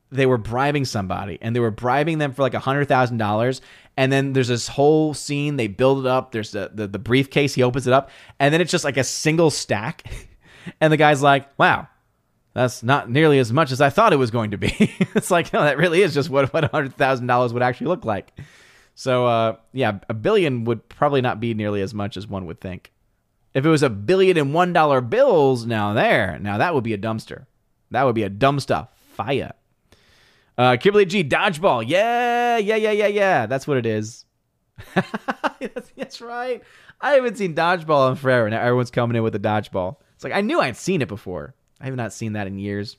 they 0.09 0.25
were 0.25 0.37
bribing 0.37 0.85
somebody 0.85 1.37
and 1.41 1.55
they 1.55 1.59
were 1.59 1.71
bribing 1.71 2.17
them 2.17 2.33
for 2.33 2.41
like 2.41 2.53
a 2.53 2.59
hundred 2.59 2.87
thousand 2.87 3.17
dollars 3.17 3.61
and 3.97 4.11
then 4.11 4.33
there's 4.33 4.47
this 4.47 4.67
whole 4.67 5.13
scene 5.13 5.57
they 5.57 5.67
build 5.67 6.05
it 6.05 6.09
up 6.09 6.31
there's 6.31 6.51
the, 6.51 6.71
the, 6.73 6.87
the 6.87 6.99
briefcase 6.99 7.53
he 7.53 7.63
opens 7.63 7.87
it 7.87 7.93
up 7.93 8.09
and 8.39 8.53
then 8.53 8.61
it's 8.61 8.71
just 8.71 8.85
like 8.85 8.95
a 8.95 9.03
single 9.03 9.49
stack 9.49 10.03
and 10.81 10.93
the 10.93 10.97
guy's 10.97 11.21
like 11.21 11.47
wow 11.59 11.87
that's 12.57 12.81
not 12.81 13.07
nearly 13.07 13.37
as 13.37 13.53
much 13.53 13.71
as 13.71 13.81
I 13.81 13.91
thought 13.91 14.13
it 14.13 14.17
was 14.17 14.31
going 14.31 14.49
to 14.49 14.57
be. 14.57 14.73
it's 15.13 15.29
like, 15.29 15.53
no, 15.53 15.61
that 15.61 15.77
really 15.77 16.01
is 16.01 16.15
just 16.15 16.31
what, 16.31 16.51
what 16.51 16.63
$100,000 16.71 17.53
would 17.53 17.61
actually 17.61 17.85
look 17.85 18.03
like. 18.03 18.35
So, 18.95 19.27
uh, 19.27 19.57
yeah, 19.73 19.99
a 20.09 20.15
billion 20.15 20.63
would 20.63 20.89
probably 20.89 21.21
not 21.21 21.39
be 21.39 21.53
nearly 21.53 21.83
as 21.83 21.93
much 21.93 22.17
as 22.17 22.25
one 22.25 22.47
would 22.47 22.59
think. 22.59 22.91
If 23.53 23.63
it 23.63 23.69
was 23.69 23.83
a 23.83 23.91
billion 23.91 24.37
and 24.37 24.55
one 24.55 24.73
dollar 24.73 25.01
bills, 25.01 25.67
now 25.67 25.93
there, 25.93 26.39
now 26.39 26.57
that 26.57 26.73
would 26.73 26.83
be 26.83 26.93
a 26.93 26.97
dumpster. 26.97 27.45
That 27.91 28.05
would 28.05 28.15
be 28.15 28.23
a 28.23 28.29
dumpster 28.29 28.87
fire. 29.13 29.53
Uh, 30.57 30.77
Kimberly 30.77 31.05
G, 31.05 31.23
dodgeball. 31.23 31.83
Yeah, 31.85 32.57
yeah, 32.57 32.75
yeah, 32.75 32.91
yeah, 32.91 33.07
yeah. 33.07 33.45
That's 33.45 33.67
what 33.67 33.77
it 33.77 33.85
is. 33.85 34.25
that's, 34.95 35.91
that's 35.95 36.21
right. 36.21 36.63
I 36.99 37.11
haven't 37.11 37.37
seen 37.37 37.53
dodgeball 37.53 38.09
in 38.09 38.15
forever. 38.15 38.49
Now 38.49 38.61
everyone's 38.61 38.89
coming 38.89 39.15
in 39.15 39.21
with 39.21 39.35
a 39.35 39.39
dodgeball. 39.39 39.97
It's 40.15 40.23
like 40.23 40.33
I 40.33 40.41
knew 40.41 40.59
I'd 40.59 40.75
seen 40.75 41.03
it 41.03 41.07
before. 41.07 41.53
I 41.79 41.85
have 41.85 41.95
not 41.95 42.13
seen 42.13 42.33
that 42.33 42.47
in 42.47 42.57
years. 42.57 42.97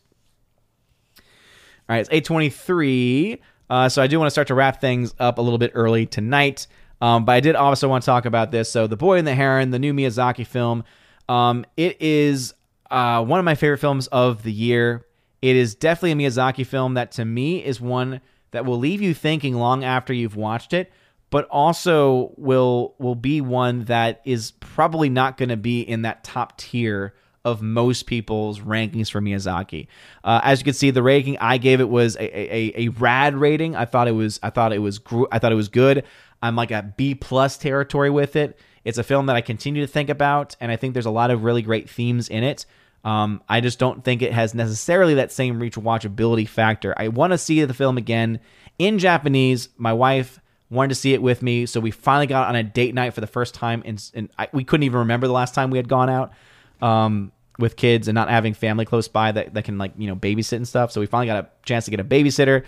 All 1.19 1.95
right, 1.95 2.01
it's 2.01 2.11
823. 2.11 3.41
Uh, 3.71 3.89
so 3.89 4.03
I 4.03 4.07
do 4.07 4.19
want 4.19 4.27
to 4.27 4.31
start 4.31 4.49
to 4.49 4.55
wrap 4.55 4.81
things 4.81 5.15
up 5.19 5.39
a 5.39 5.43
little 5.43 5.59
bit 5.59 5.73
early 5.75 6.07
tonight. 6.07 6.67
Um, 7.01 7.25
but 7.25 7.33
I 7.33 7.41
did 7.41 7.55
also 7.55 7.89
want 7.89 8.03
to 8.03 8.07
talk 8.07 8.25
about 8.25 8.51
this. 8.51 8.71
So, 8.71 8.87
The 8.87 8.97
Boy 8.97 9.19
and 9.19 9.27
the 9.27 9.35
Heron, 9.35 9.71
the 9.71 9.79
new 9.79 9.93
Miyazaki 9.93 10.47
film, 10.47 10.85
um, 11.29 11.65
it 11.77 12.01
is 12.01 12.55
uh, 12.91 13.25
one 13.25 13.39
of 13.39 13.45
my 13.45 13.55
favorite 13.55 13.79
films 13.79 14.07
of 14.09 14.43
the 14.43 14.53
year. 14.53 15.07
It 15.41 15.55
is 15.55 15.75
definitely 15.75 16.13
a 16.25 16.29
Miyazaki 16.29 16.67
film 16.67 16.95
that 16.95 17.13
to 17.13 17.25
me 17.25 17.65
is 17.65 17.81
one 17.81 18.21
that 18.51 18.65
will 18.65 18.79
leave 18.79 19.01
you 19.01 19.15
thinking 19.15 19.55
long 19.55 19.85
after 19.85 20.13
you've 20.13 20.37
watched 20.37 20.73
it, 20.73 20.91
but 21.31 21.47
also 21.47 22.33
will 22.37 22.95
will 22.99 23.15
be 23.15 23.41
one 23.41 23.85
that 23.85 24.21
is 24.25 24.53
probably 24.53 25.09
not 25.09 25.37
going 25.37 25.51
to 25.51 25.57
be 25.57 25.81
in 25.83 26.03
that 26.03 26.25
top 26.25 26.57
tier 26.59 27.15
of 27.51 27.63
most 27.63 28.07
people's 28.07 28.61
rankings 28.61 29.11
for 29.11 29.21
Miyazaki. 29.21 29.87
Uh, 30.23 30.41
as 30.43 30.61
you 30.61 30.65
can 30.65 30.75
see, 30.75 30.91
the 30.91 31.03
rating 31.03 31.39
I 31.39 31.59
gave 31.59 31.81
it 31.81 31.89
was 31.89 32.17
a, 32.17 32.21
a, 32.21 32.87
a 32.87 32.89
rad 32.89 33.35
rating. 33.35 33.75
I 33.75 33.85
thought 33.85 34.09
it 34.09 34.13
was 34.13 34.39
I 34.43 34.51
thought 34.51 34.73
it 34.73 34.79
was 34.79 35.01
I 35.33 35.39
thought 35.39 35.53
it 35.53 35.57
was 35.57 35.69
good. 35.69 36.05
I'm 36.43 36.57
like 36.57 36.71
at 36.71 36.97
B 36.97 37.15
plus 37.15 37.57
territory 37.57 38.11
with 38.11 38.37
it. 38.37 38.59
It's 38.85 38.99
a 38.99 39.03
film 39.03 39.27
that 39.27 39.37
I 39.37 39.41
continue 39.41 39.83
to 39.83 39.93
think 39.93 40.09
about, 40.09 40.57
and 40.61 40.71
I 40.71 40.77
think 40.77 40.95
there's 40.95 41.07
a 41.07 41.11
lot 41.11 41.31
of 41.31 41.45
really 41.45 41.63
great 41.63 41.91
themes 41.91 42.29
in 42.29 42.45
it. 42.45 42.65
Um, 43.05 43.43
I 43.49 43.61
just 43.61 43.79
don't 43.79 44.05
think 44.05 44.23
it 44.23 44.33
has 44.33 44.55
necessarily 44.55 45.15
that 45.15 45.33
same 45.33 45.61
reach 45.61 45.77
watchability 45.77 46.49
factor. 46.49 46.95
I 46.97 47.09
want 47.09 47.33
to 47.33 47.39
see 47.39 47.65
the 47.65 47.75
film 47.75 47.97
again 47.97 48.41
in 48.79 48.99
Japanese. 48.99 49.69
My 49.77 49.93
wife 49.93 50.41
wanted 50.71 50.91
to 50.91 50.95
see 50.95 51.15
it 51.15 51.23
with 51.23 51.43
me, 51.43 51.67
so 51.67 51.81
we 51.81 51.91
finally 51.91 52.27
got 52.27 52.49
on 52.49 52.57
a 52.57 52.63
date 52.63 52.95
night 52.95 53.15
for 53.15 53.21
the 53.21 53.27
first 53.27 53.55
time, 53.55 53.83
and, 53.85 54.31
we 54.53 54.65
couldn't 54.65 54.85
even 54.85 55.01
remember 55.01 55.27
the 55.27 55.33
last 55.33 55.55
time 55.55 55.71
we 55.71 55.79
had 55.79 55.89
gone 55.89 56.11
out 56.11 56.33
um, 56.81 57.33
with 57.59 57.77
kids 57.77 58.09
and 58.09 58.15
not 58.15 58.31
having 58.31 58.55
family 58.55 58.85
close 58.85 59.09
by 59.09 59.33
that, 59.33 59.55
that 59.55 59.65
can 59.65 59.79
like 59.79 59.93
you 59.99 60.07
know 60.07 60.17
babysit 60.17 60.57
and 60.57 60.69
stuff. 60.69 60.93
So 60.93 61.01
we 61.01 61.07
finally 61.07 61.27
got 61.27 61.45
a 61.45 61.49
chance 61.65 61.85
to 61.87 61.91
get 61.91 62.01
a 62.01 62.05
babysitter. 62.05 62.65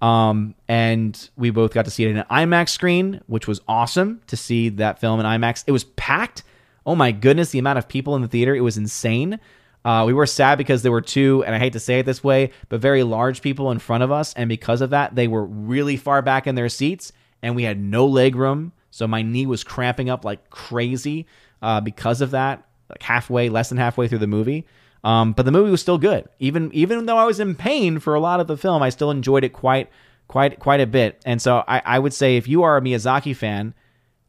Um, 0.00 0.56
and 0.66 1.30
we 1.36 1.50
both 1.50 1.72
got 1.72 1.84
to 1.84 1.90
see 1.90 2.04
it 2.04 2.10
in 2.10 2.16
an 2.16 2.24
IMAX 2.28 2.70
screen, 2.70 3.20
which 3.28 3.46
was 3.46 3.60
awesome 3.68 4.20
to 4.26 4.36
see 4.36 4.68
that 4.70 4.98
film 4.98 5.20
in 5.20 5.26
IMAX. 5.26 5.62
It 5.66 5.72
was 5.72 5.84
packed. 5.84 6.42
Oh 6.84 6.96
my 6.96 7.12
goodness, 7.12 7.50
the 7.50 7.60
amount 7.60 7.78
of 7.78 7.86
people 7.86 8.16
in 8.16 8.22
the 8.22 8.28
theater, 8.28 8.54
it 8.54 8.62
was 8.62 8.76
insane. 8.76 9.38
Uh, 9.84 10.04
we 10.06 10.12
were 10.12 10.26
sad 10.26 10.58
because 10.58 10.82
there 10.82 10.92
were 10.92 11.00
two, 11.00 11.44
and 11.44 11.54
I 11.54 11.58
hate 11.58 11.72
to 11.72 11.80
say 11.80 12.00
it 12.00 12.06
this 12.06 12.22
way, 12.22 12.50
but 12.68 12.80
very 12.80 13.02
large 13.02 13.42
people 13.42 13.70
in 13.70 13.78
front 13.78 14.02
of 14.02 14.10
us. 14.10 14.32
And 14.34 14.48
because 14.48 14.80
of 14.80 14.90
that, 14.90 15.14
they 15.14 15.28
were 15.28 15.44
really 15.44 15.96
far 15.96 16.22
back 16.22 16.46
in 16.46 16.56
their 16.56 16.68
seats, 16.68 17.12
and 17.42 17.54
we 17.54 17.62
had 17.62 17.80
no 17.80 18.06
leg 18.06 18.34
room. 18.34 18.72
So 18.90 19.06
my 19.06 19.22
knee 19.22 19.46
was 19.46 19.64
cramping 19.64 20.10
up 20.10 20.24
like 20.24 20.50
crazy 20.50 21.26
uh, 21.62 21.80
because 21.80 22.20
of 22.20 22.32
that, 22.32 22.64
like 22.88 23.02
halfway, 23.02 23.48
less 23.48 23.68
than 23.68 23.78
halfway 23.78 24.08
through 24.08 24.18
the 24.18 24.26
movie. 24.26 24.66
Um, 25.04 25.32
but 25.32 25.44
the 25.44 25.52
movie 25.52 25.70
was 25.70 25.80
still 25.80 25.98
good. 25.98 26.28
Even 26.38 26.70
even 26.72 27.06
though 27.06 27.16
I 27.16 27.24
was 27.24 27.40
in 27.40 27.54
pain 27.54 27.98
for 27.98 28.14
a 28.14 28.20
lot 28.20 28.40
of 28.40 28.46
the 28.46 28.56
film, 28.56 28.82
I 28.82 28.90
still 28.90 29.10
enjoyed 29.10 29.44
it 29.44 29.52
quite 29.52 29.90
quite 30.28 30.58
quite 30.58 30.80
a 30.80 30.86
bit. 30.86 31.20
And 31.24 31.42
so 31.42 31.64
I, 31.66 31.82
I 31.84 31.98
would 31.98 32.12
say 32.12 32.36
if 32.36 32.46
you 32.46 32.62
are 32.62 32.76
a 32.76 32.80
Miyazaki 32.80 33.34
fan, 33.34 33.74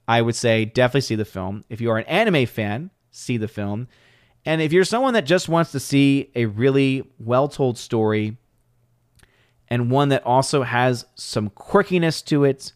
I 0.08 0.22
would 0.22 0.36
say 0.36 0.66
definitely 0.66 1.02
see 1.02 1.16
the 1.16 1.26
film. 1.26 1.64
If 1.70 1.80
you 1.80 1.92
are 1.92 1.98
an 1.98 2.06
anime 2.06 2.46
fan, 2.46 2.90
see 3.12 3.38
the 3.38 3.48
film. 3.48 3.88
And 4.46 4.62
if 4.62 4.74
you're 4.74 4.84
someone 4.84 5.14
that 5.14 5.26
just 5.26 5.48
wants 5.48 5.72
to 5.72 5.80
see 5.80 6.30
a 6.36 6.46
really 6.46 7.10
well 7.20 7.48
told 7.48 7.78
story 7.78 8.38
and 9.70 9.90
one 9.90 10.10
that 10.10 10.26
also 10.26 10.64
has 10.64 11.06
some 11.16 11.50
quirkiness 11.50 12.24
to 12.26 12.44
it, 12.44 12.74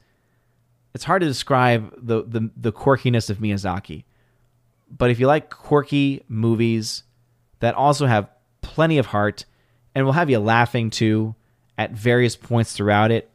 it's 0.93 1.03
hard 1.03 1.21
to 1.21 1.27
describe 1.27 1.93
the, 1.97 2.23
the, 2.23 2.49
the 2.55 2.71
quirkiness 2.71 3.29
of 3.29 3.39
Miyazaki. 3.39 4.05
But 4.89 5.11
if 5.11 5.19
you 5.19 5.27
like 5.27 5.49
quirky 5.49 6.23
movies 6.27 7.03
that 7.59 7.75
also 7.75 8.05
have 8.05 8.29
plenty 8.61 8.97
of 8.97 9.07
heart 9.07 9.45
and 9.93 10.05
will 10.05 10.13
have 10.13 10.29
you 10.29 10.39
laughing 10.39 10.89
too 10.89 11.35
at 11.77 11.91
various 11.91 12.35
points 12.35 12.73
throughout 12.73 13.11
it, 13.11 13.29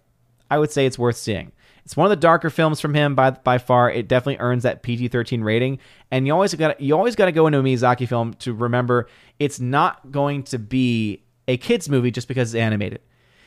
I 0.51 0.59
would 0.59 0.71
say 0.71 0.87
it's 0.87 0.99
worth 0.99 1.17
seeing. 1.17 1.53
It's 1.85 1.97
one 1.97 2.07
of 2.07 2.11
the 2.11 2.17
darker 2.17 2.51
films 2.51 2.81
from 2.81 2.95
him 2.95 3.15
by 3.15 3.31
by 3.31 3.59
far. 3.59 3.91
It 3.91 4.07
definitely 4.07 4.39
earns 4.39 4.63
that 4.63 4.83
PG 4.83 5.09
thirteen 5.09 5.43
rating. 5.43 5.79
And 6.11 6.27
you 6.27 6.33
always 6.33 6.55
got 6.55 6.81
you 6.81 6.97
always 6.97 7.17
got 7.17 7.27
to 7.27 7.33
go 7.33 7.47
into 7.47 7.59
a 7.59 7.63
Miyazaki 7.63 8.07
film 8.07 8.35
to 8.35 8.53
remember 8.53 9.09
it's 9.39 9.59
not 9.59 10.13
going 10.13 10.45
to 10.45 10.59
be 10.59 11.25
a 11.49 11.57
kids 11.57 11.89
movie 11.89 12.11
just 12.11 12.29
because 12.29 12.55
it's 12.55 12.61
animated. 12.61 13.01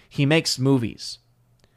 He 0.10 0.26
makes 0.26 0.60
movies. 0.60 1.20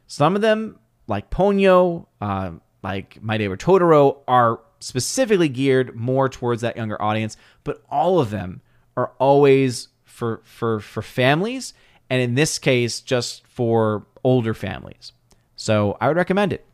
Some 0.07 0.35
of 0.35 0.43
them, 0.43 0.79
like 1.07 1.31
Ponyo, 1.31 2.07
uh, 2.21 2.53
like 2.83 3.23
My 3.23 3.37
Neighbor 3.37 3.57
Totoro, 3.57 4.19
are 4.27 4.61
specifically 4.81 5.49
geared 5.49 5.95
more 5.95 6.29
towards 6.29 6.63
that 6.63 6.77
younger 6.77 7.01
audience. 7.01 7.37
But 7.65 7.83
all 7.91 8.21
of 8.21 8.31
them 8.31 8.61
are 8.97 9.13
always 9.19 9.89
for 10.05 10.41
for 10.45 10.81
for 10.81 11.03
families, 11.03 11.75
and 12.11 12.21
in 12.21 12.35
this 12.35 12.59
case, 12.59 13.01
just 13.01 13.47
for 13.47 14.07
older 14.25 14.55
families. 14.55 15.13
So 15.57 15.97
I 16.01 16.09
would 16.09 16.17
recommend 16.17 16.53
it. 16.53 16.65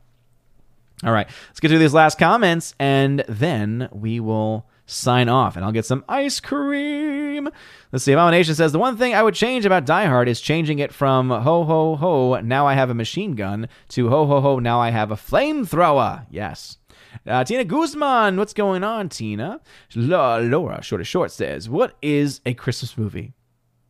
All 1.03 1.13
right, 1.13 1.27
let's 1.49 1.61
get 1.61 1.69
to 1.69 1.79
these 1.79 1.93
last 1.93 2.19
comments 2.19 2.75
and 2.79 3.25
then 3.29 3.89
we 3.93 4.21
will 4.21 4.67
sign 4.87 5.29
off 5.29 5.57
and 5.57 5.65
I'll 5.65 5.73
get 5.73 5.85
some 5.85 6.05
ice 6.09 6.41
cream. 6.41 7.49
Let's 7.93 8.05
see. 8.05 8.13
Abomination 8.13 8.55
says 8.55 8.73
the 8.73 8.79
one 8.79 8.97
thing 8.97 9.15
I 9.15 9.23
would 9.23 9.35
change 9.35 9.67
about 9.67 9.87
Die 9.87 10.05
Hard 10.07 10.29
is 10.29 10.41
changing 10.41 10.79
it 10.79 10.93
from 10.93 11.31
ho 11.31 11.65
ho 11.65 11.97
ho, 11.97 12.41
now 12.41 12.67
I 12.67 12.75
have 12.75 12.91
a 12.91 12.95
machine 12.95 13.35
gun 13.35 13.69
to 13.91 14.09
ho 14.09 14.27
ho 14.27 14.41
ho, 14.41 14.59
now 14.59 14.81
I 14.81 14.91
have 14.91 15.11
a 15.11 15.17
flamethrower. 15.17 16.27
Yes. 16.31 16.79
Uh, 17.27 17.45
Tina 17.45 17.65
Guzman, 17.65 18.37
what's 18.37 18.53
going 18.53 18.85
on, 18.85 19.09
Tina? 19.09 19.61
La- 19.95 20.37
Laura, 20.37 20.83
short 20.83 21.01
of 21.01 21.07
short, 21.07 21.31
says, 21.31 21.69
What 21.69 21.97
is 22.03 22.41
a 22.47 22.55
Christmas 22.55 22.97
movie? 22.99 23.35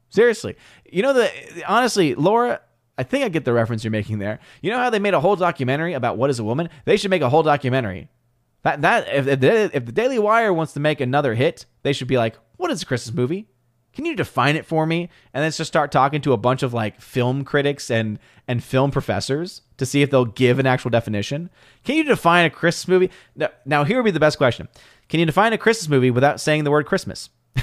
Seriously. 0.08 0.56
You 0.90 1.02
know, 1.02 1.12
the 1.12 1.30
honestly, 1.66 2.14
Laura, 2.14 2.60
I 2.96 3.02
think 3.02 3.24
I 3.24 3.28
get 3.28 3.44
the 3.44 3.52
reference 3.52 3.82
you're 3.82 3.90
making 3.90 4.18
there. 4.20 4.38
You 4.62 4.70
know 4.70 4.78
how 4.78 4.90
they 4.90 5.00
made 5.00 5.14
a 5.14 5.20
whole 5.20 5.36
documentary 5.36 5.94
about 5.94 6.16
what 6.16 6.30
is 6.30 6.38
a 6.38 6.44
woman? 6.44 6.68
They 6.84 6.96
should 6.96 7.10
make 7.10 7.22
a 7.22 7.28
whole 7.28 7.42
documentary. 7.42 8.08
That 8.62 8.82
that 8.82 9.08
if 9.08 9.26
if 9.26 9.40
the, 9.40 9.70
if 9.76 9.86
the 9.86 9.92
Daily 9.92 10.18
Wire 10.18 10.52
wants 10.54 10.72
to 10.74 10.80
make 10.80 11.00
another 11.00 11.34
hit, 11.34 11.66
they 11.82 11.92
should 11.92 12.08
be 12.08 12.16
like, 12.16 12.36
"What 12.56 12.70
is 12.70 12.82
a 12.82 12.86
Christmas 12.86 13.14
movie? 13.14 13.48
Can 13.94 14.04
you 14.04 14.16
define 14.16 14.56
it 14.56 14.66
for 14.66 14.86
me?" 14.86 15.08
And 15.32 15.42
then 15.42 15.50
just 15.50 15.68
start 15.68 15.92
talking 15.92 16.20
to 16.22 16.32
a 16.32 16.36
bunch 16.36 16.62
of 16.62 16.74
like 16.74 17.00
film 17.00 17.44
critics 17.44 17.90
and 17.90 18.18
and 18.46 18.62
film 18.62 18.90
professors 18.90 19.62
to 19.78 19.86
see 19.86 20.02
if 20.02 20.10
they'll 20.10 20.24
give 20.24 20.58
an 20.58 20.66
actual 20.66 20.90
definition. 20.90 21.50
Can 21.84 21.96
you 21.96 22.04
define 22.04 22.44
a 22.44 22.50
Christmas 22.50 22.88
movie? 22.88 23.10
Now, 23.34 23.48
now 23.64 23.84
here 23.84 23.96
would 23.96 24.04
be 24.04 24.10
the 24.10 24.20
best 24.20 24.38
question. 24.38 24.68
Can 25.08 25.20
you 25.20 25.26
define 25.26 25.52
a 25.52 25.58
Christmas 25.58 25.88
movie 25.88 26.10
without 26.10 26.40
saying 26.40 26.64
the 26.64 26.70
word 26.70 26.86
Christmas? 26.86 27.30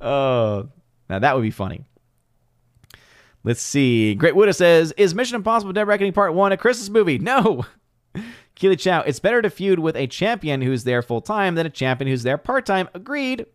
oh, 0.00 0.68
now 1.08 1.18
that 1.18 1.34
would 1.34 1.42
be 1.42 1.50
funny. 1.50 1.84
Let's 3.44 3.60
see. 3.60 4.14
Great 4.14 4.34
Widow 4.34 4.52
says, 4.52 4.92
Is 4.96 5.14
Mission 5.14 5.36
Impossible 5.36 5.74
Dead 5.74 5.86
Reckoning 5.86 6.14
Part 6.14 6.32
1 6.32 6.52
a 6.52 6.56
Christmas 6.56 6.88
movie? 6.88 7.18
No. 7.18 7.66
Keely 8.54 8.76
Chow, 8.76 9.00
it's 9.00 9.20
better 9.20 9.42
to 9.42 9.50
feud 9.50 9.80
with 9.80 9.96
a 9.96 10.06
champion 10.06 10.62
who's 10.62 10.84
there 10.84 11.02
full 11.02 11.20
time 11.20 11.54
than 11.54 11.66
a 11.66 11.70
champion 11.70 12.08
who's 12.08 12.22
there 12.22 12.38
part 12.38 12.64
time. 12.64 12.88
Agreed. 12.94 13.46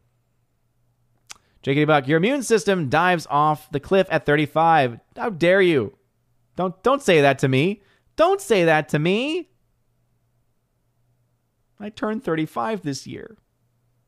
JK 1.64 1.88
Buck, 1.88 2.08
your 2.08 2.18
immune 2.18 2.44
system 2.44 2.90
dives 2.90 3.28
off 3.30 3.70
the 3.72 3.80
cliff 3.80 4.08
at 4.10 4.26
35. 4.26 5.00
How 5.16 5.30
dare 5.30 5.62
you? 5.62 5.98
Don't 6.56 6.82
don't 6.84 7.02
say 7.02 7.22
that 7.22 7.40
to 7.40 7.48
me. 7.48 7.82
Don't 8.16 8.42
say 8.42 8.66
that 8.66 8.90
to 8.90 9.00
me. 9.00 9.50
I 11.80 11.90
turned 11.90 12.24
35 12.24 12.82
this 12.82 13.08
year. 13.08 13.38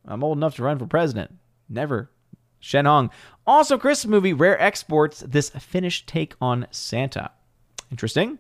I'm 0.06 0.24
old 0.24 0.38
enough 0.38 0.56
to 0.56 0.64
run 0.64 0.80
for 0.80 0.88
president. 0.88 1.36
Never. 1.70 2.12
Shen 2.60 2.86
Hong. 2.86 3.10
Also, 3.48 3.78
Christmas 3.78 4.10
movie 4.10 4.34
Rare 4.34 4.60
exports 4.62 5.22
this 5.22 5.50
Finnish 5.50 6.06
take 6.06 6.36
on 6.42 6.68
Santa. 6.72 7.32
Interesting. 7.90 8.40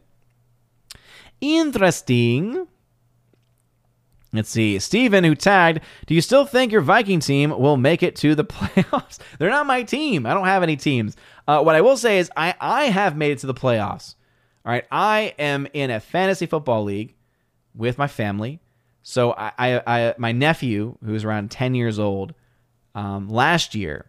Interesting. 1.39 2.68
Let's 4.34 4.49
see. 4.49 4.79
Steven, 4.79 5.23
who 5.25 5.36
tagged, 5.36 5.81
do 6.06 6.14
you 6.14 6.22
still 6.22 6.45
think 6.45 6.72
your 6.72 6.81
Viking 6.81 7.19
team 7.19 7.49
will 7.49 7.76
make 7.76 8.01
it 8.01 8.15
to 8.18 8.34
the 8.34 8.45
playoffs? 8.45 9.19
They're 9.38 9.49
not 9.49 9.65
my 9.65 9.84
team. 9.84 10.26
I 10.26 10.34
don't 10.34 10.45
have 10.45 10.64
any 10.64 10.77
teams. 10.77 11.18
Uh, 11.47 11.61
what 11.61 11.76
I 11.76 11.81
will 11.81 11.97
say 11.97 12.19
is 12.19 12.31
I, 12.35 12.56
I 12.61 12.85
have 12.85 13.18
made 13.18 13.31
it 13.31 13.39
to 13.39 13.47
the 13.47 13.53
playoffs. 13.53 14.15
All 14.65 14.72
right. 14.72 14.85
I 14.89 15.34
am 15.38 15.68
in 15.73 15.91
a 15.91 15.99
fantasy 15.99 16.45
football 16.45 16.84
league 16.84 17.15
with 17.76 17.97
my 17.97 18.07
family. 18.07 18.61
So 19.03 19.34
I, 19.34 19.51
I, 19.57 19.81
I 19.88 20.15
my 20.18 20.31
nephew, 20.31 20.97
who's 21.03 21.26
around 21.26 21.51
10 21.51 21.76
years 21.76 21.99
old, 21.99 22.34
um, 22.95 23.27
last 23.27 23.76
year, 23.76 24.06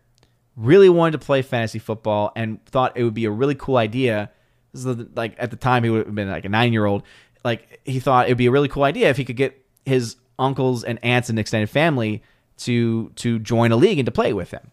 really 0.57 0.89
wanted 0.89 1.13
to 1.13 1.19
play 1.19 1.43
fantasy 1.43 1.79
football 1.79 2.31
and 2.37 2.65
thought 2.67 2.97
it 2.97 3.03
would 3.03 3.15
be 3.15 3.25
a 3.25 3.31
really 3.31 3.55
cool 3.55 3.77
idea. 3.77 4.31
This 4.73 4.85
is 4.85 5.07
like 5.17 5.35
at 5.39 5.51
the 5.51 5.57
time 5.57 5.83
he 5.83 5.91
would 5.91 6.07
have 6.07 6.15
been 6.15 6.31
like 6.31 6.45
a 6.45 6.49
nine 6.49 6.73
year 6.73 6.85
old. 6.85 7.03
Like 7.45 7.81
he 7.85 7.99
thought 7.99 8.29
it 8.29 8.31
would 8.33 8.39
be 8.39 8.47
a 8.47 8.51
really 8.51 8.69
cool 8.69 8.85
idea 8.85 9.09
if 9.09 9.17
he 9.17 9.25
could 9.25 9.37
get 9.37 9.62
his 9.85 10.17
uncles 10.39 10.85
and 10.85 11.03
aunts 11.05 11.29
and 11.29 11.39
extended 11.39 11.71
family 11.71 12.23
to 12.59 13.11
to 13.17 13.39
join 13.39 13.73
a 13.73 13.77
league 13.77 13.99
and 13.99 14.07
to 14.07 14.13
play 14.13 14.33
with 14.33 14.51
him. 14.51 14.71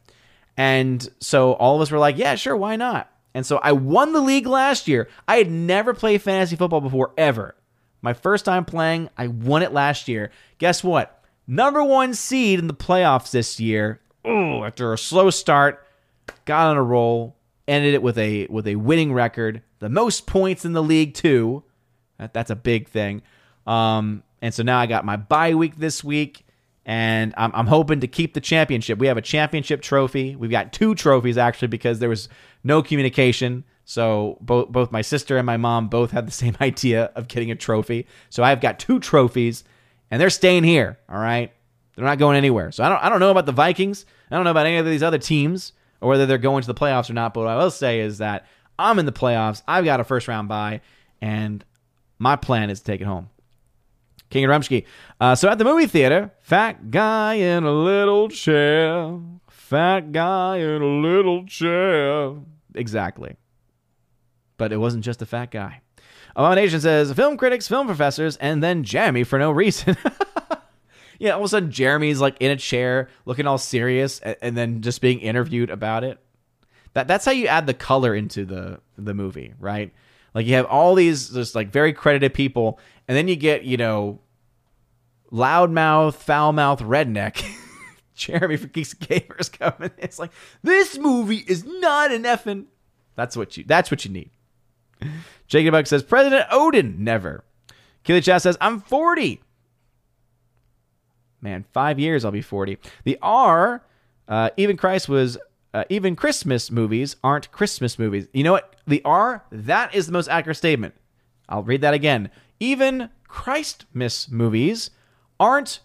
And 0.58 1.08
so 1.20 1.54
all 1.54 1.76
of 1.76 1.82
us 1.82 1.92
were 1.92 2.00
like, 2.00 2.18
yeah, 2.18 2.36
sure, 2.36 2.56
why 2.56 2.76
not? 2.76 3.10
And 3.34 3.46
so 3.46 3.58
I 3.64 3.72
won 3.72 4.12
the 4.12 4.22
league 4.22 4.48
last 4.48 4.88
year. 4.88 5.08
I 5.28 5.38
had 5.38 5.50
never 5.50 5.94
played 5.94 6.22
fantasy 6.22 6.56
football 6.56 6.82
before 6.82 7.14
ever. 7.18 7.56
My 8.02 8.14
first 8.14 8.46
time 8.46 8.66
playing, 8.66 9.10
I 9.18 9.28
won 9.28 9.62
it 9.62 9.72
last 9.72 10.08
year. 10.08 10.32
Guess 10.58 10.84
what? 10.84 11.24
Number 11.48 11.84
one 11.84 12.14
seed 12.14 12.60
in 12.60 12.68
the 12.68 12.74
playoffs 12.74 13.32
this 13.32 13.60
year 13.60 14.02
oh, 14.26 14.64
after 14.64 14.94
a 14.94 14.98
slow 14.98 15.30
start, 15.30 15.86
got 16.46 16.68
on 16.68 16.78
a 16.78 16.84
roll, 16.84 17.36
ended 17.68 17.94
it 17.94 18.02
with 18.02 18.18
a 18.18 18.48
with 18.48 18.68
a 18.68 18.76
winning 18.76 19.14
record, 19.14 19.62
the 19.80 19.90
most 19.90 20.28
points 20.28 20.66
in 20.66 20.74
the 20.74 20.84
league 20.84 21.14
too. 21.14 21.64
That, 22.18 22.34
that's 22.34 22.50
a 22.50 22.56
big 22.56 22.90
thing. 22.90 23.22
Um, 23.66 24.24
and 24.42 24.54
so 24.54 24.64
now 24.64 24.80
I 24.80 24.86
got 24.86 25.06
my 25.06 25.18
bye 25.18 25.54
week 25.56 25.78
this 25.78 26.04
week, 26.04 26.46
and 26.86 27.34
I'm, 27.38 27.52
I'm 27.54 27.68
hoping 27.68 28.00
to 28.00 28.08
keep 28.08 28.34
the 28.34 28.42
championship. 28.42 29.00
We 29.00 29.08
have 29.08 29.18
a 29.18 29.22
championship 29.22 29.82
trophy. 29.82 30.36
We've 30.36 30.52
got 30.52 30.74
two 30.74 30.96
trophies 30.96 31.38
actually 31.38 31.68
because 31.68 32.00
there 32.00 32.10
was 32.10 32.30
no 32.64 32.82
communication. 32.82 33.64
So 33.86 34.38
both 34.42 34.70
both 34.70 34.92
my 34.92 35.02
sister 35.02 35.38
and 35.38 35.46
my 35.46 35.58
mom 35.58 35.88
both 35.88 36.12
had 36.12 36.28
the 36.28 36.32
same 36.32 36.56
idea 36.62 37.12
of 37.16 37.28
getting 37.28 37.52
a 37.52 37.56
trophy. 37.56 38.08
So 38.30 38.44
I've 38.44 38.62
got 38.62 38.80
two 38.80 39.00
trophies, 39.00 39.64
and 40.10 40.22
they're 40.22 40.30
staying 40.30 40.64
here. 40.64 41.00
All 41.10 41.20
right, 41.20 41.52
they're 41.96 42.06
not 42.06 42.18
going 42.18 42.38
anywhere. 42.38 42.72
So 42.72 42.84
I 42.84 42.90
don't 42.90 43.04
I 43.04 43.10
don't 43.10 43.20
know 43.20 43.32
about 43.32 43.46
the 43.46 43.52
Vikings. 43.52 44.06
I 44.32 44.36
don't 44.36 44.44
know 44.44 44.52
about 44.52 44.68
any 44.68 44.78
of 44.78 44.86
these 44.86 45.04
other 45.04 45.18
teams 45.18 45.74
or 46.02 46.10
whether 46.10 46.26
they're 46.26 46.38
going 46.38 46.62
to 46.62 46.68
the 46.68 46.74
playoffs 46.74 47.10
or 47.10 47.14
not. 47.14 47.34
But 47.34 47.42
what 47.42 47.50
I 47.50 47.58
will 47.58 47.72
say 47.72 48.00
is 48.00 48.20
that 48.20 48.46
I'm 48.78 49.00
in 49.00 49.06
the 49.06 49.12
playoffs. 49.12 49.62
I've 49.68 49.86
got 49.86 50.00
a 50.00 50.04
first 50.04 50.28
round 50.28 50.48
bye, 50.48 50.82
and 51.22 51.64
my 52.18 52.36
plan 52.36 52.70
is 52.70 52.80
to 52.80 52.86
take 52.86 53.02
it 53.02 53.06
home. 53.08 53.30
King 54.30 54.46
and 54.46 54.54
Rumsky. 54.54 54.86
Uh, 55.20 55.36
so 55.36 55.50
at 55.50 55.58
the 55.58 55.64
movie 55.64 55.88
theater, 55.88 56.32
fat 56.40 56.92
guy 56.92 57.36
in 57.36 57.64
a 57.64 57.72
little 57.72 58.30
chair. 58.30 59.20
Fat 59.50 60.12
guy 60.12 60.58
in 60.58 60.82
a 60.82 60.86
little 60.86 61.46
chair. 61.46 62.36
Exactly. 62.76 63.38
But 64.58 64.72
it 64.72 64.78
wasn't 64.78 65.04
just 65.04 65.22
a 65.22 65.26
fat 65.26 65.52
guy. 65.52 65.82
Abomination 66.36 66.80
says 66.80 67.12
film 67.14 67.38
critics, 67.38 67.68
film 67.68 67.88
professors, 67.88 68.38
and 68.38 68.64
then 68.64 68.84
Jeremy 68.84 69.24
for 69.24 69.40
no 69.40 69.52
reason. 69.52 69.98
yeah, 71.20 71.32
all 71.32 71.40
of 71.40 71.46
a 71.46 71.50
sudden 71.50 71.72
Jeremy's 71.72 72.22
like 72.22 72.38
in 72.40 72.52
a 72.52 72.56
chair, 72.56 73.10
looking 73.26 73.48
all 73.48 73.58
serious, 73.58 74.20
and, 74.20 74.36
and 74.42 74.58
then 74.58 74.82
just 74.82 75.02
being 75.02 75.20
interviewed 75.20 75.70
about 75.70 76.04
it. 76.04 76.20
That 76.94 77.08
that's 77.08 77.26
how 77.26 77.32
you 77.32 77.48
add 77.48 77.68
the 77.68 77.74
color 77.74 78.16
into 78.16 78.46
the 78.46 78.80
the 78.98 79.14
movie, 79.14 79.54
right? 79.60 79.94
Like 80.34 80.46
you 80.46 80.56
have 80.56 80.66
all 80.66 80.96
these 80.96 81.30
just 81.30 81.56
like 81.56 81.72
very 81.72 81.94
credited 81.94 82.34
people, 82.34 82.80
and 83.08 83.18
then 83.18 83.28
you 83.28 83.36
get 83.36 83.64
you 83.64 83.78
know 83.78 84.20
loudmouth, 85.32 86.16
foul 86.16 86.54
mouth, 86.54 86.82
redneck. 86.82 87.44
Jeremy 88.16 88.58
for 88.58 88.68
Geeks 88.68 88.94
Gamers 88.94 89.50
coming. 89.52 89.92
It's 89.98 90.20
like 90.20 90.32
this 90.62 90.98
movie 90.98 91.44
is 91.48 91.64
not 91.64 92.12
an 92.12 92.24
effing. 92.24 92.66
That's 93.16 93.38
what 93.38 93.56
you. 93.58 93.64
That's 93.66 93.90
what 93.90 94.04
you 94.06 94.12
need. 94.12 94.32
Jacob 95.48 95.72
Buck 95.72 95.88
says 95.88 96.04
President 96.04 96.46
Odin 96.52 97.04
never. 97.04 97.44
Killy 98.04 98.22
Chat 98.22 98.42
says 98.42 98.58
I'm 98.60 98.82
40. 98.82 99.42
Man, 101.42 101.64
five 101.72 102.00
years 102.00 102.26
I'll 102.26 102.32
be 102.32 102.42
40. 102.42 102.78
The 103.06 103.18
R, 103.22 103.84
uh, 104.28 104.50
even 104.58 104.76
Christ 104.76 105.08
was 105.08 105.38
uh, 105.74 105.84
even 105.90 106.16
Christmas 106.16 106.72
movies 106.72 107.16
aren't 107.24 107.52
Christmas 107.52 108.00
movies. 108.00 108.28
You 108.34 108.44
know 108.44 108.54
what? 108.54 108.76
The 108.88 109.04
R, 109.06 109.44
that 109.52 109.94
is 109.94 110.08
the 110.08 110.12
most 110.12 110.28
accurate 110.28 110.58
statement. 110.58 110.96
I'll 111.48 111.64
read 111.64 111.82
that 111.82 111.94
again. 111.94 112.32
Even 112.60 113.10
Christmas 113.28 114.30
movies 114.30 114.92
aren't 115.40 115.80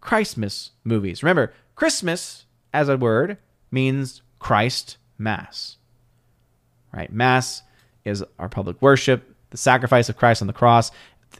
Christmas 0.00 0.72
movies. 0.84 1.22
Remember, 1.22 1.52
Christmas 1.74 2.46
as 2.72 2.88
a 2.88 2.96
word 2.96 3.38
means 3.70 4.22
Christ 4.38 4.96
Mass. 5.18 5.76
Right? 6.92 7.12
Mass 7.12 7.62
is 8.04 8.24
our 8.38 8.48
public 8.48 8.80
worship, 8.82 9.34
the 9.50 9.56
sacrifice 9.56 10.08
of 10.08 10.16
Christ 10.16 10.42
on 10.42 10.48
the 10.48 10.52
cross. 10.52 10.90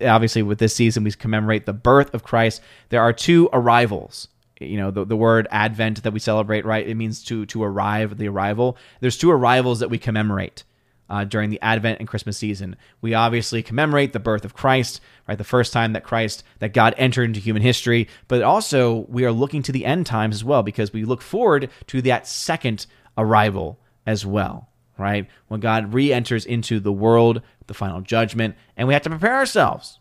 Obviously, 0.00 0.42
with 0.42 0.58
this 0.58 0.74
season, 0.74 1.02
we 1.02 1.10
commemorate 1.12 1.66
the 1.66 1.72
birth 1.72 2.14
of 2.14 2.22
Christ. 2.22 2.62
There 2.90 3.02
are 3.02 3.12
two 3.12 3.48
arrivals. 3.52 4.28
You 4.60 4.76
know, 4.76 4.90
the, 4.90 5.04
the 5.04 5.16
word 5.16 5.48
Advent 5.50 6.02
that 6.02 6.12
we 6.12 6.20
celebrate, 6.20 6.64
right? 6.64 6.86
It 6.86 6.94
means 6.94 7.24
to 7.24 7.46
to 7.46 7.62
arrive, 7.62 8.18
the 8.18 8.28
arrival. 8.28 8.76
There's 9.00 9.18
two 9.18 9.30
arrivals 9.30 9.80
that 9.80 9.90
we 9.90 9.98
commemorate 9.98 10.64
uh, 11.10 11.24
during 11.24 11.50
the 11.50 11.60
Advent 11.60 11.98
and 11.98 12.08
Christmas 12.08 12.38
season. 12.38 12.76
We 13.00 13.14
obviously 13.14 13.62
commemorate 13.62 14.12
the 14.12 14.20
birth 14.20 14.44
of 14.44 14.54
Christ, 14.54 15.00
right? 15.26 15.36
The 15.36 15.44
first 15.44 15.72
time 15.72 15.92
that 15.92 16.04
Christ, 16.04 16.44
that 16.60 16.72
God 16.72 16.94
entered 16.96 17.24
into 17.24 17.40
human 17.40 17.62
history, 17.62 18.08
but 18.28 18.42
also 18.42 19.06
we 19.08 19.24
are 19.24 19.32
looking 19.32 19.62
to 19.64 19.72
the 19.72 19.84
end 19.84 20.06
times 20.06 20.36
as 20.36 20.44
well 20.44 20.62
because 20.62 20.92
we 20.92 21.04
look 21.04 21.20
forward 21.22 21.68
to 21.88 22.00
that 22.02 22.26
second 22.26 22.86
arrival 23.18 23.80
as 24.06 24.24
well, 24.24 24.68
right? 24.98 25.26
When 25.48 25.60
God 25.60 25.92
re 25.94 26.12
enters 26.12 26.46
into 26.46 26.78
the 26.80 26.92
world, 26.92 27.42
the 27.66 27.74
final 27.74 28.00
judgment, 28.00 28.54
and 28.76 28.86
we 28.86 28.94
have 28.94 29.02
to 29.02 29.10
prepare 29.10 29.36
ourselves. 29.36 29.99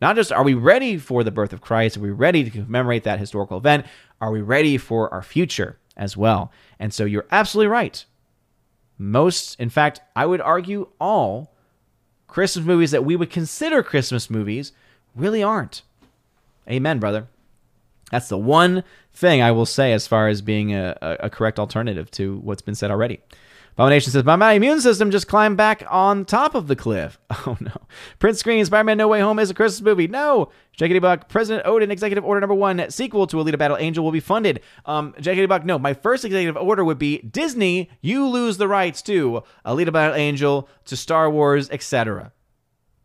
Not 0.00 0.16
just 0.16 0.32
are 0.32 0.44
we 0.44 0.54
ready 0.54 0.96
for 0.96 1.24
the 1.24 1.30
birth 1.30 1.52
of 1.52 1.60
Christ, 1.60 1.96
are 1.96 2.00
we 2.00 2.10
ready 2.10 2.44
to 2.44 2.50
commemorate 2.50 3.04
that 3.04 3.18
historical 3.18 3.58
event? 3.58 3.86
Are 4.20 4.30
we 4.30 4.40
ready 4.40 4.78
for 4.78 5.12
our 5.12 5.22
future 5.22 5.78
as 5.96 6.16
well? 6.16 6.52
And 6.78 6.94
so 6.94 7.04
you're 7.04 7.26
absolutely 7.30 7.68
right. 7.68 8.04
Most, 8.98 9.58
in 9.60 9.70
fact, 9.70 10.00
I 10.16 10.26
would 10.26 10.40
argue 10.40 10.88
all 11.00 11.52
Christmas 12.26 12.64
movies 12.64 12.90
that 12.90 13.04
we 13.04 13.16
would 13.16 13.30
consider 13.30 13.82
Christmas 13.82 14.28
movies 14.28 14.72
really 15.14 15.42
aren't. 15.42 15.82
Amen, 16.68 16.98
brother. 16.98 17.26
That's 18.10 18.28
the 18.28 18.38
one 18.38 18.84
thing 19.12 19.42
I 19.42 19.50
will 19.50 19.66
say 19.66 19.92
as 19.92 20.06
far 20.06 20.28
as 20.28 20.42
being 20.42 20.74
a, 20.74 20.96
a, 21.00 21.30
correct 21.30 21.58
alternative 21.58 22.10
to 22.12 22.38
what's 22.38 22.62
been 22.62 22.74
said 22.74 22.90
already. 22.90 23.20
Abomination 23.78 24.10
says, 24.10 24.24
My 24.24 24.54
immune 24.54 24.80
system 24.80 25.12
just 25.12 25.28
climbed 25.28 25.56
back 25.56 25.84
on 25.88 26.24
top 26.24 26.56
of 26.56 26.66
the 26.66 26.74
cliff. 26.74 27.16
Oh 27.46 27.56
no. 27.60 27.70
Print 28.18 28.36
Screen, 28.36 28.64
Spider 28.64 28.82
Man 28.82 28.98
No 28.98 29.06
Way 29.06 29.20
Home 29.20 29.38
is 29.38 29.48
a 29.48 29.54
Christmas 29.54 29.80
movie. 29.80 30.08
No. 30.08 30.50
Jackety 30.76 31.00
Buck, 31.00 31.28
President 31.28 31.64
Odin, 31.64 31.92
Executive 31.92 32.24
Order 32.24 32.40
Number 32.40 32.54
One, 32.54 32.90
sequel 32.90 33.28
to 33.28 33.36
Alita 33.36 33.56
Battle 33.56 33.76
Angel 33.76 34.02
will 34.02 34.10
be 34.10 34.18
funded. 34.18 34.60
Um, 34.84 35.14
Jackety 35.20 35.48
Buck, 35.48 35.64
no. 35.64 35.78
My 35.78 35.94
first 35.94 36.24
executive 36.24 36.56
order 36.56 36.84
would 36.84 36.98
be 36.98 37.18
Disney, 37.18 37.88
you 38.00 38.26
lose 38.26 38.56
the 38.56 38.66
rights 38.66 39.00
to 39.02 39.44
Alita 39.64 39.92
Battle 39.92 40.16
Angel, 40.16 40.68
to 40.86 40.96
Star 40.96 41.30
Wars, 41.30 41.70
etc. 41.70 42.32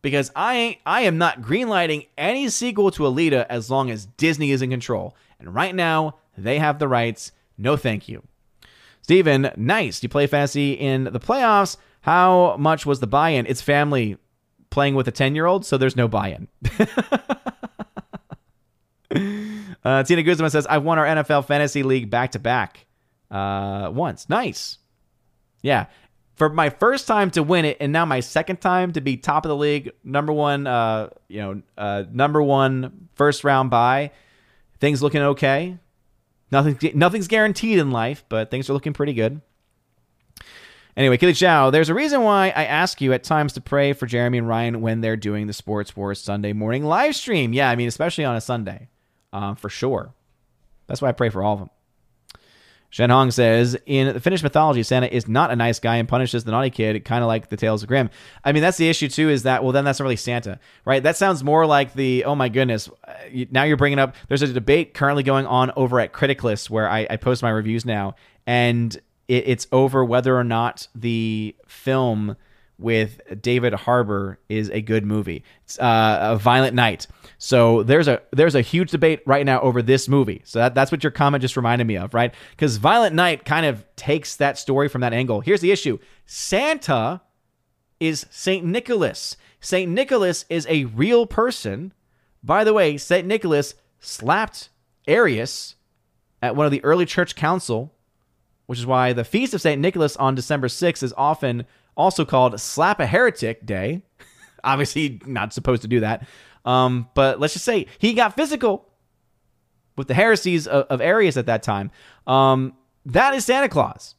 Because 0.02 0.32
I 0.34 0.56
ain't, 0.56 0.78
I 0.84 1.02
am 1.02 1.16
not 1.16 1.40
greenlighting 1.40 2.08
any 2.18 2.48
sequel 2.48 2.90
to 2.90 3.04
Alita 3.04 3.46
as 3.48 3.70
long 3.70 3.90
as 3.90 4.06
Disney 4.06 4.50
is 4.50 4.62
in 4.62 4.70
control. 4.70 5.16
And 5.38 5.54
right 5.54 5.74
now, 5.74 6.16
they 6.36 6.58
have 6.58 6.80
the 6.80 6.88
rights. 6.88 7.30
No 7.56 7.76
thank 7.76 8.08
you. 8.08 8.24
Steven, 9.04 9.50
nice. 9.58 10.02
You 10.02 10.08
play 10.08 10.26
fantasy 10.26 10.72
in 10.72 11.04
the 11.04 11.20
playoffs. 11.20 11.76
How 12.00 12.56
much 12.56 12.86
was 12.86 13.00
the 13.00 13.06
buy 13.06 13.28
in? 13.30 13.44
It's 13.44 13.60
family 13.60 14.16
playing 14.70 14.94
with 14.94 15.06
a 15.06 15.10
10 15.10 15.34
year 15.34 15.44
old, 15.44 15.66
so 15.66 15.76
there's 15.76 15.94
no 15.94 16.08
buy 16.08 16.28
in. 16.28 16.48
uh, 19.84 20.02
Tina 20.04 20.22
Guzman 20.22 20.48
says, 20.48 20.66
I've 20.66 20.84
won 20.84 20.98
our 20.98 21.04
NFL 21.04 21.44
fantasy 21.44 21.82
league 21.82 22.08
back 22.08 22.32
to 22.32 22.38
back 22.38 22.86
once. 23.30 24.30
Nice. 24.30 24.78
Yeah. 25.60 25.84
For 26.36 26.48
my 26.48 26.70
first 26.70 27.06
time 27.06 27.30
to 27.32 27.42
win 27.42 27.66
it, 27.66 27.76
and 27.80 27.92
now 27.92 28.06
my 28.06 28.20
second 28.20 28.62
time 28.62 28.94
to 28.94 29.02
be 29.02 29.18
top 29.18 29.44
of 29.44 29.50
the 29.50 29.56
league, 29.56 29.92
number 30.02 30.32
one, 30.32 30.66
uh, 30.66 31.10
you 31.28 31.42
know, 31.42 31.60
uh, 31.76 32.04
number 32.10 32.42
one 32.42 33.10
first 33.16 33.44
round 33.44 33.68
buy. 33.68 34.12
Things 34.80 35.02
looking 35.02 35.20
okay. 35.20 35.76
Nothing, 36.54 36.92
nothing's 36.94 37.26
guaranteed 37.26 37.80
in 37.80 37.90
life, 37.90 38.24
but 38.28 38.48
things 38.48 38.70
are 38.70 38.74
looking 38.74 38.92
pretty 38.92 39.12
good. 39.12 39.40
Anyway, 40.96 41.16
Killy 41.16 41.32
Chow, 41.32 41.70
there's 41.70 41.88
a 41.88 41.94
reason 41.94 42.22
why 42.22 42.52
I 42.54 42.66
ask 42.66 43.00
you 43.00 43.12
at 43.12 43.24
times 43.24 43.54
to 43.54 43.60
pray 43.60 43.92
for 43.92 44.06
Jeremy 44.06 44.38
and 44.38 44.46
Ryan 44.46 44.80
when 44.80 45.00
they're 45.00 45.16
doing 45.16 45.48
the 45.48 45.52
Sports 45.52 45.96
Wars 45.96 46.20
Sunday 46.20 46.52
morning 46.52 46.84
live 46.84 47.16
stream. 47.16 47.52
Yeah, 47.52 47.68
I 47.68 47.74
mean, 47.74 47.88
especially 47.88 48.24
on 48.24 48.36
a 48.36 48.40
Sunday, 48.40 48.86
uh, 49.32 49.56
for 49.56 49.68
sure. 49.68 50.14
That's 50.86 51.02
why 51.02 51.08
I 51.08 51.12
pray 51.12 51.28
for 51.28 51.42
all 51.42 51.54
of 51.54 51.58
them. 51.58 51.70
Shen 52.94 53.10
Hong 53.10 53.32
says, 53.32 53.76
in 53.86 54.14
the 54.14 54.20
Finnish 54.20 54.44
mythology, 54.44 54.84
Santa 54.84 55.12
is 55.12 55.26
not 55.26 55.50
a 55.50 55.56
nice 55.56 55.80
guy 55.80 55.96
and 55.96 56.08
punishes 56.08 56.44
the 56.44 56.52
naughty 56.52 56.70
kid, 56.70 57.04
kind 57.04 57.24
of 57.24 57.26
like 57.26 57.48
the 57.48 57.56
Tales 57.56 57.82
of 57.82 57.88
Grimm. 57.88 58.08
I 58.44 58.52
mean, 58.52 58.62
that's 58.62 58.76
the 58.76 58.88
issue, 58.88 59.08
too, 59.08 59.30
is 59.30 59.42
that, 59.42 59.64
well, 59.64 59.72
then 59.72 59.84
that's 59.84 59.98
not 59.98 60.04
really 60.04 60.14
Santa, 60.14 60.60
right? 60.84 61.02
That 61.02 61.16
sounds 61.16 61.42
more 61.42 61.66
like 61.66 61.94
the, 61.94 62.22
oh 62.22 62.36
my 62.36 62.48
goodness, 62.48 62.88
uh, 63.02 63.14
now 63.50 63.64
you're 63.64 63.76
bringing 63.76 63.98
up, 63.98 64.14
there's 64.28 64.42
a 64.42 64.46
debate 64.46 64.94
currently 64.94 65.24
going 65.24 65.44
on 65.44 65.72
over 65.74 65.98
at 65.98 66.12
Criticlist 66.12 66.70
where 66.70 66.88
I, 66.88 67.04
I 67.10 67.16
post 67.16 67.42
my 67.42 67.50
reviews 67.50 67.84
now, 67.84 68.14
and 68.46 68.94
it, 69.26 69.48
it's 69.48 69.66
over 69.72 70.04
whether 70.04 70.38
or 70.38 70.44
not 70.44 70.86
the 70.94 71.56
film 71.66 72.36
with 72.78 73.20
David 73.40 73.72
Harbour 73.72 74.38
is 74.48 74.68
a 74.70 74.80
good 74.80 75.06
movie. 75.06 75.44
It's 75.64 75.78
uh, 75.78 76.18
a 76.32 76.36
Violent 76.36 76.74
Night. 76.74 77.06
So 77.38 77.82
there's 77.82 78.08
a 78.08 78.20
there's 78.32 78.54
a 78.54 78.60
huge 78.60 78.90
debate 78.90 79.20
right 79.26 79.46
now 79.46 79.60
over 79.60 79.80
this 79.82 80.08
movie. 80.08 80.42
So 80.44 80.58
that, 80.58 80.74
that's 80.74 80.90
what 80.90 81.04
your 81.04 81.12
comment 81.12 81.42
just 81.42 81.56
reminded 81.56 81.86
me 81.86 81.96
of, 81.96 82.14
right? 82.14 82.34
Because 82.50 82.76
Violent 82.78 83.14
Night 83.14 83.44
kind 83.44 83.66
of 83.66 83.84
takes 83.96 84.36
that 84.36 84.58
story 84.58 84.88
from 84.88 85.02
that 85.02 85.12
angle. 85.12 85.40
Here's 85.40 85.60
the 85.60 85.70
issue: 85.70 85.98
Santa 86.26 87.22
is 88.00 88.26
Saint 88.30 88.64
Nicholas. 88.64 89.36
Saint 89.60 89.90
Nicholas 89.90 90.44
is 90.50 90.66
a 90.68 90.84
real 90.86 91.26
person. 91.26 91.92
By 92.42 92.64
the 92.64 92.74
way, 92.74 92.98
Saint 92.98 93.26
Nicholas 93.26 93.74
slapped 94.00 94.68
Arius 95.06 95.76
at 96.42 96.56
one 96.56 96.66
of 96.66 96.72
the 96.72 96.84
early 96.84 97.06
church 97.06 97.34
council, 97.34 97.94
which 98.66 98.78
is 98.78 98.84
why 98.84 99.12
the 99.12 99.24
feast 99.24 99.54
of 99.54 99.62
Saint 99.62 99.80
Nicholas 99.80 100.16
on 100.16 100.34
December 100.34 100.68
6th 100.68 101.02
is 101.02 101.14
often 101.16 101.64
also 101.96 102.24
called 102.24 102.60
Slap 102.60 103.00
a 103.00 103.06
Heretic 103.06 103.64
Day. 103.64 104.02
Obviously, 104.64 105.20
not 105.26 105.52
supposed 105.52 105.82
to 105.82 105.88
do 105.88 106.00
that. 106.00 106.26
Um, 106.64 107.08
but 107.14 107.40
let's 107.40 107.52
just 107.52 107.64
say 107.64 107.86
he 107.98 108.14
got 108.14 108.34
physical 108.34 108.88
with 109.96 110.08
the 110.08 110.14
heresies 110.14 110.66
of, 110.66 110.86
of 110.86 111.00
Arius 111.00 111.36
at 111.36 111.46
that 111.46 111.62
time. 111.62 111.90
Um, 112.26 112.74
that 113.06 113.34
is 113.34 113.44
Santa 113.44 113.68
Claus. 113.68 114.14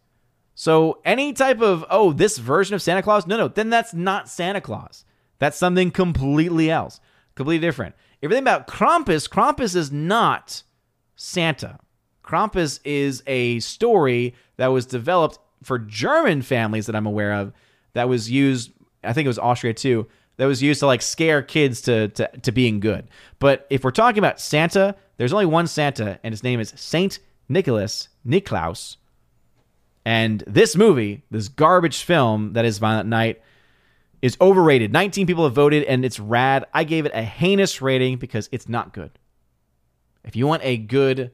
So 0.53 1.02
any 1.03 1.34
type 1.34 1.61
of, 1.61 1.85
oh, 1.89 2.14
this 2.14 2.38
version 2.38 2.76
of 2.76 2.81
Santa 2.81 3.02
Claus, 3.02 3.27
no, 3.27 3.35
no, 3.35 3.47
then 3.47 3.69
that's 3.69 3.93
not 3.93 4.30
Santa 4.30 4.61
Claus. 4.61 5.03
That's 5.39 5.57
something 5.57 5.91
completely 5.91 6.72
else, 6.72 7.02
completely 7.35 7.65
different. 7.65 7.95
Everything 8.23 8.43
about 8.43 8.68
Krampus, 8.68 9.30
Krampus 9.30 9.76
is 9.76 9.91
not 9.91 10.64
Santa. 11.15 11.80
Krampus 12.23 12.80
is 12.85 13.22
a 13.27 13.60
story 13.60 14.34
that 14.57 14.68
was 14.68 14.85
developed 14.85 15.39
for 15.64 15.80
German 15.80 16.41
families 16.41 16.86
that 16.86 16.95
I'm 16.95 17.06
aware 17.06 17.34
of 17.34 17.53
that 17.94 18.10
was 18.10 18.30
used, 18.30 18.72
I 19.03 19.14
think 19.14 19.26
it 19.26 19.30
was 19.30 19.40
Austria 19.40 19.73
too, 19.73 20.07
that 20.38 20.45
was 20.45 20.61
used 20.61 20.82
to 20.82 20.86
like 20.86 21.02
scare 21.02 21.41
kids 21.41 21.82
to, 21.82 22.10
to, 22.10 22.27
to 22.27 22.52
being 22.52 22.80
good. 22.80 23.07
But 23.40 23.65
if 23.69 23.84
we're 23.84 23.91
talking 23.91 24.19
about 24.19 24.40
Santa, 24.40 24.95
there's 25.18 25.34
only 25.34 25.45
one 25.45 25.68
Santa, 25.68 26.19
and 26.23 26.34
his 26.34 26.44
name 26.44 26.60
is 26.60 26.73
Saint 26.76 27.19
Nicholas 27.48 28.10
Niklaus. 28.27 28.98
And 30.06 30.44
this 30.45 30.76
movie, 30.76 31.23
this 31.32 31.48
garbage 31.48 32.03
film 32.03 32.53
that 32.53 32.65
is 32.65 32.77
Violent 32.77 33.10
Night, 33.10 33.41
is 34.22 34.38
overrated. 34.40 34.91
19 34.91 35.27
people 35.27 35.44
have 35.44 35.53
voted, 35.53 35.84
and 35.84 36.06
it's 36.06 36.19
rad. 36.19 36.65
I 36.73 36.84
gave 36.84 37.06
it 37.06 37.11
a 37.14 37.23
heinous 37.23 37.82
rating 37.82 38.18
because 38.18 38.49
it's 38.52 38.69
not 38.69 38.94
good. 38.94 39.11
If 40.23 40.36
you 40.36 40.48
want 40.48 40.64
a 40.64 40.77
good 40.77 41.32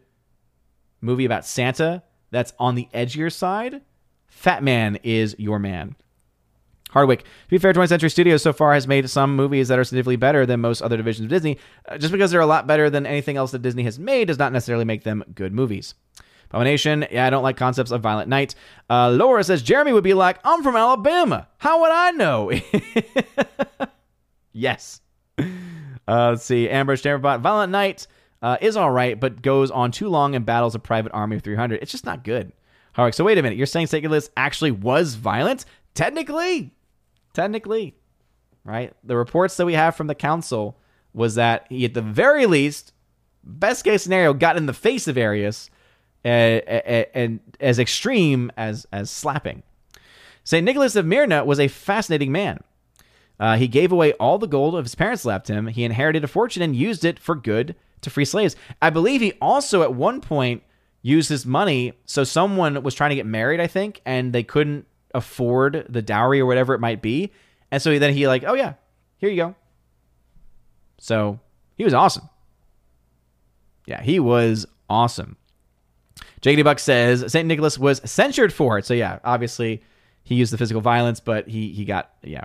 movie 1.00 1.26
about 1.26 1.46
Santa 1.46 2.04
that's 2.30 2.54
on 2.60 2.76
the 2.76 2.88
edgier 2.94 3.32
side, 3.32 3.82
Fatman 4.32 5.00
is 5.04 5.36
your 5.38 5.60
man. 5.60 5.96
Hardwick. 6.92 7.24
To 7.24 7.50
be 7.50 7.58
fair, 7.58 7.74
20th 7.74 7.90
Century 7.90 8.10
Studios 8.10 8.44
so 8.44 8.52
far 8.52 8.74
has 8.74 8.88
made 8.88 9.10
some 9.10 9.36
movies 9.36 9.70
that 9.70 9.80
are 9.80 9.84
significantly 9.84 10.18
better 10.18 10.46
than 10.46 10.60
most 10.60 10.82
other 10.82 10.98
divisions 10.98 11.26
of 11.26 11.30
Disney. 11.30 11.58
Uh, 11.88 11.98
just 11.98 12.12
because 12.12 12.32
they're 12.32 12.42
a 12.42 12.46
lot 12.46 12.68
better 12.68 12.90
than 12.90 13.06
anything 13.06 13.38
else 13.38 13.52
that 13.52 13.62
Disney 13.62 13.84
has 13.84 13.98
made 13.98 14.28
does 14.28 14.38
not 14.38 14.52
necessarily 14.52 14.84
make 14.84 15.04
them 15.04 15.24
good 15.34 15.54
movies. 15.54 15.94
Abomination, 16.50 17.06
yeah, 17.10 17.26
I 17.26 17.30
don't 17.30 17.44
like 17.44 17.56
concepts 17.56 17.92
of 17.92 18.02
Violent 18.02 18.28
Night. 18.28 18.56
Uh, 18.90 19.10
Laura 19.10 19.42
says, 19.42 19.62
Jeremy 19.62 19.94
would 19.94 20.04
be 20.04 20.14
like, 20.14 20.38
I'm 20.44 20.64
from 20.64 20.76
Alabama. 20.76 21.48
How 21.60 21.80
would 21.80 21.92
I 21.92 22.12
know? 22.12 22.52
yes. 24.52 25.00
Uh, 25.40 26.32
let's 26.32 26.44
see. 26.44 26.68
Ambush, 26.68 27.04
Chamberbot. 27.04 27.40
Violent 27.40 27.72
Night 27.72 28.06
uh, 28.42 28.58
is 28.60 28.76
all 28.76 28.92
right, 28.92 29.18
but 29.18 29.42
goes 29.42 29.72
on 29.72 29.92
too 29.92 30.10
long 30.10 30.36
and 30.36 30.46
battles 30.46 30.76
a 30.76 30.80
private 30.80 31.14
army 31.14 31.38
of 31.38 31.42
300. 31.42 31.80
It's 31.82 31.92
just 31.92 32.06
not 32.06 32.26
good. 32.26 32.52
Right, 32.98 33.16
so 33.16 33.24
wait 33.24 33.38
a 33.38 33.42
minute. 33.42 33.58
You're 33.58 33.68
saying 33.68 33.88
Sacred 33.88 34.12
List 34.12 34.32
actually 34.36 34.72
was 34.72 35.16
violent? 35.16 35.66
Technically, 35.94 36.74
technically, 37.34 37.96
right? 38.64 38.94
The 39.04 39.16
reports 39.16 39.58
that 39.58 39.66
we 39.66 39.74
have 39.74 39.96
from 39.96 40.08
the 40.08 40.16
council 40.16 40.78
was 41.14 41.36
that 41.36 41.66
he, 41.70 41.86
at 41.86 41.94
the 41.94 42.02
very 42.02 42.46
least, 42.46 42.94
best 43.44 43.84
case 43.84 44.04
scenario, 44.04 44.34
got 44.34 44.58
in 44.58 44.66
the 44.66 44.74
face 44.74 45.08
of 45.08 45.18
Arius, 45.18 45.70
and, 46.24 46.62
and 46.68 47.40
as 47.60 47.80
extreme 47.80 48.52
as 48.56 48.86
as 48.92 49.10
slapping. 49.10 49.64
Saint 50.44 50.66
Nicholas 50.66 50.96
of 50.96 51.06
Myra 51.06 51.44
was 51.44 51.60
a 51.60 51.68
fascinating 51.68 52.32
man. 52.32 52.60
Uh, 53.40 53.58
he 53.58 53.68
gave 53.68 53.92
away 53.92 54.14
all 54.14 54.38
the 54.38 54.48
gold 54.48 54.76
of 54.76 54.86
his 54.86 54.96
parents 54.96 55.26
left 55.26 55.48
him. 55.48 55.68
He 55.68 55.84
inherited 55.84 56.24
a 56.24 56.28
fortune 56.28 56.62
and 56.62 56.76
used 56.76 57.04
it 57.04 57.20
for 57.20 57.36
good 57.36 57.76
to 58.02 58.10
free 58.10 58.26
slaves. 58.26 58.56
I 58.82 58.92
believe 58.92 59.22
he 59.22 59.34
also 59.42 59.82
at 59.82 59.94
one 59.94 60.22
point 60.22 60.64
used 61.02 61.30
his 61.30 61.46
money. 61.46 61.94
So 62.06 62.24
someone 62.24 62.82
was 62.84 62.96
trying 62.96 63.10
to 63.10 63.16
get 63.16 63.26
married, 63.26 63.60
I 63.60 63.68
think, 63.68 64.02
and 64.06 64.34
they 64.34 64.44
couldn't 64.44 64.86
afford 65.14 65.86
the 65.90 66.02
dowry 66.02 66.40
or 66.40 66.46
whatever 66.46 66.74
it 66.74 66.80
might 66.80 67.02
be. 67.02 67.32
And 67.72 67.82
so 67.82 67.98
then 67.98 68.14
he 68.14 68.28
like, 68.28 68.44
oh 68.46 68.54
yeah, 68.54 68.74
here 69.18 69.30
you 69.30 69.38
go. 69.38 69.56
So 71.00 71.40
he 71.76 71.84
was 71.84 71.94
awesome. 71.94 72.30
Yeah, 73.88 74.02
he 74.02 74.20
was 74.20 74.66
awesome. 74.90 75.38
Jakey 76.42 76.64
Buck 76.64 76.80
says 76.80 77.32
St. 77.32 77.48
Nicholas 77.48 77.78
was 77.78 78.02
censured 78.10 78.54
for 78.54 78.78
it. 78.78 78.86
So 78.86 78.94
yeah, 78.94 79.20
obviously 79.24 79.82
he 80.24 80.36
used 80.36 80.54
the 80.54 80.58
physical 80.58 80.82
violence, 80.82 81.20
but 81.20 81.48
he 81.48 81.70
he 81.70 81.86
got 81.86 82.12
yeah. 82.24 82.44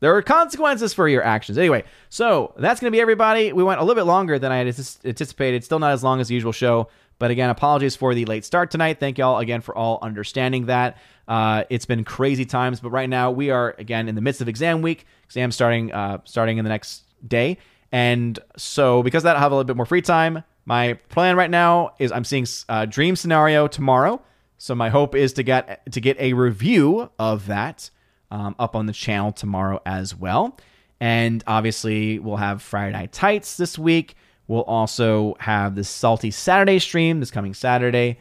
There 0.00 0.14
are 0.14 0.22
consequences 0.22 0.94
for 0.94 1.08
your 1.08 1.24
actions. 1.24 1.58
Anyway, 1.58 1.82
so 2.08 2.54
that's 2.56 2.80
going 2.80 2.90
to 2.90 2.96
be 2.96 3.00
everybody. 3.00 3.52
We 3.52 3.64
went 3.64 3.80
a 3.80 3.82
little 3.82 4.00
bit 4.00 4.06
longer 4.06 4.38
than 4.38 4.52
I 4.52 4.58
had 4.58 4.68
anticipated. 4.68 5.64
Still 5.64 5.80
not 5.80 5.90
as 5.90 6.04
long 6.04 6.20
as 6.20 6.28
the 6.28 6.34
usual 6.34 6.52
show. 6.52 6.88
But 7.18 7.30
again, 7.30 7.50
apologies 7.50 7.96
for 7.96 8.14
the 8.14 8.24
late 8.24 8.44
start 8.44 8.70
tonight. 8.70 9.00
Thank 9.00 9.18
y'all 9.18 9.38
again 9.38 9.60
for 9.60 9.76
all 9.76 9.98
understanding 10.02 10.66
that. 10.66 10.98
Uh, 11.26 11.64
it's 11.68 11.84
been 11.84 12.04
crazy 12.04 12.44
times, 12.44 12.80
but 12.80 12.90
right 12.90 13.08
now 13.08 13.30
we 13.30 13.50
are 13.50 13.74
again 13.78 14.08
in 14.08 14.14
the 14.14 14.20
midst 14.20 14.40
of 14.40 14.48
exam 14.48 14.82
week. 14.82 15.04
Exam 15.24 15.50
starting 15.50 15.92
uh, 15.92 16.18
starting 16.24 16.58
in 16.58 16.64
the 16.64 16.70
next 16.70 17.04
day, 17.26 17.58
and 17.92 18.38
so 18.56 19.02
because 19.02 19.24
that, 19.24 19.36
I 19.36 19.40
have 19.40 19.52
a 19.52 19.54
little 19.54 19.66
bit 19.66 19.76
more 19.76 19.86
free 19.86 20.02
time. 20.02 20.44
My 20.64 20.94
plan 21.08 21.36
right 21.36 21.50
now 21.50 21.94
is 21.98 22.12
I'm 22.12 22.24
seeing 22.24 22.46
uh, 22.68 22.86
Dream 22.86 23.16
Scenario 23.16 23.68
tomorrow. 23.68 24.22
So 24.58 24.74
my 24.74 24.88
hope 24.88 25.14
is 25.14 25.32
to 25.34 25.42
get 25.42 25.90
to 25.92 26.00
get 26.00 26.18
a 26.20 26.32
review 26.32 27.10
of 27.18 27.46
that 27.46 27.90
um, 28.30 28.54
up 28.58 28.76
on 28.76 28.86
the 28.86 28.92
channel 28.92 29.32
tomorrow 29.32 29.80
as 29.86 30.14
well. 30.14 30.58
And 31.00 31.44
obviously, 31.46 32.18
we'll 32.18 32.36
have 32.36 32.60
Friday 32.60 32.92
Night 32.92 33.12
Tights 33.12 33.56
this 33.56 33.78
week. 33.78 34.16
We'll 34.48 34.62
also 34.62 35.36
have 35.40 35.74
the 35.74 35.84
Salty 35.84 36.30
Saturday 36.30 36.78
stream 36.78 37.20
this 37.20 37.30
coming 37.30 37.54
Saturday 37.54 38.18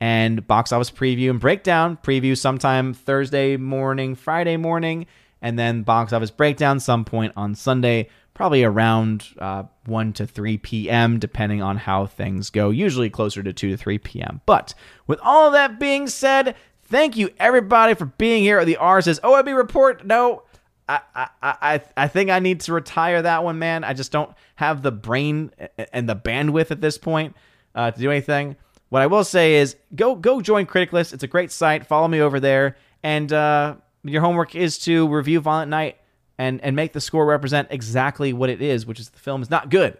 and 0.00 0.46
box 0.46 0.72
office 0.72 0.90
preview 0.90 1.30
and 1.30 1.40
breakdown. 1.40 1.98
Preview 2.02 2.36
sometime 2.36 2.94
Thursday 2.94 3.56
morning, 3.56 4.14
Friday 4.14 4.56
morning, 4.56 5.06
and 5.42 5.58
then 5.58 5.82
box 5.82 6.12
office 6.12 6.30
breakdown 6.30 6.80
some 6.80 7.04
point 7.04 7.32
on 7.36 7.54
Sunday, 7.54 8.08
probably 8.34 8.64
around 8.64 9.26
uh, 9.38 9.64
1 9.86 10.12
to 10.14 10.26
3 10.26 10.58
p.m., 10.58 11.18
depending 11.18 11.62
on 11.62 11.76
how 11.76 12.06
things 12.06 12.50
go, 12.50 12.70
usually 12.70 13.10
closer 13.10 13.42
to 13.42 13.52
2 13.52 13.70
to 13.70 13.76
3 13.76 13.98
p.m. 13.98 14.40
But 14.46 14.74
with 15.06 15.18
all 15.22 15.50
that 15.50 15.78
being 15.78 16.08
said, 16.08 16.56
thank 16.84 17.16
you 17.16 17.30
everybody 17.38 17.94
for 17.94 18.06
being 18.06 18.42
here. 18.42 18.64
The 18.64 18.76
R 18.76 19.00
says, 19.02 19.20
OMB 19.20 19.56
report. 19.56 20.06
No, 20.06 20.44
I, 20.90 21.28
I, 21.42 21.80
I 21.96 22.08
think 22.08 22.30
I 22.30 22.40
need 22.40 22.60
to 22.62 22.72
retire 22.72 23.22
that 23.22 23.44
one, 23.44 23.58
man. 23.58 23.84
I 23.84 23.92
just 23.92 24.10
don't 24.10 24.32
have 24.56 24.82
the 24.82 24.90
brain 24.90 25.52
and 25.92 26.08
the 26.08 26.16
bandwidth 26.16 26.70
at 26.70 26.80
this 26.80 26.98
point 26.98 27.36
uh, 27.74 27.90
to 27.90 27.98
do 27.98 28.10
anything. 28.10 28.56
What 28.88 29.02
I 29.02 29.06
will 29.06 29.24
say 29.24 29.54
is 29.54 29.76
go 29.94 30.16
go 30.16 30.40
join 30.40 30.66
Critic 30.66 30.92
List. 30.92 31.12
It's 31.12 31.22
a 31.22 31.28
great 31.28 31.52
site. 31.52 31.86
Follow 31.86 32.08
me 32.08 32.20
over 32.20 32.40
there. 32.40 32.76
And 33.02 33.32
uh, 33.32 33.76
your 34.02 34.20
homework 34.20 34.54
is 34.54 34.78
to 34.80 35.08
review 35.08 35.40
Violent 35.40 35.70
Night 35.70 35.96
and 36.38 36.60
and 36.62 36.74
make 36.74 36.92
the 36.92 37.00
score 37.00 37.24
represent 37.24 37.68
exactly 37.70 38.32
what 38.32 38.50
it 38.50 38.60
is, 38.60 38.84
which 38.84 38.98
is 38.98 39.10
the 39.10 39.18
film 39.18 39.42
is 39.42 39.50
not 39.50 39.70
good. 39.70 39.96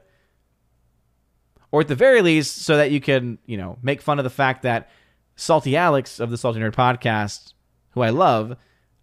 Or 1.70 1.82
at 1.82 1.88
the 1.88 1.94
very 1.94 2.20
least, 2.20 2.62
so 2.62 2.76
that 2.78 2.90
you 2.90 3.00
can 3.00 3.38
you 3.46 3.56
know 3.56 3.78
make 3.80 4.02
fun 4.02 4.18
of 4.18 4.24
the 4.24 4.30
fact 4.30 4.62
that 4.62 4.90
Salty 5.36 5.76
Alex 5.76 6.18
of 6.18 6.30
the 6.30 6.36
Salty 6.36 6.58
Nerd 6.58 6.74
Podcast, 6.74 7.52
who 7.90 8.00
I 8.02 8.10
love 8.10 8.56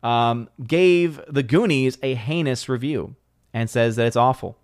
um, 0.04 0.50
gave 0.66 1.22
The 1.28 1.44
Goonies 1.44 1.98
a 2.04 2.14
heinous 2.14 2.70
review 2.70 3.16
and 3.54 3.70
says 3.70 3.96
that 3.96 4.08
it's 4.08 4.16
awful. 4.16 4.58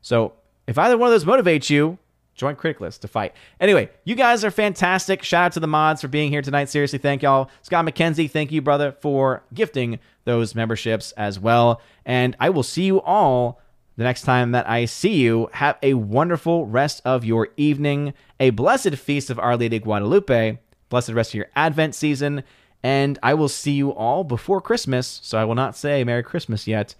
So 0.00 0.32
if 0.66 0.78
either 0.78 0.96
one 0.96 1.12
of 1.12 1.12
those 1.12 1.24
motivates 1.24 1.70
you, 1.70 1.98
join 2.34 2.56
Critic 2.56 2.80
List 2.80 3.02
to 3.02 3.08
fight. 3.08 3.34
Anyway, 3.60 3.90
you 4.04 4.14
guys 4.14 4.44
are 4.44 4.50
fantastic. 4.50 5.22
Shout 5.22 5.46
out 5.46 5.52
to 5.52 5.60
the 5.60 5.66
mods 5.66 6.00
for 6.00 6.08
being 6.08 6.30
here 6.30 6.40
tonight. 6.40 6.68
Seriously, 6.68 6.98
thank 6.98 7.22
y'all. 7.22 7.50
Scott 7.62 7.84
McKenzie, 7.84 8.30
thank 8.30 8.52
you, 8.52 8.62
brother, 8.62 8.92
for 8.92 9.42
gifting 9.52 9.98
those 10.24 10.54
memberships 10.54 11.12
as 11.12 11.38
well. 11.38 11.82
And 12.06 12.36
I 12.38 12.50
will 12.50 12.62
see 12.62 12.84
you 12.84 13.02
all 13.02 13.60
the 13.96 14.04
next 14.04 14.22
time 14.22 14.52
that 14.52 14.68
I 14.68 14.84
see 14.84 15.14
you. 15.14 15.50
Have 15.52 15.76
a 15.82 15.94
wonderful 15.94 16.66
rest 16.66 17.02
of 17.04 17.24
your 17.24 17.48
evening, 17.56 18.14
a 18.38 18.50
blessed 18.50 18.94
feast 18.94 19.28
of 19.28 19.38
Our 19.40 19.56
Lady 19.56 19.80
Guadalupe, 19.80 20.58
blessed 20.88 21.10
rest 21.10 21.30
of 21.30 21.34
your 21.34 21.48
Advent 21.56 21.94
season, 21.96 22.44
and 22.82 23.18
I 23.22 23.34
will 23.34 23.48
see 23.48 23.72
you 23.72 23.90
all 23.90 24.24
before 24.24 24.60
Christmas. 24.60 25.20
So 25.22 25.38
I 25.38 25.44
will 25.44 25.54
not 25.54 25.76
say 25.76 26.04
Merry 26.04 26.22
Christmas 26.22 26.66
yet 26.66 26.94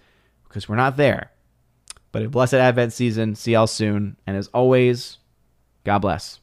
because 0.47 0.67
we're 0.67 0.75
not 0.75 0.97
there. 0.97 1.31
But 2.11 2.23
a 2.23 2.29
blessed 2.29 2.55
Advent 2.55 2.93
season. 2.93 3.35
See 3.35 3.53
y'all 3.53 3.67
soon. 3.67 4.17
And 4.25 4.35
as 4.35 4.47
always, 4.47 5.19
God 5.83 5.99
bless. 5.99 6.39